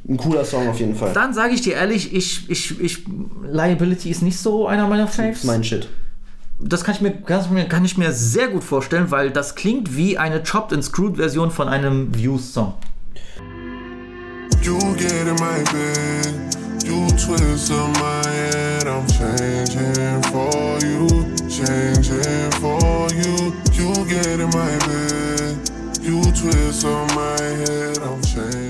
ein 0.08 0.18
cooler 0.18 0.45
Song 0.45 0.70
auf 0.70 0.80
jeden 0.80 0.95
Fall. 0.95 1.12
Dann 1.14 1.34
sage 1.34 1.53
ich 1.53 1.62
dir 1.62 1.74
ehrlich, 1.74 2.14
ich, 2.14 2.49
ich, 2.49 2.80
ich, 2.80 3.03
Liability 3.49 4.10
ist 4.10 4.22
nicht 4.22 4.39
so 4.39 4.68
einer 4.68 4.88
meiner 4.88 5.08
Faves. 5.08 5.43
mein 5.43 5.64
Shit. 5.64 5.89
Das 6.60 6.84
kann 6.84 6.95
ich, 6.95 7.01
mir, 7.01 7.12
kann, 7.68 7.86
ich 7.86 7.97
mir, 7.97 8.12
sehr 8.12 8.47
gut 8.47 8.64
vorstellen, 8.64 9.12
weil 9.12 9.30
das 9.30 9.55
klingt 9.55 9.95
wie 9.95 10.18
eine 10.18 10.41
Chopped 10.41 10.74
and 10.74 10.84
Screwed 10.84 11.18
Version 11.18 11.51
von 11.51 11.70
einem 11.70 12.14
Views-Song. 12.14 12.74
You 14.64 14.78
get 14.97 15.28
in 15.28 15.36
my 15.36 15.64
bed, 15.72 16.55
you 16.84 17.08
twist 17.12 17.72
up 17.72 17.88
my 17.99 18.28
head. 18.28 18.86
I'm 18.88 19.05
changing 19.08 20.22
for 20.24 20.80
you, 20.84 21.08
changing 21.47 22.51
for 22.60 23.08
you. 23.14 23.53
You 23.72 23.93
get 24.05 24.39
in 24.39 24.49
my 24.49 24.78
bed, 24.86 25.70
you 26.01 26.22
twist 26.34 26.86
up 26.86 27.16
my 27.16 27.39
head. 27.39 27.99
I'm 27.99 28.22
changing. 28.24 28.66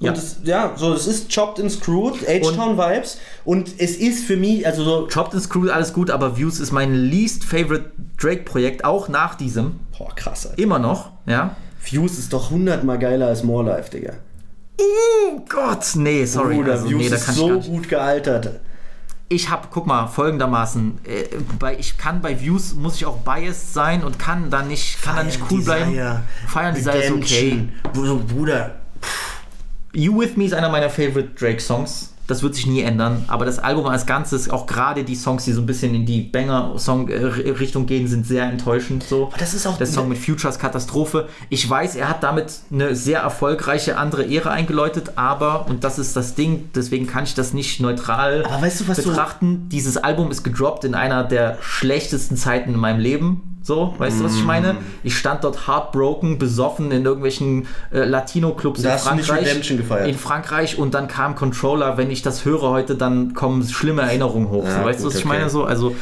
Ja. 0.00 0.12
Das, 0.12 0.38
ja, 0.44 0.72
so, 0.76 0.94
es 0.94 1.06
ist 1.06 1.32
Chopped 1.32 1.60
and 1.60 1.70
Screwed, 1.70 2.26
H-Town 2.26 2.78
Vibes. 2.78 3.18
Und 3.44 3.74
es 3.78 3.96
ist 3.96 4.24
für 4.24 4.36
mich, 4.36 4.66
also 4.66 4.82
so. 4.82 5.06
Chopped 5.06 5.34
and 5.34 5.42
Screwed, 5.42 5.70
alles 5.70 5.92
gut, 5.92 6.10
aber 6.10 6.38
Views 6.38 6.58
ist 6.58 6.72
mein 6.72 6.94
least 6.94 7.44
favorite 7.44 7.92
Drake-Projekt, 8.18 8.84
auch 8.84 9.08
nach 9.08 9.34
diesem. 9.34 9.80
Boah, 9.98 10.14
krass, 10.14 10.46
Alter. 10.46 10.58
Immer 10.58 10.78
noch, 10.78 11.10
ja. 11.26 11.54
Views 11.82 12.18
ist 12.18 12.32
doch 12.32 12.50
hundertmal 12.50 12.98
geiler 12.98 13.26
als 13.26 13.42
More 13.42 13.64
Life, 13.64 13.90
Digga. 13.90 14.14
Oh 14.80 15.40
Gott, 15.46 15.84
nee, 15.96 16.24
sorry. 16.24 16.56
Bruder, 16.56 16.72
also, 16.72 16.88
Views 16.88 17.02
nee, 17.02 17.08
da 17.10 17.16
ist 17.16 17.26
kann 17.26 17.34
ich 17.34 17.40
so 17.40 17.60
gut 17.60 17.88
gealtert. 17.88 18.60
ich 19.28 19.50
habe, 19.50 19.68
guck 19.70 19.86
mal, 19.86 20.06
folgendermaßen, 20.06 20.98
äh, 21.04 21.36
bei, 21.58 21.78
ich 21.78 21.98
kann 21.98 22.22
bei 22.22 22.40
Views, 22.40 22.72
muss 22.72 22.96
ich 22.96 23.04
auch 23.04 23.18
biased 23.18 23.74
sein 23.74 24.02
und 24.02 24.18
kann 24.18 24.50
dann 24.50 24.68
nicht, 24.68 25.02
kann 25.02 25.16
dann 25.16 25.26
nicht 25.26 25.40
cool 25.50 25.62
bleiben. 25.62 25.94
Feiern 26.48 26.74
Desire 26.74 26.96
ist 26.96 27.12
okay. 27.12 27.68
Redemption. 27.84 28.26
Bruder, 28.26 28.76
You 29.92 30.16
With 30.16 30.36
Me 30.36 30.44
ist 30.44 30.54
einer 30.54 30.68
meiner 30.68 30.88
favorite 30.88 31.30
Drake-Songs. 31.34 32.09
Das 32.30 32.42
wird 32.44 32.54
sich 32.54 32.66
nie 32.66 32.82
ändern. 32.82 33.24
Aber 33.26 33.44
das 33.44 33.58
Album 33.58 33.86
als 33.86 34.06
Ganzes, 34.06 34.48
auch 34.50 34.66
gerade 34.66 35.02
die 35.04 35.16
Songs, 35.16 35.44
die 35.44 35.52
so 35.52 35.60
ein 35.60 35.66
bisschen 35.66 35.94
in 35.94 36.06
die 36.06 36.20
Banger-Song-Richtung 36.22 37.86
gehen, 37.86 38.06
sind 38.08 38.26
sehr 38.26 38.44
enttäuschend. 38.44 39.02
So. 39.02 39.30
das 39.38 39.54
ist 39.54 39.66
auch- 39.66 39.78
Der 39.78 39.86
Song 39.86 40.08
mit 40.08 40.18
Futures 40.18 40.58
Katastrophe. 40.58 41.28
Ich 41.48 41.68
weiß, 41.68 41.96
er 41.96 42.08
hat 42.08 42.22
damit 42.22 42.52
eine 42.72 42.94
sehr 42.94 43.20
erfolgreiche 43.20 43.96
andere 43.96 44.26
Ära 44.32 44.50
eingeläutet, 44.50 45.12
aber, 45.16 45.66
und 45.68 45.84
das 45.84 45.98
ist 45.98 46.16
das 46.16 46.34
Ding, 46.34 46.70
deswegen 46.74 47.06
kann 47.06 47.24
ich 47.24 47.34
das 47.34 47.52
nicht 47.52 47.80
neutral 47.80 48.44
weißt 48.60 48.80
du, 48.80 48.84
betrachten. 49.10 49.68
Dieses 49.70 49.96
Album 49.96 50.30
ist 50.30 50.42
gedroppt 50.42 50.84
in 50.84 50.94
einer 50.94 51.24
der 51.24 51.58
schlechtesten 51.60 52.36
Zeiten 52.36 52.74
in 52.74 52.80
meinem 52.80 53.00
Leben. 53.00 53.42
So, 53.62 53.94
weißt 53.98 54.20
du, 54.20 54.24
was 54.24 54.36
ich 54.36 54.42
Mm. 54.42 54.46
meine? 54.46 54.76
Ich 55.02 55.18
stand 55.18 55.44
dort 55.44 55.68
heartbroken, 55.68 56.38
besoffen 56.38 56.90
in 56.92 57.04
irgendwelchen 57.04 57.66
äh, 57.92 58.04
Latino-Clubs 58.04 58.80
in 58.82 58.88
du 58.88 58.96
Frankreich. 58.98 59.46
Redemption 59.48 59.76
gefeiert. 59.76 60.08
In 60.08 60.16
Frankreich 60.16 60.78
und 60.78 60.94
dann 60.94 61.08
kam 61.08 61.34
Controller. 61.34 61.98
Wenn 61.98 62.10
ich 62.10 62.19
das 62.22 62.44
höre 62.44 62.62
heute, 62.62 62.94
dann 62.94 63.34
kommen 63.34 63.66
schlimme 63.68 64.02
Erinnerungen 64.02 64.50
hoch. 64.50 64.64
Ja, 64.64 64.80
so, 64.80 64.84
weißt 64.84 64.98
gut, 64.98 65.04
du, 65.04 65.08
was 65.08 65.14
ich 65.20 65.26
okay. 65.26 65.38
meine? 65.38 65.50
So, 65.50 65.64
also 65.64 65.94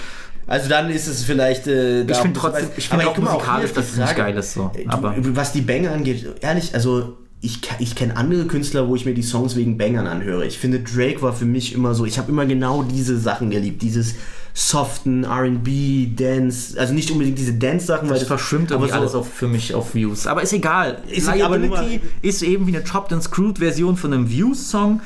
Also 0.47 0.69
dann 0.69 0.91
ist 0.91 1.07
es 1.07 1.25
vielleicht. 1.25 1.67
Äh, 1.67 2.03
Ich 2.03 2.17
finde 2.17 2.41
trotzdem, 2.41 2.69
ich 2.77 2.89
finde 2.89 3.05
Aber 3.07 3.13
auch 3.13 3.19
musikalisch, 3.19 3.73
dass 3.73 3.91
es 3.91 3.97
nicht 3.99 4.17
geil 4.17 4.37
ist 4.37 4.55
so. 4.55 4.71
äh, 4.75 4.87
Aber 4.89 5.15
du, 5.21 5.37
was 5.37 5.53
die 5.53 5.61
Banger 5.61 5.93
angeht, 5.93 6.27
ehrlich, 6.41 6.75
also 6.75 7.19
ich, 7.41 7.61
ich 7.79 7.95
kenne 7.95 8.17
andere 8.17 8.47
Künstler, 8.47 8.89
wo 8.89 8.97
ich 8.97 9.05
mir 9.07 9.15
die 9.15 9.23
Songs 9.23 9.55
wegen 9.57 9.79
Bangern 9.79 10.07
anhöre. 10.09 10.45
Ich 10.47 10.59
finde, 10.59 10.81
Drake 10.81 11.23
war 11.23 11.33
für 11.33 11.45
mich 11.45 11.73
immer 11.73 11.95
so, 11.95 12.05
ich 12.05 12.19
habe 12.19 12.33
immer 12.33 12.47
genau 12.47 12.83
diese 12.83 13.17
Sachen 13.19 13.51
geliebt, 13.51 13.81
dieses 13.83 14.15
soften 14.55 15.23
R&B, 15.23 16.09
Dance, 16.17 16.79
also 16.81 16.93
nicht 16.93 17.11
unbedingt 17.13 17.39
diese 17.39 17.53
Dance-Sachen, 17.55 18.11
weil 18.11 18.19
das 18.19 18.27
verschwimmt 18.27 18.73
aber 18.73 18.89
so, 18.89 18.95
alles 18.95 19.15
auf, 19.15 19.33
für 19.33 19.47
mich 19.47 19.73
auf 19.73 19.95
Views. 19.95 20.27
Aber 20.27 20.43
ist 20.43 20.53
egal. 20.53 20.99
Ist 21.09 21.29
aber 21.29 21.37
Liability 21.59 22.01
ist 22.23 22.43
eben 22.43 22.67
wie 22.67 22.75
eine 22.75 22.83
Chopped 22.85 23.13
and 23.13 23.23
Screwed 23.23 23.59
Version 23.59 23.97
von 23.97 24.13
einem 24.13 24.29
Views-Song. 24.29 25.01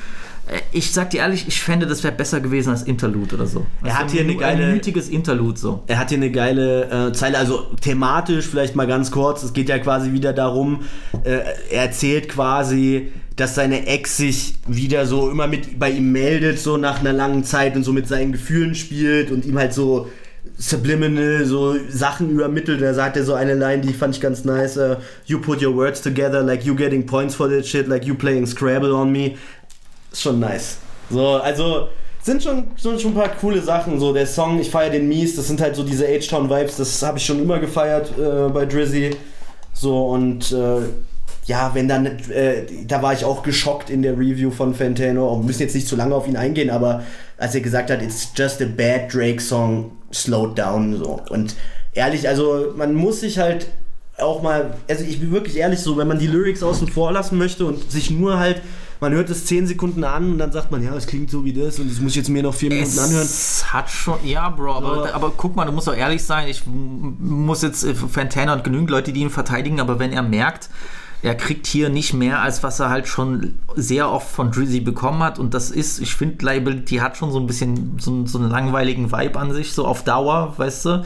Äh, 0.47 0.59
Ich 0.71 0.91
sag 0.91 1.09
dir 1.11 1.19
ehrlich, 1.21 1.45
ich 1.47 1.61
fände, 1.61 1.85
das 1.85 2.03
wäre 2.03 2.13
besser 2.13 2.39
gewesen 2.41 2.69
als 2.71 2.83
Interlude 2.83 3.35
oder 3.35 3.45
so. 3.45 3.65
Er 3.83 3.97
hat 3.99 4.11
hier 4.11 4.21
eine 4.21 4.31
ein 4.33 4.37
geile- 4.39 4.63
einminütiges 4.63 5.09
Interlude 5.09 5.57
so. 5.59 5.83
Er 5.87 5.99
hat 5.99 6.09
hier 6.09 6.17
eine 6.17 6.31
geile 6.31 7.09
äh, 7.09 7.13
Zeile, 7.13 7.37
also 7.37 7.67
thematisch 7.81 8.45
vielleicht 8.47 8.75
mal 8.75 8.87
ganz 8.87 9.11
kurz. 9.11 9.43
Es 9.43 9.53
geht 9.53 9.69
ja 9.69 9.79
quasi 9.79 10.11
wieder 10.13 10.33
darum, 10.33 10.81
äh, 11.23 11.39
er 11.71 11.83
erzählt 11.83 12.29
quasi, 12.29 13.11
dass 13.35 13.55
seine 13.55 13.87
Ex 13.87 14.17
sich 14.17 14.55
wieder 14.67 15.05
so 15.07 15.29
immer 15.31 15.47
mit 15.47 15.79
bei 15.79 15.89
ihm 15.89 16.11
meldet, 16.11 16.59
so 16.59 16.77
nach 16.77 16.99
einer 16.99 17.13
langen 17.13 17.43
Zeit 17.43 17.75
und 17.75 17.83
so 17.83 17.91
mit 17.93 18.07
seinen 18.07 18.31
Gefühlen 18.31 18.75
spielt 18.75 19.31
und 19.31 19.45
ihm 19.45 19.57
halt 19.57 19.73
so 19.73 20.07
subliminal 20.57 21.45
so 21.45 21.75
Sachen 21.89 22.29
übermittelt. 22.29 22.81
Da 22.81 22.93
sagt 22.93 23.17
er 23.17 23.23
so 23.23 23.33
eine 23.33 23.55
Line, 23.55 23.81
die 23.81 23.93
fand 23.93 24.15
ich 24.15 24.21
ganz 24.21 24.45
nice. 24.45 24.77
äh, 24.77 24.97
you 25.25 25.39
put 25.39 25.63
your 25.63 25.75
words 25.75 26.01
together 26.01 26.43
like 26.43 26.63
you 26.63 26.75
getting 26.75 27.05
points 27.05 27.33
for 27.35 27.49
that 27.49 27.65
shit, 27.65 27.87
like 27.87 28.05
you 28.05 28.13
playing 28.15 28.45
Scrabble 28.45 28.93
on 28.93 29.11
me. 29.11 29.35
Ist 30.13 30.21
schon 30.21 30.39
nice. 30.39 30.77
So, 31.09 31.35
also 31.35 31.89
sind 32.21 32.41
schon, 32.41 32.67
sind 32.77 33.01
schon 33.01 33.11
ein 33.11 33.15
paar 33.15 33.29
coole 33.29 33.61
Sachen. 33.61 33.99
So 33.99 34.13
der 34.13 34.27
Song, 34.27 34.59
ich 34.59 34.69
feiere 34.69 34.91
den 34.91 35.09
Mies, 35.09 35.35
das 35.35 35.47
sind 35.47 35.59
halt 35.59 35.75
so 35.75 35.83
diese 35.83 36.07
H-Town-Vibes, 36.07 36.77
das 36.77 37.01
habe 37.03 37.17
ich 37.17 37.25
schon 37.25 37.41
immer 37.41 37.59
gefeiert 37.59 38.13
äh, 38.17 38.49
bei 38.49 38.65
Drizzy. 38.65 39.15
So 39.73 40.07
und 40.07 40.51
äh, 40.51 40.83
ja, 41.45 41.71
wenn 41.73 41.87
dann, 41.87 42.05
äh, 42.05 42.63
da 42.87 43.01
war 43.01 43.11
ich 43.11 43.25
auch 43.25 43.43
geschockt 43.43 43.89
in 43.89 44.01
der 44.01 44.13
Review 44.13 44.51
von 44.51 44.73
Fantano. 44.73 45.35
Wir 45.37 45.45
müssen 45.45 45.63
jetzt 45.63 45.75
nicht 45.75 45.87
zu 45.87 45.95
lange 45.95 46.15
auf 46.15 46.27
ihn 46.27 46.37
eingehen, 46.37 46.69
aber 46.69 47.03
als 47.37 47.55
er 47.55 47.61
gesagt 47.61 47.89
hat, 47.89 48.01
it's 48.01 48.29
just 48.35 48.61
a 48.61 48.65
bad 48.65 49.13
Drake 49.13 49.41
Song, 49.41 49.91
slowed 50.13 50.57
down 50.57 50.97
so. 50.97 51.19
Und 51.29 51.55
ehrlich, 51.93 52.29
also 52.29 52.73
man 52.77 52.93
muss 52.93 53.19
sich 53.21 53.39
halt 53.39 53.67
auch 54.17 54.41
mal, 54.41 54.75
also 54.87 55.03
ich 55.03 55.19
bin 55.19 55.31
wirklich 55.31 55.57
ehrlich 55.57 55.79
so, 55.79 55.97
wenn 55.97 56.07
man 56.07 56.19
die 56.19 56.27
Lyrics 56.27 56.63
außen 56.63 56.87
vor 56.87 57.11
lassen 57.11 57.37
möchte 57.37 57.65
und 57.65 57.91
sich 57.91 58.11
nur 58.11 58.39
halt, 58.39 58.61
man 59.03 59.11
hört 59.11 59.29
es 59.29 59.45
10 59.45 59.67
Sekunden 59.67 60.03
an 60.05 60.31
und 60.31 60.37
dann 60.37 60.53
sagt 60.53 60.71
man, 60.71 60.81
ja, 60.81 60.95
es 60.95 61.07
klingt 61.07 61.29
so 61.29 61.43
wie 61.43 61.51
das 61.51 61.77
und 61.77 61.91
das 61.91 61.99
muss 61.99 62.11
ich 62.13 62.17
jetzt 62.17 62.29
mir 62.29 62.41
noch 62.41 62.53
4 62.53 62.69
Minuten 62.69 62.97
anhören. 62.97 63.25
Es 63.25 63.73
hat 63.73 63.89
schon, 63.89 64.17
ja, 64.23 64.47
Bro, 64.49 64.75
aber, 64.75 65.07
So. 65.07 65.13
aber 65.13 65.33
guck 65.35 65.57
mal, 65.57 65.65
du 65.65 65.73
musst 65.73 65.89
auch 65.89 65.95
ehrlich 65.95 66.23
sein. 66.23 66.47
Ich 66.47 66.63
muss 66.65 67.61
jetzt 67.61 67.83
äh, 67.83 67.93
Fantana 67.93 68.53
und 68.53 68.63
genügend 68.63 68.89
Leute, 68.89 69.11
die 69.11 69.19
ihn 69.19 69.29
verteidigen, 69.29 69.81
aber 69.81 69.99
wenn 69.99 70.13
er 70.13 70.23
merkt, 70.23 70.69
er 71.21 71.35
kriegt 71.35 71.67
hier 71.67 71.89
nicht 71.89 72.13
mehr, 72.13 72.41
als 72.41 72.63
was 72.63 72.79
er 72.79 72.89
halt 72.89 73.07
schon 73.07 73.59
sehr 73.75 74.09
oft 74.09 74.29
von 74.29 74.51
Drizzy 74.51 74.79
bekommen 74.79 75.21
hat. 75.21 75.37
Und 75.37 75.53
das 75.53 75.69
ist, 75.69 75.99
ich 75.99 76.15
finde, 76.15 76.45
Liability 76.45 76.97
hat 76.97 77.17
schon 77.17 77.31
so 77.31 77.39
ein 77.39 77.47
bisschen 77.47 77.97
so, 77.99 78.25
so 78.25 78.37
einen 78.37 78.49
langweiligen 78.49 79.11
Vibe 79.11 79.37
an 79.37 79.53
sich, 79.53 79.73
so 79.73 79.85
auf 79.85 80.03
Dauer, 80.03 80.53
weißt 80.57 80.85
du. 80.85 81.05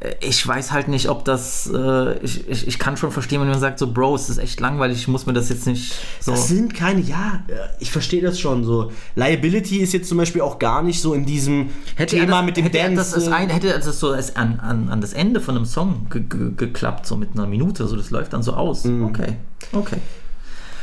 Äh, 0.00 0.14
Ich 0.20 0.46
weiß 0.46 0.72
halt 0.72 0.88
nicht, 0.88 1.08
ob 1.08 1.24
das. 1.24 1.70
Äh, 1.72 2.18
ich, 2.18 2.48
ich, 2.48 2.66
ich 2.68 2.78
kann 2.78 2.96
schon 2.96 3.10
verstehen, 3.10 3.40
wenn 3.40 3.48
man 3.48 3.58
sagt, 3.60 3.78
so, 3.78 3.92
Bro, 3.92 4.16
es 4.16 4.28
ist 4.28 4.38
echt 4.38 4.60
langweilig, 4.60 4.98
ich 4.98 5.08
muss 5.08 5.26
mir 5.26 5.32
das 5.32 5.48
jetzt 5.48 5.66
nicht 5.66 5.94
so. 6.20 6.32
Das 6.32 6.48
sind 6.48 6.74
keine, 6.74 7.00
ja, 7.00 7.42
äh, 7.48 7.54
ich 7.78 7.90
verstehe 7.90 8.20
das 8.22 8.38
schon 8.38 8.64
so. 8.64 8.92
Liability 9.14 9.78
ist 9.78 9.92
jetzt 9.92 10.08
zum 10.08 10.18
Beispiel 10.18 10.42
auch 10.42 10.58
gar 10.58 10.82
nicht 10.82 11.00
so 11.00 11.14
in 11.14 11.24
diesem 11.26 11.70
Hätte 11.94 12.16
Thema 12.16 12.38
das, 12.38 12.44
mit 12.44 12.56
dem 12.56 12.64
hätte 12.64 12.78
Dance. 12.78 13.14
das, 13.14 13.26
äh, 13.26 13.30
ein, 13.30 13.48
hätte 13.48 13.68
das 13.68 13.98
so 14.00 14.10
als 14.12 14.36
an, 14.36 14.60
an, 14.60 14.88
an 14.88 15.00
das 15.00 15.12
Ende 15.12 15.40
von 15.40 15.56
einem 15.56 15.64
Song 15.66 16.06
ge, 16.10 16.22
ge, 16.28 16.50
geklappt, 16.56 17.06
so 17.06 17.16
mit 17.16 17.30
einer 17.34 17.46
Minute, 17.46 17.86
so 17.86 17.96
das 17.96 18.10
läuft 18.10 18.32
dann 18.32 18.42
so 18.42 18.52
aus. 18.54 18.84
Mhm. 18.84 19.04
Okay, 19.06 19.36
okay. 19.72 19.96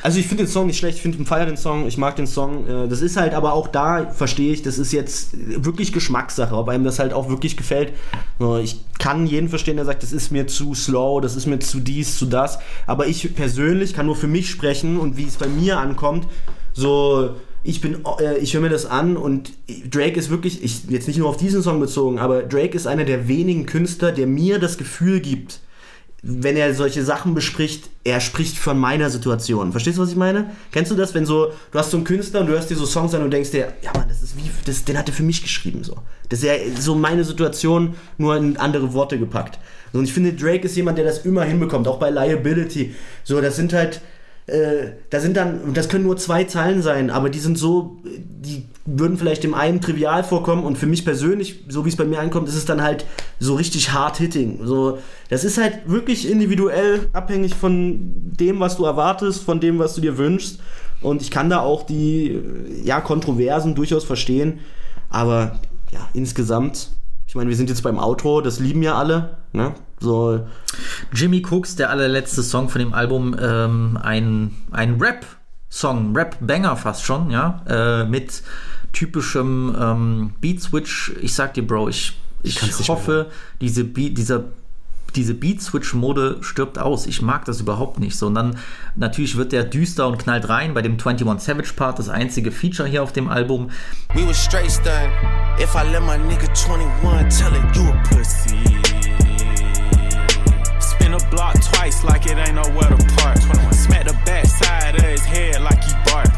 Also 0.03 0.19
ich 0.19 0.27
finde 0.27 0.43
den 0.43 0.49
Song 0.51 0.67
nicht 0.67 0.77
schlecht, 0.77 0.97
ich 0.97 1.01
finde 1.01 1.23
feier 1.23 1.45
den 1.45 1.55
Song, 1.55 1.87
ich 1.87 1.97
mag 1.97 2.17
den 2.17 2.27
Song. 2.27 2.67
Äh, 2.67 2.89
Das 2.89 3.01
ist 3.01 3.15
halt 3.15 3.33
aber 3.33 3.53
auch 3.53 3.69
da, 3.69 4.11
verstehe 4.11 4.51
ich, 4.51 4.61
das 4.61 4.77
ist 4.77 4.91
jetzt 4.91 5.29
wirklich 5.63 5.93
Geschmackssache, 5.93 6.53
ob 6.53 6.67
einem 6.67 6.83
das 6.83 6.99
halt 6.99 7.13
auch 7.13 7.29
wirklich 7.29 7.55
gefällt. 7.55 7.93
Ich 8.61 8.83
kann 8.99 9.25
jeden 9.25 9.47
verstehen, 9.47 9.77
der 9.77 9.85
sagt, 9.85 10.03
das 10.03 10.11
ist 10.11 10.29
mir 10.29 10.45
zu 10.45 10.73
slow, 10.73 11.21
das 11.21 11.37
ist 11.37 11.45
mir 11.45 11.59
zu 11.59 11.79
dies, 11.79 12.17
zu 12.17 12.25
das. 12.25 12.59
Aber 12.85 13.07
ich 13.07 13.33
persönlich 13.33 13.93
kann 13.93 14.05
nur 14.05 14.17
für 14.17 14.27
mich 14.27 14.49
sprechen 14.49 14.99
und 14.99 15.15
wie 15.15 15.23
es 15.23 15.37
bei 15.37 15.47
mir 15.47 15.77
ankommt, 15.79 16.27
so 16.73 17.35
ich 17.63 17.79
bin, 17.79 18.03
äh, 18.19 18.37
ich 18.39 18.53
höre 18.53 18.61
mir 18.61 18.69
das 18.69 18.85
an 18.85 19.15
und 19.15 19.53
Drake 19.89 20.19
ist 20.19 20.29
wirklich, 20.29 20.61
ich, 20.61 20.83
jetzt 20.89 21.07
nicht 21.07 21.17
nur 21.17 21.29
auf 21.29 21.37
diesen 21.37 21.63
Song 21.63 21.79
bezogen, 21.79 22.19
aber 22.19 22.43
Drake 22.43 22.75
ist 22.75 22.87
einer 22.87 23.05
der 23.05 23.29
wenigen 23.29 23.65
Künstler, 23.65 24.11
der 24.11 24.27
mir 24.27 24.59
das 24.59 24.77
Gefühl 24.77 25.21
gibt, 25.21 25.61
wenn 26.25 26.55
er 26.55 26.73
solche 26.73 27.03
Sachen 27.03 27.33
bespricht, 27.33 27.89
er 28.05 28.21
spricht 28.21 28.57
von 28.57 28.79
meiner 28.79 29.09
Situation. 29.09 29.71
Verstehst 29.71 29.97
du, 29.97 30.01
was 30.01 30.09
ich 30.09 30.15
meine? 30.15 30.51
Kennst 30.71 30.89
du 30.89 30.95
das, 30.95 31.13
wenn 31.13 31.25
so, 31.25 31.51
du 31.71 31.77
hast 31.77 31.91
so 31.91 31.97
einen 31.97 32.05
Künstler 32.05 32.39
und 32.39 32.47
du 32.47 32.53
hörst 32.53 32.69
dir 32.69 32.77
so 32.77 32.85
Songs 32.85 33.13
an 33.13 33.23
und 33.23 33.31
denkst 33.31 33.51
dir, 33.51 33.73
ja 33.81 33.91
Mann, 33.93 34.07
das 34.07 34.23
ist 34.23 34.37
wie, 34.37 34.49
das, 34.65 34.85
den 34.85 34.97
hat 34.97 35.09
er 35.09 35.13
für 35.13 35.23
mich 35.23 35.41
geschrieben, 35.41 35.83
so. 35.83 35.97
Das 36.29 36.39
ist 36.39 36.45
ja 36.45 36.53
so 36.79 36.95
meine 36.95 37.25
Situation, 37.25 37.95
nur 38.17 38.37
in 38.37 38.55
andere 38.55 38.93
Worte 38.93 39.19
gepackt. 39.19 39.59
Und 39.91 40.05
ich 40.05 40.13
finde, 40.13 40.31
Drake 40.31 40.65
ist 40.65 40.77
jemand, 40.77 40.97
der 40.97 41.05
das 41.05 41.25
immer 41.25 41.43
hinbekommt, 41.43 41.89
auch 41.89 41.99
bei 41.99 42.09
Liability. 42.09 42.95
So, 43.25 43.41
das 43.41 43.57
sind 43.57 43.73
halt, 43.73 43.99
äh, 44.45 44.91
da 45.09 45.19
sind 45.19 45.37
dann, 45.37 45.73
das 45.73 45.87
können 45.87 46.03
nur 46.03 46.17
zwei 46.17 46.43
Zeilen 46.43 46.81
sein, 46.81 47.09
aber 47.09 47.29
die 47.29 47.39
sind 47.39 47.57
so, 47.57 48.01
die 48.03 48.65
würden 48.85 49.17
vielleicht 49.17 49.43
dem 49.43 49.53
einen 49.53 49.79
trivial 49.79 50.23
vorkommen 50.23 50.65
und 50.65 50.77
für 50.77 50.85
mich 50.85 51.05
persönlich, 51.05 51.63
so 51.69 51.85
wie 51.85 51.89
es 51.89 51.95
bei 51.95 52.03
mir 52.03 52.19
ankommt, 52.19 52.49
ist 52.49 52.55
es 52.55 52.65
dann 52.65 52.81
halt 52.81 53.05
so 53.39 53.55
richtig 53.55 53.93
hard 53.93 54.17
hitting. 54.17 54.59
So, 54.65 54.97
das 55.29 55.45
ist 55.45 55.57
halt 55.57 55.87
wirklich 55.87 56.29
individuell 56.29 57.07
abhängig 57.13 57.55
von 57.55 57.99
dem, 58.37 58.59
was 58.59 58.75
du 58.75 58.83
erwartest, 58.83 59.43
von 59.43 59.61
dem, 59.61 59.79
was 59.79 59.95
du 59.95 60.01
dir 60.01 60.17
wünschst. 60.17 60.59
Und 60.99 61.21
ich 61.21 61.31
kann 61.31 61.49
da 61.49 61.59
auch 61.59 61.83
die, 61.83 62.27
äh, 62.31 62.83
ja, 62.83 62.99
Kontroversen 62.99 63.75
durchaus 63.75 64.03
verstehen, 64.03 64.59
aber 65.09 65.59
ja, 65.91 66.09
insgesamt, 66.13 66.89
ich 67.27 67.35
meine, 67.35 67.49
wir 67.49 67.55
sind 67.55 67.69
jetzt 67.69 67.83
beim 67.83 67.99
Outro, 67.99 68.41
das 68.41 68.59
lieben 68.59 68.81
ja 68.83 68.95
alle, 68.95 69.37
ne? 69.53 69.73
So, 70.03 70.45
Jimmy 71.13 71.41
Cooks, 71.49 71.77
der 71.77 71.89
allerletzte 71.89 72.43
Song 72.43 72.67
von 72.67 72.79
dem 72.79 72.93
Album, 72.93 73.35
ähm, 73.41 73.97
ein, 74.01 74.53
ein 74.71 74.99
Rap-Song, 74.99 76.13
Rap-Banger 76.15 76.75
fast 76.75 77.05
schon, 77.05 77.31
ja, 77.31 77.63
äh, 77.67 78.03
mit 78.03 78.43
typischem 78.91 79.73
ähm, 79.79 80.33
Beat-Switch. 80.41 81.13
Ich 81.21 81.33
sag 81.33 81.53
dir, 81.53 81.65
Bro, 81.65 81.87
ich, 81.87 82.19
ich, 82.43 82.61
mehr 82.61 82.87
hoffe, 82.89 83.27
diese 83.61 83.85
Beat, 83.85 84.17
dieser 84.17 84.43
diese 85.15 85.35
Beat-Switch-Mode 85.35 86.37
stirbt 86.41 86.79
aus. 86.79 87.05
Ich 87.05 87.21
mag 87.21 87.45
das 87.45 87.61
überhaupt 87.61 87.99
nicht. 87.99 88.17
So, 88.17 88.25
und 88.25 88.33
dann 88.33 88.57
natürlich 88.95 89.37
wird 89.37 89.51
der 89.51 89.63
düster 89.63 90.07
und 90.07 90.17
knallt 90.17 90.49
rein 90.49 90.73
bei 90.73 90.81
dem 90.81 90.93
21 90.93 91.45
Savage 91.45 91.73
Part, 91.75 91.99
das 91.99 92.09
einzige 92.09 92.51
Feature 92.51 92.89
hier 92.89 93.03
auf 93.03 93.13
dem 93.13 93.29
Album. 93.29 93.69
We 94.15 94.27
was 94.27 94.43
straight 94.43 94.71
stunned. 94.71 95.13
If 95.59 95.75
I 95.75 95.87
let 95.91 96.01
my 96.01 96.17
nigga 96.17 96.47
21 96.51 97.29
tell 97.29 97.53
it, 97.53 97.75
you 97.75 97.91
a 97.91 98.03
pussy. 98.09 98.72
Block 101.33 101.55
twice 101.61 102.03
like 102.03 102.27
it 102.27 102.37
ain't 102.37 102.53
nowhere 102.53 102.89
to 102.89 103.15
park. 103.15 103.37
Smack 103.73 104.05
the 104.05 104.15
back 104.23 104.45
side 104.45 104.95
of 104.95 105.01
his 105.01 105.25
head 105.25 105.61
like 105.61 105.83
he 105.83 105.91
bark. 106.05 106.29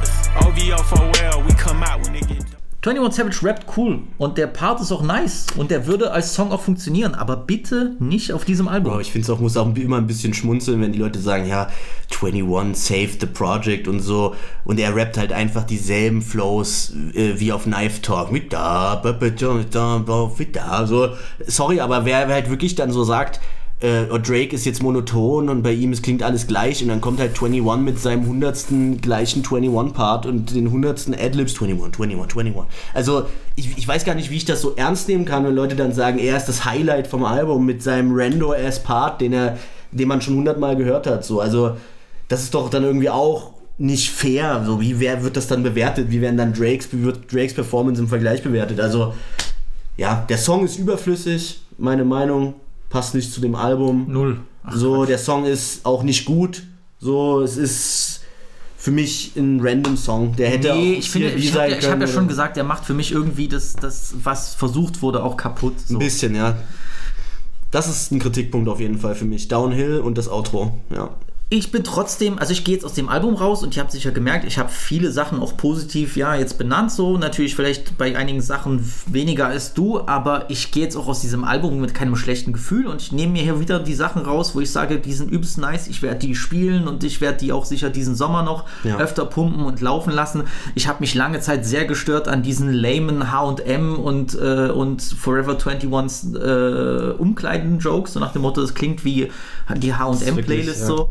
OVO 0.41 0.77
for 0.83 1.11
well, 1.15 1.43
we 1.43 1.51
come 1.55 1.83
out 1.83 2.01
when 2.01 2.15
it 2.15 2.25
get 2.29 2.45
21 2.81 3.11
Savage 3.11 3.43
rappt 3.43 3.65
cool 3.75 4.03
und 4.19 4.37
der 4.37 4.47
Part 4.47 4.79
ist 4.79 4.91
auch 4.91 5.01
nice 5.01 5.47
und 5.57 5.69
der 5.71 5.87
würde 5.87 6.11
als 6.11 6.33
Song 6.35 6.51
auch 6.51 6.61
funktionieren, 6.61 7.13
aber 7.15 7.35
bitte 7.35 7.95
nicht 7.99 8.31
auf 8.31 8.45
diesem 8.45 8.67
Album. 8.69 8.93
Bro, 8.93 8.99
ich 9.01 9.11
finde 9.11 9.25
es 9.25 9.29
auch, 9.31 9.39
muss 9.39 9.57
auch 9.57 9.75
immer 9.75 9.97
ein 9.97 10.07
bisschen 10.07 10.33
schmunzeln, 10.33 10.79
wenn 10.81 10.93
die 10.93 10.99
Leute 10.99 11.19
sagen, 11.19 11.45
ja, 11.47 11.67
21 12.21 12.77
saved 12.77 13.19
the 13.21 13.25
project 13.25 13.87
und 13.89 14.01
so. 14.01 14.35
Und 14.65 14.79
er 14.79 14.95
rappt 14.95 15.17
halt 15.17 15.33
einfach 15.33 15.63
dieselben 15.63 16.21
Flows 16.21 16.93
äh, 17.15 17.39
wie 17.39 17.51
auf 17.51 17.63
Knife 17.63 18.01
Talk. 18.03 18.31
Mit 18.31 18.53
da, 18.53 18.95
ba, 18.95 19.13
da, 19.13 19.59
da, 19.69 20.31
mit 20.37 20.55
da. 20.55 20.85
So, 20.85 21.09
sorry, 21.47 21.79
aber 21.79 22.05
wer 22.05 22.27
halt 22.27 22.51
wirklich 22.51 22.75
dann 22.75 22.91
so 22.91 23.03
sagt, 23.03 23.41
äh, 23.81 24.05
Drake 24.05 24.55
ist 24.55 24.65
jetzt 24.65 24.81
monoton 24.81 25.49
und 25.49 25.61
bei 25.61 25.73
ihm 25.73 25.91
es 25.91 26.01
klingt 26.01 26.23
alles 26.23 26.47
gleich 26.47 26.81
und 26.81 26.87
dann 26.87 27.01
kommt 27.01 27.19
halt 27.19 27.41
21 27.41 27.83
mit 27.83 27.99
seinem 27.99 28.25
hundertsten 28.25 29.01
gleichen 29.01 29.43
21-Part 29.43 30.25
und 30.25 30.55
den 30.55 30.71
hundertsten 30.71 31.13
Adlibs 31.13 31.61
21, 31.61 32.01
21, 32.01 32.37
21. 32.37 32.55
Also 32.93 33.25
ich, 33.55 33.77
ich 33.77 33.87
weiß 33.87 34.05
gar 34.05 34.15
nicht, 34.15 34.29
wie 34.29 34.37
ich 34.37 34.45
das 34.45 34.61
so 34.61 34.75
ernst 34.75 35.09
nehmen 35.09 35.25
kann, 35.25 35.45
wenn 35.45 35.55
Leute 35.55 35.75
dann 35.75 35.91
sagen, 35.91 36.19
er 36.19 36.37
ist 36.37 36.45
das 36.45 36.65
Highlight 36.65 37.07
vom 37.07 37.25
Album 37.25 37.65
mit 37.65 37.83
seinem 37.83 38.11
Rando-Ass-Part, 38.13 39.19
den 39.19 39.33
er, 39.33 39.57
den 39.91 40.07
man 40.07 40.21
schon 40.21 40.35
hundertmal 40.35 40.77
gehört 40.77 41.05
hat. 41.05 41.25
So, 41.25 41.41
also 41.41 41.75
das 42.29 42.43
ist 42.43 42.53
doch 42.53 42.69
dann 42.69 42.83
irgendwie 42.83 43.09
auch 43.09 43.51
nicht 43.77 44.09
fair. 44.09 44.63
So, 44.65 44.79
wie 44.79 45.01
wer 45.01 45.21
wird 45.23 45.35
das 45.35 45.47
dann 45.47 45.63
bewertet? 45.63 46.07
Wie 46.09 46.21
werden 46.21 46.37
dann 46.37 46.53
Drakes, 46.53 46.87
wie 46.93 47.03
wird 47.03 47.31
Drakes 47.31 47.53
Performance 47.53 48.01
im 48.01 48.07
Vergleich 48.07 48.41
bewertet? 48.41 48.79
Also, 48.79 49.13
ja, 49.97 50.25
der 50.29 50.37
Song 50.37 50.63
ist 50.63 50.77
überflüssig, 50.77 51.61
meine 51.77 52.05
Meinung. 52.05 52.55
Passt 52.89 53.15
nicht 53.15 53.31
zu 53.33 53.41
dem 53.41 53.55
Album. 53.55 54.05
Null. 54.07 54.39
so, 54.71 55.05
der 55.05 55.17
Song 55.17 55.45
ist 55.45 55.85
auch 55.85 56.03
nicht 56.03 56.25
gut. 56.25 56.63
So, 56.99 57.41
es 57.41 57.57
ist 57.57 58.21
für 58.77 58.91
mich 58.91 59.35
ein 59.35 59.59
random 59.61 59.97
Song. 59.97 60.35
Der 60.35 60.49
hätte 60.49 60.73
Nee, 60.73 60.93
auch 60.95 60.99
ich 60.99 61.09
finde, 61.09 61.31
ich 61.31 61.53
habe 61.55 61.71
ja, 61.71 61.91
hab 61.91 61.99
ja 61.99 62.07
schon 62.07 62.27
gesagt, 62.27 62.55
der 62.55 62.63
macht 62.63 62.85
für 62.85 62.93
mich 62.93 63.11
irgendwie 63.11 63.47
das, 63.47 63.73
das 63.73 64.13
was 64.23 64.53
versucht 64.55 65.01
wurde, 65.01 65.23
auch 65.23 65.37
kaputt. 65.37 65.79
So. 65.79 65.95
Ein 65.95 65.99
bisschen, 65.99 66.35
ja. 66.35 66.55
Das 67.71 67.89
ist 67.89 68.11
ein 68.11 68.19
Kritikpunkt 68.19 68.69
auf 68.69 68.79
jeden 68.79 68.99
Fall 68.99 69.15
für 69.15 69.25
mich. 69.25 69.47
Downhill 69.47 69.99
und 69.99 70.17
das 70.17 70.29
Outro, 70.29 70.79
ja. 70.93 71.09
Ich 71.49 71.71
bin 71.71 71.83
trotzdem, 71.83 72.39
also 72.39 72.53
ich 72.53 72.63
gehe 72.63 72.73
jetzt 72.73 72.83
aus 72.83 72.93
dem 72.93 73.07
Album 73.07 73.35
raus 73.35 73.61
und 73.61 73.71
ich 73.71 73.79
habe 73.79 73.91
sicher 73.91 74.09
gemerkt, 74.09 74.45
ich 74.45 74.57
habe 74.57 74.69
viele 74.69 75.11
Sachen 75.11 75.39
auch 75.39 75.55
positiv, 75.55 76.17
ja, 76.17 76.33
jetzt 76.33 76.57
benannt 76.57 76.91
so. 76.91 77.19
Natürlich 77.19 77.55
vielleicht 77.55 77.99
bei 77.99 78.17
einigen 78.17 78.41
Sachen 78.41 78.83
weniger 79.05 79.45
als 79.45 79.75
du, 79.75 79.99
aber 80.07 80.49
ich 80.49 80.71
gehe 80.71 80.81
jetzt 80.81 80.95
auch 80.97 81.07
aus 81.07 81.21
diesem 81.21 81.43
Album 81.43 81.79
mit 81.79 81.93
keinem 81.93 82.15
schlechten 82.15 82.51
Gefühl 82.51 82.87
und 82.87 82.99
ich 82.99 83.11
nehme 83.11 83.33
mir 83.33 83.43
hier 83.43 83.59
wieder 83.59 83.79
die 83.79 83.93
Sachen 83.93 84.23
raus, 84.23 84.55
wo 84.55 84.59
ich 84.59 84.71
sage, 84.71 84.99
die 84.99 85.13
sind 85.13 85.29
übelst 85.31 85.59
nice, 85.59 85.87
ich 85.87 86.01
werde 86.01 86.17
die 86.17 86.33
spielen 86.33 86.87
und 86.87 87.03
ich 87.03 87.21
werde 87.21 87.37
die 87.37 87.51
auch 87.51 87.65
sicher 87.65 87.91
diesen 87.91 88.15
Sommer 88.15 88.41
noch 88.41 88.65
Ja. 88.83 88.97
öfter 88.97 89.25
pumpen 89.25 89.65
und 89.65 89.81
laufen 89.81 90.11
lassen. 90.11 90.45
Ich 90.73 90.87
habe 90.87 91.01
mich 91.01 91.13
lange 91.13 91.41
Zeit 91.41 91.63
sehr 91.63 91.85
gestört 91.85 92.27
an 92.27 92.41
diesen 92.41 92.73
lamen 92.73 93.31
H&M 93.31 93.99
und, 93.99 94.33
äh, 94.33 94.71
und 94.71 95.03
Forever 95.03 95.57
21s 95.59 96.35
äh, 96.35 97.11
Umkleiden-Jokes, 97.11 98.13
so 98.13 98.19
nach 98.19 98.33
dem 98.33 98.41
Motto, 98.41 98.61
das 98.61 98.73
klingt 98.73 99.05
wie 99.05 99.31
die 99.77 99.93
H&M-Playlist 99.93 100.89
ja. 100.89 101.05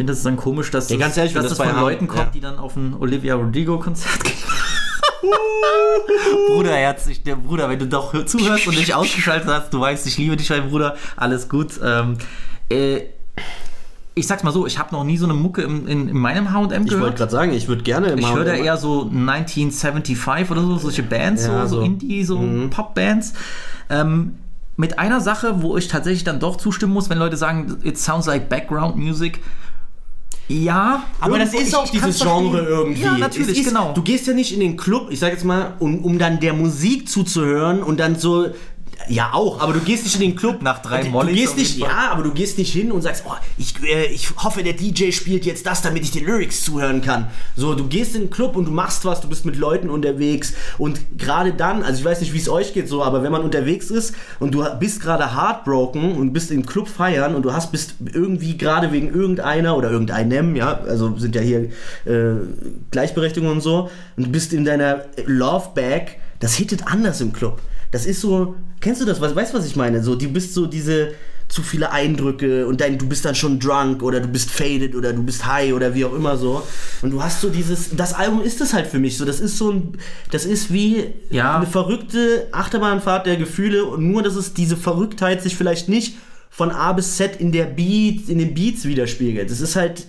Ich 0.00 0.02
finde, 0.02 0.12
das 0.12 0.18
ist 0.20 0.24
dann 0.24 0.38
komisch, 0.38 0.70
dass 0.70 0.88
Ja, 0.88 0.96
das, 0.96 1.14
ehrlich, 1.18 1.34
dass 1.34 1.42
das 1.42 1.50
das 1.50 1.58
bei 1.58 1.66
von 1.66 1.76
H- 1.76 1.80
Leuten 1.82 2.08
kommt, 2.08 2.20
ja. 2.20 2.30
die 2.32 2.40
dann 2.40 2.58
auf 2.58 2.74
ein 2.74 2.94
Olivia 2.98 3.34
Rodrigo-Konzert 3.34 4.24
gehen. 4.24 4.32
Bruder, 6.48 6.72
herzlich, 6.74 7.22
der 7.22 7.36
Bruder, 7.36 7.68
wenn 7.68 7.78
du 7.78 7.86
doch 7.86 8.14
hör- 8.14 8.24
zuhörst 8.24 8.66
und 8.66 8.78
dich 8.78 8.94
ausgeschaltet 8.94 9.46
hast, 9.46 9.74
du 9.74 9.80
weißt, 9.80 10.06
ich 10.06 10.16
liebe 10.16 10.38
dich, 10.38 10.48
mein 10.48 10.70
Bruder, 10.70 10.96
alles 11.16 11.50
gut. 11.50 11.78
Ähm, 11.84 12.16
äh, 12.70 13.02
ich 14.14 14.26
sag's 14.26 14.42
mal 14.42 14.52
so, 14.52 14.66
ich 14.66 14.78
habe 14.78 14.94
noch 14.94 15.04
nie 15.04 15.18
so 15.18 15.26
eine 15.26 15.34
Mucke 15.34 15.60
im, 15.60 15.86
in, 15.86 16.08
in 16.08 16.16
meinem 16.16 16.50
H&M 16.50 16.64
Ich 16.64 16.70
wollte 16.78 16.86
gehört. 16.96 17.16
gerade 17.16 17.30
sagen, 17.32 17.52
ich 17.52 17.68
würde 17.68 17.82
gerne 17.82 18.14
Ich 18.14 18.22
mal- 18.22 18.34
höre 18.36 18.44
da 18.46 18.54
eher 18.54 18.78
so 18.78 19.02
1975 19.02 20.50
oder 20.50 20.62
so, 20.62 20.78
solche 20.78 21.02
Bands, 21.02 21.44
Ja, 21.46 21.66
so, 21.66 21.76
so 21.76 21.80
so. 21.80 21.82
Indie, 21.86 22.24
so 22.24 22.38
Mhm. 22.38 22.70
Pop-Bands. 22.70 23.34
Ähm, 23.90 24.36
mit 24.78 24.98
einer 24.98 25.20
Sache, 25.20 25.60
wo 25.60 25.76
ich 25.76 25.88
tatsächlich 25.88 26.24
dann 26.24 26.40
doch 26.40 26.56
zustimmen 26.56 26.94
muss, 26.94 27.10
wenn 27.10 27.18
Leute 27.18 27.36
sagen, 27.36 27.76
it 27.82 27.98
sounds 27.98 28.26
like 28.26 28.48
Background 28.48 28.96
Music. 28.96 29.40
Ja, 30.50 31.04
Aber 31.20 31.38
das 31.38 31.54
ist 31.54 31.74
auch 31.76 31.88
dieses 31.88 32.02
kann's 32.02 32.18
verstehen. 32.18 32.50
Genre 32.50 32.66
irgendwie. 32.66 33.02
Ja, 33.02 33.16
natürlich, 33.16 33.60
ist, 33.60 33.68
genau. 33.68 33.92
Du 33.92 34.02
gehst 34.02 34.26
ja 34.26 34.34
nicht 34.34 34.52
in 34.52 34.58
den 34.58 34.76
Club, 34.76 35.08
ich 35.10 35.20
sag 35.20 35.32
jetzt 35.32 35.44
mal, 35.44 35.74
um, 35.78 36.04
um 36.04 36.18
dann 36.18 36.40
der 36.40 36.54
Musik 36.54 37.08
zuzuhören 37.08 37.82
und 37.82 38.00
dann 38.00 38.16
so. 38.16 38.48
Ja, 39.08 39.30
auch, 39.32 39.60
aber 39.60 39.72
du 39.72 39.80
gehst 39.80 40.04
nicht 40.04 40.14
in 40.16 40.20
den 40.20 40.36
Club. 40.36 40.62
Nach 40.62 40.80
drei 40.80 41.04
Mollys 41.04 41.30
Du 41.30 41.40
gehst 41.40 41.56
nicht, 41.56 41.78
ja, 41.78 42.10
aber 42.12 42.22
du 42.22 42.32
gehst 42.32 42.58
nicht 42.58 42.72
hin 42.72 42.92
und 42.92 43.02
sagst, 43.02 43.24
oh, 43.26 43.34
ich, 43.56 43.74
äh, 43.82 44.06
ich 44.06 44.30
hoffe, 44.36 44.62
der 44.62 44.74
DJ 44.74 45.10
spielt 45.12 45.46
jetzt 45.46 45.66
das, 45.66 45.82
damit 45.82 46.02
ich 46.02 46.10
den 46.10 46.24
Lyrics 46.24 46.62
zuhören 46.62 47.02
kann. 47.02 47.28
So, 47.56 47.74
du 47.74 47.86
gehst 47.86 48.14
in 48.14 48.22
den 48.22 48.30
Club 48.30 48.56
und 48.56 48.66
du 48.66 48.70
machst 48.70 49.04
was, 49.04 49.20
du 49.20 49.28
bist 49.28 49.44
mit 49.44 49.56
Leuten 49.56 49.90
unterwegs 49.90 50.52
und 50.78 51.18
gerade 51.18 51.52
dann, 51.52 51.82
also 51.82 51.98
ich 51.98 52.04
weiß 52.04 52.20
nicht, 52.20 52.32
wie 52.32 52.38
es 52.38 52.48
euch 52.48 52.72
geht 52.72 52.88
so, 52.88 53.02
aber 53.02 53.22
wenn 53.22 53.32
man 53.32 53.42
unterwegs 53.42 53.90
ist 53.90 54.14
und 54.38 54.54
du 54.54 54.64
bist 54.78 55.00
gerade 55.00 55.34
heartbroken 55.34 56.12
und 56.12 56.32
bist 56.32 56.50
im 56.50 56.66
Club 56.66 56.88
feiern 56.88 57.34
und 57.34 57.42
du 57.42 57.52
hast 57.52 57.72
bist 57.72 57.94
irgendwie 58.12 58.56
gerade 58.56 58.92
wegen 58.92 59.12
irgendeiner 59.12 59.76
oder 59.76 59.90
irgendeinem, 59.90 60.56
ja, 60.56 60.80
also 60.80 61.16
sind 61.16 61.34
ja 61.34 61.40
hier 61.40 61.70
äh, 62.04 62.36
Gleichberechtigung 62.90 63.50
und 63.50 63.60
so 63.60 63.90
und 64.16 64.26
du 64.26 64.30
bist 64.30 64.52
in 64.52 64.64
deiner 64.64 65.04
Love 65.26 65.70
Bag, 65.74 66.16
das 66.38 66.54
hittet 66.54 66.86
anders 66.86 67.20
im 67.20 67.32
Club. 67.32 67.60
Das 67.90 68.06
ist 68.06 68.20
so, 68.20 68.54
kennst 68.80 69.00
du 69.00 69.04
das? 69.04 69.20
Weißt 69.20 69.52
du, 69.52 69.58
was 69.58 69.66
ich 69.66 69.76
meine? 69.76 70.02
So, 70.02 70.14
du 70.14 70.28
bist 70.28 70.54
so 70.54 70.66
diese 70.66 71.12
zu 71.48 71.62
viele 71.62 71.90
Eindrücke 71.90 72.64
und 72.68 72.80
dann 72.80 72.96
du 72.96 73.08
bist 73.08 73.24
dann 73.24 73.34
schon 73.34 73.58
drunk 73.58 74.04
oder 74.04 74.20
du 74.20 74.28
bist 74.28 74.52
faded 74.52 74.94
oder 74.94 75.12
du 75.12 75.24
bist 75.24 75.44
high 75.46 75.72
oder 75.72 75.96
wie 75.96 76.04
auch 76.04 76.14
immer 76.14 76.36
so 76.36 76.62
und 77.02 77.10
du 77.10 77.20
hast 77.24 77.40
so 77.40 77.48
dieses 77.48 77.90
das 77.96 78.14
Album 78.14 78.40
ist 78.40 78.60
das 78.60 78.72
halt 78.72 78.86
für 78.86 79.00
mich 79.00 79.16
so 79.16 79.24
das 79.24 79.40
ist 79.40 79.58
so 79.58 79.72
ein 79.72 79.98
das 80.30 80.44
ist 80.44 80.72
wie 80.72 81.06
Ja. 81.28 81.56
eine 81.56 81.66
verrückte 81.66 82.46
Achterbahnfahrt 82.52 83.26
der 83.26 83.36
Gefühle 83.36 83.84
und 83.84 84.08
nur 84.12 84.22
dass 84.22 84.36
es 84.36 84.54
diese 84.54 84.76
Verrücktheit 84.76 85.42
sich 85.42 85.56
vielleicht 85.56 85.88
nicht 85.88 86.14
von 86.50 86.70
A 86.70 86.92
bis 86.92 87.16
Z 87.16 87.40
in 87.40 87.50
der 87.50 87.64
Beat 87.64 88.28
in 88.28 88.38
den 88.38 88.54
Beats 88.54 88.84
widerspiegelt 88.84 89.50
das 89.50 89.60
ist 89.60 89.74
halt 89.74 90.06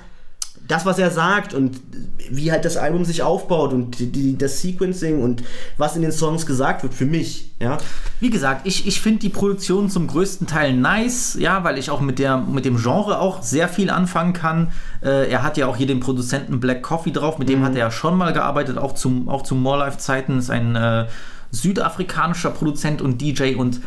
das, 0.71 0.85
was 0.85 0.97
er 0.99 1.11
sagt 1.11 1.53
und 1.53 1.81
wie 2.29 2.49
halt 2.49 2.63
das 2.63 2.77
Album 2.77 3.03
sich 3.03 3.23
aufbaut 3.23 3.73
und 3.73 3.99
die, 3.99 4.09
die, 4.09 4.37
das 4.37 4.61
Sequencing 4.61 5.21
und 5.21 5.43
was 5.77 5.97
in 5.97 6.01
den 6.01 6.13
Songs 6.13 6.45
gesagt 6.45 6.83
wird, 6.83 6.93
für 6.93 7.05
mich, 7.05 7.51
ja. 7.59 7.77
Wie 8.21 8.29
gesagt, 8.29 8.65
ich, 8.65 8.87
ich 8.87 9.01
finde 9.01 9.19
die 9.19 9.29
Produktion 9.29 9.89
zum 9.89 10.07
größten 10.07 10.47
Teil 10.47 10.73
nice, 10.73 11.35
ja, 11.37 11.65
weil 11.65 11.77
ich 11.77 11.89
auch 11.89 11.99
mit, 11.99 12.19
der, 12.19 12.37
mit 12.37 12.63
dem 12.63 12.77
Genre 12.77 13.19
auch 13.19 13.43
sehr 13.43 13.67
viel 13.67 13.89
anfangen 13.89 14.31
kann. 14.31 14.71
Äh, 15.03 15.29
er 15.29 15.43
hat 15.43 15.57
ja 15.57 15.67
auch 15.67 15.75
hier 15.75 15.87
den 15.87 15.99
Produzenten 15.99 16.61
Black 16.61 16.83
Coffee 16.83 17.11
drauf, 17.11 17.37
mit 17.37 17.49
dem 17.49 17.65
hat 17.65 17.73
er 17.73 17.79
ja 17.79 17.91
schon 17.91 18.17
mal 18.17 18.31
gearbeitet, 18.31 18.77
auch 18.77 18.93
zum, 18.93 19.27
auch 19.27 19.41
zu 19.41 19.55
More 19.55 19.79
Life 19.79 19.97
Zeiten, 19.97 20.39
ist 20.39 20.49
ein 20.49 20.77
äh, 20.77 21.07
südafrikanischer 21.51 22.51
Produzent 22.51 23.01
und 23.01 23.21
DJ 23.21 23.55
und 23.55 23.81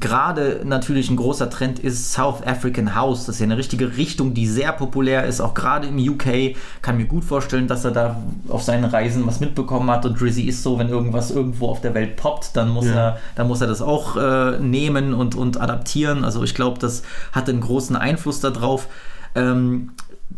gerade 0.00 0.60
natürlich 0.64 1.10
ein 1.10 1.16
großer 1.16 1.50
Trend 1.50 1.78
ist 1.78 2.12
South 2.12 2.42
African 2.46 2.94
House. 2.94 3.26
Das 3.26 3.36
ist 3.36 3.40
ja 3.40 3.44
eine 3.44 3.56
richtige 3.56 3.96
Richtung, 3.96 4.34
die 4.34 4.46
sehr 4.46 4.72
populär 4.72 5.24
ist, 5.26 5.40
auch 5.40 5.54
gerade 5.54 5.88
im 5.88 5.98
UK. 5.98 6.56
Kann 6.82 6.96
mir 6.96 7.06
gut 7.06 7.24
vorstellen, 7.24 7.66
dass 7.68 7.84
er 7.84 7.90
da 7.90 8.16
auf 8.48 8.62
seinen 8.62 8.84
Reisen 8.84 9.26
was 9.26 9.40
mitbekommen 9.40 9.90
hat. 9.90 10.04
Und 10.06 10.20
Drizzy 10.20 10.42
ist 10.42 10.62
so, 10.62 10.78
wenn 10.78 10.88
irgendwas 10.88 11.30
irgendwo 11.30 11.68
auf 11.68 11.80
der 11.80 11.94
Welt 11.94 12.16
poppt, 12.16 12.56
dann 12.56 12.70
muss, 12.70 12.86
Ja. 12.86 12.94
er, 12.94 13.18
dann 13.36 13.48
muss 13.48 13.60
er 13.60 13.66
das 13.66 13.82
auch 13.82 14.16
äh, 14.16 14.58
nehmen 14.58 15.14
und, 15.14 15.34
und 15.34 15.60
adaptieren. 15.60 16.24
Also 16.24 16.42
ich 16.42 16.54
glaube, 16.54 16.78
das 16.78 17.02
hat 17.32 17.48
einen 17.48 17.60
großen 17.60 17.96
Einfluss 17.96 18.40
darauf. 18.40 18.88
Ähm, 19.34 19.92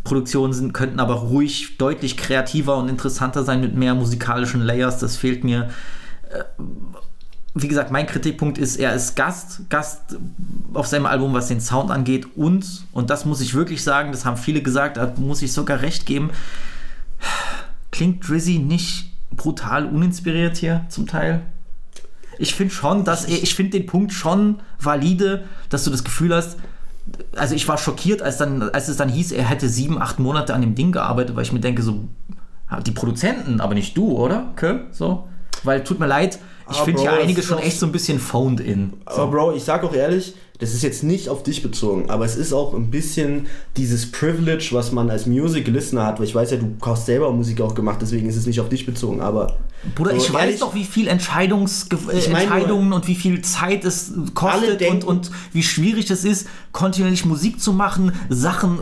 Produktionen 0.05 0.53
sind, 0.53 0.73
könnten 0.73 1.01
aber 1.01 1.15
ruhig 1.15 1.79
deutlich 1.79 2.17
kreativer 2.17 2.77
und 2.77 2.89
interessanter 2.89 3.45
sein 3.45 3.61
mit 3.61 3.75
mehr 3.75 3.95
musikalischen 3.95 4.61
Layers. 4.61 4.99
Das 4.99 5.17
fehlt 5.17 5.45
mir 5.45 5.69
wie 7.59 7.69
gesagt, 7.69 7.91
mein 7.91 8.07
Kritikpunkt 8.07 8.59
ist, 8.59 8.77
er 8.77 8.95
ist 8.95 9.17
Gast, 9.17 9.63
Gast 9.71 10.19
auf 10.75 10.87
seinem 10.87 11.07
Album, 11.07 11.33
was 11.33 11.49
den 11.49 11.63
Sound 11.63 11.91
angeht 11.91 12.37
und, 12.37 12.85
und 12.93 13.09
das 13.09 13.25
muss 13.25 13.41
ich 13.41 13.55
wirklich 13.55 13.83
sagen, 13.83 14.13
das 14.13 14.27
haben 14.27 14.37
viele 14.37 14.61
gesagt, 14.61 14.99
da 14.99 15.15
muss 15.17 15.41
ich 15.41 15.55
sogar 15.55 15.81
recht 15.81 16.05
geben, 16.05 16.31
klingt 17.91 18.29
Drizzy 18.29 18.59
nicht 18.59 19.11
brutal 19.31 19.87
uninspiriert 19.87 20.59
hier 20.59 20.85
zum 20.91 21.07
Teil? 21.07 21.41
Ich 22.39 22.55
finde 22.55 22.75
schon, 22.75 23.05
dass 23.05 23.25
er, 23.25 23.43
ich 23.43 23.55
finde 23.55 23.79
den 23.79 23.87
Punkt 23.87 24.13
schon 24.13 24.61
valide, 24.79 25.45
dass 25.71 25.85
du 25.85 25.91
das 25.91 26.05
Gefühl 26.05 26.35
hast, 26.35 26.59
also 27.37 27.55
ich 27.55 27.67
war 27.69 27.79
schockiert, 27.79 28.21
als, 28.21 28.37
dann, 28.37 28.69
als 28.69 28.89
es 28.89 28.99
dann 28.99 29.09
hieß, 29.09 29.33
er 29.33 29.45
hätte 29.45 29.71
sieben, 29.71 29.99
acht 29.99 30.19
Monate 30.19 30.53
an 30.53 30.61
dem 30.61 30.75
Ding 30.75 30.93
gearbeitet, 30.93 31.35
weil 31.37 31.45
ich 31.45 31.53
mir 31.53 31.61
denke, 31.61 31.81
so, 31.81 32.07
die 32.85 32.91
Produzenten, 32.91 33.63
aber 33.63 33.73
nicht 33.73 33.97
du, 33.97 34.13
oder? 34.13 34.53
Kö? 34.57 34.81
So? 34.91 35.27
Weil, 35.63 35.85
tut 35.85 36.01
mir 36.01 36.07
leid, 36.07 36.39
ich 36.71 36.79
Ah, 36.81 36.85
finde 36.85 37.01
hier 37.03 37.11
das 37.11 37.21
einige 37.21 37.43
schon 37.43 37.59
echt 37.59 37.79
so 37.79 37.87
ein 37.87 37.93
bisschen 37.93 38.19
phoned 38.19 38.61
in. 38.61 38.95
Aber 39.07 39.27
Bro, 39.29 39.53
ich 39.53 39.65
sag 39.65 39.85
auch 39.85 39.95
ehrlich, 39.95 40.35
das 40.59 40.73
ist 40.75 40.83
jetzt 40.83 41.03
nicht 41.03 41.29
auf 41.29 41.43
dich 41.43 41.63
bezogen, 41.63 42.09
aber 42.09 42.25
es 42.25 42.37
ist 42.37 42.53
auch 42.53 42.75
ein 42.75 42.91
bisschen 42.91 43.47
dieses 43.77 44.11
Privilege, 44.11 44.69
was 44.73 44.93
man 44.93 45.11
als 45.11 45.27
Music 45.27 45.67
Listener 45.69 46.07
hat, 46.07 46.19
weil 46.19 46.27
ich 46.27 46.35
weiß 46.35 46.51
ja, 46.53 46.57
du 46.57 46.75
hast 46.85 47.07
selber 47.07 47.31
Musik 47.33 47.61
auch 47.61 47.75
gemacht, 47.75 47.99
deswegen 48.01 48.29
ist 48.29 48.37
es 48.37 48.47
nicht 48.47 48.61
auf 48.61 48.69
dich 48.69 48.87
bezogen, 48.87 49.21
aber 49.21 49.59
Bruder, 49.95 50.13
so 50.13 50.17
ich 50.17 50.33
weiß 50.33 50.43
ehrlich, 50.45 50.61
doch, 50.61 50.75
wie 50.75 50.85
viel 50.85 51.07
Entscheidungs 51.07 51.87
äh, 51.93 51.95
Ich 52.19 52.29
meine 52.31 52.47
nur- 52.47 52.57
Entscheidungen 52.57 52.93
und 52.93 53.07
wie 53.07 53.15
viel 53.15 53.43
Zeit 53.43 53.85
es 53.85 54.13
kostet 54.35 54.81
denken- 54.81 55.03
und, 55.07 55.29
und 55.29 55.31
wie 55.53 55.63
schwierig 55.63 56.11
es 56.11 56.25
ist, 56.25 56.49
kontinuierlich 56.73 57.25
Musik 57.27 57.61
zu 57.61 57.73
machen. 57.73 58.13
Sachen, 58.31 58.79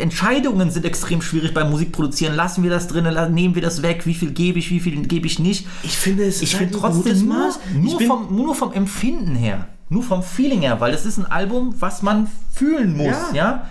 Entscheidungen 0.00 0.70
sind 0.70 0.84
extrem 0.86 1.22
schwierig 1.22 1.54
beim 1.54 1.70
Musikproduzieren. 1.70 2.34
Lassen 2.34 2.62
wir 2.62 2.70
das 2.70 2.88
drin, 2.88 3.06
nehmen 3.34 3.54
wir 3.54 3.62
das 3.62 3.82
weg, 3.82 4.06
wie 4.06 4.14
viel 4.14 4.30
gebe 4.32 4.58
ich, 4.58 4.70
wie 4.70 4.80
viel 4.80 5.00
gebe 5.06 5.26
ich 5.26 5.38
nicht. 5.38 5.66
ich 5.82 5.96
finde 5.96 6.24
es 6.24 6.42
Ich 6.42 6.56
finde 6.56 6.80
halt 6.80 6.94
ein 6.94 7.02
trotzdem 7.02 7.28
nur, 7.28 7.50
nur, 7.82 7.98
bin- 7.98 8.06
vom, 8.08 8.34
nur 8.34 8.54
vom 8.54 8.72
Empfinden 8.72 9.36
her, 9.36 9.68
nur 9.90 10.02
vom 10.02 10.22
Feeling 10.22 10.62
her, 10.62 10.80
weil 10.80 10.92
das 10.92 11.04
ist 11.04 11.18
ein 11.18 11.26
Album, 11.26 11.74
was 11.78 12.00
man 12.00 12.28
fühlen 12.54 12.96
muss, 12.96 13.16
ja. 13.34 13.36
Ja. 13.36 13.66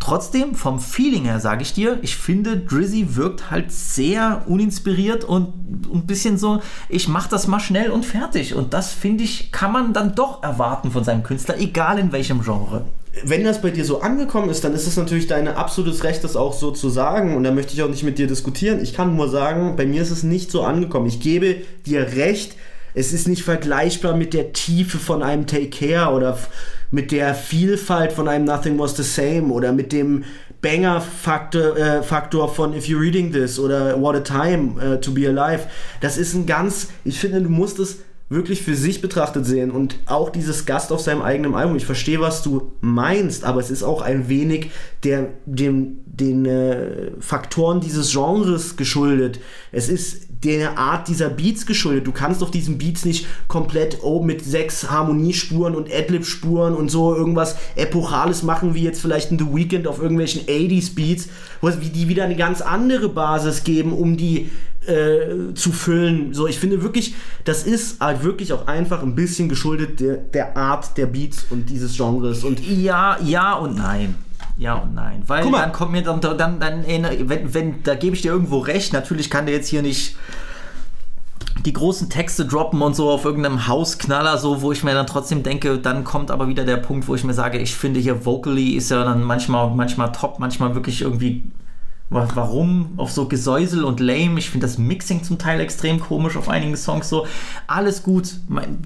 Trotzdem, 0.00 0.56
vom 0.56 0.80
Feeling 0.80 1.26
her 1.26 1.38
sage 1.38 1.62
ich 1.62 1.74
dir, 1.74 2.00
ich 2.02 2.16
finde, 2.16 2.56
Drizzy 2.56 3.14
wirkt 3.14 3.52
halt 3.52 3.70
sehr 3.70 4.42
uninspiriert 4.48 5.22
und 5.22 5.52
ein 5.94 6.06
bisschen 6.06 6.38
so, 6.38 6.60
ich 6.88 7.06
mach 7.06 7.28
das 7.28 7.46
mal 7.46 7.60
schnell 7.60 7.92
und 7.92 8.04
fertig. 8.04 8.56
Und 8.56 8.74
das, 8.74 8.90
finde 8.90 9.22
ich, 9.22 9.52
kann 9.52 9.70
man 9.70 9.92
dann 9.92 10.16
doch 10.16 10.42
erwarten 10.42 10.90
von 10.90 11.04
seinem 11.04 11.22
Künstler, 11.22 11.56
egal 11.60 12.00
in 12.00 12.10
welchem 12.10 12.42
Genre. 12.42 12.84
wenn 13.24 13.44
das 13.44 13.60
bei 13.60 13.70
dir 13.70 13.84
so 13.84 14.00
angekommen 14.00 14.48
ist, 14.50 14.64
dann 14.64 14.72
ist 14.72 14.86
es 14.86 14.96
natürlich 14.96 15.26
dein 15.26 15.46
absolutes 15.46 16.02
Recht, 16.02 16.24
das 16.24 16.34
auch 16.34 16.54
so 16.54 16.70
zu 16.70 16.88
sagen. 16.88 17.36
Und 17.36 17.44
da 17.44 17.52
möchte 17.52 17.74
ich 17.74 17.82
auch 17.82 17.88
nicht 17.88 18.02
mit 18.02 18.18
dir 18.18 18.26
diskutieren. 18.26 18.82
Ich 18.82 18.94
kann 18.94 19.14
nur 19.14 19.28
sagen, 19.28 19.76
bei 19.76 19.86
mir 19.86 20.02
ist 20.02 20.10
es 20.10 20.22
nicht 20.22 20.50
so 20.50 20.62
angekommen. 20.62 21.06
Ich 21.06 21.20
gebe 21.20 21.58
dir 21.86 22.00
recht, 22.16 22.56
es 22.94 23.12
ist 23.12 23.28
nicht 23.28 23.42
vergleichbar 23.42 24.16
mit 24.16 24.34
der 24.34 24.52
Tiefe 24.52 24.98
von 24.98 25.22
einem 25.22 25.46
Take 25.46 25.70
Care 25.70 26.12
oder 26.12 26.38
mit 26.90 27.10
der 27.10 27.34
Vielfalt 27.34 28.12
von 28.12 28.28
einem 28.28 28.44
Nothing 28.44 28.78
Was 28.78 28.96
the 28.96 29.02
Same 29.02 29.52
oder 29.52 29.72
mit 29.72 29.92
dem 29.92 30.24
Banger-Faktor 30.60 31.76
äh, 31.76 32.02
Faktor 32.02 32.54
von 32.54 32.74
If 32.74 32.86
You're 32.86 33.00
Reading 33.00 33.32
This 33.32 33.58
oder 33.58 34.00
What 34.00 34.16
a 34.16 34.20
Time 34.20 34.80
äh, 34.80 35.00
to 35.00 35.10
Be 35.10 35.26
Alive. 35.26 35.66
Das 36.00 36.16
ist 36.16 36.34
ein 36.34 36.46
ganz, 36.46 36.88
ich 37.04 37.18
finde, 37.18 37.42
du 37.42 37.48
musst 37.48 37.78
es 37.78 37.98
wirklich 38.28 38.62
für 38.62 38.74
sich 38.74 39.00
betrachtet 39.00 39.44
sehen 39.44 39.70
und 39.70 39.96
auch 40.06 40.30
dieses 40.30 40.64
Gast 40.64 40.92
auf 40.92 41.00
seinem 41.00 41.22
eigenen 41.22 41.54
Album. 41.54 41.76
Ich 41.76 41.84
verstehe, 41.84 42.20
was 42.20 42.42
du 42.42 42.72
meinst, 42.80 43.44
aber 43.44 43.60
es 43.60 43.70
ist 43.70 43.82
auch 43.82 44.00
ein 44.02 44.28
wenig 44.28 44.70
der, 45.04 45.30
dem, 45.46 45.98
den 46.06 46.46
äh, 46.46 47.10
Faktoren 47.20 47.80
dieses 47.80 48.12
Genres 48.12 48.76
geschuldet. 48.76 49.40
Es 49.72 49.88
ist 49.88 50.28
der 50.44 50.76
Art 50.76 51.06
dieser 51.08 51.28
Beats 51.30 51.66
geschuldet. 51.66 52.06
Du 52.06 52.12
kannst 52.12 52.42
auf 52.42 52.50
diesen 52.50 52.76
Beats 52.76 53.04
nicht 53.04 53.26
komplett 53.48 53.98
oh, 54.02 54.22
mit 54.22 54.44
sechs 54.44 54.90
Harmoniespuren 54.90 55.74
und 55.76 55.88
Adlib-Spuren 55.92 56.74
und 56.74 56.90
so 56.90 57.14
irgendwas 57.14 57.56
Epochales 57.76 58.42
machen, 58.42 58.74
wie 58.74 58.82
jetzt 58.82 59.00
vielleicht 59.00 59.30
in 59.30 59.38
The 59.38 59.46
Weeknd 59.54 59.86
auf 59.86 60.00
irgendwelchen 60.02 60.42
80s 60.46 60.94
Beats, 60.96 61.28
wo 61.60 61.68
es- 61.68 61.80
wie 61.80 61.90
die 61.90 62.08
wieder 62.08 62.24
eine 62.24 62.36
ganz 62.36 62.60
andere 62.60 63.08
Basis 63.08 63.62
geben, 63.64 63.92
um 63.92 64.16
die 64.16 64.50
äh, 64.86 65.54
zu 65.54 65.70
füllen. 65.70 66.34
So, 66.34 66.48
ich 66.48 66.58
finde 66.58 66.82
wirklich, 66.82 67.14
das 67.44 67.62
ist 67.62 68.00
halt 68.00 68.24
wirklich 68.24 68.52
auch 68.52 68.66
einfach 68.66 69.04
ein 69.04 69.14
bisschen 69.14 69.48
geschuldet 69.48 70.00
der, 70.00 70.16
der 70.16 70.56
Art 70.56 70.96
der 70.98 71.06
Beats 71.06 71.46
und 71.50 71.70
dieses 71.70 71.96
Genres. 71.96 72.42
Und 72.42 72.58
Ja, 72.68 73.16
ja 73.24 73.54
und 73.54 73.76
nein. 73.76 74.16
Ja 74.56 74.74
und 74.74 74.94
nein. 74.94 75.22
Weil 75.26 75.42
Guck 75.42 75.52
mal. 75.52 75.60
dann 75.60 75.72
kommt 75.72 75.92
mir 75.92 76.02
dann, 76.02 76.20
dann, 76.20 76.60
dann 76.60 76.84
wenn, 76.86 77.54
wenn, 77.54 77.82
da 77.82 77.94
gebe 77.94 78.14
ich 78.14 78.22
dir 78.22 78.32
irgendwo 78.32 78.58
recht, 78.58 78.92
natürlich 78.92 79.30
kann 79.30 79.46
der 79.46 79.54
jetzt 79.54 79.68
hier 79.68 79.82
nicht 79.82 80.16
die 81.64 81.72
großen 81.72 82.10
Texte 82.10 82.44
droppen 82.46 82.82
und 82.82 82.96
so 82.96 83.10
auf 83.10 83.24
irgendeinem 83.24 83.66
Hausknaller, 83.68 84.38
so, 84.38 84.62
wo 84.62 84.72
ich 84.72 84.82
mir 84.84 84.94
dann 84.94 85.06
trotzdem 85.06 85.42
denke, 85.42 85.78
dann 85.78 86.04
kommt 86.04 86.30
aber 86.30 86.48
wieder 86.48 86.64
der 86.64 86.78
Punkt, 86.78 87.08
wo 87.08 87.14
ich 87.14 87.24
mir 87.24 87.34
sage, 87.34 87.58
ich 87.58 87.74
finde 87.74 88.00
hier 88.00 88.24
vocally 88.24 88.70
ist 88.70 88.90
ja 88.90 89.04
dann 89.04 89.22
manchmal, 89.22 89.70
manchmal 89.70 90.12
top, 90.12 90.38
manchmal 90.38 90.74
wirklich 90.74 91.02
irgendwie 91.02 91.42
Warum 92.12 92.90
auf 92.98 93.10
so 93.10 93.26
Gesäusel 93.26 93.84
und 93.84 94.00
lame? 94.00 94.38
Ich 94.38 94.50
finde 94.50 94.66
das 94.66 94.78
Mixing 94.78 95.24
zum 95.24 95.38
Teil 95.38 95.60
extrem 95.60 95.98
komisch 95.98 96.36
auf 96.36 96.48
einigen 96.48 96.76
Songs 96.76 97.08
so. 97.08 97.26
Alles 97.66 98.02
gut, 98.02 98.34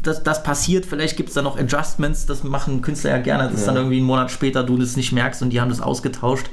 das, 0.02 0.22
das 0.22 0.42
passiert. 0.42 0.86
Vielleicht 0.86 1.16
gibt 1.16 1.30
es 1.30 1.34
da 1.34 1.42
noch 1.42 1.58
Adjustments, 1.58 2.26
das 2.26 2.44
machen 2.44 2.82
Künstler 2.82 3.10
ja 3.10 3.18
gerne, 3.18 3.50
dass 3.50 3.64
dann 3.64 3.76
irgendwie 3.76 3.96
einen 3.96 4.06
Monat 4.06 4.30
später 4.30 4.62
du 4.62 4.78
das 4.78 4.96
nicht 4.96 5.12
merkst 5.12 5.42
und 5.42 5.50
die 5.50 5.60
haben 5.60 5.70
das 5.70 5.80
ausgetauscht. 5.80 6.46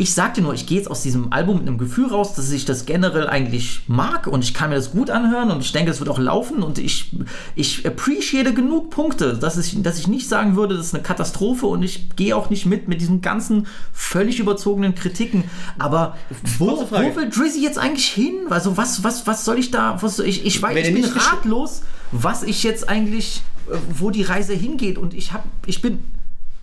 Ich 0.00 0.14
sag 0.14 0.32
dir 0.32 0.40
nur, 0.40 0.54
ich 0.54 0.64
gehe 0.64 0.78
jetzt 0.78 0.90
aus 0.90 1.02
diesem 1.02 1.30
Album 1.30 1.58
mit 1.58 1.68
einem 1.68 1.76
Gefühl 1.76 2.06
raus, 2.06 2.32
dass 2.32 2.50
ich 2.50 2.64
das 2.64 2.86
generell 2.86 3.28
eigentlich 3.28 3.82
mag 3.86 4.26
und 4.26 4.42
ich 4.42 4.54
kann 4.54 4.70
mir 4.70 4.76
das 4.76 4.92
gut 4.92 5.10
anhören 5.10 5.50
und 5.50 5.60
ich 5.60 5.72
denke, 5.72 5.90
es 5.90 6.00
wird 6.00 6.08
auch 6.08 6.18
laufen 6.18 6.62
und 6.62 6.78
ich, 6.78 7.12
ich 7.54 7.86
appreciate 7.86 8.54
genug 8.54 8.88
Punkte, 8.88 9.36
dass 9.36 9.58
ich, 9.58 9.82
dass 9.82 9.98
ich 9.98 10.08
nicht 10.08 10.26
sagen 10.26 10.56
würde, 10.56 10.74
das 10.74 10.86
ist 10.86 10.94
eine 10.94 11.02
Katastrophe 11.02 11.66
und 11.66 11.82
ich 11.82 12.16
gehe 12.16 12.34
auch 12.34 12.48
nicht 12.48 12.64
mit 12.64 12.88
mit 12.88 13.02
diesen 13.02 13.20
ganzen 13.20 13.66
völlig 13.92 14.38
überzogenen 14.38 14.94
Kritiken. 14.94 15.44
Aber 15.78 16.16
wo, 16.56 16.88
wo 16.90 17.16
will 17.16 17.28
Drizzy 17.28 17.62
jetzt 17.62 17.78
eigentlich 17.78 18.06
hin? 18.08 18.46
Also 18.48 18.78
was, 18.78 19.04
was, 19.04 19.26
was 19.26 19.44
soll 19.44 19.58
ich 19.58 19.70
da, 19.70 19.98
was 20.00 20.18
ich, 20.18 20.46
ich 20.46 20.62
weiß, 20.62 20.78
ich 20.78 20.94
bin 20.94 21.04
ratlos, 21.04 21.82
was 22.10 22.42
ich 22.42 22.62
jetzt 22.62 22.88
eigentlich, 22.88 23.42
äh, 23.70 23.76
wo 23.98 24.08
die 24.08 24.22
Reise 24.22 24.54
hingeht 24.54 24.96
und 24.96 25.12
ich 25.12 25.34
habe, 25.34 25.44
ich 25.66 25.82
bin 25.82 25.98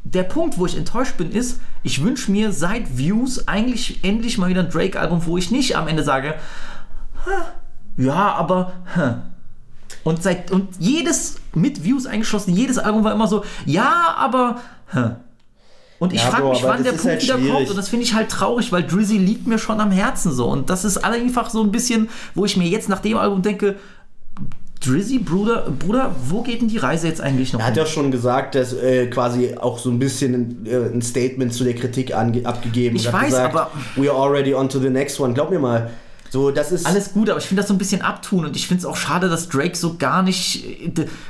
der 0.03 0.24
Punkt, 0.24 0.57
wo 0.57 0.65
ich 0.65 0.78
enttäuscht 0.78 1.18
bin, 1.18 1.32
ist, 1.32 1.60
ich 1.84 2.02
wünsche 2.03 2.32
mir 2.32 2.52
seit 2.52 2.98
Views 2.98 3.48
eigentlich 3.48 4.03
endlich 4.03 4.38
mal 4.38 4.49
wieder 4.49 4.61
ein 4.61 4.69
Drake-Album, 4.69 5.26
wo 5.26 5.38
ich 5.38 5.52
nicht 5.52 5.76
am 5.76 5.88
Ende 5.88 6.03
sage, 6.03 6.36
"Ha, 7.26 7.53
ja, 7.98 8.34
aber 8.34 8.74
hä." 8.95 9.15
und 10.03 10.24
seit 10.24 10.52
und 10.52 10.69
jedes 10.80 11.38
mit 11.53 11.84
Views 11.84 12.06
eingeschlossen, 12.06 12.53
jedes 12.53 12.78
Album 12.78 13.03
war 13.03 13.14
immer 13.14 13.28
so, 13.28 13.44
ja, 13.65 14.15
aber 14.18 14.61
hä." 14.94 15.15
und 15.99 16.14
ich 16.14 16.24
Ja, 16.24 16.30
frage 16.30 16.49
mich, 16.49 16.64
wann 16.64 16.84
der 16.84 16.91
Punkt 16.91 17.06
halt 17.06 17.24
wieder 17.24 17.38
kommt 17.40 17.69
und 17.69 17.76
das 17.76 17.90
finde 17.90 18.06
ich 18.06 18.14
halt 18.14 18.30
traurig, 18.30 18.72
weil 18.72 18.84
Drizzy 18.84 19.18
liegt 19.18 19.48
mir 19.48 19.57
schon 19.57 19.82
am 19.82 19.91
Herzen 19.91 20.32
so 20.32 20.48
und 20.48 20.69
das 20.69 20.86
ist 20.86 21.03
einfach 21.03 21.49
so 21.49 21.61
ein 21.64 21.72
bisschen, 21.72 22.10
wo 22.36 22.45
ich 22.45 22.56
mir 22.56 22.68
jetzt 22.68 22.88
nach 22.88 22.99
dem 22.99 23.18
Album 23.18 23.41
denke, 23.41 23.78
Drizzy, 24.80 25.20
Bruder, 25.20 25.70
Bruder, 25.78 26.16
wo 26.30 26.41
geht 26.44 26.62
denn 26.62 26.68
die 26.68 26.78
Reise 26.78 27.08
jetzt 27.08 27.22
eigentlich 27.22 27.54
noch? 27.54 27.60
Er 27.60 27.68
hat 27.68 27.74
hin? 27.74 27.84
ja 27.84 27.90
schon 27.90 28.12
gesagt, 28.12 28.56
dass 28.56 28.74
äh, 28.74 29.08
quasi 29.08 29.56
auch 29.60 29.80
so 29.80 29.90
ein 29.90 29.99
bisschen 29.99 30.34
ein, 30.34 30.66
äh, 30.66 30.76
ein 30.94 31.02
Statement 31.02 31.54
zu 31.54 31.64
der 31.64 31.74
Kritik 31.76 32.14
abgegeben. 32.16 32.95
Ich 32.95 33.12
weiß, 33.12 33.26
gesagt, 33.26 33.56
aber- 33.56 33.72
We 33.95 34.10
are 34.12 34.18
already 34.20 34.54
on 34.54 34.70
to 34.70 34.80
the 34.80 34.90
next 34.90 35.20
one. 35.20 35.34
Glaub 35.34 35.49
mir 35.49 35.60
mal. 35.60 35.90
So, 36.30 36.52
das 36.52 36.72
ist. 36.72 36.86
Alles 36.86 37.14
gut, 37.14 37.30
aber 37.30 37.40
ich 37.40 37.45
finde 37.45 37.62
das 37.62 37.68
so 37.68 37.74
ein 37.74 37.78
bisschen 37.78 38.02
abtun 38.02 38.45
und 38.45 38.56
ich 38.56 38.68
finde 38.68 38.82
es 38.82 38.86
auch 38.86 38.95
schade, 38.95 39.30
dass 39.30 39.49
Drake 39.49 39.76
so 39.76 39.98
gar 39.98 40.24
nicht. 40.24 40.64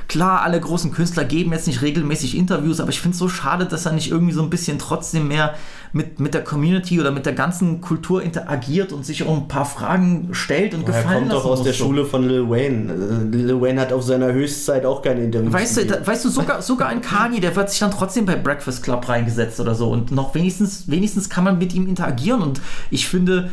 Klar, 0.08 0.42
alle 0.42 0.60
großen 0.60 0.92
Künstler 0.92 1.24
geben 1.24 1.52
jetzt 1.52 1.66
nicht 1.66 1.82
regelmäßig 1.82 2.36
Interviews, 2.36 2.80
aber 2.80 2.90
ich 2.90 3.00
finde 3.00 3.14
es 3.14 3.18
so 3.18 3.28
schade, 3.28 3.66
dass 3.66 3.86
er 3.86 3.92
nicht 3.92 4.10
irgendwie 4.10 4.32
so 4.32 4.42
ein 4.42 4.50
bisschen 4.50 4.78
trotzdem 4.78 5.28
mehr 5.28 5.54
mit, 5.92 6.20
mit 6.20 6.34
der 6.34 6.44
Community 6.44 7.00
oder 7.00 7.10
mit 7.10 7.26
der 7.26 7.32
ganzen 7.32 7.80
Kultur 7.80 8.22
interagiert 8.22 8.92
und 8.92 9.06
sich 9.06 9.26
auch 9.26 9.36
ein 9.36 9.48
paar 9.48 9.64
Fragen 9.64 10.28
stellt 10.32 10.74
und 10.74 10.82
er 10.82 10.86
gefallen 10.86 11.28
kommt 11.28 11.32
doch 11.32 11.44
aus 11.44 11.62
der 11.62 11.72
so. 11.72 11.84
Schule 11.84 12.04
von 12.04 12.28
Lil 12.28 12.48
Wayne. 12.48 12.92
Äh, 12.92 13.36
Lil 13.36 13.60
Wayne 13.60 13.80
hat 13.80 13.92
auf 13.92 14.02
seiner 14.02 14.32
Höchstzeit 14.32 14.84
auch 14.84 15.02
keine 15.02 15.24
Interviews 15.24 15.52
Weißt 15.52 15.76
du, 15.78 15.86
da, 15.86 16.06
weißt 16.06 16.24
du, 16.24 16.28
sogar, 16.28 16.62
sogar 16.62 16.88
ein 16.88 17.00
Kanye, 17.00 17.40
der 17.40 17.56
wird 17.56 17.70
sich 17.70 17.78
dann 17.78 17.90
trotzdem 17.90 18.26
bei 18.26 18.36
Breakfast 18.36 18.82
Club 18.82 19.08
reingesetzt 19.08 19.60
oder 19.60 19.74
so. 19.74 19.90
Und 19.90 20.10
noch 20.10 20.34
wenigstens, 20.34 20.88
wenigstens 20.88 21.28
kann 21.28 21.44
man 21.44 21.58
mit 21.58 21.74
ihm 21.74 21.86
interagieren. 21.88 22.42
Und 22.42 22.60
ich 22.90 23.08
finde, 23.08 23.50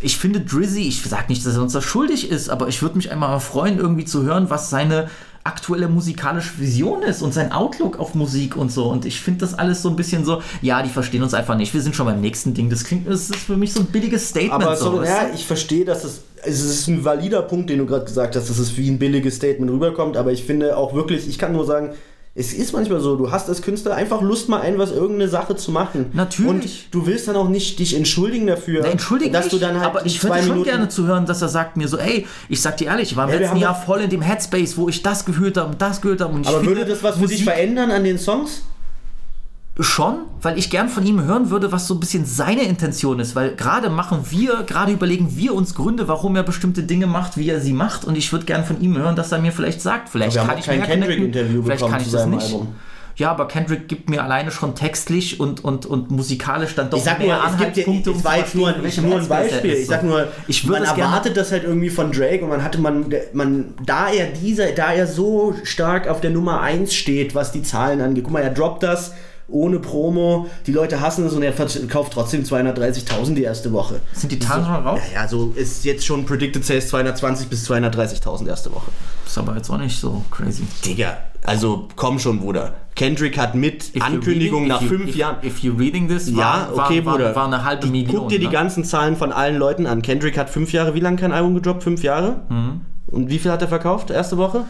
ich 0.00 0.16
finde 0.16 0.40
Drizzy, 0.40 0.82
ich 0.82 1.02
sage 1.02 1.26
nicht, 1.28 1.44
dass 1.46 1.56
er 1.56 1.62
uns 1.62 1.72
da 1.72 1.80
schuldig 1.80 2.30
ist, 2.30 2.48
aber 2.48 2.68
ich 2.68 2.82
würde 2.82 2.96
mich 2.96 3.10
einmal 3.10 3.30
mal 3.30 3.40
freuen, 3.40 3.78
irgendwie 3.78 4.04
zu 4.04 4.22
hören, 4.22 4.50
was 4.50 4.70
seine 4.70 5.08
aktuelle 5.42 5.88
musikalische 5.88 6.58
Vision 6.58 7.02
ist 7.02 7.22
und 7.22 7.32
sein 7.32 7.50
Outlook 7.50 7.98
auf 7.98 8.14
Musik 8.14 8.56
und 8.56 8.70
so. 8.70 8.88
Und 8.88 9.06
ich 9.06 9.20
finde 9.20 9.40
das 9.40 9.54
alles 9.54 9.80
so 9.80 9.88
ein 9.88 9.96
bisschen 9.96 10.24
so, 10.24 10.42
ja, 10.60 10.82
die 10.82 10.90
verstehen 10.90 11.22
uns 11.22 11.32
einfach 11.32 11.56
nicht. 11.56 11.72
Wir 11.72 11.80
sind 11.80 11.96
schon 11.96 12.06
beim 12.06 12.20
nächsten 12.20 12.52
Ding. 12.52 12.68
Das 12.68 12.84
klingt, 12.84 13.08
das 13.08 13.30
ist 13.30 13.36
für 13.36 13.56
mich 13.56 13.72
so 13.72 13.80
ein 13.80 13.86
billiges 13.86 14.28
Statement. 14.28 14.62
Aber 14.62 14.76
so, 14.76 15.02
ja, 15.02 15.30
ich 15.34 15.46
verstehe, 15.46 15.86
dass 15.86 16.04
es, 16.04 16.22
es 16.42 16.62
ist 16.62 16.88
ein 16.88 17.04
valider 17.04 17.40
Punkt, 17.42 17.70
den 17.70 17.78
du 17.78 17.86
gerade 17.86 18.04
gesagt 18.04 18.36
hast, 18.36 18.50
dass 18.50 18.58
es 18.58 18.76
wie 18.76 18.90
ein 18.90 18.98
billiges 18.98 19.36
Statement 19.36 19.70
rüberkommt, 19.70 20.18
aber 20.18 20.30
ich 20.30 20.44
finde 20.44 20.76
auch 20.76 20.94
wirklich, 20.94 21.26
ich 21.26 21.38
kann 21.38 21.52
nur 21.52 21.64
sagen, 21.64 21.94
es 22.32 22.52
ist 22.52 22.72
manchmal 22.72 23.00
so, 23.00 23.16
du 23.16 23.32
hast 23.32 23.48
als 23.48 23.60
Künstler 23.60 23.96
einfach 23.96 24.22
Lust, 24.22 24.48
mal 24.48 24.60
ein, 24.60 24.78
was 24.78 24.92
irgendeine 24.92 25.28
Sache 25.28 25.56
zu 25.56 25.72
machen. 25.72 26.06
Natürlich. 26.12 26.48
Und 26.48 26.94
du 26.94 27.06
willst 27.06 27.26
dann 27.26 27.34
auch 27.34 27.48
nicht 27.48 27.80
dich 27.80 27.96
entschuldigen 27.96 28.46
dafür, 28.46 28.80
Na, 28.84 28.90
entschuldige 28.90 29.32
dass 29.32 29.48
du 29.48 29.58
dann 29.58 29.80
halt 29.80 29.86
aber 29.86 30.06
ich 30.06 30.22
würde 30.22 30.38
schon 30.38 30.48
Minuten 30.48 30.64
gerne 30.64 30.88
zu 30.88 31.06
hören, 31.06 31.26
dass 31.26 31.42
er 31.42 31.48
sagt 31.48 31.76
mir 31.76 31.88
so, 31.88 31.98
ey, 31.98 32.26
ich 32.48 32.62
sag 32.62 32.76
dir 32.76 32.86
ehrlich, 32.86 33.10
ich 33.10 33.16
war 33.16 33.24
im 33.24 33.34
Ja, 33.34 33.40
letzten 33.40 33.56
Jahr 33.56 33.74
voll 33.74 34.00
in 34.02 34.10
dem 34.10 34.22
Headspace, 34.22 34.76
wo 34.76 34.88
ich 34.88 35.02
das 35.02 35.24
gefühlt 35.24 35.56
habe 35.56 35.70
und 35.72 35.82
das 35.82 36.00
gehört 36.00 36.20
habe. 36.20 36.34
Und 36.34 36.42
ich 36.42 36.48
Aber 36.48 36.64
würde 36.64 36.84
das 36.84 37.02
was 37.02 37.18
für 37.18 37.26
dich 37.26 37.42
verändern 37.42 37.90
an 37.90 38.04
den 38.04 38.18
Songs? 38.18 38.62
Schon, 39.82 40.16
weil 40.42 40.58
ich 40.58 40.68
gern 40.68 40.88
von 40.88 41.06
ihm 41.06 41.22
hören 41.22 41.48
würde, 41.50 41.72
was 41.72 41.86
so 41.86 41.94
ein 41.94 42.00
bisschen 42.00 42.26
seine 42.26 42.64
Intention 42.64 43.18
ist, 43.18 43.34
weil 43.34 43.54
gerade 43.54 43.88
machen 43.88 44.26
wir, 44.28 44.62
gerade 44.64 44.92
überlegen 44.92 45.36
wir 45.36 45.54
uns 45.54 45.74
Gründe, 45.74 46.06
warum 46.08 46.36
er 46.36 46.42
bestimmte 46.42 46.82
Dinge 46.82 47.06
macht, 47.06 47.36
wie 47.38 47.48
er 47.48 47.60
sie 47.60 47.72
macht 47.72 48.04
und 48.04 48.16
ich 48.18 48.30
würde 48.32 48.44
gern 48.44 48.64
von 48.64 48.80
ihm 48.80 48.98
hören, 48.98 49.16
dass 49.16 49.32
er 49.32 49.38
mir 49.38 49.52
vielleicht 49.52 49.80
sagt, 49.80 50.08
vielleicht 50.10 50.36
kann 50.36 50.58
ich 50.58 50.66
kein 50.66 50.82
Kendrick-Interview 50.82 51.62
vielleicht 51.62 51.86
kann 51.88 52.00
ich 52.00 52.10
das 52.10 52.26
nicht. 52.26 52.46
Album. 52.52 52.68
Ja, 53.16 53.30
aber 53.30 53.48
Kendrick 53.48 53.86
gibt 53.88 54.08
mir 54.08 54.22
alleine 54.24 54.50
schon 54.50 54.74
textlich 54.74 55.40
und, 55.40 55.62
und, 55.62 55.84
und 55.84 56.10
musikalisch 56.10 56.74
dann 56.74 56.88
doch 56.88 56.96
Ich 56.98 57.04
sag 57.04 57.18
nur, 57.18 57.28
mehr 57.28 57.36
es 57.44 57.58
gibt 57.58 57.76
ja, 57.76 57.84
Anhaltspunkte, 57.84 58.10
jetzt 58.38 58.54
nur, 58.54 58.68
ein- 58.68 59.08
nur 59.10 59.20
Beispiel. 59.28 59.72
Ich 59.74 59.86
sag 59.86 60.02
nur, 60.04 60.28
ich 60.48 60.66
man 60.66 60.84
erwartet 60.84 61.36
das 61.36 61.52
halt 61.52 61.64
irgendwie 61.64 61.90
von 61.90 62.12
Drake 62.12 62.42
und 62.42 62.48
man 62.50 62.64
hatte 62.64 62.80
man, 62.80 63.12
man, 63.34 63.74
da 63.84 64.08
er 64.10 64.26
dieser, 64.28 64.72
da 64.72 64.92
er 64.92 65.06
so 65.06 65.54
stark 65.64 66.08
auf 66.08 66.20
der 66.22 66.30
Nummer 66.30 66.60
1 66.62 66.94
steht, 66.94 67.34
was 67.34 67.52
die 67.52 67.62
Zahlen 67.62 68.00
angeht. 68.00 68.24
Guck 68.24 68.32
mal, 68.32 68.42
er 68.42 68.50
droppt 68.50 68.82
das 68.84 69.12
ohne 69.50 69.78
Promo, 69.78 70.46
die 70.66 70.72
Leute 70.72 71.00
hassen 71.00 71.26
es 71.26 71.32
und 71.32 71.42
er 71.42 71.52
verkauft 71.52 72.12
trotzdem 72.12 72.42
230.000 72.44 73.34
die 73.34 73.42
erste 73.42 73.72
Woche. 73.72 74.00
Sind 74.12 74.32
die 74.32 74.38
Zahlen 74.38 74.64
schon 74.64 74.74
raus? 74.74 75.00
Ja, 75.14 75.22
ja, 75.22 75.28
so 75.28 75.52
ist 75.56 75.84
jetzt 75.84 76.04
schon 76.06 76.24
Predicted 76.26 76.64
Sales 76.64 76.88
220 76.88 77.48
bis 77.48 77.68
230.000 77.70 78.46
erste 78.48 78.72
Woche. 78.72 78.90
Ist 79.26 79.38
aber 79.38 79.56
jetzt 79.56 79.70
auch 79.70 79.78
nicht 79.78 79.98
so 79.98 80.24
crazy. 80.30 80.64
Digga, 80.84 81.16
also 81.44 81.88
komm 81.96 82.18
schon, 82.18 82.40
Bruder. 82.40 82.74
Kendrick 82.96 83.38
hat 83.38 83.54
mit 83.54 83.94
If 83.96 84.02
Ankündigung 84.02 84.62
reading- 84.64 84.68
nach 84.68 84.82
you- 84.82 84.88
fünf 84.88 85.08
if, 85.10 85.16
Jahren. 85.16 85.36
If 85.42 85.58
you 85.60 85.72
reading 85.74 86.08
this, 86.08 86.28
Ja, 86.28 86.68
war, 86.74 86.84
okay, 86.86 87.04
war, 87.04 87.14
Bruder. 87.16 87.34
War, 87.34 87.46
eine 87.46 87.64
halbe 87.64 87.86
Die- 87.86 87.92
Million. 87.92 88.16
Guck 88.22 88.28
dir 88.28 88.38
die 88.38 88.46
ne? 88.46 88.52
ganzen 88.52 88.84
Zahlen 88.84 89.16
von 89.16 89.32
allen 89.32 89.56
Leuten 89.56 89.86
an. 89.86 90.02
Kendrick 90.02 90.36
hat 90.36 90.50
fünf 90.50 90.72
Jahre, 90.72 90.94
wie 90.94 91.00
lange 91.00 91.16
kein 91.16 91.32
Album 91.32 91.54
gedroppt? 91.54 91.82
Fünf 91.84 92.02
Jahre? 92.02 92.40
Mhm. 92.48 92.80
Und 93.06 93.30
wie 93.30 93.38
viel 93.38 93.50
hat 93.50 93.62
er 93.62 93.68
verkauft? 93.68 94.10
Erste 94.10 94.36
Woche? 94.36 94.64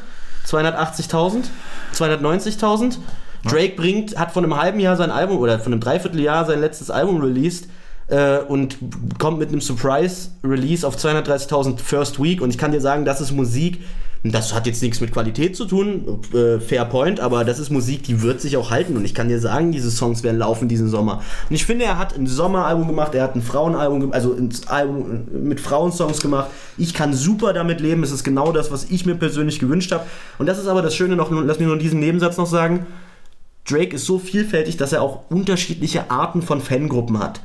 280.000? 0.46 1.50
290.000? 1.92 2.98
Drake 3.44 3.74
bringt, 3.76 4.18
hat 4.18 4.32
von 4.32 4.44
einem 4.44 4.60
halben 4.60 4.80
Jahr 4.80 4.96
sein 4.96 5.10
Album 5.10 5.38
oder 5.38 5.58
von 5.58 5.72
einem 5.72 5.80
Dreivierteljahr 5.80 6.46
sein 6.46 6.60
letztes 6.60 6.90
Album 6.90 7.20
released 7.20 7.68
äh, 8.08 8.38
und 8.38 8.76
kommt 9.18 9.38
mit 9.38 9.48
einem 9.48 9.60
Surprise-Release 9.60 10.86
auf 10.86 10.96
230.000 10.96 11.78
First 11.78 12.22
Week. 12.22 12.42
Und 12.42 12.50
ich 12.50 12.58
kann 12.58 12.72
dir 12.72 12.80
sagen, 12.80 13.04
das 13.04 13.20
ist 13.20 13.32
Musik, 13.32 13.78
das 14.22 14.52
hat 14.52 14.66
jetzt 14.66 14.82
nichts 14.82 15.00
mit 15.00 15.12
Qualität 15.12 15.56
zu 15.56 15.64
tun, 15.64 16.20
äh, 16.34 16.60
fair 16.60 16.84
point, 16.84 17.20
aber 17.20 17.42
das 17.44 17.58
ist 17.58 17.70
Musik, 17.70 18.02
die 18.02 18.20
wird 18.20 18.40
sich 18.42 18.58
auch 18.58 18.70
halten. 18.70 18.96
Und 18.96 19.06
ich 19.06 19.14
kann 19.14 19.28
dir 19.28 19.40
sagen, 19.40 19.72
diese 19.72 19.90
Songs 19.90 20.22
werden 20.22 20.38
laufen 20.38 20.68
diesen 20.68 20.88
Sommer. 20.88 21.22
Und 21.48 21.56
ich 21.56 21.64
finde, 21.64 21.86
er 21.86 21.98
hat 21.98 22.14
ein 22.14 22.26
Sommeralbum 22.26 22.86
gemacht, 22.86 23.14
er 23.14 23.22
hat 23.22 23.34
ein 23.34 23.42
Frauenalbum, 23.42 24.12
also 24.12 24.34
ein 24.34 24.50
Album 24.66 25.26
mit 25.42 25.58
Frauensongs 25.58 26.20
gemacht. 26.20 26.50
Ich 26.76 26.92
kann 26.92 27.14
super 27.14 27.54
damit 27.54 27.80
leben. 27.80 28.02
Es 28.02 28.10
ist 28.10 28.22
genau 28.22 28.52
das, 28.52 28.70
was 28.70 28.90
ich 28.90 29.06
mir 29.06 29.14
persönlich 29.14 29.58
gewünscht 29.58 29.92
habe. 29.92 30.04
Und 30.38 30.46
das 30.46 30.58
ist 30.58 30.66
aber 30.66 30.82
das 30.82 30.94
Schöne 30.94 31.16
noch, 31.16 31.30
lass 31.30 31.58
mich 31.58 31.68
nur 31.68 31.78
diesen 31.78 32.00
Nebensatz 32.00 32.36
noch 32.36 32.46
sagen. 32.46 32.86
Drake 33.68 33.96
ist 33.96 34.06
so 34.06 34.18
vielfältig, 34.18 34.76
dass 34.76 34.92
er 34.92 35.02
auch 35.02 35.30
unterschiedliche 35.30 36.10
Arten 36.10 36.42
von 36.42 36.60
Fangruppen 36.60 37.18
hat. 37.18 37.40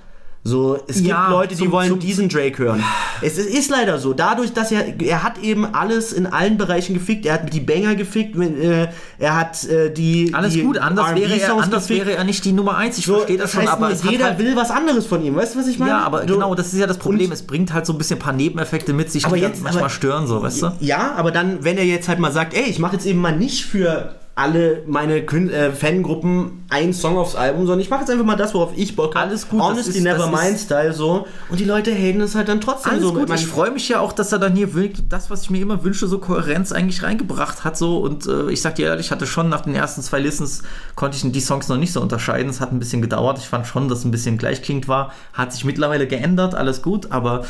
So, 0.48 0.78
es 0.88 1.02
Ja, 1.02 1.22
gibt 1.22 1.30
Leute, 1.32 1.56
die 1.56 1.64
zum- 1.64 1.72
wollen 1.72 1.90
zum- 1.90 2.00
diesen 2.00 2.30
Drake 2.30 2.60
hören. 2.60 2.84
Es 3.24 3.40
ist, 3.40 3.50
ist 3.50 3.72
leider 3.72 3.98
so. 3.98 4.14
Dadurch, 4.14 4.54
dass 4.54 4.72
er, 4.72 5.02
er 5.02 5.24
hat 5.24 5.40
eben 5.40 5.66
alles 5.74 6.14
in 6.14 6.28
allen 6.28 6.58
Bereichen 6.60 6.94
gefickt. 6.94 7.26
Er 7.26 7.34
hat 7.34 7.52
die 7.52 7.60
Banger 7.60 7.96
gefickt. 7.96 8.38
Äh, 8.38 8.88
er 9.18 9.36
hat 9.40 9.64
äh, 9.64 9.92
die 9.92 10.32
Alles 10.36 10.54
die 10.54 10.62
gut, 10.62 10.78
anders, 10.78 11.16
wäre 11.16 11.34
er, 11.36 11.52
anders 11.58 11.88
gefickt. 11.88 12.06
wäre 12.06 12.16
er 12.18 12.24
nicht 12.26 12.46
die 12.46 12.52
Nummer 12.52 12.78
1. 12.78 13.00
Ich 13.00 13.06
So, 13.06 13.16
verstehe 13.16 13.38
das, 13.40 13.54
schon, 13.54 13.62
heißt 13.62 13.72
aber 13.72 13.90
es 13.90 14.04
hat 14.04 14.12
jeder 14.12 14.26
halt, 14.26 14.38
will 14.38 14.56
was 14.56 14.70
anderes 14.70 15.08
von 15.08 15.24
ihm. 15.26 15.36
Weißt 15.36 15.56
du, 15.56 15.60
was 15.60 15.68
ich 15.68 15.80
meine? 15.80 15.94
Ja, 15.94 16.02
aber 16.02 16.28
So, 16.28 16.36
genau, 16.36 16.54
das 16.54 16.72
ist 16.74 16.80
ja 16.80 16.86
das 16.86 17.00
Problem. 17.00 17.32
Es 17.32 17.42
bringt 17.42 17.74
halt 17.74 17.88
so 17.88 17.94
ein 17.94 17.98
bisschen 17.98 18.18
ein 18.18 18.22
paar 18.22 18.34
Nebeneffekte 18.34 18.94
mit 18.94 19.12
sich, 19.12 19.26
Aber 19.26 19.38
die 19.38 19.42
jetzt- 19.42 19.54
jetzt 19.56 19.64
manchmal 19.64 19.86
aber- 19.86 19.90
stören, 19.90 20.28
so, 20.28 20.44
weißt 20.44 20.62
du? 20.62 20.72
Ja, 20.80 21.14
aber 21.16 21.32
dann, 21.32 21.64
wenn 21.64 21.80
er 21.80 21.86
jetzt 21.86 22.08
halt 22.08 22.20
mal 22.20 22.32
sagt, 22.32 22.54
ey, 22.54 22.66
ich 22.70 22.78
mache 22.78 22.94
jetzt 22.94 23.08
eben 23.08 23.20
mal 23.20 23.36
nicht 23.36 23.66
für 23.66 24.14
alle 24.38 24.84
meine 24.86 25.22
Kün 25.26 25.50
äh, 25.50 25.72
Fangruppen 25.72 26.66
einen 26.70 26.94
Song 26.94 27.18
aufs 27.18 27.36
Album, 27.36 27.62
sondern 27.62 27.80
ich 27.80 27.90
mache 27.90 28.02
jetzt 28.02 28.10
einfach 28.10 28.26
mal 28.26 28.36
das, 28.36 28.54
worauf 28.54 28.72
ich 28.76 28.96
Bock 28.96 29.16
habe. 29.16 29.30
Alles 29.30 29.48
gut, 29.48 29.62
Honestly 29.62 29.98
ist- 30.00 30.04
Never 30.04 30.18
das 30.18 30.28
ist- 30.28 30.44
Mind 30.44 30.60
Style 30.60 30.94
so. 30.94 31.26
Und 31.50 31.60
die 31.60 31.64
Leute 31.64 31.94
haten 31.94 32.20
es 32.20 32.36
halt 32.36 32.50
dann 32.50 32.60
trotzdem 32.60 32.92
Alles 32.94 33.04
so. 33.04 33.14
gut, 33.14 33.30
ich 33.34 33.46
freue 33.48 33.72
mich 33.72 33.88
ja 33.88 34.00
auch, 34.02 34.12
dass 34.12 34.32
er 34.34 34.40
dann 34.40 34.54
hier 34.56 34.74
wirklich 34.74 35.08
das, 35.08 35.30
was 35.30 35.44
ich 35.44 35.50
mir 35.52 35.62
immer 35.62 35.84
wünsche, 35.86 36.08
so 36.08 36.18
Kohärenz 36.20 36.74
eigentlich 36.74 37.02
reingebracht 37.04 37.64
hat. 37.64 37.78
So. 37.78 38.00
Und 38.00 38.28
äh, 38.28 38.50
ich 38.52 38.62
sag 38.62 38.76
dir 38.76 38.88
ehrlich, 38.88 39.06
ich 39.06 39.12
hatte 39.12 39.26
schon 39.26 39.48
nach 39.48 39.62
den 39.62 39.74
ersten 39.76 40.02
zwei 40.02 40.20
Listens, 40.20 40.64
konnte 40.96 41.16
ich 41.16 41.32
die 41.32 41.40
Songs 41.40 41.70
noch 41.70 41.78
nicht 41.78 41.94
so 41.94 42.02
unterscheiden. 42.02 42.50
Es 42.50 42.60
hat 42.60 42.74
ein 42.74 42.80
bisschen 42.80 43.02
gedauert. 43.02 43.38
Ich 43.38 43.48
fand 43.48 43.66
schon, 43.68 43.88
dass 43.88 44.00
es 44.00 44.06
ein 44.06 44.12
bisschen 44.12 44.38
gleichklingend 44.38 44.90
war. 44.90 45.14
Hat 45.32 45.54
sich 45.54 45.64
mittlerweile 45.64 46.08
geändert, 46.08 46.56
alles 46.56 46.82
gut. 46.82 47.12
Aber 47.12 47.46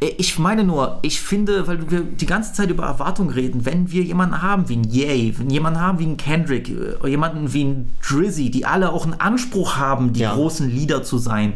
äh, 0.00 0.06
ich 0.16 0.38
meine 0.38 0.64
nur, 0.64 0.98
ich 1.02 1.20
finde, 1.20 1.66
weil 1.66 1.90
wir 1.90 2.00
die 2.00 2.26
ganze 2.26 2.54
Zeit 2.54 2.70
über 2.70 2.84
Erwartungen 2.84 3.30
reden, 3.30 3.66
wenn 3.66 3.90
wir 3.92 4.02
jemanden 4.02 4.40
haben 4.40 4.70
wie 4.70 4.76
ein 4.76 4.84
Ye, 4.84 5.34
wenn 5.36 5.50
jemanden 5.50 5.80
haben 5.80 5.98
wie 5.98 6.06
ein 6.06 6.16
Kendrick, 6.22 6.68
äh, 6.70 7.08
jemanden 7.08 7.52
wie 7.52 7.64
ein 7.64 7.90
Drizzy, 8.06 8.50
die 8.50 8.64
alle 8.64 8.90
auch 8.92 9.04
einen 9.04 9.14
Anspruch 9.20 9.76
haben, 9.76 10.12
die 10.12 10.20
Ja. 10.20 10.34
großen 10.34 10.68
Lieder 10.70 11.02
zu 11.02 11.18
sein, 11.18 11.54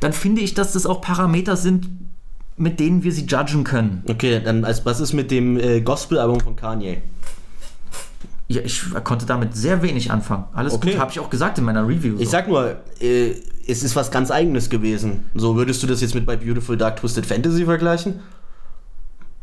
dann 0.00 0.12
finde 0.12 0.40
ich, 0.40 0.54
dass 0.54 0.72
das 0.72 0.86
auch 0.86 1.00
Parameter 1.00 1.56
sind, 1.56 1.88
mit 2.56 2.80
denen 2.80 3.02
wir 3.04 3.12
sie 3.12 3.24
judgen 3.26 3.64
können. 3.64 4.02
Okay, 4.08 4.40
dann 4.44 4.64
als, 4.64 4.84
was 4.86 5.00
ist 5.00 5.12
mit 5.12 5.30
dem 5.30 5.58
äh, 5.58 5.80
Gospel-Album 5.80 6.40
von 6.40 6.56
Kanye? 6.56 6.98
Ja, 8.48 8.62
ich 8.62 8.82
konnte 9.04 9.26
damit 9.26 9.54
sehr 9.54 9.80
wenig 9.82 10.10
anfangen. 10.10 10.44
Alles 10.52 10.72
Okay. 10.74 10.92
gut, 10.92 11.00
habe 11.00 11.12
ich 11.12 11.20
auch 11.20 11.30
gesagt 11.30 11.58
in 11.58 11.64
meiner 11.64 11.86
Review. 11.86 12.16
So. 12.16 12.22
Ich 12.22 12.28
sag 12.30 12.48
nur, 12.48 12.76
äh, 13.00 13.34
es 13.68 13.82
ist 13.84 13.94
was 13.94 14.10
ganz 14.10 14.30
Eigenes 14.32 14.68
gewesen. 14.70 15.24
So, 15.34 15.54
würdest 15.56 15.82
du 15.82 15.86
das 15.86 16.00
jetzt 16.00 16.14
mit 16.16 16.26
bei 16.26 16.36
Beautiful 16.36 16.76
Dark 16.76 16.96
Twisted 16.96 17.24
Fantasy 17.26 17.64
vergleichen? 17.64 18.14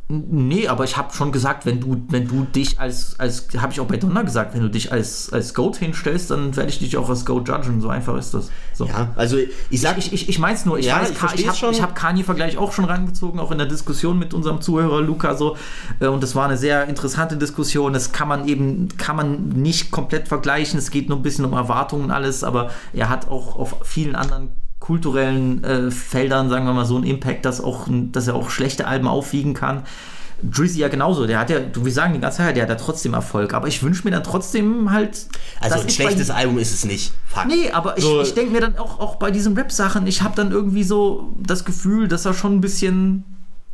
Nee, 0.09 0.67
aber 0.67 0.85
ich 0.85 0.95
habe 0.95 1.13
schon 1.13 1.31
gesagt, 1.33 1.65
wenn 1.65 1.81
du, 1.81 2.01
wenn 2.09 2.27
du 2.27 2.45
dich 2.45 2.79
als, 2.79 3.19
als 3.19 3.47
habe 3.57 3.73
ich 3.73 3.81
auch 3.81 3.87
bei 3.87 3.97
Donner 3.97 4.23
gesagt, 4.23 4.53
wenn 4.53 4.61
du 4.61 4.69
dich 4.69 4.91
als, 4.91 5.33
als 5.33 5.53
Goat 5.53 5.77
hinstellst, 5.77 6.31
dann 6.31 6.55
werde 6.55 6.69
ich 6.69 6.79
dich 6.79 6.95
auch 6.95 7.09
als 7.09 7.25
Goat 7.25 7.49
judgen. 7.49 7.81
So 7.81 7.89
einfach 7.89 8.15
ist 8.17 8.33
das. 8.33 8.49
So. 8.73 8.85
Ja, 8.85 9.09
also 9.15 9.37
ich 9.69 9.81
sag, 9.81 9.97
Ich, 9.97 10.13
ich, 10.13 10.29
ich 10.29 10.39
mein's 10.39 10.65
nur, 10.65 10.79
ich 10.79 10.85
Ja, 10.85 11.01
weiß, 11.01 11.11
ich 11.11 11.45
ich 11.45 11.47
habe 11.47 11.81
hab 11.81 11.95
Kanye-Vergleich 11.95 12.57
auch 12.57 12.71
schon 12.71 12.85
reingezogen, 12.85 13.39
auch 13.39 13.51
in 13.51 13.57
der 13.57 13.67
Diskussion 13.67 14.17
mit 14.17 14.33
unserem 14.33 14.61
Zuhörer 14.61 15.01
Luca 15.01 15.35
so. 15.35 15.57
Äh, 15.99 16.07
Und 16.07 16.23
das 16.23 16.35
war 16.35 16.45
eine 16.45 16.57
sehr 16.57 16.87
interessante 16.87 17.35
Diskussion. 17.35 17.91
Das 17.91 18.11
kann 18.13 18.27
man 18.29 18.47
eben, 18.47 18.87
kann 18.97 19.15
man 19.17 19.49
nicht 19.49 19.91
komplett 19.91 20.29
vergleichen. 20.29 20.79
Es 20.79 20.89
geht 20.89 21.09
nur 21.09 21.17
ein 21.17 21.23
bisschen 21.23 21.43
um 21.43 21.53
Erwartungen 21.53 22.05
und 22.05 22.11
alles, 22.11 22.43
aber 22.43 22.71
er 22.93 23.09
hat 23.09 23.27
auch 23.27 23.55
auf 23.57 23.75
vielen 23.83 24.15
anderen 24.15 24.49
kulturellen 24.87 25.63
äh, 25.65 25.91
Feldern, 25.91 26.49
sagen 26.49 26.65
wir 26.65 26.71
mal, 26.73 26.85
so 26.85 26.95
einen 26.95 27.03
Impact, 27.03 27.43
dass, 27.43 27.59
auch, 27.61 27.87
dass 27.89 28.27
er 28.27 28.35
auch 28.35 28.49
schlechte 28.49 28.87
Alben 28.87 29.07
aufwiegen 29.07 29.53
kann. 29.53 29.83
Drizzy 30.41 30.79
ja 30.79 30.87
genauso, 30.87 31.25
der 31.27 31.39
hat 31.39 31.49
ja, 31.49 31.59
du 31.59 31.83
wir 31.83 31.91
sagen 31.91 32.13
die 32.13 32.19
ganze 32.21 32.37
Zeit, 32.37 32.55
der 32.55 32.63
hat 32.63 32.69
ja 32.69 32.75
trotzdem 32.75 33.13
Erfolg, 33.15 33.53
aber 33.53 33.67
ich 33.67 33.81
wünsche 33.83 34.03
mir 34.05 34.11
dann 34.11 34.23
trotzdem 34.23 34.91
halt. 34.91 35.25
also 35.59 35.79
ein 35.79 35.87
ist 35.87 35.97
bei- 35.97 36.03
schlechtes 36.05 36.29
Album 36.29 36.57
ist 36.59 36.73
es 36.73 36.85
nicht. 36.85 37.11
Fuck. 37.27 37.47
Nee, 37.47 37.71
aber 37.71 37.97
ich, 37.97 38.03
So- 38.03 38.21
ich 38.21 38.33
denke 38.33 38.51
mir 38.53 38.61
dann 38.61 38.77
auch, 38.77 38.99
auch 38.99 39.15
bei 39.15 39.29
diesen 39.31 39.57
Rap-Sachen, 39.57 40.07
ich 40.07 40.21
habe 40.21 40.35
dann 40.35 40.51
irgendwie 40.51 40.83
so 40.83 41.33
das 41.37 41.65
Gefühl, 41.65 42.07
dass 42.07 42.23
er 42.25 42.33
schon 42.33 42.55
ein 42.55 42.61
bisschen, 42.61 43.23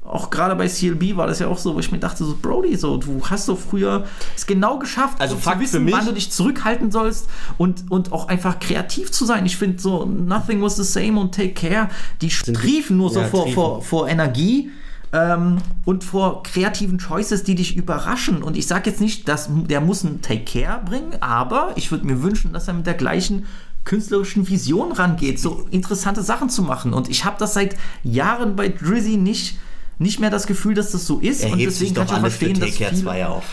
auch 0.05 0.30
gerade 0.30 0.55
bei 0.55 0.67
CLB 0.67 1.15
war 1.15 1.27
das 1.27 1.39
ja 1.39 1.47
auch 1.47 1.57
so, 1.57 1.75
wo 1.75 1.80
ich 1.80 1.91
mir 1.91 1.97
dachte, 1.99 2.25
so, 2.25 2.38
Brody, 2.41 2.75
so, 2.75 2.97
du 2.97 3.21
hast 3.30 3.45
so 3.45 3.55
früher 3.55 4.05
es 4.35 4.45
genau 4.45 4.77
geschafft, 4.77 5.21
Also 5.21 5.35
so 5.35 5.41
Fakt 5.41 5.57
zu 5.57 5.59
für 5.59 5.63
wissen, 5.73 5.85
mich- 5.85 5.93
wann 5.95 6.05
du 6.05 6.11
dich 6.13 6.31
zurückhalten 6.31 6.91
sollst 6.91 7.27
und, 7.57 7.85
und 7.89 8.11
auch 8.11 8.27
einfach 8.27 8.59
kreativ 8.59 9.11
zu 9.11 9.25
sein. 9.25 9.45
Ich 9.45 9.55
finde 9.57 9.81
so, 9.81 10.05
Nothing 10.05 10.61
was 10.61 10.75
the 10.75 10.84
same 10.84 11.19
und 11.19 11.34
Take 11.34 11.53
Care, 11.53 11.89
die 12.21 12.30
striefen 12.30 12.97
nur 12.97 13.09
so 13.11 13.21
ja, 13.21 13.27
vor, 13.27 13.43
triefen. 13.43 13.55
vor, 13.55 13.81
vor 13.81 14.07
Energie. 14.09 14.69
Ähm, 15.15 15.57
und 15.85 16.03
vor 16.03 16.41
kreativen 16.41 16.97
Choices, 16.97 17.43
die 17.43 17.53
dich 17.53 17.75
überraschen. 17.77 18.41
Und 18.41 18.57
ich 18.57 18.65
sage 18.65 18.89
jetzt 18.89 18.99
nicht, 18.99 19.27
dass 19.27 19.47
der 19.51 19.80
muss 19.80 20.03
einen 20.03 20.23
Take 20.23 20.43
Care 20.43 20.81
bringen, 20.84 21.11
aber 21.19 21.69
ich 21.75 21.91
würde 21.91 22.07
mir 22.07 22.23
wünschen, 22.23 22.51
dass 22.51 22.67
er 22.67 22.73
mit 22.73 22.88
der 22.88 22.95
gleichen 22.95 23.45
künstlerischen 23.84 24.49
Vision 24.49 24.91
rangeht, 24.91 25.39
so 25.39 25.67
interessante 25.69 26.23
Sachen 26.23 26.49
zu 26.49 26.63
machen. 26.63 26.93
Und 26.93 27.09
ich 27.09 27.25
habe 27.25 27.35
das 27.38 27.53
seit 27.53 27.75
Jahren 28.03 28.55
bei 28.55 28.69
Drizzy 28.69 29.17
nicht, 29.17 29.59
nicht 29.99 30.20
mehr 30.20 30.30
das 30.30 30.48
Gefühl, 30.48 30.74
dass 30.74 30.91
das 30.91 31.06
so 31.06 31.20
ist. 31.20 31.44
Er 31.44 31.52
und 31.53 31.60
hebt 31.60 31.72
sich 31.72 31.94
deswegen 31.94 31.95
doch 31.95 32.02
kann 32.02 32.07
ich 32.07 32.14
auch 32.14 32.24
alles 32.24 32.34
für 32.36 32.45
verstehen, 32.45 32.68
dass 32.68 32.78
Care 32.78 32.90
viele, 32.91 33.03
2 33.03 33.26
auf. 33.28 33.44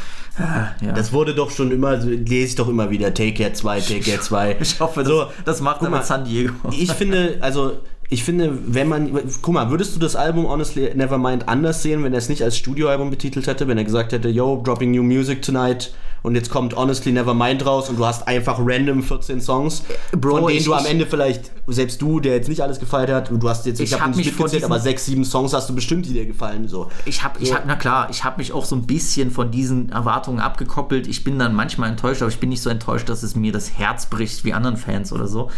ja. 0.81 0.93
Das 0.93 1.13
wurde 1.13 1.35
doch 1.35 1.51
schon 1.51 1.71
immer, 1.71 1.97
lese 1.97 2.47
ich 2.47 2.55
doch 2.55 2.69
immer 2.69 2.91
wieder, 2.91 3.13
Take 3.13 3.35
Care 3.35 3.53
2, 3.53 3.81
Take 3.81 4.01
Care 4.01 4.21
2. 4.21 4.57
ich 4.61 4.81
hoffe, 4.81 5.01
das, 5.01 5.09
So, 5.09 5.27
das 5.45 5.61
macht 5.61 5.83
er 5.83 5.91
mit 5.91 6.05
San 6.05 6.25
Diego. 6.25 6.55
Ich 6.71 6.93
finde, 6.93 7.39
also, 7.41 7.79
ich 8.13 8.25
finde, 8.25 8.59
wenn 8.67 8.89
man, 8.89 9.11
guck 9.41 9.55
mal, 9.55 9.71
würdest 9.71 9.95
du 9.95 10.01
das 10.01 10.17
Album 10.17 10.49
Honestly 10.49 10.91
Nevermind 10.95 11.49
anders 11.49 11.83
sehen, 11.83 12.03
wenn 12.03 12.13
er 12.13 12.19
es 12.19 12.29
nicht 12.29 12.43
als 12.43 12.57
Studioalbum 12.57 13.09
betitelt 13.11 13.47
hätte, 13.47 13.69
wenn 13.69 13.79
er 13.79 13.85
gesagt 13.85 14.13
hätte, 14.13 14.29
yo, 14.29 14.61
dropping 14.65 14.91
new 14.91 15.03
music 15.05 15.43
tonight 15.43 15.93
und 16.23 16.35
jetzt 16.35 16.51
kommt 16.51 16.75
Honestly 16.77 17.13
Nevermind 17.13 17.65
raus 17.65 17.89
und 17.89 17.99
du 17.99 18.05
hast 18.05 18.27
einfach 18.27 18.59
random 18.61 19.03
14 19.05 19.41
Songs, 19.41 19.85
Bro, 20.11 20.39
von 20.39 20.47
denen 20.49 20.59
ich- 20.59 20.65
du 20.65 20.75
am 20.75 20.85
Ende 20.87 21.07
vielleicht, 21.07 21.53
selbst 21.69 22.03
du, 22.03 22.19
der 22.19 22.35
jetzt 22.35 22.49
nicht 22.49 22.63
alles 22.63 22.81
gefeiert 22.81 23.11
hat, 23.11 23.31
du 23.31 23.49
hast 23.49 23.65
jetzt, 23.65 23.79
ich, 23.81 23.87
Ich 23.87 23.93
habe 23.95 24.11
hab 24.11 24.17
nicht 24.17 24.27
mitgezählt, 24.27 24.65
aber 24.65 24.81
sechs, 24.81 25.07
sieben 25.07 25.25
Songs 25.25 25.53
hast 25.55 25.71
du 25.71 25.75
bestimmt, 25.77 26.05
die 26.05 26.13
dir 26.13 26.27
gefallen, 26.27 26.67
so. 26.67 26.89
Ich 27.07 27.23
habe, 27.23 27.39
ich 27.41 27.51
So. 27.51 27.55
hab, 27.55 27.65
na 27.67 27.77
klar, 27.77 28.09
ich 28.11 28.25
habe 28.25 28.39
mich 28.39 28.53
auch 28.53 28.65
so 28.65 28.75
ein 28.75 28.87
bisschen 28.87 29.31
von 29.31 29.53
diesen 29.53 29.91
Erwartungen 29.93 30.41
abgekoppelt. 30.41 31.07
Ich 31.07 31.23
bin 31.23 31.39
dann 31.39 31.55
manchmal 31.55 31.89
enttäuscht, 31.91 32.23
aber 32.23 32.31
ich 32.31 32.41
bin 32.41 32.49
nicht 32.51 32.61
so 32.63 32.71
enttäuscht, 32.71 33.09
dass 33.09 33.23
es 33.23 33.37
mir 33.37 33.53
das 33.53 33.71
Herz 33.79 34.07
bricht 34.07 34.45
wie 34.45 34.53
anderen 34.53 34.77
Fans 34.77 35.13
oder 35.13 35.29
so. 35.29 35.49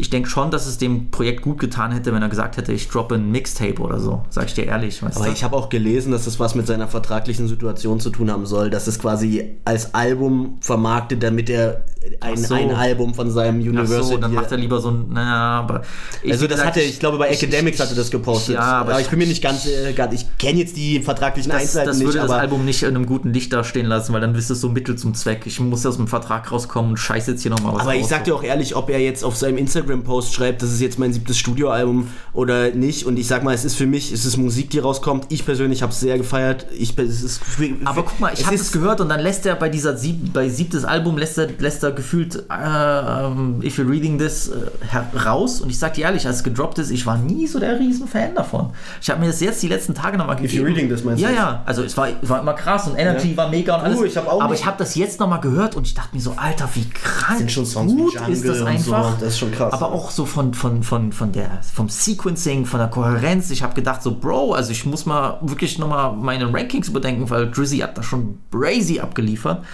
Ich 0.00 0.10
denke 0.10 0.28
schon, 0.30 0.50
dass 0.50 0.66
es 0.66 0.78
dem 0.78 1.10
Projekt 1.10 1.42
gut 1.42 1.58
getan 1.58 1.92
hätte, 1.92 2.12
wenn 2.14 2.22
er 2.22 2.28
gesagt 2.28 2.56
hätte, 2.56 2.72
ich 2.72 2.88
droppe 2.88 3.16
ein 3.16 3.30
Mixtape 3.30 3.80
oder 3.80 4.00
so. 4.00 4.22
Sag 4.30 4.46
ich 4.46 4.54
dir 4.54 4.66
ehrlich. 4.66 5.02
Weißt 5.02 5.16
Aber 5.16 5.26
du? 5.26 5.32
ich 5.32 5.44
habe 5.44 5.56
auch 5.56 5.68
gelesen, 5.68 6.10
dass 6.12 6.24
das 6.24 6.40
was 6.40 6.54
mit 6.54 6.66
seiner 6.66 6.88
vertraglichen 6.88 7.46
Situation 7.48 8.00
zu 8.00 8.10
tun 8.10 8.30
haben 8.30 8.46
soll, 8.46 8.70
dass 8.70 8.86
es 8.86 8.98
quasi 8.98 9.56
als 9.64 9.94
Album 9.94 10.58
vermarktet, 10.60 11.22
damit 11.22 11.50
er 11.50 11.84
ein, 12.20 12.36
so. 12.38 12.54
ein 12.54 12.70
Album 12.70 13.12
von 13.12 13.30
seinem 13.30 13.60
Universal. 13.60 14.02
so, 14.02 14.16
dann 14.16 14.32
macht 14.32 14.50
er 14.50 14.56
lieber 14.56 14.80
so 14.80 14.90
ein, 14.90 15.10
naja, 15.10 15.60
aber. 15.60 15.82
Ich, 16.22 16.32
also 16.32 16.46
das 16.46 16.56
gesagt, 16.56 16.68
hat 16.70 16.76
er, 16.78 16.88
ich 16.88 16.98
glaube 16.98 17.18
bei 17.18 17.28
Academics 17.28 17.78
hatte 17.78 17.94
das 17.94 18.10
gepostet. 18.10 18.54
Ja, 18.54 18.62
aber 18.80 18.98
ich 19.00 19.08
bin 19.08 19.18
mir 19.18 19.26
nicht 19.26 19.42
ganz, 19.42 19.66
äh, 19.66 19.92
gar- 19.92 20.10
ich 20.10 20.26
kenne 20.38 20.60
jetzt 20.60 20.76
die 20.78 21.00
vertraglichen 21.00 21.52
das, 21.52 21.60
Einzelheiten 21.60 21.88
das 21.88 21.98
nicht, 21.98 22.06
würde 22.06 22.18
das 22.20 22.30
aber 22.30 22.40
Album 22.40 22.64
nicht 22.64 22.82
in 22.84 22.88
einem 22.96 23.04
guten 23.04 23.34
Licht 23.34 23.52
dastehen 23.52 23.84
lassen, 23.86 24.14
weil 24.14 24.22
dann 24.22 24.34
ist 24.34 24.48
es 24.50 24.62
so 24.62 24.70
Mittel 24.70 24.96
zum 24.96 25.12
Zweck. 25.12 25.42
Ich 25.44 25.60
muss 25.60 25.84
aus 25.84 25.96
dem 25.98 26.08
Vertrag 26.08 26.50
rauskommen 26.50 26.92
und 26.92 26.96
scheiße 26.96 27.32
jetzt 27.32 27.42
hier 27.42 27.50
nochmal 27.50 27.74
was 27.74 27.82
aber 27.82 27.94
ich 27.94 28.02
raus. 28.04 28.08
sag 28.08 28.24
dir 28.24 28.34
auch 28.34 28.42
ehrlich, 28.42 28.74
ob 28.76 28.88
er 28.88 28.98
jetzt 29.00 29.22
auf 29.22 29.36
seinem 29.36 29.58
Instagram-Post 29.90 30.34
schreibt, 30.34 30.62
das 30.62 30.72
ist 30.72 30.80
jetzt 30.80 30.98
mein 30.98 31.12
siebtes 31.12 31.38
Studioalbum 31.38 32.08
oder 32.32 32.70
nicht. 32.70 33.04
Und 33.06 33.18
ich 33.18 33.26
sag 33.26 33.42
mal, 33.42 33.54
es 33.54 33.64
ist 33.64 33.76
für 33.76 33.86
mich, 33.86 34.12
es 34.12 34.24
ist 34.24 34.36
Musik, 34.36 34.70
die 34.70 34.78
rauskommt. 34.78 35.26
Ich 35.28 35.44
persönlich 35.44 35.82
habe 35.82 35.92
es 35.92 36.00
sehr 36.00 36.16
gefeiert. 36.18 36.66
Ich, 36.76 36.96
es 36.98 37.22
ist 37.22 37.40
Aber 37.84 38.02
guck 38.02 38.20
mal, 38.20 38.32
ich 38.32 38.44
habe 38.46 38.54
es 38.54 38.72
gehört 38.72 39.00
und 39.00 39.08
dann 39.08 39.20
lässt 39.20 39.46
er 39.46 39.56
bei 39.56 39.68
dieser 39.68 39.96
sieb, 39.96 40.32
bei 40.32 40.48
siebtes 40.48 40.84
Album 40.84 41.18
lässt 41.18 41.38
er, 41.38 41.48
lässt 41.58 41.82
er 41.82 41.92
gefühlt 41.92 42.36
äh, 42.36 43.66
If 43.66 43.78
You're 43.78 43.88
Reading 43.88 44.18
This 44.18 44.48
äh, 44.48 44.86
heraus 44.86 45.60
und 45.60 45.70
ich 45.70 45.78
sag 45.78 45.94
dir 45.94 46.04
ehrlich, 46.04 46.26
als 46.26 46.36
es 46.36 46.44
gedroppt 46.44 46.78
ist, 46.78 46.90
ich 46.90 47.06
war 47.06 47.18
nie 47.18 47.46
so 47.46 47.58
der 47.58 47.78
riesen 47.78 48.08
Fan 48.08 48.34
davon. 48.34 48.70
Ich 49.00 49.10
habe 49.10 49.20
mir 49.20 49.26
das 49.26 49.40
jetzt 49.40 49.62
die 49.62 49.68
letzten 49.68 49.94
Tage 49.94 50.16
nochmal 50.16 50.36
gegeben. 50.36 50.64
You're 50.64 50.68
Reading 50.68 50.88
This, 50.88 51.04
meinst 51.04 51.22
du 51.22 51.26
Ja, 51.26 51.32
ja, 51.32 51.62
also 51.66 51.82
es 51.82 51.96
war, 51.96 52.08
war 52.22 52.40
immer 52.40 52.54
krass 52.54 52.86
und 52.88 52.96
Energy 52.96 53.30
Ja. 53.32 53.36
war 53.36 53.48
mega 53.48 53.76
und 53.76 53.82
alles. 53.82 53.98
Uh, 53.98 54.04
ich 54.04 54.18
aber 54.18 54.54
ich 54.54 54.64
habe 54.64 54.76
das 54.78 54.94
jetzt 54.94 55.20
nochmal 55.20 55.40
gehört 55.40 55.76
und 55.76 55.86
ich 55.86 55.94
dachte 55.94 56.14
mir 56.14 56.22
so, 56.22 56.34
Alter, 56.36 56.68
wie 56.74 56.88
krank 56.88 57.38
sind 57.38 57.52
schon 57.52 57.66
Songs 57.66 57.92
wie 57.92 57.96
gut 57.96 58.14
Jungle 58.14 58.32
ist 58.32 58.48
das 58.48 58.62
einfach. 58.62 59.10
so, 59.12 59.16
das 59.20 59.28
ist 59.30 59.38
schon 59.38 59.52
krass. 59.52 59.72
Aber 59.80 59.94
auch 59.94 60.10
so 60.10 60.26
von, 60.26 60.52
von, 60.52 60.82
von, 60.82 61.12
von 61.12 61.32
der, 61.32 61.60
vom 61.62 61.88
Sequencing, 61.88 62.66
von 62.66 62.80
der 62.80 62.88
Kohärenz. 62.88 63.50
Ich 63.50 63.62
habe 63.62 63.74
gedacht 63.74 64.02
so, 64.02 64.14
Bro, 64.14 64.52
also 64.52 64.72
ich 64.72 64.84
muss 64.84 65.06
mal 65.06 65.38
wirklich 65.40 65.78
nochmal 65.78 66.14
meine 66.16 66.52
Rankings 66.52 66.88
überdenken, 66.88 67.30
weil 67.30 67.50
Drizzy 67.50 67.78
hat 67.78 67.96
da 67.96 68.02
schon 68.02 68.38
brazy 68.50 69.00
abgeliefert. 69.00 69.64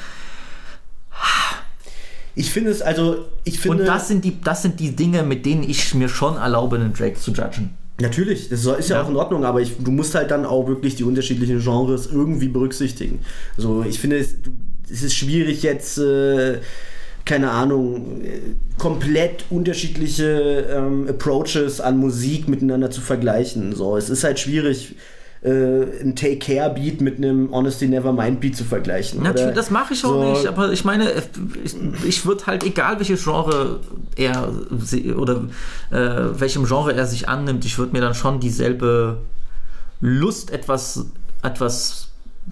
ich 2.36 2.52
finde 2.52 2.70
es, 2.70 2.82
also 2.82 3.26
ich 3.44 3.58
finde. 3.58 3.78
Und 3.82 3.86
das 3.86 4.08
sind, 4.08 4.24
die, 4.24 4.40
das 4.40 4.62
sind 4.62 4.78
die 4.78 4.94
Dinge, 4.94 5.22
mit 5.22 5.44
denen 5.44 5.62
ich 5.62 5.94
mir 5.94 6.08
schon 6.08 6.36
erlaube, 6.36 6.76
einen 6.76 6.92
Drake 6.92 7.18
zu 7.18 7.32
judgen. 7.32 7.76
Natürlich, 8.00 8.50
das 8.50 8.64
ist 8.64 8.88
ja, 8.90 8.96
Ja. 8.96 9.02
auch 9.02 9.08
in 9.08 9.16
Ordnung, 9.16 9.44
aber 9.44 9.60
ich, 9.60 9.76
du 9.78 9.90
musst 9.90 10.14
halt 10.14 10.30
dann 10.30 10.44
auch 10.44 10.68
wirklich 10.68 10.96
die 10.96 11.04
unterschiedlichen 11.04 11.60
Genres 11.60 12.06
irgendwie 12.06 12.48
berücksichtigen. 12.48 13.20
So, 13.56 13.82
ich 13.82 13.98
finde, 13.98 14.18
es, 14.18 14.34
es 14.90 15.02
ist 15.02 15.14
schwierig 15.14 15.62
jetzt, 15.62 15.96
äh, 15.98 16.60
keine 17.26 17.50
Ahnung, 17.50 18.22
äh, 18.22 18.40
komplett 18.78 19.44
unterschiedliche 19.50 20.66
ähm, 20.70 21.06
Approaches 21.08 21.80
an 21.80 21.98
Musik 21.98 22.48
miteinander 22.48 22.90
zu 22.90 23.02
vergleichen. 23.02 23.74
So, 23.74 23.96
es 23.98 24.08
ist 24.08 24.24
halt 24.24 24.38
schwierig. 24.38 24.94
äh, 25.42 26.02
ein 26.02 26.16
Take 26.16 26.38
Care 26.38 26.70
Beat 26.70 27.00
mit 27.00 27.18
einem 27.18 27.50
Honestly 27.52 27.88
Nevermind 27.88 28.40
Beat 28.40 28.56
zu 28.56 28.64
vergleichen. 28.64 29.22
Natürlich, 29.22 29.54
das 29.54 29.70
mache 29.70 29.94
ich 29.94 30.04
auch 30.04 30.10
so. 30.10 30.30
nicht, 30.30 30.46
aber 30.46 30.72
ich 30.72 30.84
meine, 30.84 31.12
ich, 31.64 31.76
ich 32.06 32.26
würde 32.26 32.46
halt, 32.46 32.64
egal 32.64 32.98
welches 32.98 33.22
Genre 33.24 33.80
er 34.16 34.50
oder 35.16 35.44
äh, 35.90 36.40
welchem 36.40 36.64
Genre 36.64 36.94
er 36.94 37.06
sich 37.06 37.28
annimmt, 37.28 37.64
ich 37.64 37.78
würde 37.78 37.92
mir 37.92 38.00
dann 38.00 38.14
schon 38.14 38.40
dieselbe 38.40 39.18
Lust, 40.00 40.50
etwas, 40.50 41.06
etwas 41.42 42.05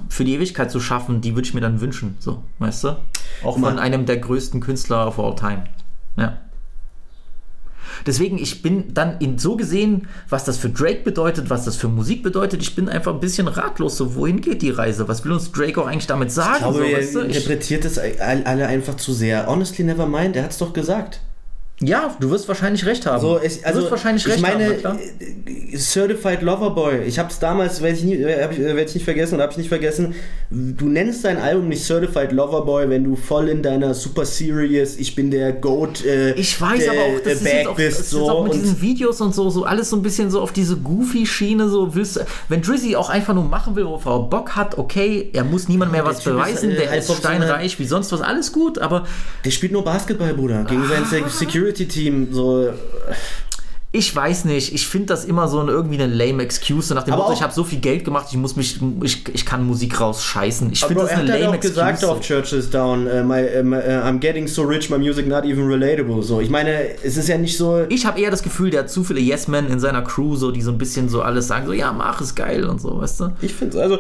für 0.09 0.25
die 0.25 0.35
Ewigkeit 0.35 0.71
zu 0.71 0.81
schaffen, 0.81 1.21
die 1.21 1.35
würde 1.35 1.47
ich 1.47 1.55
mir 1.55 1.61
dann 1.61 1.81
wünschen, 1.81 2.17
so, 2.19 2.43
weißt 2.59 2.85
du? 2.85 2.97
Auch 3.45 3.59
von 3.59 3.79
einem 3.79 4.07
der 4.07 4.19
größten 4.19 4.61
Künstler 4.61 5.07
of 5.07 5.19
all 5.19 5.35
time. 5.35 5.65
Ja. 6.17 6.39
Deswegen, 8.07 8.39
ich 8.39 8.63
bin 8.63 8.93
dann 8.93 9.19
in 9.19 9.39
so 9.39 9.57
gesehen, 9.57 10.09
was 10.29 10.45
das 10.45 10.59
für 10.59 10.69
Drake 10.69 11.03
bedeutet, 11.05 11.49
was 11.49 11.65
das 11.65 11.77
für 11.77 11.89
Musik 11.89 12.23
bedeutet, 12.23 12.61
ich 12.61 12.75
bin 12.75 12.89
einfach 12.89 13.15
ein 13.15 13.21
bisschen 13.21 13.49
ratlos, 13.49 13.97
so 13.97 14.15
wohin 14.15 14.41
geht 14.41 14.63
die 14.63 14.71
Reise? 14.71 15.07
Was 15.09 15.25
will 15.25 15.33
uns 15.33 15.53
Drake 15.53 15.81
auch 15.81 15.87
eigentlich 15.87 16.07
damit 16.07 16.33
sagen? 16.33 16.55
Ich 16.55 16.61
glaube, 16.61 16.79
so, 16.79 16.85
ihr 16.85 16.97
weißt 16.99 17.15
du? 17.15 17.21
interpretiert 17.21 17.85
es 17.85 17.99
alle 17.99 18.67
einfach 18.67 18.97
zu 18.97 19.13
sehr. 19.13 19.47
Honestly 19.47 19.85
Nevermind, 19.85 20.37
er 20.37 20.45
hat 20.45 20.51
es 20.51 20.59
doch 20.59 20.73
gesagt. 20.73 21.21
Ja, 21.87 22.15
du 22.21 22.31
wirst 22.31 22.49
wahrscheinlich 22.49 22.85
recht 22.87 23.07
haben. 23.07 23.21
So, 23.21 23.41
ich, 23.43 23.65
also, 23.67 23.79
du 23.79 23.85
wirst 23.85 23.91
wahrscheinlich 23.93 24.25
ich 24.27 24.33
recht 24.33 24.43
meine, 24.43 24.67
haben, 24.67 24.79
klar. 24.79 24.99
äh, 24.99 25.77
Certified 25.77 26.43
Loverboy, 26.43 27.03
ich 27.07 27.19
habe 27.19 27.31
es 27.31 27.39
damals, 27.39 27.83
werde 27.83 27.97
ich, 27.97 28.05
nie- 28.05 28.15
äh, 28.17 28.43
hab 28.43 28.53
ich, 28.53 28.59
äh, 28.61 28.77
werd 28.77 28.89
ich 28.89 28.95
nicht 28.95 29.05
vergessen 29.05 29.35
und 29.37 29.41
habe 29.41 29.53
ich 29.53 29.59
nicht 29.59 29.69
vergessen, 29.69 30.15
du 30.51 30.87
nennst 30.89 31.25
dein 31.25 31.37
Album 31.39 31.69
nicht 31.69 31.85
Certified 31.85 32.33
Loverboy, 32.33 32.89
wenn 32.89 33.05
du 33.05 33.17
voll 33.17 33.49
in 33.49 33.63
deiner 33.63 33.95
super 33.95 34.25
serious, 34.25 34.97
ich 34.97 35.15
bin 35.15 35.31
der 35.31 35.53
Goat 35.53 36.05
äh, 36.05 36.33
Ich 36.35 36.61
weiß 36.61 36.79
der, 36.85 36.93
aber 36.93 37.01
auch, 37.03 37.21
das 37.25 37.43
äh, 37.45 37.61
ist 37.61 37.67
auch, 37.67 37.75
bist, 37.77 37.99
das 37.99 38.05
ist 38.07 38.11
so. 38.11 38.31
auch 38.31 38.45
mit 38.45 38.53
und 38.55 38.63
diesen 38.63 38.81
Videos 38.81 39.21
und 39.21 39.35
so, 39.35 39.51
so 39.51 39.65
alles 39.65 39.91
so 39.91 39.97
ein 39.97 40.03
bisschen 40.03 40.31
so 40.31 40.41
auf 40.41 40.53
diese 40.53 40.77
Goofy-Schiene, 40.77 41.69
so 41.69 41.95
willst 41.95 42.17
du, 42.17 42.21
wenn 42.49 42.63
Drizzy 42.63 42.95
auch 42.97 43.11
einfach 43.11 43.35
nur 43.35 43.45
machen 43.45 43.75
will, 43.77 43.85
worauf 43.85 44.05
er 44.07 44.21
Bock 44.21 44.55
hat, 44.57 44.79
okay, 44.79 45.31
er 45.33 45.45
muss 45.45 45.69
niemand 45.69 45.91
mehr 45.93 46.05
was 46.05 46.19
Typ 46.19 46.27
ist, 46.35 46.39
beweisen, 46.39 46.71
äh, 46.71 46.77
der 46.77 46.97
ist 46.97 47.11
ob 47.11 47.17
so 47.17 47.29
eine- 47.29 47.45
steinreich 47.45 47.79
wie 47.79 47.85
sonst 47.87 48.13
was, 48.13 48.21
alles 48.21 48.53
gut, 48.53 48.79
aber 48.79 49.05
der 49.45 49.51
spielt 49.51 49.73
nur 49.73 49.83
Basketball, 49.85 50.35
Bruder, 50.35 50.65
gegen 50.65 50.87
sein 50.87 51.05
Se- 51.05 51.23
Security-Team, 51.75 52.29
so. 52.33 52.73
ich 53.93 54.15
weiß 54.15 54.47
nicht, 54.47 54.75
ich 54.75 54.87
finde 54.87 55.07
das 55.07 55.25
immer 55.25 55.49
so 55.49 55.67
irgendwie 55.67 56.01
eine 56.01 56.13
lame 56.13 56.43
Excuse, 56.43 56.95
nach 56.95 57.05
dem 57.05 57.15
Motto, 57.15 57.33
ich 57.33 57.43
habe 57.43 57.53
so 57.53 57.65
viel 57.65 57.81
Geld 57.81 58.05
gemacht, 58.05 58.27
ich 58.31 58.37
muss 58.37 58.57
mich, 58.57 58.81
ich, 59.03 59.25
ich 59.33 59.47
kann 59.47 59.65
Musik 59.67 60.01
rausscheißen. 60.01 60.73
Ich 60.73 60.85
finde 60.85 61.03
das 61.03 61.11
eine 61.11 61.33
halt 61.33 61.43
lame 61.43 61.57
auch 61.57 61.61
gesagt 61.61 62.05
auf 62.05 62.21
Churches 62.21 62.71
Down, 62.71 63.07
äh, 63.07 63.23
my, 63.23 63.41
äh, 63.41 63.63
I'm 63.63 64.19
getting 64.19 64.47
so 64.47 64.63
rich, 64.63 64.91
my 64.91 64.99
music 64.99 65.27
not 65.27 65.45
even 65.45 65.67
relatable. 65.67 66.23
So, 66.23 66.41
ich 66.41 66.51
meine, 66.51 66.97
es 67.03 67.17
ist 67.17 67.29
ja 67.29 67.39
nicht 67.39 67.57
so. 67.57 67.85
Ich 67.89 68.07
habe 68.07 68.21
eher 68.21 68.31
das 68.31 68.43
Gefühl, 68.43 68.71
der 68.71 68.81
hat 68.81 68.91
zu 68.91 69.05
viele 69.05 69.21
Yes-Men 69.21 69.69
in 69.69 69.81
seiner 69.81 70.03
Crew, 70.03 70.37
so, 70.37 70.51
die 70.51 70.63
so 70.63 70.71
ein 70.71 70.79
bisschen 70.79 71.09
so 71.09 71.23
alles 71.23 71.49
sagen, 71.49 71.67
so, 71.67 71.73
ja, 71.73 71.93
mach 71.93 72.21
es 72.21 72.35
geil 72.35 72.65
und 72.65 72.81
so, 72.81 73.01
weißt 73.01 73.21
du? 73.21 73.33
Ich 73.43 73.55
finde 73.55 73.77
es, 73.77 73.83
also, 73.83 73.99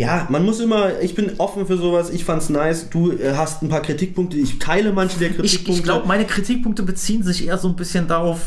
ja, 0.00 0.26
man 0.30 0.46
muss 0.46 0.60
immer, 0.60 0.98
ich 1.02 1.14
bin 1.14 1.32
offen 1.36 1.66
für 1.66 1.76
sowas, 1.76 2.08
ich 2.08 2.24
fand's 2.24 2.48
nice. 2.48 2.88
Du 2.88 3.12
äh, 3.12 3.34
hast 3.36 3.60
ein 3.62 3.68
paar 3.68 3.82
Kritikpunkte, 3.82 4.38
ich 4.38 4.58
teile 4.58 4.94
manche 4.94 5.18
der 5.18 5.28
Ich, 5.28 5.36
Kritikpunkte. 5.36 5.72
ich 5.72 5.82
glaube, 5.82 6.08
meine 6.08 6.24
Kritikpunkte 6.24 6.82
beziehen 6.84 7.22
sich 7.22 7.46
eher 7.46 7.58
so 7.58 7.68
ein 7.68 7.76
bisschen 7.76 8.08
darauf, 8.08 8.38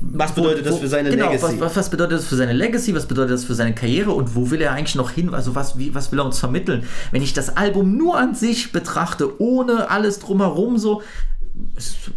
Was 0.00 0.32
bedeutet 0.32 0.64
das 0.64 0.78
für 0.78 0.86
seine 0.86 1.10
genau, 1.10 1.32
Legacy? 1.32 1.58
Was, 1.58 1.74
was, 1.74 1.90
bedeutet 1.90 2.18
das 2.18 2.26
für 2.26 2.36
seine 2.36 2.52
Legacy? 2.52 2.94
Was 2.94 3.06
bedeutet 3.06 3.32
das 3.32 3.42
für 3.42 3.56
seine 3.56 3.74
Karriere? 3.74 4.12
Und 4.12 4.36
wo 4.36 4.52
will 4.52 4.62
er 4.62 4.74
eigentlich 4.74 4.94
noch 4.94 5.10
hin? 5.10 5.34
Also 5.34 5.56
was, 5.56 5.76
wie, 5.76 5.92
was 5.92 6.12
will 6.12 6.20
er 6.20 6.24
uns 6.24 6.38
vermitteln? 6.38 6.84
Wenn 7.10 7.22
ich 7.22 7.32
das 7.32 7.56
Album 7.56 7.96
nur 7.96 8.16
an 8.16 8.36
sich 8.36 8.70
betrachte, 8.70 9.42
ohne 9.42 9.90
alles 9.90 10.20
drumherum 10.20 10.78
so, 10.78 11.02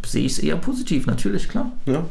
sehe 0.06 0.26
ich 0.28 0.34
es 0.34 0.40
eher 0.40 0.58
positiv, 0.58 1.08
natürlich, 1.08 1.50
klar. 1.50 1.72
Ja. 1.88 2.06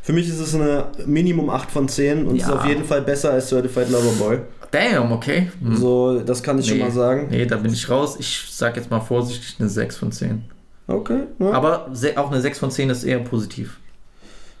Für 0.00 0.14
mich 0.14 0.26
ist 0.26 0.40
es 0.40 0.54
eine 0.54 0.86
Minimum 1.04 1.50
8 1.50 1.70
von 1.70 1.86
10 1.86 2.24
und 2.26 2.36
Ja. 2.36 2.46
ist 2.46 2.52
auf 2.52 2.64
jeden 2.64 2.84
Fall 2.84 3.02
besser 3.02 3.32
als 3.32 3.50
Certified 3.50 3.90
Lover 3.90 4.12
Boy. 4.18 4.38
Damn, 4.74 5.12
okay. 5.12 5.48
Hm. 5.62 5.76
So, 5.76 6.18
das 6.18 6.42
kann 6.42 6.58
ich 6.58 6.68
schon 6.68 6.80
mal 6.80 6.90
sagen. 6.90 7.28
Nee, 7.30 7.46
da 7.46 7.56
bin 7.58 7.72
ich 7.72 7.88
raus. 7.88 8.16
Ich 8.18 8.46
sag 8.50 8.76
jetzt 8.76 8.90
mal 8.90 8.98
vorsichtig 8.98 9.54
eine 9.60 9.68
6 9.68 9.96
von 9.96 10.10
10. 10.10 10.42
Okay. 10.88 11.20
Ja, 11.38 11.52
Aber 11.52 11.92
auch 12.16 12.30
eine 12.32 12.40
6 12.40 12.58
von 12.58 12.70
10 12.72 12.90
ist 12.90 13.04
eher 13.04 13.20
positiv. 13.20 13.78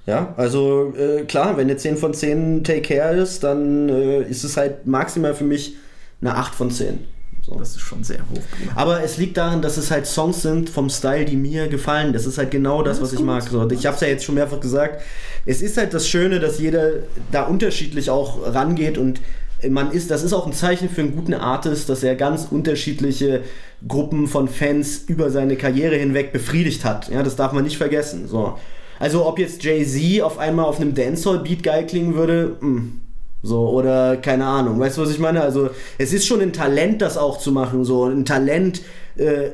ja 0.06 0.32
also 0.36 0.94
äh, 0.96 1.24
klar, 1.24 1.56
wenn 1.56 1.68
eine 1.68 1.76
10 1.76 1.96
von 1.96 2.14
10 2.14 2.62
Take 2.62 2.82
Care 2.82 3.16
ist, 3.16 3.42
dann 3.42 3.88
äh, 3.88 4.22
ist 4.22 4.44
es 4.44 4.56
halt 4.56 4.86
maximal 4.86 5.34
für 5.34 5.44
mich 5.44 5.74
eine 6.20 6.36
8 6.36 6.54
von 6.54 6.70
10. 6.70 7.00
So. 7.42 7.56
Das 7.58 7.70
ist 7.70 7.80
schon 7.80 8.04
sehr 8.04 8.20
hoch. 8.20 8.40
Bruder. 8.58 8.72
Aber 8.76 9.02
es 9.02 9.18
liegt 9.18 9.36
daran, 9.36 9.62
dass 9.62 9.76
es 9.76 9.90
halt 9.90 10.06
Songs 10.06 10.42
sind 10.42 10.70
vom 10.70 10.88
Style, 10.88 11.24
die 11.24 11.36
mir 11.36 11.66
gefallen. 11.66 12.12
Das 12.12 12.24
ist 12.24 12.38
halt 12.38 12.52
genau 12.52 12.82
das, 12.82 13.02
was 13.02 13.12
ich 13.12 13.20
mag. 13.20 13.42
So, 13.42 13.68
ich 13.68 13.84
habe 13.84 13.96
es 13.96 14.00
ja 14.00 14.08
jetzt 14.08 14.24
schon 14.24 14.36
mehrfach 14.36 14.60
gesagt. 14.60 15.02
Es 15.44 15.60
ist 15.60 15.76
halt 15.76 15.92
das 15.92 16.08
Schöne, 16.08 16.40
dass 16.40 16.58
jeder 16.58 16.90
da 17.32 17.42
unterschiedlich 17.42 18.08
auch 18.08 18.54
rangeht 18.54 18.96
und 18.96 19.20
man 19.70 19.92
ist, 19.92 20.10
das 20.10 20.22
ist 20.22 20.32
auch 20.32 20.46
ein 20.46 20.52
Zeichen 20.52 20.88
für 20.88 21.00
einen 21.00 21.14
guten 21.14 21.34
Artist, 21.34 21.88
dass 21.88 22.02
er 22.02 22.14
ganz 22.14 22.48
unterschiedliche 22.50 23.42
Gruppen 23.86 24.26
von 24.28 24.48
Fans 24.48 25.04
über 25.06 25.30
seine 25.30 25.56
Karriere 25.56 25.96
hinweg 25.96 26.32
befriedigt 26.32 26.84
hat. 26.84 27.08
Ja, 27.08 27.22
das 27.22 27.36
darf 27.36 27.52
man 27.52 27.64
nicht 27.64 27.76
vergessen. 27.76 28.28
So. 28.28 28.58
Also 28.98 29.26
ob 29.26 29.38
jetzt 29.38 29.62
Jay-Z 29.62 30.22
auf 30.22 30.38
einmal 30.38 30.66
auf 30.66 30.80
einem 30.80 30.94
Dancehall-Beat 30.94 31.62
geil 31.62 31.86
klingen 31.86 32.14
würde, 32.14 32.56
mh. 32.60 32.82
So, 33.46 33.68
oder 33.68 34.16
keine 34.16 34.46
Ahnung, 34.46 34.80
weißt 34.80 34.96
du, 34.96 35.02
was 35.02 35.10
ich 35.10 35.18
meine? 35.18 35.42
Also, 35.42 35.68
es 35.98 36.14
ist 36.14 36.26
schon 36.26 36.40
ein 36.40 36.54
Talent, 36.54 37.02
das 37.02 37.18
auch 37.18 37.36
zu 37.36 37.52
machen. 37.52 37.84
So, 37.84 38.06
ein 38.06 38.24
Talent, 38.24 38.80
äh, 39.16 39.50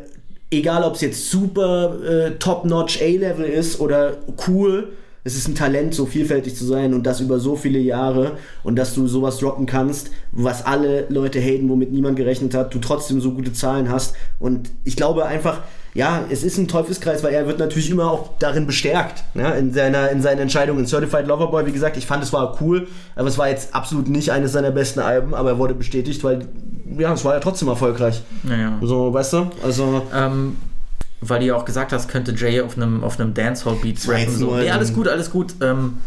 egal 0.48 0.84
ob 0.84 0.94
es 0.94 1.00
jetzt 1.00 1.28
super 1.28 1.96
äh, 2.00 2.30
top-notch 2.38 3.02
A-Level 3.02 3.44
ist 3.46 3.80
oder 3.80 4.18
cool, 4.46 4.92
es 5.24 5.36
ist 5.36 5.48
ein 5.48 5.54
Talent, 5.54 5.94
so 5.94 6.06
vielfältig 6.06 6.56
zu 6.56 6.64
sein 6.64 6.94
und 6.94 7.04
das 7.04 7.20
über 7.20 7.38
so 7.38 7.56
viele 7.56 7.78
Jahre 7.78 8.38
und 8.62 8.76
dass 8.76 8.94
du 8.94 9.06
sowas 9.06 9.38
droppen 9.38 9.66
kannst, 9.66 10.10
was 10.32 10.64
alle 10.64 11.06
Leute 11.08 11.40
haten, 11.40 11.68
womit 11.68 11.92
niemand 11.92 12.16
gerechnet 12.16 12.54
hat, 12.54 12.74
du 12.74 12.78
trotzdem 12.78 13.20
so 13.20 13.32
gute 13.32 13.52
Zahlen 13.52 13.90
hast. 13.90 14.14
Und 14.38 14.70
ich 14.84 14.96
glaube 14.96 15.26
einfach, 15.26 15.60
ja, 15.92 16.24
es 16.30 16.44
ist 16.44 16.56
ein 16.56 16.68
Teufelskreis, 16.68 17.22
weil 17.22 17.34
er 17.34 17.46
wird 17.46 17.58
natürlich 17.58 17.90
immer 17.90 18.10
auch 18.10 18.38
darin 18.38 18.66
bestärkt, 18.66 19.24
ja, 19.34 19.50
in 19.50 19.72
seiner, 19.72 20.10
in 20.10 20.22
seinen 20.22 20.38
Entscheidungen. 20.38 20.80
In 20.80 20.86
Certified 20.86 21.26
Loverboy, 21.26 21.66
wie 21.66 21.72
gesagt, 21.72 21.96
ich 21.96 22.06
fand 22.06 22.22
es 22.22 22.32
war 22.32 22.56
cool, 22.60 22.86
aber 23.16 23.28
es 23.28 23.36
war 23.38 23.48
jetzt 23.48 23.74
absolut 23.74 24.08
nicht 24.08 24.30
eines 24.30 24.52
seiner 24.52 24.70
besten 24.70 25.00
Alben, 25.00 25.34
aber 25.34 25.50
er 25.50 25.58
wurde 25.58 25.74
bestätigt, 25.74 26.22
weil, 26.22 26.46
ja, 26.96 27.12
es 27.12 27.24
war 27.24 27.34
ja 27.34 27.40
trotzdem 27.40 27.68
erfolgreich. 27.68 28.22
Naja. 28.44 28.78
So, 28.80 29.12
weißt 29.12 29.32
du? 29.32 29.50
Also, 29.62 30.02
Ähm, 30.14 30.56
weil 31.20 31.40
du 31.40 31.46
ja 31.46 31.56
auch 31.56 31.64
gesagt 31.64 31.92
hast, 31.92 32.08
könnte 32.08 32.32
Jay 32.32 32.60
auf 32.60 32.76
einem 32.76 33.04
auf 33.04 33.20
einem 33.20 33.34
Dancehall-Beat 33.34 34.08
rappen. 34.08 34.36
So. 34.36 34.56
Nee, 34.56 34.70
alles 34.70 34.92
gut, 34.92 35.08
alles 35.08 35.30
gut. 35.30 35.54
Ähm, 35.60 35.98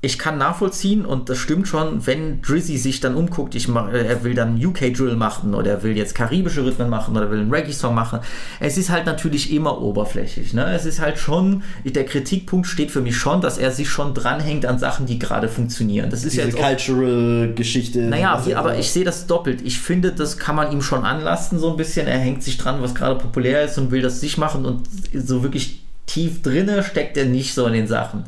ich 0.00 0.16
kann 0.16 0.38
nachvollziehen 0.38 1.04
und 1.04 1.28
das 1.28 1.38
stimmt 1.38 1.66
schon, 1.66 2.06
wenn 2.06 2.40
Drizzy 2.40 2.78
sich 2.78 3.00
dann 3.00 3.16
umguckt, 3.16 3.56
ich 3.56 3.66
mach, 3.66 3.92
äh, 3.92 4.06
er 4.06 4.22
will 4.22 4.34
dann 4.34 4.64
UK-Drill 4.64 5.16
machen 5.16 5.54
oder 5.54 5.72
er 5.72 5.82
will 5.82 5.96
jetzt 5.96 6.14
karibische 6.14 6.64
Rhythmen 6.64 6.88
machen 6.88 7.16
oder 7.16 7.32
will 7.32 7.40
einen 7.40 7.52
Reggae-Song 7.52 7.96
machen. 7.96 8.20
Es 8.60 8.78
ist 8.78 8.90
halt 8.90 9.06
natürlich 9.06 9.52
immer 9.52 9.82
oberflächlich. 9.82 10.54
Ne? 10.54 10.72
Es 10.72 10.84
ist 10.84 11.00
halt 11.00 11.18
schon, 11.18 11.64
der 11.84 12.04
Kritikpunkt 12.04 12.68
steht 12.68 12.92
für 12.92 13.00
mich 13.00 13.16
schon, 13.16 13.40
dass 13.40 13.58
er 13.58 13.72
sich 13.72 13.88
schon 13.88 14.14
dranhängt 14.14 14.66
an 14.66 14.78
Sachen, 14.78 15.06
die 15.06 15.18
gerade 15.18 15.48
funktionieren. 15.48 16.10
Das 16.10 16.24
ist 16.24 16.34
ja 16.36 16.44
diese 16.44 16.58
jetzt 16.58 16.64
auch 16.64 16.68
Cultural-Geschichte. 16.68 18.02
naja, 18.02 18.34
was 18.36 18.46
wie, 18.46 18.52
er 18.52 18.60
aber 18.60 18.68
sagt. 18.68 18.80
ich 18.80 18.90
sehe 18.92 19.04
das 19.04 19.26
doppelt. 19.26 19.62
Ich 19.62 19.80
finde, 19.80 20.12
das 20.12 20.38
kann 20.38 20.54
man 20.54 20.70
ihm 20.70 20.80
schon 20.80 21.04
anlasten, 21.04 21.58
so 21.58 21.70
ein 21.70 21.76
bisschen. 21.76 22.06
Er 22.06 22.18
hängt 22.18 22.44
sich 22.44 22.56
dran, 22.56 22.80
was 22.80 22.94
gerade 22.94 23.16
populär 23.16 23.64
ist 23.64 23.76
und 23.78 23.90
will 23.90 24.02
das 24.02 24.20
sich 24.20 24.38
machen 24.38 24.64
und 24.64 24.86
so 25.12 25.42
wirklich 25.42 25.82
tief 26.06 26.40
drinne 26.42 26.84
steckt 26.84 27.16
er 27.16 27.24
nicht 27.24 27.52
so 27.52 27.66
in 27.66 27.72
den 27.72 27.88
Sachen. 27.88 28.24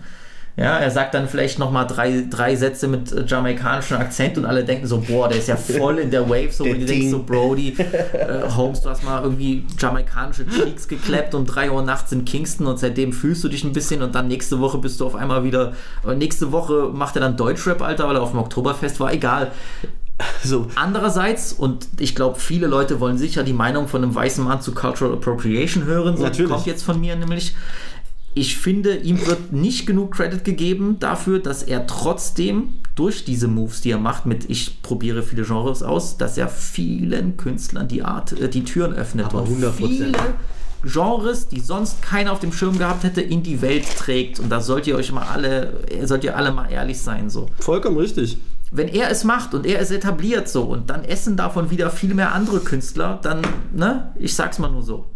Ja, 0.57 0.79
er 0.79 0.91
sagt 0.91 1.15
dann 1.15 1.29
vielleicht 1.29 1.59
nochmal 1.59 1.87
drei, 1.87 2.25
drei 2.29 2.57
Sätze 2.57 2.89
mit 2.89 3.13
äh, 3.13 3.25
jamaikanischem 3.25 3.99
Akzent 3.99 4.37
und 4.37 4.45
alle 4.45 4.65
denken 4.65 4.87
so, 4.87 4.99
boah, 4.99 5.29
der 5.29 5.39
ist 5.39 5.49
ja 5.49 5.57
voll 5.57 5.99
in 5.99 6.11
der 6.11 6.29
Wave, 6.29 6.51
so, 6.51 6.65
und 6.65 6.81
du 6.81 6.85
denkst 6.87 7.11
so, 7.11 7.23
Brody, 7.23 7.77
äh, 8.13 8.49
Holmes, 8.55 8.83
du 8.83 8.91
hast 8.91 9.05
mal 9.05 9.23
irgendwie 9.23 9.65
jamaikanische 9.79 10.47
Cheeks 10.47 10.89
gekleppt 10.89 11.35
um 11.35 11.47
3 11.47 11.71
Uhr 11.71 11.83
nachts 11.83 12.13
in 12.13 12.25
Kingston 12.25 12.67
und 12.67 12.79
seitdem 12.79 13.13
fühlst 13.13 13.43
du 13.45 13.49
dich 13.49 13.65
ein 13.65 13.73
bisschen 13.73 14.03
und 14.03 14.15
dann 14.15 14.29
nächste 14.29 14.61
Woche 14.61 14.79
bist 14.79 15.01
du 15.01 15.07
auf 15.07 15.15
einmal 15.15 15.45
wieder, 15.45 15.73
äh, 16.07 16.15
nächste 16.15 16.53
Woche 16.53 16.91
macht 16.93 17.17
er 17.17 17.21
dann 17.21 17.37
Deutschrap, 17.37 17.81
Alter, 17.81 18.09
weil 18.09 18.17
er 18.17 18.23
auf 18.23 18.33
dem 18.33 18.41
Oktoberfest 18.41 19.01
war, 19.01 19.13
egal. 19.13 19.53
so. 20.45 20.67
Andererseits, 20.75 21.53
und 21.53 21.89
ich 21.99 22.15
glaube, 22.15 22.39
viele 22.39 22.67
Leute 22.67 23.01
wollen 23.01 23.17
sicher 23.17 23.45
die 23.45 23.53
Meinung 23.53 23.89
von 23.89 24.03
einem 24.03 24.15
weißen 24.15 24.45
Mann 24.45 24.61
zu 24.61 24.73
Cultural 24.75 25.15
Appropriation 25.15 25.85
hören, 25.85 26.17
so 26.17 26.25
Natürlich. 26.25 26.51
kommt 26.51 26.67
jetzt 26.67 26.83
von 26.83 27.01
mir 27.01 27.17
nämlich. 27.17 27.55
Ich 28.35 28.57
finde, 28.59 28.97
ihm 28.97 29.27
wird 29.27 29.53
nicht 29.53 29.87
genug 29.87 30.13
Credit 30.13 30.45
gegeben 30.45 30.99
dafür, 31.01 31.41
dass 31.41 31.63
er 31.65 31.87
trotzdem 31.87 32.75
durch 32.95 33.25
diese 33.25 33.49
Moves, 33.49 33.81
die 33.81 33.91
er 33.91 33.99
macht, 33.99 34.27
mit 34.27 34.49
ich 34.49 34.83
probiere 34.83 35.23
viele 35.23 35.43
Genres 35.43 35.83
aus, 35.83 36.17
dass 36.17 36.39
er 36.39 36.49
vielen 36.49 37.37
Künstlern 37.37 37.89
die 37.89 38.03
Art, 38.03 38.33
äh, 38.33 38.49
die 38.49 38.63
Türen 38.63 38.93
öffnet 38.93 39.27
Aber 39.27 39.43
und 39.43 39.49
100%. 39.49 39.73
viele 39.73 40.13
Genres, 40.85 41.49
die 41.49 41.61
sonst 41.61 42.03
keiner 42.03 42.33
auf 42.33 42.41
dem 42.41 42.53
Schirm 42.53 42.79
gehabt 42.79 43.05
hätte, 43.05 43.21
in 43.21 43.43
die 43.43 43.61
Welt 43.63 43.85
trägt. 43.97 44.39
Und 44.41 44.49
da 44.49 44.61
sollt 44.61 44.87
ihr 44.87 44.97
euch 44.97 45.13
mal 45.13 45.25
alle, 45.27 45.73
sollt 46.05 46.25
ihr 46.25 46.37
alle 46.37 46.53
mal 46.53 46.71
ehrlich 46.71 47.01
sein 47.01 47.29
so 47.31 47.47
Vollkommen 47.59 47.99
richtig. 47.99 48.39
wenn 48.71 48.89
er 48.89 49.11
es 49.11 49.25
macht 49.25 49.55
und 49.55 49.67
er 49.67 49.81
es 49.81 49.91
etabliert 49.91 50.49
so 50.49 50.63
und 50.63 50.89
dann 50.89 51.05
essen 51.05 51.37
davon 51.37 51.71
wieder 51.71 51.91
viel 51.91 52.15
mehr 52.15 52.33
andere 52.33 52.61
Künstler, 52.61 53.19
dann, 53.23 53.43
ne, 53.75 54.13
ich 54.19 54.35
sag's 54.35 54.59
mal 54.59 54.71
nur 54.71 54.83
so. 54.83 55.07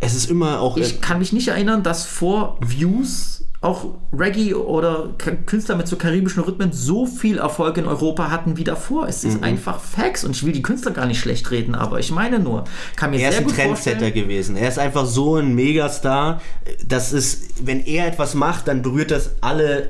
Es 0.00 0.14
ist 0.14 0.30
immer 0.30 0.60
auch. 0.60 0.76
Ich 0.76 1.00
kann 1.00 1.18
mich 1.18 1.32
nicht 1.32 1.48
erinnern, 1.48 1.82
dass 1.82 2.06
vor 2.06 2.58
Views 2.60 3.37
auch 3.60 3.86
Reggae 4.16 4.54
oder 4.54 5.14
Künstler 5.46 5.74
mit 5.74 5.88
so 5.88 5.96
karibischen 5.96 6.44
Rhythmen 6.44 6.70
so 6.72 7.06
viel 7.06 7.38
Erfolg 7.38 7.76
in 7.76 7.86
Europa 7.86 8.30
hatten 8.30 8.56
wie 8.56 8.62
davor. 8.62 9.08
Es 9.08 9.24
Mhm. 9.24 9.30
ist 9.30 9.42
einfach 9.42 9.80
Facts 9.80 10.22
und 10.22 10.36
ich 10.36 10.46
will 10.46 10.52
die 10.52 10.62
Künstler 10.62 10.92
gar 10.92 11.06
nicht 11.06 11.18
schlecht 11.18 11.50
reden, 11.50 11.74
aber 11.74 11.98
ich 11.98 12.12
meine 12.12 12.38
nur, 12.38 12.64
kann 12.94 13.10
mir 13.10 13.18
Er 13.18 13.30
ist 13.30 13.34
sehr 13.34 13.40
ein 13.40 13.46
gut 13.48 13.56
Trendsetter 13.56 13.96
vorstellen, 13.98 14.14
gewesen. 14.14 14.56
Er 14.56 14.68
ist 14.68 14.78
einfach 14.78 15.06
so 15.06 15.36
ein 15.36 15.56
Megastar. 15.56 16.40
Das 16.86 17.12
ist, 17.12 17.66
wenn 17.66 17.84
er 17.84 18.06
etwas 18.06 18.34
macht, 18.34 18.68
dann 18.68 18.82
berührt 18.82 19.10
das 19.10 19.30
alle 19.40 19.88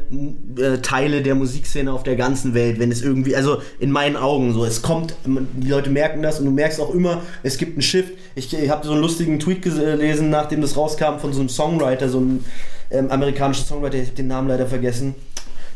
äh, 0.56 0.78
Teile 0.78 1.20
der 1.20 1.34
Musikszene 1.34 1.92
auf 1.92 2.02
der 2.04 2.16
ganzen 2.16 2.54
Welt. 2.54 2.78
Wenn 2.78 2.90
es 2.90 3.02
irgendwie, 3.02 3.36
also 3.36 3.58
in 3.78 3.90
meinen 3.90 4.16
Augen 4.16 4.54
so, 4.54 4.64
es 4.64 4.80
kommt, 4.80 5.14
die 5.26 5.68
Leute 5.68 5.90
merken 5.90 6.22
das 6.22 6.38
und 6.40 6.46
du 6.46 6.52
merkst 6.52 6.80
auch 6.80 6.94
immer, 6.94 7.20
es 7.42 7.58
gibt 7.58 7.72
einen 7.72 7.82
Shift. 7.82 8.12
Ich, 8.34 8.50
ich 8.50 8.70
habe 8.70 8.86
so 8.86 8.92
einen 8.92 9.02
lustigen 9.02 9.38
Tweet 9.38 9.60
gelesen, 9.60 10.30
nachdem 10.30 10.62
das 10.62 10.74
rauskam 10.74 11.18
von 11.18 11.34
so 11.34 11.40
einem 11.40 11.50
Songwriter, 11.50 12.08
so 12.08 12.16
einem 12.18 12.44
ähm, 12.90 13.10
amerikanischen 13.10 13.64
Songwriter, 13.64 13.96
ich 13.98 14.06
habe 14.06 14.16
den 14.16 14.28
Namen 14.28 14.48
leider 14.48 14.66
vergessen, 14.66 15.14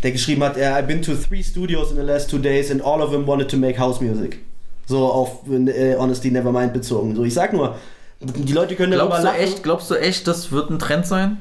der 0.03 0.13
geschrieben 0.13 0.43
hat, 0.43 0.57
I've 0.57 0.83
been 0.83 1.03
to 1.03 1.15
three 1.15 1.43
studios 1.43 1.91
in 1.91 1.97
the 1.97 2.03
last 2.03 2.31
two 2.31 2.39
days 2.39 2.71
and 2.71 2.83
all 2.83 3.01
of 3.01 3.11
them 3.13 3.27
wanted 3.27 3.49
to 3.51 3.57
make 3.57 3.79
house 3.79 4.01
music. 4.01 4.41
So 4.87 5.07
auf 5.07 5.49
äh, 5.49 5.95
Honesty 5.97 6.31
Nevermind 6.31 6.73
bezogen. 6.73 7.15
So, 7.15 7.25
ich 7.25 7.35
sag 7.35 7.53
nur, 7.53 7.77
die 8.21 8.53
Leute 8.53 8.75
können 8.75 8.93
darüber 8.93 9.21
Glaubst 9.21 9.23
du 9.23 9.27
lachen. 9.29 9.41
echt, 9.41 9.63
glaubst 9.63 9.91
du 9.91 9.95
echt, 9.95 10.27
das 10.27 10.51
wird 10.51 10.71
ein 10.71 10.79
Trend 10.79 11.07
sein? 11.07 11.39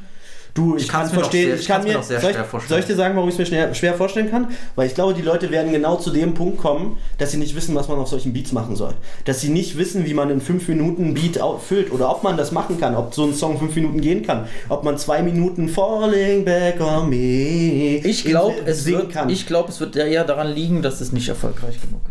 Du, 0.53 0.75
ich, 0.75 0.83
Ich 0.83 0.89
kann 0.89 1.05
noch 1.07 1.13
verstehen, 1.13 1.57
ich 1.57 1.65
kann 1.65 1.83
mir 1.83 1.93
noch 1.93 2.03
sehr 2.03 2.19
soll, 2.19 2.31
ich, 2.31 2.35
schwer 2.35 2.45
vorstellen. 2.45 2.69
soll 2.69 2.79
ich 2.79 2.85
dir 2.85 2.95
sagen, 2.95 3.15
warum 3.15 3.29
ich 3.29 3.35
es 3.35 3.39
mir 3.39 3.45
schwer, 3.45 3.73
schwer 3.73 3.93
vorstellen 3.93 4.29
kann? 4.29 4.49
Weil 4.75 4.87
ich 4.87 4.95
glaube, 4.95 5.13
die 5.13 5.21
Leute 5.21 5.49
werden 5.49 5.71
genau 5.71 5.95
zu 5.95 6.09
dem 6.09 6.33
Punkt 6.33 6.57
kommen, 6.57 6.97
dass 7.17 7.31
sie 7.31 7.37
nicht 7.37 7.55
wissen, 7.55 7.73
was 7.73 7.87
man 7.87 7.97
auf 7.99 8.09
solchen 8.09 8.33
Beats 8.33 8.51
machen 8.51 8.75
soll. 8.75 8.93
Dass 9.23 9.39
sie 9.39 9.47
nicht 9.49 9.77
wissen, 9.77 10.05
wie 10.05 10.13
man 10.13 10.29
in 10.29 10.41
fünf 10.41 10.67
Minuten 10.67 11.05
einen 11.05 11.13
Beat 11.13 11.39
füllt 11.65 11.91
oder 11.93 12.09
ob 12.11 12.23
man 12.23 12.35
das 12.35 12.51
machen 12.51 12.77
kann, 12.79 12.95
ob 12.95 13.13
so 13.13 13.23
ein 13.25 13.33
Song 13.33 13.57
fünf 13.59 13.73
Minuten 13.75 14.01
gehen 14.01 14.23
kann, 14.25 14.47
ob 14.67 14.83
man 14.83 14.97
zwei 14.97 15.21
Minuten 15.23 15.69
Falling 15.69 16.43
Back 16.43 16.81
on 16.81 17.09
Me 17.09 18.01
Ich 18.03 18.25
glaube, 18.25 18.55
in- 18.59 18.67
es, 18.67 18.85
wird- 18.85 19.09
kann. 19.11 19.29
ich 19.29 19.47
glaub, 19.47 19.69
es 19.69 19.79
wird 19.79 19.95
eher 19.95 20.25
daran 20.25 20.51
liegen, 20.53 20.81
dass 20.81 20.99
es 20.99 21.13
nicht 21.13 21.29
erfolgreich 21.29 21.79
genug 21.81 22.01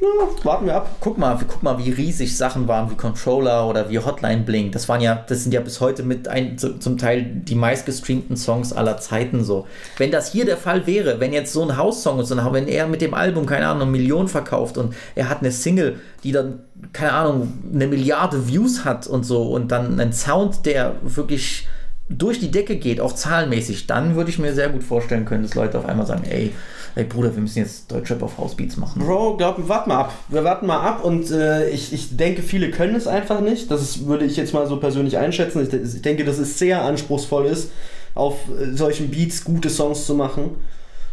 Ja, 0.00 0.08
warten 0.44 0.66
wir 0.66 0.74
ab. 0.74 0.96
Guck 1.00 1.18
mal, 1.18 1.38
guck 1.46 1.62
mal, 1.62 1.78
wie 1.78 1.88
riesig 1.90 2.36
Sachen 2.36 2.66
waren 2.66 2.90
wie 2.90 2.96
Controller 2.96 3.68
oder 3.68 3.88
wie 3.90 4.00
Hotline 4.00 4.42
Bling. 4.42 4.72
Das 4.72 4.88
waren 4.88 5.00
ja, 5.00 5.24
das 5.28 5.44
sind 5.44 5.52
ja 5.54 5.60
bis 5.60 5.80
heute 5.80 6.02
mit 6.02 6.26
ein, 6.26 6.58
zu- 6.58 6.78
zum 6.80 6.98
Teil 6.98 7.22
die 7.24 7.54
meistgestreamten 7.54 8.36
Songs 8.36 8.72
aller 8.72 8.98
Zeiten 8.98 9.44
so. 9.44 9.68
Wenn 9.96 10.10
das 10.10 10.32
hier 10.32 10.46
der 10.46 10.56
Fall 10.56 10.88
wäre, 10.88 11.20
wenn 11.20 11.32
jetzt 11.32 11.52
so 11.52 11.62
ein 11.62 11.76
House-Song 11.76 12.18
und 12.18 12.24
so, 12.24 12.34
ein- 12.36 12.52
wenn 12.52 12.66
er 12.66 12.88
mit 12.88 13.02
dem 13.02 13.14
Album, 13.14 13.46
keine 13.46 13.68
Ahnung, 13.68 13.82
eine 13.82 13.90
Million 13.92 14.26
verkauft 14.26 14.78
und 14.78 14.94
er 15.14 15.28
hat 15.28 15.40
eine 15.40 15.52
Single, 15.52 16.00
die 16.24 16.32
dann, 16.32 16.58
keine 16.92 17.12
Ahnung, 17.12 17.52
eine 17.72 17.86
Milliarde 17.86 18.48
Views 18.48 18.84
hat 18.84 19.06
und 19.06 19.24
so 19.24 19.42
und 19.52 19.70
dann 19.70 20.00
einen 20.00 20.12
Sound, 20.12 20.66
der 20.66 20.96
wirklich 21.02 21.68
durch 22.08 22.40
die 22.40 22.50
Decke 22.50 22.76
geht, 22.76 23.00
auch 23.00 23.12
zahlenmäßig, 23.14 23.86
dann 23.86 24.16
würde 24.16 24.28
ich 24.28 24.38
mir 24.40 24.52
sehr 24.54 24.68
gut 24.70 24.82
vorstellen 24.82 25.24
können, 25.24 25.44
dass 25.44 25.54
Leute 25.54 25.78
auf 25.78 25.86
einmal 25.86 26.04
sagen, 26.04 26.24
ey, 26.28 26.52
ey 26.96 27.04
Bruder, 27.04 27.34
wir 27.34 27.42
müssen 27.42 27.58
jetzt 27.58 27.90
Deutschrap 27.90 28.22
auf 28.22 28.38
Housebeats 28.38 28.76
machen. 28.76 29.02
Bro, 29.04 29.36
glaub, 29.36 29.58
wir 29.58 29.68
warten 29.68 29.88
mal 29.90 30.00
ab. 30.00 30.12
Wir 30.28 30.44
warten 30.44 30.66
mal 30.66 30.80
ab 30.80 31.04
und 31.04 31.30
äh, 31.30 31.68
ich, 31.70 31.92
ich 31.92 32.16
denke, 32.16 32.42
viele 32.42 32.70
können 32.70 32.94
es 32.94 33.06
einfach 33.06 33.40
nicht. 33.40 33.70
Das 33.70 33.82
ist, 33.82 34.06
würde 34.06 34.24
ich 34.24 34.36
jetzt 34.36 34.54
mal 34.54 34.66
so 34.66 34.76
persönlich 34.78 35.18
einschätzen. 35.18 35.62
Ich, 35.66 35.72
ich 35.94 36.02
denke, 36.02 36.24
dass 36.24 36.38
es 36.38 36.58
sehr 36.58 36.82
anspruchsvoll 36.84 37.46
ist, 37.46 37.70
auf 38.14 38.36
äh, 38.60 38.76
solchen 38.76 39.10
Beats 39.10 39.44
gute 39.44 39.70
Songs 39.70 40.06
zu 40.06 40.14
machen. 40.14 40.50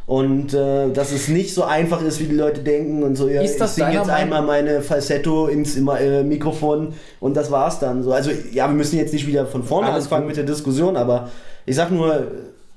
Und 0.07 0.53
äh, 0.53 0.91
dass 0.91 1.11
es 1.11 1.29
nicht 1.29 1.53
so 1.53 1.63
einfach 1.63 2.01
ist, 2.01 2.19
wie 2.19 2.25
die 2.25 2.35
Leute 2.35 2.61
denken 2.61 3.01
und 3.03 3.15
so, 3.15 3.29
ja, 3.29 3.41
Ist 3.41 3.61
ich 3.61 3.67
singe 3.67 3.87
deiner 3.87 3.99
jetzt 3.99 4.07
Meinung- 4.07 4.33
einmal 4.33 4.41
meine 4.41 4.81
Falsetto 4.81 5.47
ins 5.47 5.77
äh, 5.77 6.23
Mikrofon 6.23 6.93
und 7.21 7.37
das 7.37 7.49
war's 7.49 7.79
dann. 7.79 8.03
So, 8.03 8.11
also 8.11 8.29
ja, 8.51 8.67
wir 8.67 8.73
müssen 8.75 8.97
jetzt 8.97 9.13
nicht 9.13 9.25
wieder 9.25 9.45
von 9.45 9.63
vorne 9.63 9.87
Alles 9.89 10.05
anfangen 10.05 10.23
gut. 10.23 10.29
mit 10.29 10.37
der 10.37 10.43
Diskussion, 10.43 10.97
aber 10.97 11.29
ich 11.65 11.75
sag 11.75 11.91
nur, 11.91 12.27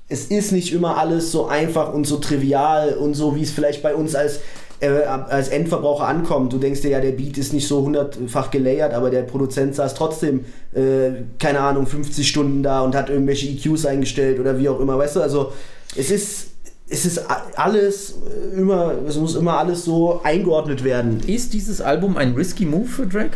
es 0.07 0.25
ist 0.25 0.51
nicht 0.51 0.71
immer 0.71 0.97
alles 0.97 1.31
so 1.31 1.47
einfach 1.47 1.93
und 1.93 2.05
so 2.05 2.17
trivial 2.17 2.93
und 2.93 3.15
so, 3.15 3.35
wie 3.35 3.41
es 3.41 3.51
vielleicht 3.51 3.81
bei 3.81 3.95
uns 3.95 4.13
als, 4.13 4.39
äh, 4.79 4.89
als 4.89 5.49
Endverbraucher 5.49 6.07
ankommt. 6.07 6.53
Du 6.53 6.59
denkst 6.59 6.81
dir 6.81 6.91
ja, 6.91 7.01
der 7.01 7.13
Beat 7.13 7.37
ist 7.37 7.53
nicht 7.53 7.67
so 7.67 7.81
hundertfach 7.81 8.51
gelayert, 8.51 8.93
aber 8.93 9.09
der 9.09 9.23
Produzent 9.23 9.73
saß 9.73 9.95
trotzdem, 9.95 10.45
äh, 10.73 11.23
keine 11.39 11.59
Ahnung, 11.59 11.87
50 11.87 12.27
Stunden 12.27 12.61
da 12.61 12.81
und 12.81 12.93
hat 12.93 13.09
irgendwelche 13.09 13.47
EQs 13.47 13.85
eingestellt 13.85 14.39
oder 14.39 14.59
wie 14.59 14.69
auch 14.69 14.79
immer. 14.79 14.97
Weißt 14.97 15.15
du, 15.15 15.21
also 15.21 15.53
es 15.95 16.11
ist. 16.11 16.47
Es 16.87 17.03
ist 17.03 17.19
alles 17.55 18.11
äh, 18.11 18.59
immer, 18.59 18.93
es 19.07 19.15
muss 19.15 19.33
immer 19.33 19.57
alles 19.57 19.85
so 19.85 20.21
eingeordnet 20.23 20.83
werden. 20.83 21.19
Ist 21.25 21.51
dieses 21.55 21.81
Album 21.81 22.15
ein 22.15 22.35
risky 22.35 22.63
Move 22.63 22.85
für 22.85 23.07
Drake? 23.07 23.35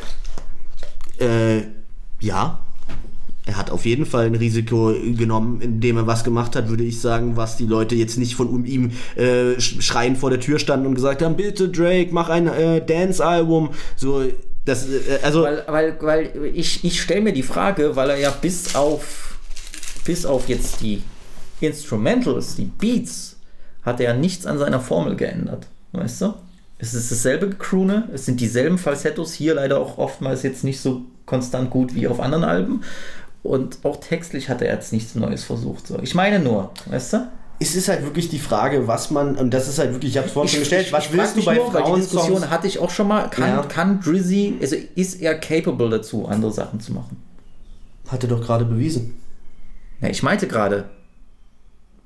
Äh, 1.20 1.64
ja. 2.20 2.60
Er 3.50 3.58
hat 3.58 3.72
auf 3.72 3.84
jeden 3.86 4.06
Fall 4.06 4.28
ein 4.28 4.36
Risiko 4.36 4.94
genommen, 5.18 5.60
indem 5.60 5.98
er 5.98 6.06
was 6.06 6.24
gemacht 6.24 6.56
hat, 6.56 6.70
würde 6.70 6.84
ich 6.84 7.02
sagen, 7.02 7.36
was 7.36 7.58
die 7.58 7.66
Leute 7.66 7.96
jetzt 7.96 8.20
nicht 8.20 8.36
von 8.36 8.48
um 8.48 8.64
ihm 8.64 8.92
äh, 9.16 9.54
sch- 9.58 9.82
schreien 9.82 10.16
vor 10.16 10.30
der 10.30 10.40
Tür 10.40 10.60
standen 10.60 10.86
und 10.86 10.94
gesagt 10.94 11.24
haben, 11.24 11.36
bitte 11.36 11.68
Drake, 11.70 12.10
mach 12.12 12.30
ein 12.30 12.48
äh, 12.48 12.86
Dance-Album. 12.86 13.72
So, 13.96 14.24
das, 14.66 14.88
äh, 14.88 15.20
also, 15.24 15.42
Weil, 15.42 15.64
weil, 15.68 15.98
weil 16.02 16.52
ich, 16.54 16.84
ich 16.84 17.02
stelle 17.02 17.22
mir 17.22 17.34
die 17.34 17.42
Frage, 17.42 17.96
weil 17.96 18.12
er 18.12 18.18
ja 18.20 18.30
bis 18.30 18.76
auf 18.76 19.40
bis 20.06 20.28
auf 20.28 20.48
jetzt 20.48 20.82
die 20.82 21.02
Instrumentals, 21.60 22.56
die 22.56 22.66
Beats, 22.66 23.36
hat 23.84 24.00
er 24.00 24.14
ja 24.14 24.16
nichts 24.16 24.46
an 24.46 24.60
seiner 24.60 24.80
Formel 24.80 25.16
geändert. 25.16 25.66
Weißt 25.92 26.22
du? 26.22 26.34
Es 26.78 26.94
ist 26.94 27.12
dasselbe 27.12 27.50
Croone, 27.50 28.10
es 28.14 28.26
sind 28.26 28.40
dieselben 28.40 28.78
Falsettos, 28.78 29.34
hier 29.34 29.56
leider 29.56 29.80
auch 29.80 29.98
oftmals 29.98 30.44
jetzt 30.44 30.64
nicht 30.64 30.80
so 30.80 31.02
konstant 31.26 31.70
gut 31.72 31.96
wie 31.96 32.08
auf 32.08 32.20
anderen 32.20 32.44
Alben. 32.44 32.82
Und 33.50 33.80
auch 33.84 34.00
textlich 34.00 34.48
hat 34.48 34.62
er 34.62 34.72
jetzt 34.72 34.94
nichts 34.94 35.16
Neues 35.16 35.44
versucht. 35.44 35.88
So. 35.88 35.98
Ich 36.04 36.14
meine 36.14 36.40
nur, 36.40 36.70
weißt 36.86 37.14
du? 37.14 37.28
es 37.60 37.76
ist 37.76 37.90
halt 37.90 38.04
wirklich 38.04 38.30
die 38.30 38.38
Frage, 38.40 38.88
was 38.88 39.10
man, 39.12 39.36
und 39.36 39.52
das 39.54 39.68
ist 39.68 39.80
halt 39.80 39.92
wirklich, 39.92 40.12
ich 40.12 40.18
habe 40.18 40.28
es 40.28 40.34
vorhin 40.34 40.50
schon 40.50 40.60
gestellt, 40.60 40.94
was 40.94 41.12
willst 41.12 41.36
du 41.36 41.44
bei 41.44 41.56
nur, 41.56 41.74
weil 41.74 41.82
Die 41.82 41.88
Frauen 41.88 42.00
Diskussion 42.00 42.50
hatte 42.50 42.68
ich 42.68 42.80
auch 42.80 42.90
schon 42.92 43.08
mal. 43.08 43.28
Kann, 43.30 43.50
Ja. 43.50 43.62
kann 43.64 44.00
Drizzy, 44.02 44.58
also 44.62 44.76
ist 44.96 45.20
er 45.22 45.36
capable 45.36 45.90
dazu, 45.90 46.26
andere 46.28 46.52
Sachen 46.54 46.80
zu 46.80 46.94
machen? 46.94 47.18
Hat 48.08 48.24
er 48.24 48.30
doch 48.30 48.42
gerade 48.42 48.66
bewiesen. 48.66 49.16
Ja, 50.00 50.10
ich 50.10 50.24
meinte 50.24 50.48
gerade, 50.48 50.86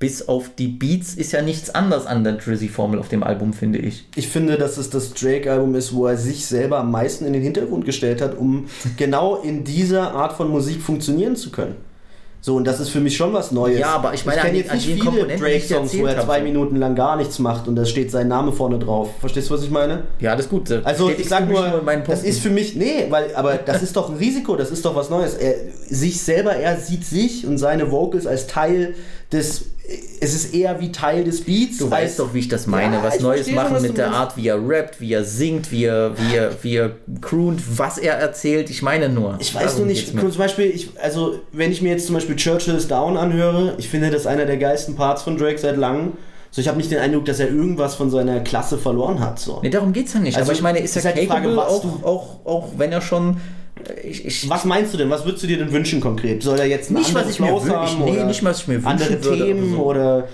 bis 0.04 0.28
auf 0.28 0.50
die 0.60 0.68
Beats 0.68 1.14
ist 1.14 1.32
ja 1.32 1.42
nichts 1.42 1.70
anders 1.70 2.06
an 2.08 2.26
der 2.26 2.34
Drizzy-Formel 2.34 3.00
auf 3.00 3.08
dem 3.08 3.24
Album, 3.24 3.54
finde 3.54 3.80
ich. 3.80 4.06
Ich 4.18 4.28
finde, 4.28 4.58
dass 4.58 4.76
es 4.76 4.90
das 4.90 5.14
Drake-Album 5.14 5.76
ist, 5.76 5.96
wo 5.96 6.08
er 6.08 6.18
sich 6.18 6.46
selber 6.46 6.80
am 6.80 6.92
meisten 6.92 7.26
in 7.26 7.32
den 7.32 7.42
Hintergrund 7.42 7.86
gestellt 7.86 8.22
hat, 8.22 8.38
um 8.38 8.66
genau 8.98 9.38
in 9.38 9.64
dieser 9.64 10.12
Art 10.14 10.34
von 10.34 10.50
Musik 10.50 10.82
funktionieren 10.82 11.38
zu 11.38 11.52
können. 11.52 11.76
So, 12.42 12.58
und 12.58 12.68
das 12.68 12.82
ist 12.82 12.90
für 12.90 13.00
mich 13.00 13.16
schon 13.16 13.32
was 13.32 13.54
Neues. 13.54 13.80
Ja, 13.80 13.96
aber 13.96 14.14
ich 14.14 14.26
meine, 14.26 14.40
ich 14.40 14.44
kenne 14.44 14.58
jetzt 14.58 14.74
nicht 14.74 15.02
viele 15.02 15.38
Drake-Songs, 15.38 15.98
wo 15.98 16.06
er 16.06 16.20
zwei. 16.20 16.42
Minuten 16.42 16.76
lang 16.76 16.96
gar 16.96 17.16
nichts 17.16 17.40
macht 17.40 17.70
und 17.70 17.78
da 17.78 17.86
steht 17.86 18.12
sein 18.12 18.28
Name 18.28 18.52
vorne 18.52 18.80
drauf. 18.80 19.12
Verstehst 19.22 19.50
du, 19.50 19.54
was 19.54 19.64
ich 19.64 19.70
meine? 19.70 20.04
Ja, 20.20 20.36
das 20.36 20.48
ist 20.48 20.52
gut. 20.52 20.70
Also 20.84 21.10
ich 21.10 21.30
sag 21.30 21.48
nur, 21.48 21.82
das 22.06 22.24
ist 22.24 22.42
für 22.42 22.50
mich, 22.50 22.76
nee, 22.76 23.06
weil, 23.10 23.34
aber 23.36 23.54
das 23.56 23.82
ist 23.82 23.96
doch 23.96 24.10
ein 24.10 24.18
Risiko, 24.18 24.58
das 24.58 24.72
ist 24.72 24.84
doch 24.84 24.98
was 24.98 25.10
Neues. 25.10 25.36
Er, 25.36 25.56
sich 25.88 26.22
selber, 26.22 26.54
er 26.54 26.76
sieht 26.76 27.06
sich 27.06 27.48
und 27.48 27.58
seine 27.58 27.92
Vocals 27.92 28.28
als 28.28 28.48
Teil 28.48 28.96
des, 29.32 29.68
es 30.20 30.34
ist 30.34 30.54
eher 30.54 30.80
wie 30.80 30.92
Teil 30.92 31.26
des 31.26 31.42
Beats. 31.42 31.78
Du 31.78 31.92
weißt 31.92 32.20
doch, 32.20 32.34
wie 32.34 32.40
ich 32.40 32.48
das 32.48 32.68
meine. 32.68 32.98
Ja, 32.98 33.04
was 33.04 33.20
Neues 33.20 33.48
schon, 33.48 33.56
machen 33.56 33.76
was 33.76 33.82
mit 33.82 33.98
der 33.98 34.08
meinst. 34.08 34.20
Art, 34.20 34.38
wie 34.38 34.48
er 34.48 34.58
rappt, 34.58 35.02
wie 35.02 35.12
er 35.12 35.26
singt, 35.26 35.72
wie 35.72 35.84
er, 35.84 36.14
wie 36.18 36.36
er, 36.36 36.52
wie 36.64 36.76
er 36.78 36.92
croont, 37.20 37.62
was 37.78 37.98
er 37.98 38.14
erzählt. 38.14 38.70
Ich 38.70 38.82
meine 38.82 39.10
nur. 39.10 39.38
Ich 39.40 39.54
weiß 39.54 39.78
nur 39.78 39.86
nicht, 39.86 40.18
zum 40.18 40.38
Beispiel, 40.38 40.68
ich, 40.68 40.92
also 41.02 41.40
wenn 41.52 41.72
ich 41.72 41.82
mir 41.82 41.92
jetzt 41.92 42.06
zum 42.06 42.16
Beispiel 42.16 42.38
Churchill's 42.38 42.88
Down 42.88 43.18
anhöre, 43.18 43.74
ich 43.78 43.90
finde 43.90 44.10
das 44.10 44.26
einer 44.26 44.46
der 44.46 44.58
geilsten 44.58 44.96
Parts 44.96 45.24
von 45.24 45.38
Drake 45.38 45.58
seit 45.58 45.76
langem. 45.76 46.14
So, 46.52 46.62
ich 46.62 46.68
habe 46.68 46.78
nicht 46.78 46.92
den 46.92 47.00
Eindruck, 47.00 47.26
dass 47.26 47.40
er 47.40 47.48
irgendwas 47.48 47.96
von 47.96 48.12
seiner 48.12 48.40
Klasse 48.40 48.78
verloren 48.78 49.20
hat. 49.20 49.40
So. 49.40 49.60
Nee, 49.64 49.70
darum 49.70 49.92
geht's 49.92 50.14
ja 50.14 50.20
nicht. 50.20 50.38
Also, 50.38 50.50
Aber 50.50 50.54
ich 50.56 50.62
meine, 50.62 50.80
ist 50.80 50.96
er 50.96 51.00
ist 51.00 51.06
halt 51.06 51.18
die 51.18 51.26
Frage, 51.26 51.50
capable, 51.50 51.58
was 51.58 51.84
auch, 51.84 52.04
auch, 52.04 52.46
auch 52.46 52.70
wenn 52.78 52.92
er 52.92 53.02
schon. 53.02 53.38
Ich, 54.04 54.26
ich, 54.26 54.50
Was 54.50 54.66
meinst 54.66 54.94
du 54.94 54.98
denn? 54.98 55.10
Was 55.10 55.26
würdest 55.26 55.44
du 55.44 55.48
dir 55.48 55.58
denn 55.58 55.72
wünschen 55.72 56.00
konkret? 56.00 56.44
Soll 56.44 56.60
er 56.60 56.68
jetzt 56.68 56.90
einen 56.90 57.00
Nicht, 57.00 57.14
was 57.14 57.30
ich 57.30 57.40
mir 57.40 57.48
haben 57.48 57.86
ich- 57.88 57.98
nee, 58.16 58.24
nicht, 58.24 58.44
was 58.44 58.62
ich 58.62 58.68
mir 58.68 58.76
wünschen 58.76 58.88
andere 58.88 59.20
Themen 59.20 59.76
oder 59.76 59.78
so. 59.78 59.84
oder 59.84 60.28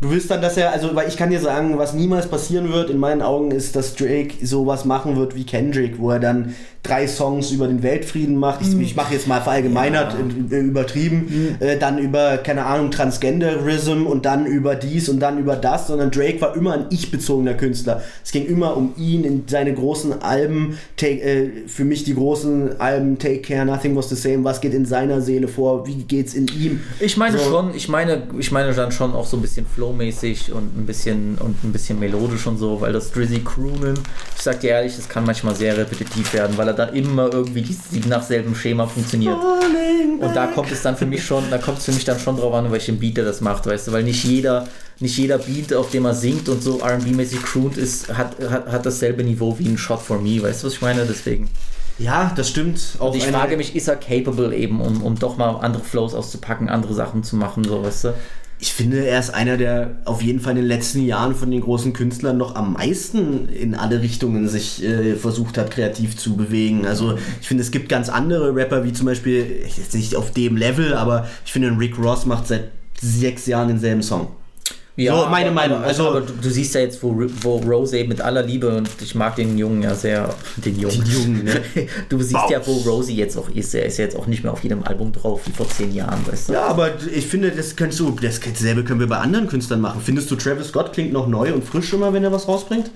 du 0.00 0.10
willst 0.10 0.30
dann, 0.30 0.40
dass 0.42 0.56
er, 0.56 0.72
also 0.72 0.94
weil 0.94 1.08
ich 1.08 1.16
kann 1.16 1.30
dir 1.30 1.40
sagen, 1.40 1.76
was 1.78 1.92
niemals 1.94 2.28
passieren 2.28 2.72
wird 2.72 2.88
in 2.90 2.98
meinen 2.98 3.22
Augen 3.22 3.50
ist, 3.50 3.74
dass 3.74 3.94
Drake 3.96 4.34
sowas 4.46 4.84
machen 4.84 5.16
wird 5.16 5.34
wie 5.34 5.44
Kendrick, 5.44 5.98
wo 5.98 6.10
er 6.12 6.20
dann 6.20 6.54
drei 6.86 7.06
Songs 7.06 7.50
über 7.50 7.66
den 7.66 7.82
Weltfrieden 7.82 8.36
macht. 8.36 8.60
Ich, 8.62 8.78
ich 8.78 8.96
mache 8.96 9.14
jetzt 9.14 9.26
mal 9.26 9.40
verallgemeinert, 9.40 10.14
äh, 10.50 10.58
übertrieben, 10.58 11.56
äh, 11.60 11.78
dann 11.78 11.98
über, 11.98 12.38
keine 12.38 12.64
Ahnung, 12.66 12.90
Transgenderism 12.90 14.06
und 14.06 14.24
dann 14.26 14.46
über 14.46 14.74
dies 14.74 15.08
und 15.08 15.20
dann 15.20 15.38
über 15.38 15.56
das, 15.56 15.88
sondern 15.88 16.10
Drake 16.10 16.40
war 16.40 16.56
immer 16.56 16.74
ein 16.74 16.86
ich-bezogener 16.90 17.54
Künstler. 17.54 18.02
Es 18.24 18.32
ging 18.32 18.46
immer 18.46 18.76
um 18.76 18.94
ihn 18.96 19.24
in 19.24 19.44
seine 19.46 19.74
großen 19.74 20.22
Alben, 20.22 20.78
take, 20.96 21.20
äh, 21.20 21.50
für 21.66 21.84
mich 21.84 22.04
die 22.04 22.14
großen 22.14 22.80
Alben 22.80 23.18
Take 23.18 23.40
Care, 23.40 23.64
Nothing 23.64 23.96
Was 23.96 24.08
the 24.08 24.14
Same, 24.16 24.44
was 24.44 24.60
geht 24.60 24.74
in 24.74 24.86
seiner 24.86 25.20
Seele 25.20 25.48
vor, 25.48 25.86
wie 25.86 25.94
geht's 26.04 26.34
in 26.34 26.46
ihm. 26.48 26.80
Ich 27.00 27.16
meine 27.16 27.38
So. 27.38 27.50
schon, 27.50 27.74
ich 27.74 27.88
meine, 27.88 28.22
ich 28.38 28.52
meine 28.52 28.72
dann 28.72 28.92
schon 28.92 29.14
auch 29.14 29.26
so 29.26 29.36
ein 29.36 29.42
bisschen 29.42 29.66
flowmäßig 29.66 30.52
und 30.52 30.76
ein 30.76 30.86
bisschen 30.86 31.36
und 31.38 31.62
ein 31.64 31.72
bisschen 31.72 31.98
melodisch 31.98 32.46
und 32.46 32.58
so, 32.58 32.80
weil 32.80 32.92
das 32.92 33.10
Drizzy 33.12 33.40
Croonen, 33.40 33.94
ich 34.36 34.42
sag 34.42 34.60
dir 34.60 34.70
ehrlich, 34.70 34.96
das 34.96 35.08
kann 35.08 35.24
manchmal 35.24 35.54
sehr 35.54 35.76
repetitiv 35.76 36.32
werden, 36.32 36.56
weil 36.56 36.68
er 36.68 36.74
da 36.76 36.84
immer 36.84 37.32
irgendwie 37.32 37.62
die, 37.62 38.08
nach 38.08 38.22
selben 38.22 38.54
Schema 38.54 38.86
funktioniert. 38.86 39.36
Und 40.20 40.34
da 40.34 40.46
kommt 40.46 40.70
es 40.70 40.82
dann 40.82 40.96
für 40.96 41.06
mich 41.06 41.24
schon, 41.24 41.44
da 41.50 41.58
kommt 41.58 41.78
es 41.78 41.84
für 41.84 41.92
mich 41.92 42.04
dann 42.04 42.18
schon 42.18 42.36
drauf 42.36 42.54
an, 42.54 42.70
welchen 42.72 42.98
Beat 42.98 43.18
er 43.18 43.24
das 43.24 43.40
macht, 43.40 43.66
weißt 43.66 43.88
du, 43.88 43.92
weil 43.92 44.02
nicht 44.02 44.24
jeder, 44.24 44.66
nicht 45.00 45.16
jeder 45.18 45.38
Beat, 45.38 45.74
auf 45.74 45.90
dem 45.90 46.04
er 46.04 46.14
singt 46.14 46.48
und 46.48 46.62
so 46.62 46.80
R&B-mäßig 46.80 47.42
croont 47.42 47.76
ist, 47.76 48.08
hat, 48.16 48.36
hat, 48.48 48.70
hat 48.70 48.86
dasselbe 48.86 49.24
Niveau 49.24 49.58
wie 49.58 49.68
ein 49.68 49.78
Shot 49.78 50.00
for 50.00 50.20
Me, 50.20 50.42
weißt 50.42 50.62
du, 50.62 50.66
was 50.68 50.74
ich 50.74 50.80
meine? 50.80 51.04
Deswegen. 51.04 51.50
Ja, 51.98 52.32
das 52.36 52.48
stimmt. 52.48 52.80
Auch 52.98 53.12
Und 53.12 53.18
ich 53.18 53.24
frage 53.24 53.56
mich, 53.56 53.74
ist 53.74 53.88
er 53.88 53.96
capable 53.96 54.54
eben, 54.54 54.80
um, 54.80 55.02
um 55.02 55.18
doch 55.18 55.36
mal 55.38 55.50
andere 55.56 55.82
Flows 55.82 56.14
auszupacken, 56.14 56.68
andere 56.68 56.94
Sachen 56.94 57.22
zu 57.22 57.36
machen, 57.36 57.64
so, 57.64 57.82
weißt 57.82 58.04
du? 58.04 58.14
Ich 58.58 58.72
finde, 58.72 59.06
er 59.06 59.18
ist 59.20 59.34
einer, 59.34 59.58
der 59.58 59.98
auf 60.06 60.22
jeden 60.22 60.40
Fall 60.40 60.52
in 60.52 60.62
den 60.62 60.66
letzten 60.66 61.04
Jahren 61.04 61.34
von 61.34 61.50
den 61.50 61.60
großen 61.60 61.92
Künstlern 61.92 62.38
noch 62.38 62.54
am 62.54 62.72
meisten 62.72 63.48
in 63.48 63.74
alle 63.74 64.00
Richtungen 64.00 64.48
sich 64.48 64.82
äh, 64.82 65.14
versucht 65.16 65.58
hat, 65.58 65.70
kreativ 65.70 66.16
zu 66.16 66.36
bewegen. 66.36 66.86
Also 66.86 67.18
ich 67.40 67.48
finde, 67.48 67.62
es 67.62 67.70
gibt 67.70 67.90
ganz 67.90 68.08
andere 68.08 68.54
Rapper, 68.54 68.84
wie 68.84 68.94
zum 68.94 69.06
Beispiel, 69.06 69.62
jetzt 69.64 69.94
nicht 69.94 70.16
auf 70.16 70.30
dem 70.30 70.56
Level, 70.56 70.94
aber 70.94 71.26
ich 71.44 71.52
finde, 71.52 71.78
Rick 71.78 71.98
Ross 71.98 72.24
macht 72.24 72.46
seit 72.46 72.70
sechs 72.98 73.46
Jahren 73.46 73.68
denselben 73.68 74.02
Song. 74.02 74.28
So, 74.96 75.26
meine 75.26 75.46
aber, 75.46 75.50
Meinung. 75.50 75.82
Also- 75.82 76.08
aber 76.08 76.20
du, 76.22 76.32
du 76.40 76.48
siehst 76.50 76.74
ja 76.74 76.80
jetzt, 76.80 77.02
wo, 77.02 77.14
wo 77.42 77.56
Rose 77.58 78.02
mit 78.04 78.20
aller 78.22 78.42
Liebe 78.42 78.74
und 78.74 78.88
ich 79.02 79.14
mag 79.14 79.36
den 79.36 79.58
Jungen 79.58 79.82
ja 79.82 79.94
sehr, 79.94 80.34
den 80.56 80.78
Jungen. 80.78 81.04
Den 81.04 81.12
Jungen, 81.12 81.44
ne? 81.44 81.60
Du 82.08 82.18
siehst 82.22 82.50
ja, 82.50 82.66
wo 82.66 82.72
Rosie 82.72 83.16
jetzt 83.16 83.36
auch 83.36 83.50
ist. 83.50 83.74
Er 83.74 83.84
ist 83.84 83.98
ja 83.98 84.04
jetzt 84.04 84.16
auch 84.16 84.26
nicht 84.26 84.42
mehr 84.42 84.52
auf 84.52 84.62
jedem 84.62 84.82
Album 84.84 85.12
drauf 85.12 85.42
wie 85.44 85.52
vor 85.52 85.68
zehn 85.68 85.94
Jahren, 85.94 86.26
weißt 86.26 86.48
du? 86.48 86.52
Ja, 86.54 86.66
aber 86.66 86.92
ich 87.14 87.26
finde, 87.26 87.50
das 87.50 87.76
könntest 87.76 88.00
du, 88.00 88.16
das 88.22 88.40
dasselbe 88.40 88.84
können 88.84 89.00
wir 89.00 89.06
bei 89.06 89.18
anderen 89.18 89.48
Künstlern 89.48 89.82
machen. 89.82 90.00
Findest 90.02 90.30
du, 90.30 90.36
Travis 90.36 90.68
Scott 90.68 90.94
klingt 90.94 91.12
noch 91.12 91.26
neu 91.26 91.52
und 91.52 91.62
frisch 91.62 91.92
immer, 91.92 92.12
wenn 92.14 92.24
er 92.24 92.32
was 92.32 92.48
rausbringt? 92.48 92.90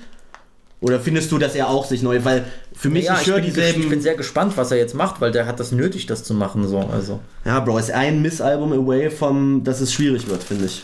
Oder 0.81 0.99
findest 0.99 1.31
du, 1.31 1.37
dass 1.37 1.55
er 1.55 1.69
auch 1.69 1.85
sich 1.85 2.03
neu, 2.03 2.25
weil 2.25 2.47
für 2.73 2.89
mich, 2.89 3.05
ja, 3.05 3.17
ich 3.17 3.23
ich, 3.23 3.27
höre 3.27 3.37
bin, 3.37 3.45
dieselben... 3.45 3.83
ich 3.83 3.89
bin 3.91 4.01
sehr 4.01 4.15
gespannt, 4.15 4.57
was 4.57 4.71
er 4.71 4.79
jetzt 4.79 4.95
macht, 4.95 5.21
weil 5.21 5.31
der 5.31 5.45
hat 5.45 5.61
das 5.61 5.73
nötig, 5.73 6.07
das 6.07 6.25
zu 6.25 6.33
machen. 6.33 6.67
So. 6.67 6.79
Also, 6.79 7.21
ja, 7.45 7.61
Bro, 7.61 7.77
ist 7.77 7.91
ein 7.91 8.23
Missalbum 8.23 8.73
away 8.73 9.11
vom, 9.11 9.63
dass 9.63 9.83
es 9.83 9.93
schwierig 9.93 10.27
wird, 10.29 10.43
finde 10.43 10.65
ich. 10.65 10.83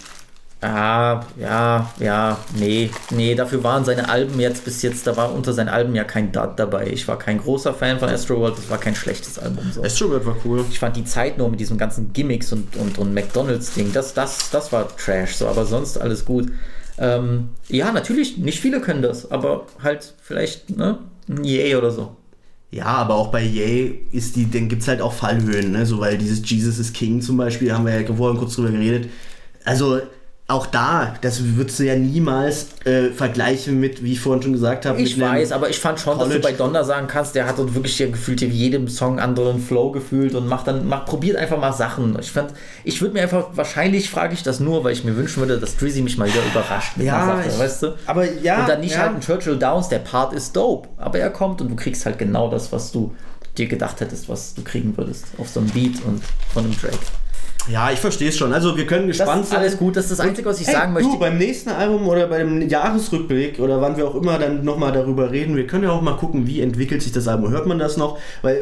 Ah, 0.60 1.20
ja, 1.38 1.90
ja, 1.98 2.38
nee, 2.58 2.90
nee, 3.10 3.34
dafür 3.34 3.62
waren 3.62 3.84
seine 3.84 4.08
Alben 4.08 4.38
jetzt 4.40 4.64
bis 4.64 4.82
jetzt, 4.82 5.06
da 5.06 5.16
war 5.16 5.32
unter 5.32 5.52
seinen 5.52 5.68
Alben 5.68 5.94
ja 5.94 6.04
kein 6.04 6.32
Dud 6.32 6.50
dabei. 6.56 6.88
Ich 6.88 7.06
war 7.08 7.18
kein 7.18 7.38
großer 7.38 7.74
Fan 7.74 7.98
von 7.98 8.08
Astroworld, 8.08 8.58
das 8.58 8.70
war 8.70 8.78
kein 8.78 8.94
schlechtes 8.94 9.38
Album. 9.38 9.70
So. 9.72 9.82
Astroworld 9.82 10.26
war 10.26 10.36
cool. 10.44 10.64
Ich 10.70 10.78
fand 10.78 10.96
die 10.96 11.04
Zeit 11.04 11.38
nur 11.38 11.50
mit 11.50 11.60
diesen 11.60 11.78
ganzen 11.78 12.12
Gimmicks 12.12 12.52
und, 12.52 12.76
und, 12.76 12.98
und 12.98 13.14
McDonalds-Ding, 13.14 13.92
das, 13.92 14.14
das, 14.14 14.50
das 14.50 14.72
war 14.72 14.88
Trash, 14.96 15.36
so, 15.36 15.46
aber 15.46 15.66
sonst 15.66 15.98
alles 15.98 16.24
gut. 16.24 16.50
Ähm, 16.98 17.50
ja, 17.68 17.92
natürlich, 17.92 18.38
nicht 18.38 18.60
viele 18.60 18.80
können 18.80 19.02
das, 19.02 19.30
aber 19.30 19.66
halt 19.82 20.14
vielleicht, 20.22 20.76
ne, 20.76 20.98
ein 21.28 21.44
Yay 21.44 21.76
oder 21.76 21.90
so. 21.90 22.16
Ja, 22.70 22.86
aber 22.86 23.14
auch 23.14 23.28
bei 23.28 23.42
Yay 23.42 24.06
ist 24.12 24.36
die, 24.36 24.50
dann 24.50 24.68
gibt 24.68 24.82
es 24.82 24.88
halt 24.88 25.00
auch 25.00 25.12
Fallhöhen, 25.12 25.72
ne? 25.72 25.86
So, 25.86 26.00
weil 26.00 26.18
dieses 26.18 26.48
Jesus 26.48 26.78
is 26.78 26.92
King 26.92 27.20
zum 27.20 27.36
Beispiel, 27.36 27.72
haben 27.72 27.86
wir 27.86 27.98
ja 27.98 28.14
vorhin 28.14 28.38
kurz 28.38 28.56
drüber 28.56 28.70
geredet. 28.70 29.08
Also, 29.64 30.00
auch 30.48 30.66
da, 30.66 31.14
das 31.22 31.42
würdest 31.56 31.80
du 31.80 31.84
ja 31.84 31.96
niemals 31.96 32.68
äh, 32.84 33.10
vergleichen 33.10 33.80
mit, 33.80 34.04
wie 34.04 34.12
ich 34.12 34.20
vorhin 34.20 34.42
schon 34.44 34.52
gesagt 34.52 34.86
habe. 34.86 35.00
Ich 35.02 35.18
weiß, 35.20 35.50
aber 35.50 35.70
ich 35.70 35.80
fand 35.80 35.98
schon, 35.98 36.18
dass 36.20 36.28
du 36.28 36.34
College- 36.40 36.48
bei 36.48 36.52
Donner 36.52 36.84
sagen 36.84 37.08
kannst, 37.08 37.34
der 37.34 37.48
hat 37.48 37.58
dort 37.58 37.74
wirklich 37.74 37.98
ja 37.98 38.06
gefühlt 38.06 38.40
jedem 38.42 38.86
Song 38.86 39.18
anderen 39.18 39.60
Flow 39.60 39.90
gefühlt 39.90 40.36
und 40.36 40.46
macht 40.46 40.68
dann, 40.68 40.86
macht, 40.86 41.06
probiert 41.06 41.36
einfach 41.36 41.58
mal 41.58 41.72
Sachen. 41.72 42.16
Ich 42.20 42.30
fand, 42.30 42.52
ich 42.84 43.00
würde 43.00 43.14
mir 43.14 43.22
einfach, 43.22 43.48
wahrscheinlich 43.54 44.08
frage 44.08 44.34
ich 44.34 44.44
das 44.44 44.60
nur, 44.60 44.84
weil 44.84 44.92
ich 44.92 45.02
mir 45.02 45.16
wünschen 45.16 45.40
würde, 45.40 45.58
dass 45.58 45.76
Drizzy 45.78 46.00
mich 46.00 46.16
mal 46.16 46.28
wieder 46.28 46.44
überrascht 46.48 46.96
mit 46.96 47.06
Ja, 47.06 47.24
einer 47.24 47.36
Sache, 47.42 47.48
ich- 47.48 47.58
weißt 47.58 47.82
du? 47.82 47.94
aber 48.06 48.32
ja, 48.40 48.60
Und 48.60 48.68
dann 48.68 48.80
nicht 48.82 48.92
ja. 48.94 48.98
halt 49.00 49.14
ein 49.16 49.20
Churchill 49.20 49.58
Downs, 49.58 49.88
der 49.88 49.98
Part 49.98 50.32
ist 50.32 50.54
dope, 50.54 50.88
aber 50.98 51.18
er 51.18 51.30
kommt 51.30 51.60
und 51.60 51.70
du 51.70 51.74
kriegst 51.74 52.06
halt 52.06 52.18
genau 52.20 52.48
das, 52.48 52.70
was 52.70 52.92
du 52.92 53.12
dir 53.58 53.66
gedacht 53.66 54.00
hättest, 54.00 54.28
was 54.28 54.54
du 54.54 54.62
kriegen 54.62 54.96
würdest 54.96 55.24
auf 55.38 55.48
so 55.48 55.58
einem 55.58 55.70
Beat 55.70 56.04
und 56.04 56.22
von 56.52 56.64
einem 56.66 56.76
Drake. 56.80 56.98
Ja, 57.68 57.90
ich 57.90 57.98
verstehe 57.98 58.28
es 58.28 58.36
schon. 58.36 58.52
Also, 58.52 58.76
wir 58.76 58.86
können 58.86 59.08
Das 59.08 59.18
gespannt 59.18 59.44
ist 59.44 59.54
alles 59.54 59.76
gut, 59.76 59.96
das 59.96 60.04
ist 60.04 60.12
das 60.12 60.20
Einzige, 60.20 60.48
was 60.48 60.60
ich 60.60 60.66
Hey, 60.68 60.74
sagen 60.74 60.94
Du, 60.94 61.00
möchte. 61.02 61.18
beim 61.18 61.36
nächsten 61.36 61.70
Album 61.70 62.06
oder 62.08 62.28
beim 62.28 62.68
Jahresrückblick 62.68 63.58
oder 63.58 63.80
wann 63.80 63.96
wir 63.96 64.06
auch 64.06 64.14
immer 64.14 64.38
dann 64.38 64.64
nochmal 64.64 64.92
darüber 64.92 65.30
reden, 65.32 65.56
wir 65.56 65.66
können 65.66 65.84
ja 65.84 65.90
auch 65.90 66.02
mal 66.02 66.16
gucken, 66.16 66.46
wie 66.46 66.60
entwickelt 66.60 67.02
sich 67.02 67.12
das 67.12 67.26
Album. 67.26 67.50
Hört 67.50 67.66
man 67.66 67.78
das 67.78 67.96
noch? 67.96 68.18
Weil 68.42 68.54
äh, 68.56 68.60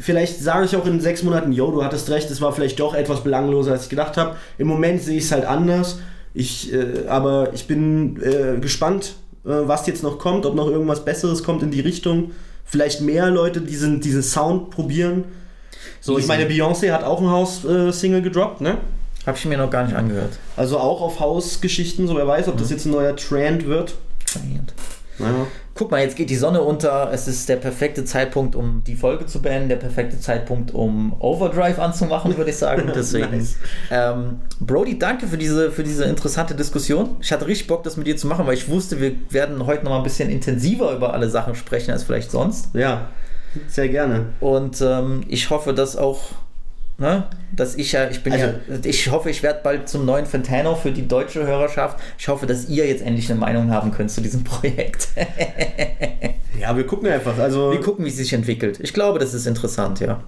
vielleicht 0.00 0.40
sage 0.40 0.64
ich 0.64 0.74
auch 0.76 0.86
in 0.86 1.00
sechs 1.00 1.22
Monaten, 1.22 1.52
yo, 1.52 1.70
du 1.70 1.84
hattest 1.84 2.10
recht, 2.10 2.30
es 2.30 2.40
war 2.40 2.52
vielleicht 2.52 2.80
doch 2.80 2.94
etwas 2.94 3.22
belangloser, 3.22 3.72
als 3.72 3.84
ich 3.84 3.90
gedacht 3.90 4.16
habe. 4.16 4.36
Im 4.58 4.66
Moment 4.66 5.02
sehe 5.02 5.18
ich 5.18 5.24
es 5.24 5.32
halt 5.32 5.44
anders. 5.44 6.00
Ich, 6.34 6.72
äh, 6.72 7.06
aber 7.08 7.50
ich 7.54 7.66
bin 7.68 8.20
äh, 8.22 8.58
gespannt, 8.58 9.14
äh, 9.44 9.50
was 9.50 9.86
jetzt 9.86 10.02
noch 10.02 10.18
kommt, 10.18 10.46
ob 10.46 10.54
noch 10.56 10.68
irgendwas 10.68 11.04
Besseres 11.04 11.44
kommt 11.44 11.62
in 11.62 11.70
die 11.70 11.80
Richtung. 11.80 12.32
Vielleicht 12.64 13.02
mehr 13.02 13.30
Leute 13.30 13.60
diesen, 13.60 14.00
diesen 14.00 14.22
Sound 14.22 14.70
probieren. 14.70 15.24
So, 16.02 16.18
ich 16.18 16.26
meine, 16.26 16.46
Beyoncé 16.46 16.92
hat 16.92 17.04
auch 17.04 17.20
ein 17.20 17.30
House-Single 17.30 18.22
gedroppt, 18.22 18.60
ne? 18.60 18.78
Habe 19.24 19.38
ich 19.38 19.44
mir 19.44 19.56
noch 19.56 19.70
gar 19.70 19.84
nicht 19.84 19.94
angehört. 19.94 20.32
Also 20.56 20.78
auch 20.78 21.00
auf 21.00 21.20
Hausgeschichten, 21.20 22.08
so 22.08 22.16
wer 22.16 22.26
weiß, 22.26 22.48
ob 22.48 22.58
das 22.58 22.70
jetzt 22.70 22.86
ein 22.86 22.90
neuer 22.90 23.14
Trend 23.14 23.66
wird. 23.66 23.94
Naja. 25.18 25.46
Guck 25.74 25.92
mal, 25.92 26.02
jetzt 26.02 26.16
geht 26.16 26.28
die 26.28 26.36
Sonne 26.36 26.60
unter. 26.62 27.10
Es 27.12 27.28
ist 27.28 27.48
der 27.48 27.54
perfekte 27.56 28.04
Zeitpunkt, 28.04 28.56
um 28.56 28.82
die 28.84 28.96
Folge 28.96 29.26
zu 29.26 29.40
beenden. 29.40 29.68
Der 29.68 29.76
perfekte 29.76 30.18
Zeitpunkt, 30.18 30.74
um 30.74 31.14
Overdrive 31.20 31.78
anzumachen, 31.78 32.36
würde 32.36 32.50
ich 32.50 32.56
sagen. 32.56 32.90
Deswegen. 32.94 33.30
Nice. 33.30 33.56
ähm, 33.92 34.40
Brody, 34.58 34.98
danke 34.98 35.28
für 35.28 35.38
diese, 35.38 35.70
für 35.70 35.84
diese 35.84 36.04
interessante 36.04 36.56
Diskussion. 36.56 37.16
Ich 37.20 37.30
hatte 37.30 37.46
richtig 37.46 37.68
Bock, 37.68 37.84
das 37.84 37.96
mit 37.96 38.08
dir 38.08 38.16
zu 38.16 38.26
machen, 38.26 38.46
weil 38.46 38.54
ich 38.54 38.68
wusste, 38.68 39.00
wir 39.00 39.12
werden 39.30 39.64
heute 39.64 39.84
noch 39.84 39.92
mal 39.92 39.98
ein 39.98 40.02
bisschen 40.02 40.30
intensiver 40.30 40.92
über 40.92 41.14
alle 41.14 41.30
Sachen 41.30 41.54
sprechen 41.54 41.92
als 41.92 42.02
vielleicht 42.02 42.32
sonst. 42.32 42.74
Ja, 42.74 43.08
sehr 43.68 43.88
gerne. 43.88 44.26
Und 44.40 44.80
ähm, 44.80 45.24
ich 45.28 45.50
hoffe, 45.50 45.72
dass 45.74 45.96
auch, 45.96 46.20
ne, 46.98 47.24
dass 47.54 47.74
ich 47.76 47.92
ja, 47.92 48.08
ich 48.08 48.22
bin 48.22 48.32
Also- 48.32 48.46
ja, 48.46 48.54
ich 48.84 49.10
hoffe, 49.10 49.30
ich 49.30 49.42
werde 49.42 49.60
bald 49.62 49.88
zum 49.88 50.04
neuen 50.04 50.26
Fantano 50.26 50.74
für 50.74 50.90
die 50.92 51.06
deutsche 51.08 51.46
Hörerschaft. 51.46 51.98
Ich 52.18 52.28
hoffe, 52.28 52.46
dass 52.46 52.68
ihr 52.68 52.86
jetzt 52.86 53.02
endlich 53.02 53.30
eine 53.30 53.38
Meinung 53.40 53.70
haben 53.70 53.90
könnt 53.92 54.10
zu 54.10 54.20
diesem 54.20 54.44
Projekt. 54.44 55.08
Ja, 56.60 56.76
wir 56.76 56.86
gucken 56.86 57.08
einfach. 57.08 57.38
Also 57.38 57.72
Wir 57.72 57.80
gucken, 57.80 58.04
wie 58.04 58.08
es 58.10 58.16
sich 58.16 58.32
entwickelt. 58.32 58.78
Ich 58.82 58.92
glaube, 58.92 59.18
das 59.18 59.34
ist 59.34 59.46
interessant, 59.46 60.00
ja. 60.00 60.20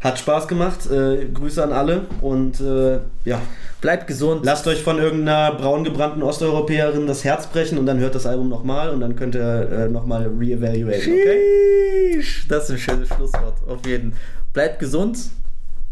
hat 0.00 0.18
Spaß 0.18 0.48
gemacht. 0.48 0.90
Äh, 0.90 1.26
Grüße 1.32 1.62
an 1.62 1.72
alle 1.72 2.06
und 2.20 2.60
äh, 2.60 2.98
ja, 3.24 3.40
Bleibt 3.80 4.06
gesund. 4.06 4.44
lasst 4.44 4.66
euch 4.66 4.82
von 4.82 4.98
irgendeiner 4.98 5.52
braun 5.54 5.84
gebrannten 5.84 6.22
Osteuropäerin 6.22 7.06
das 7.06 7.24
Herz 7.24 7.46
brechen 7.46 7.78
und 7.78 7.86
dann 7.86 7.98
hört 7.98 8.14
das 8.14 8.26
Album 8.26 8.48
nochmal 8.48 8.90
und 8.90 9.00
dann 9.00 9.16
könnt 9.16 9.34
ihr 9.34 9.70
äh, 9.70 9.88
nochmal 9.88 10.30
reevaluaten, 10.38 11.12
okay? 11.12 12.22
Das 12.48 12.64
ist 12.64 12.70
ein 12.70 12.78
schönes 12.78 13.08
Schlusswort. 13.08 13.54
Auf 13.66 13.86
jeden. 13.86 14.12
Bleibt 14.52 14.80
gesund. 14.80 15.18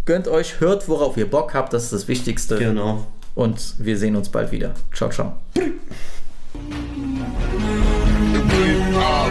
Gönnt 0.04 0.28
euch, 0.28 0.60
hört, 0.60 0.88
worauf 0.88 1.16
ihr 1.16 1.30
Bock 1.30 1.54
habt. 1.54 1.72
Das 1.72 1.84
ist 1.84 1.92
das 1.92 2.08
Wichtigste. 2.08 2.58
Genau. 2.58 3.06
Und 3.34 3.74
wir 3.78 3.96
sehen 3.96 4.16
uns 4.16 4.28
bald 4.28 4.52
wieder. 4.52 4.74
Ciao, 4.92 5.10
ciao. 5.10 5.34
Busy, 5.54 5.74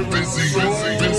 busy, 0.10 0.54
busy, 0.54 0.98
busy, 1.00 1.17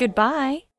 Goodbye. 0.00 0.69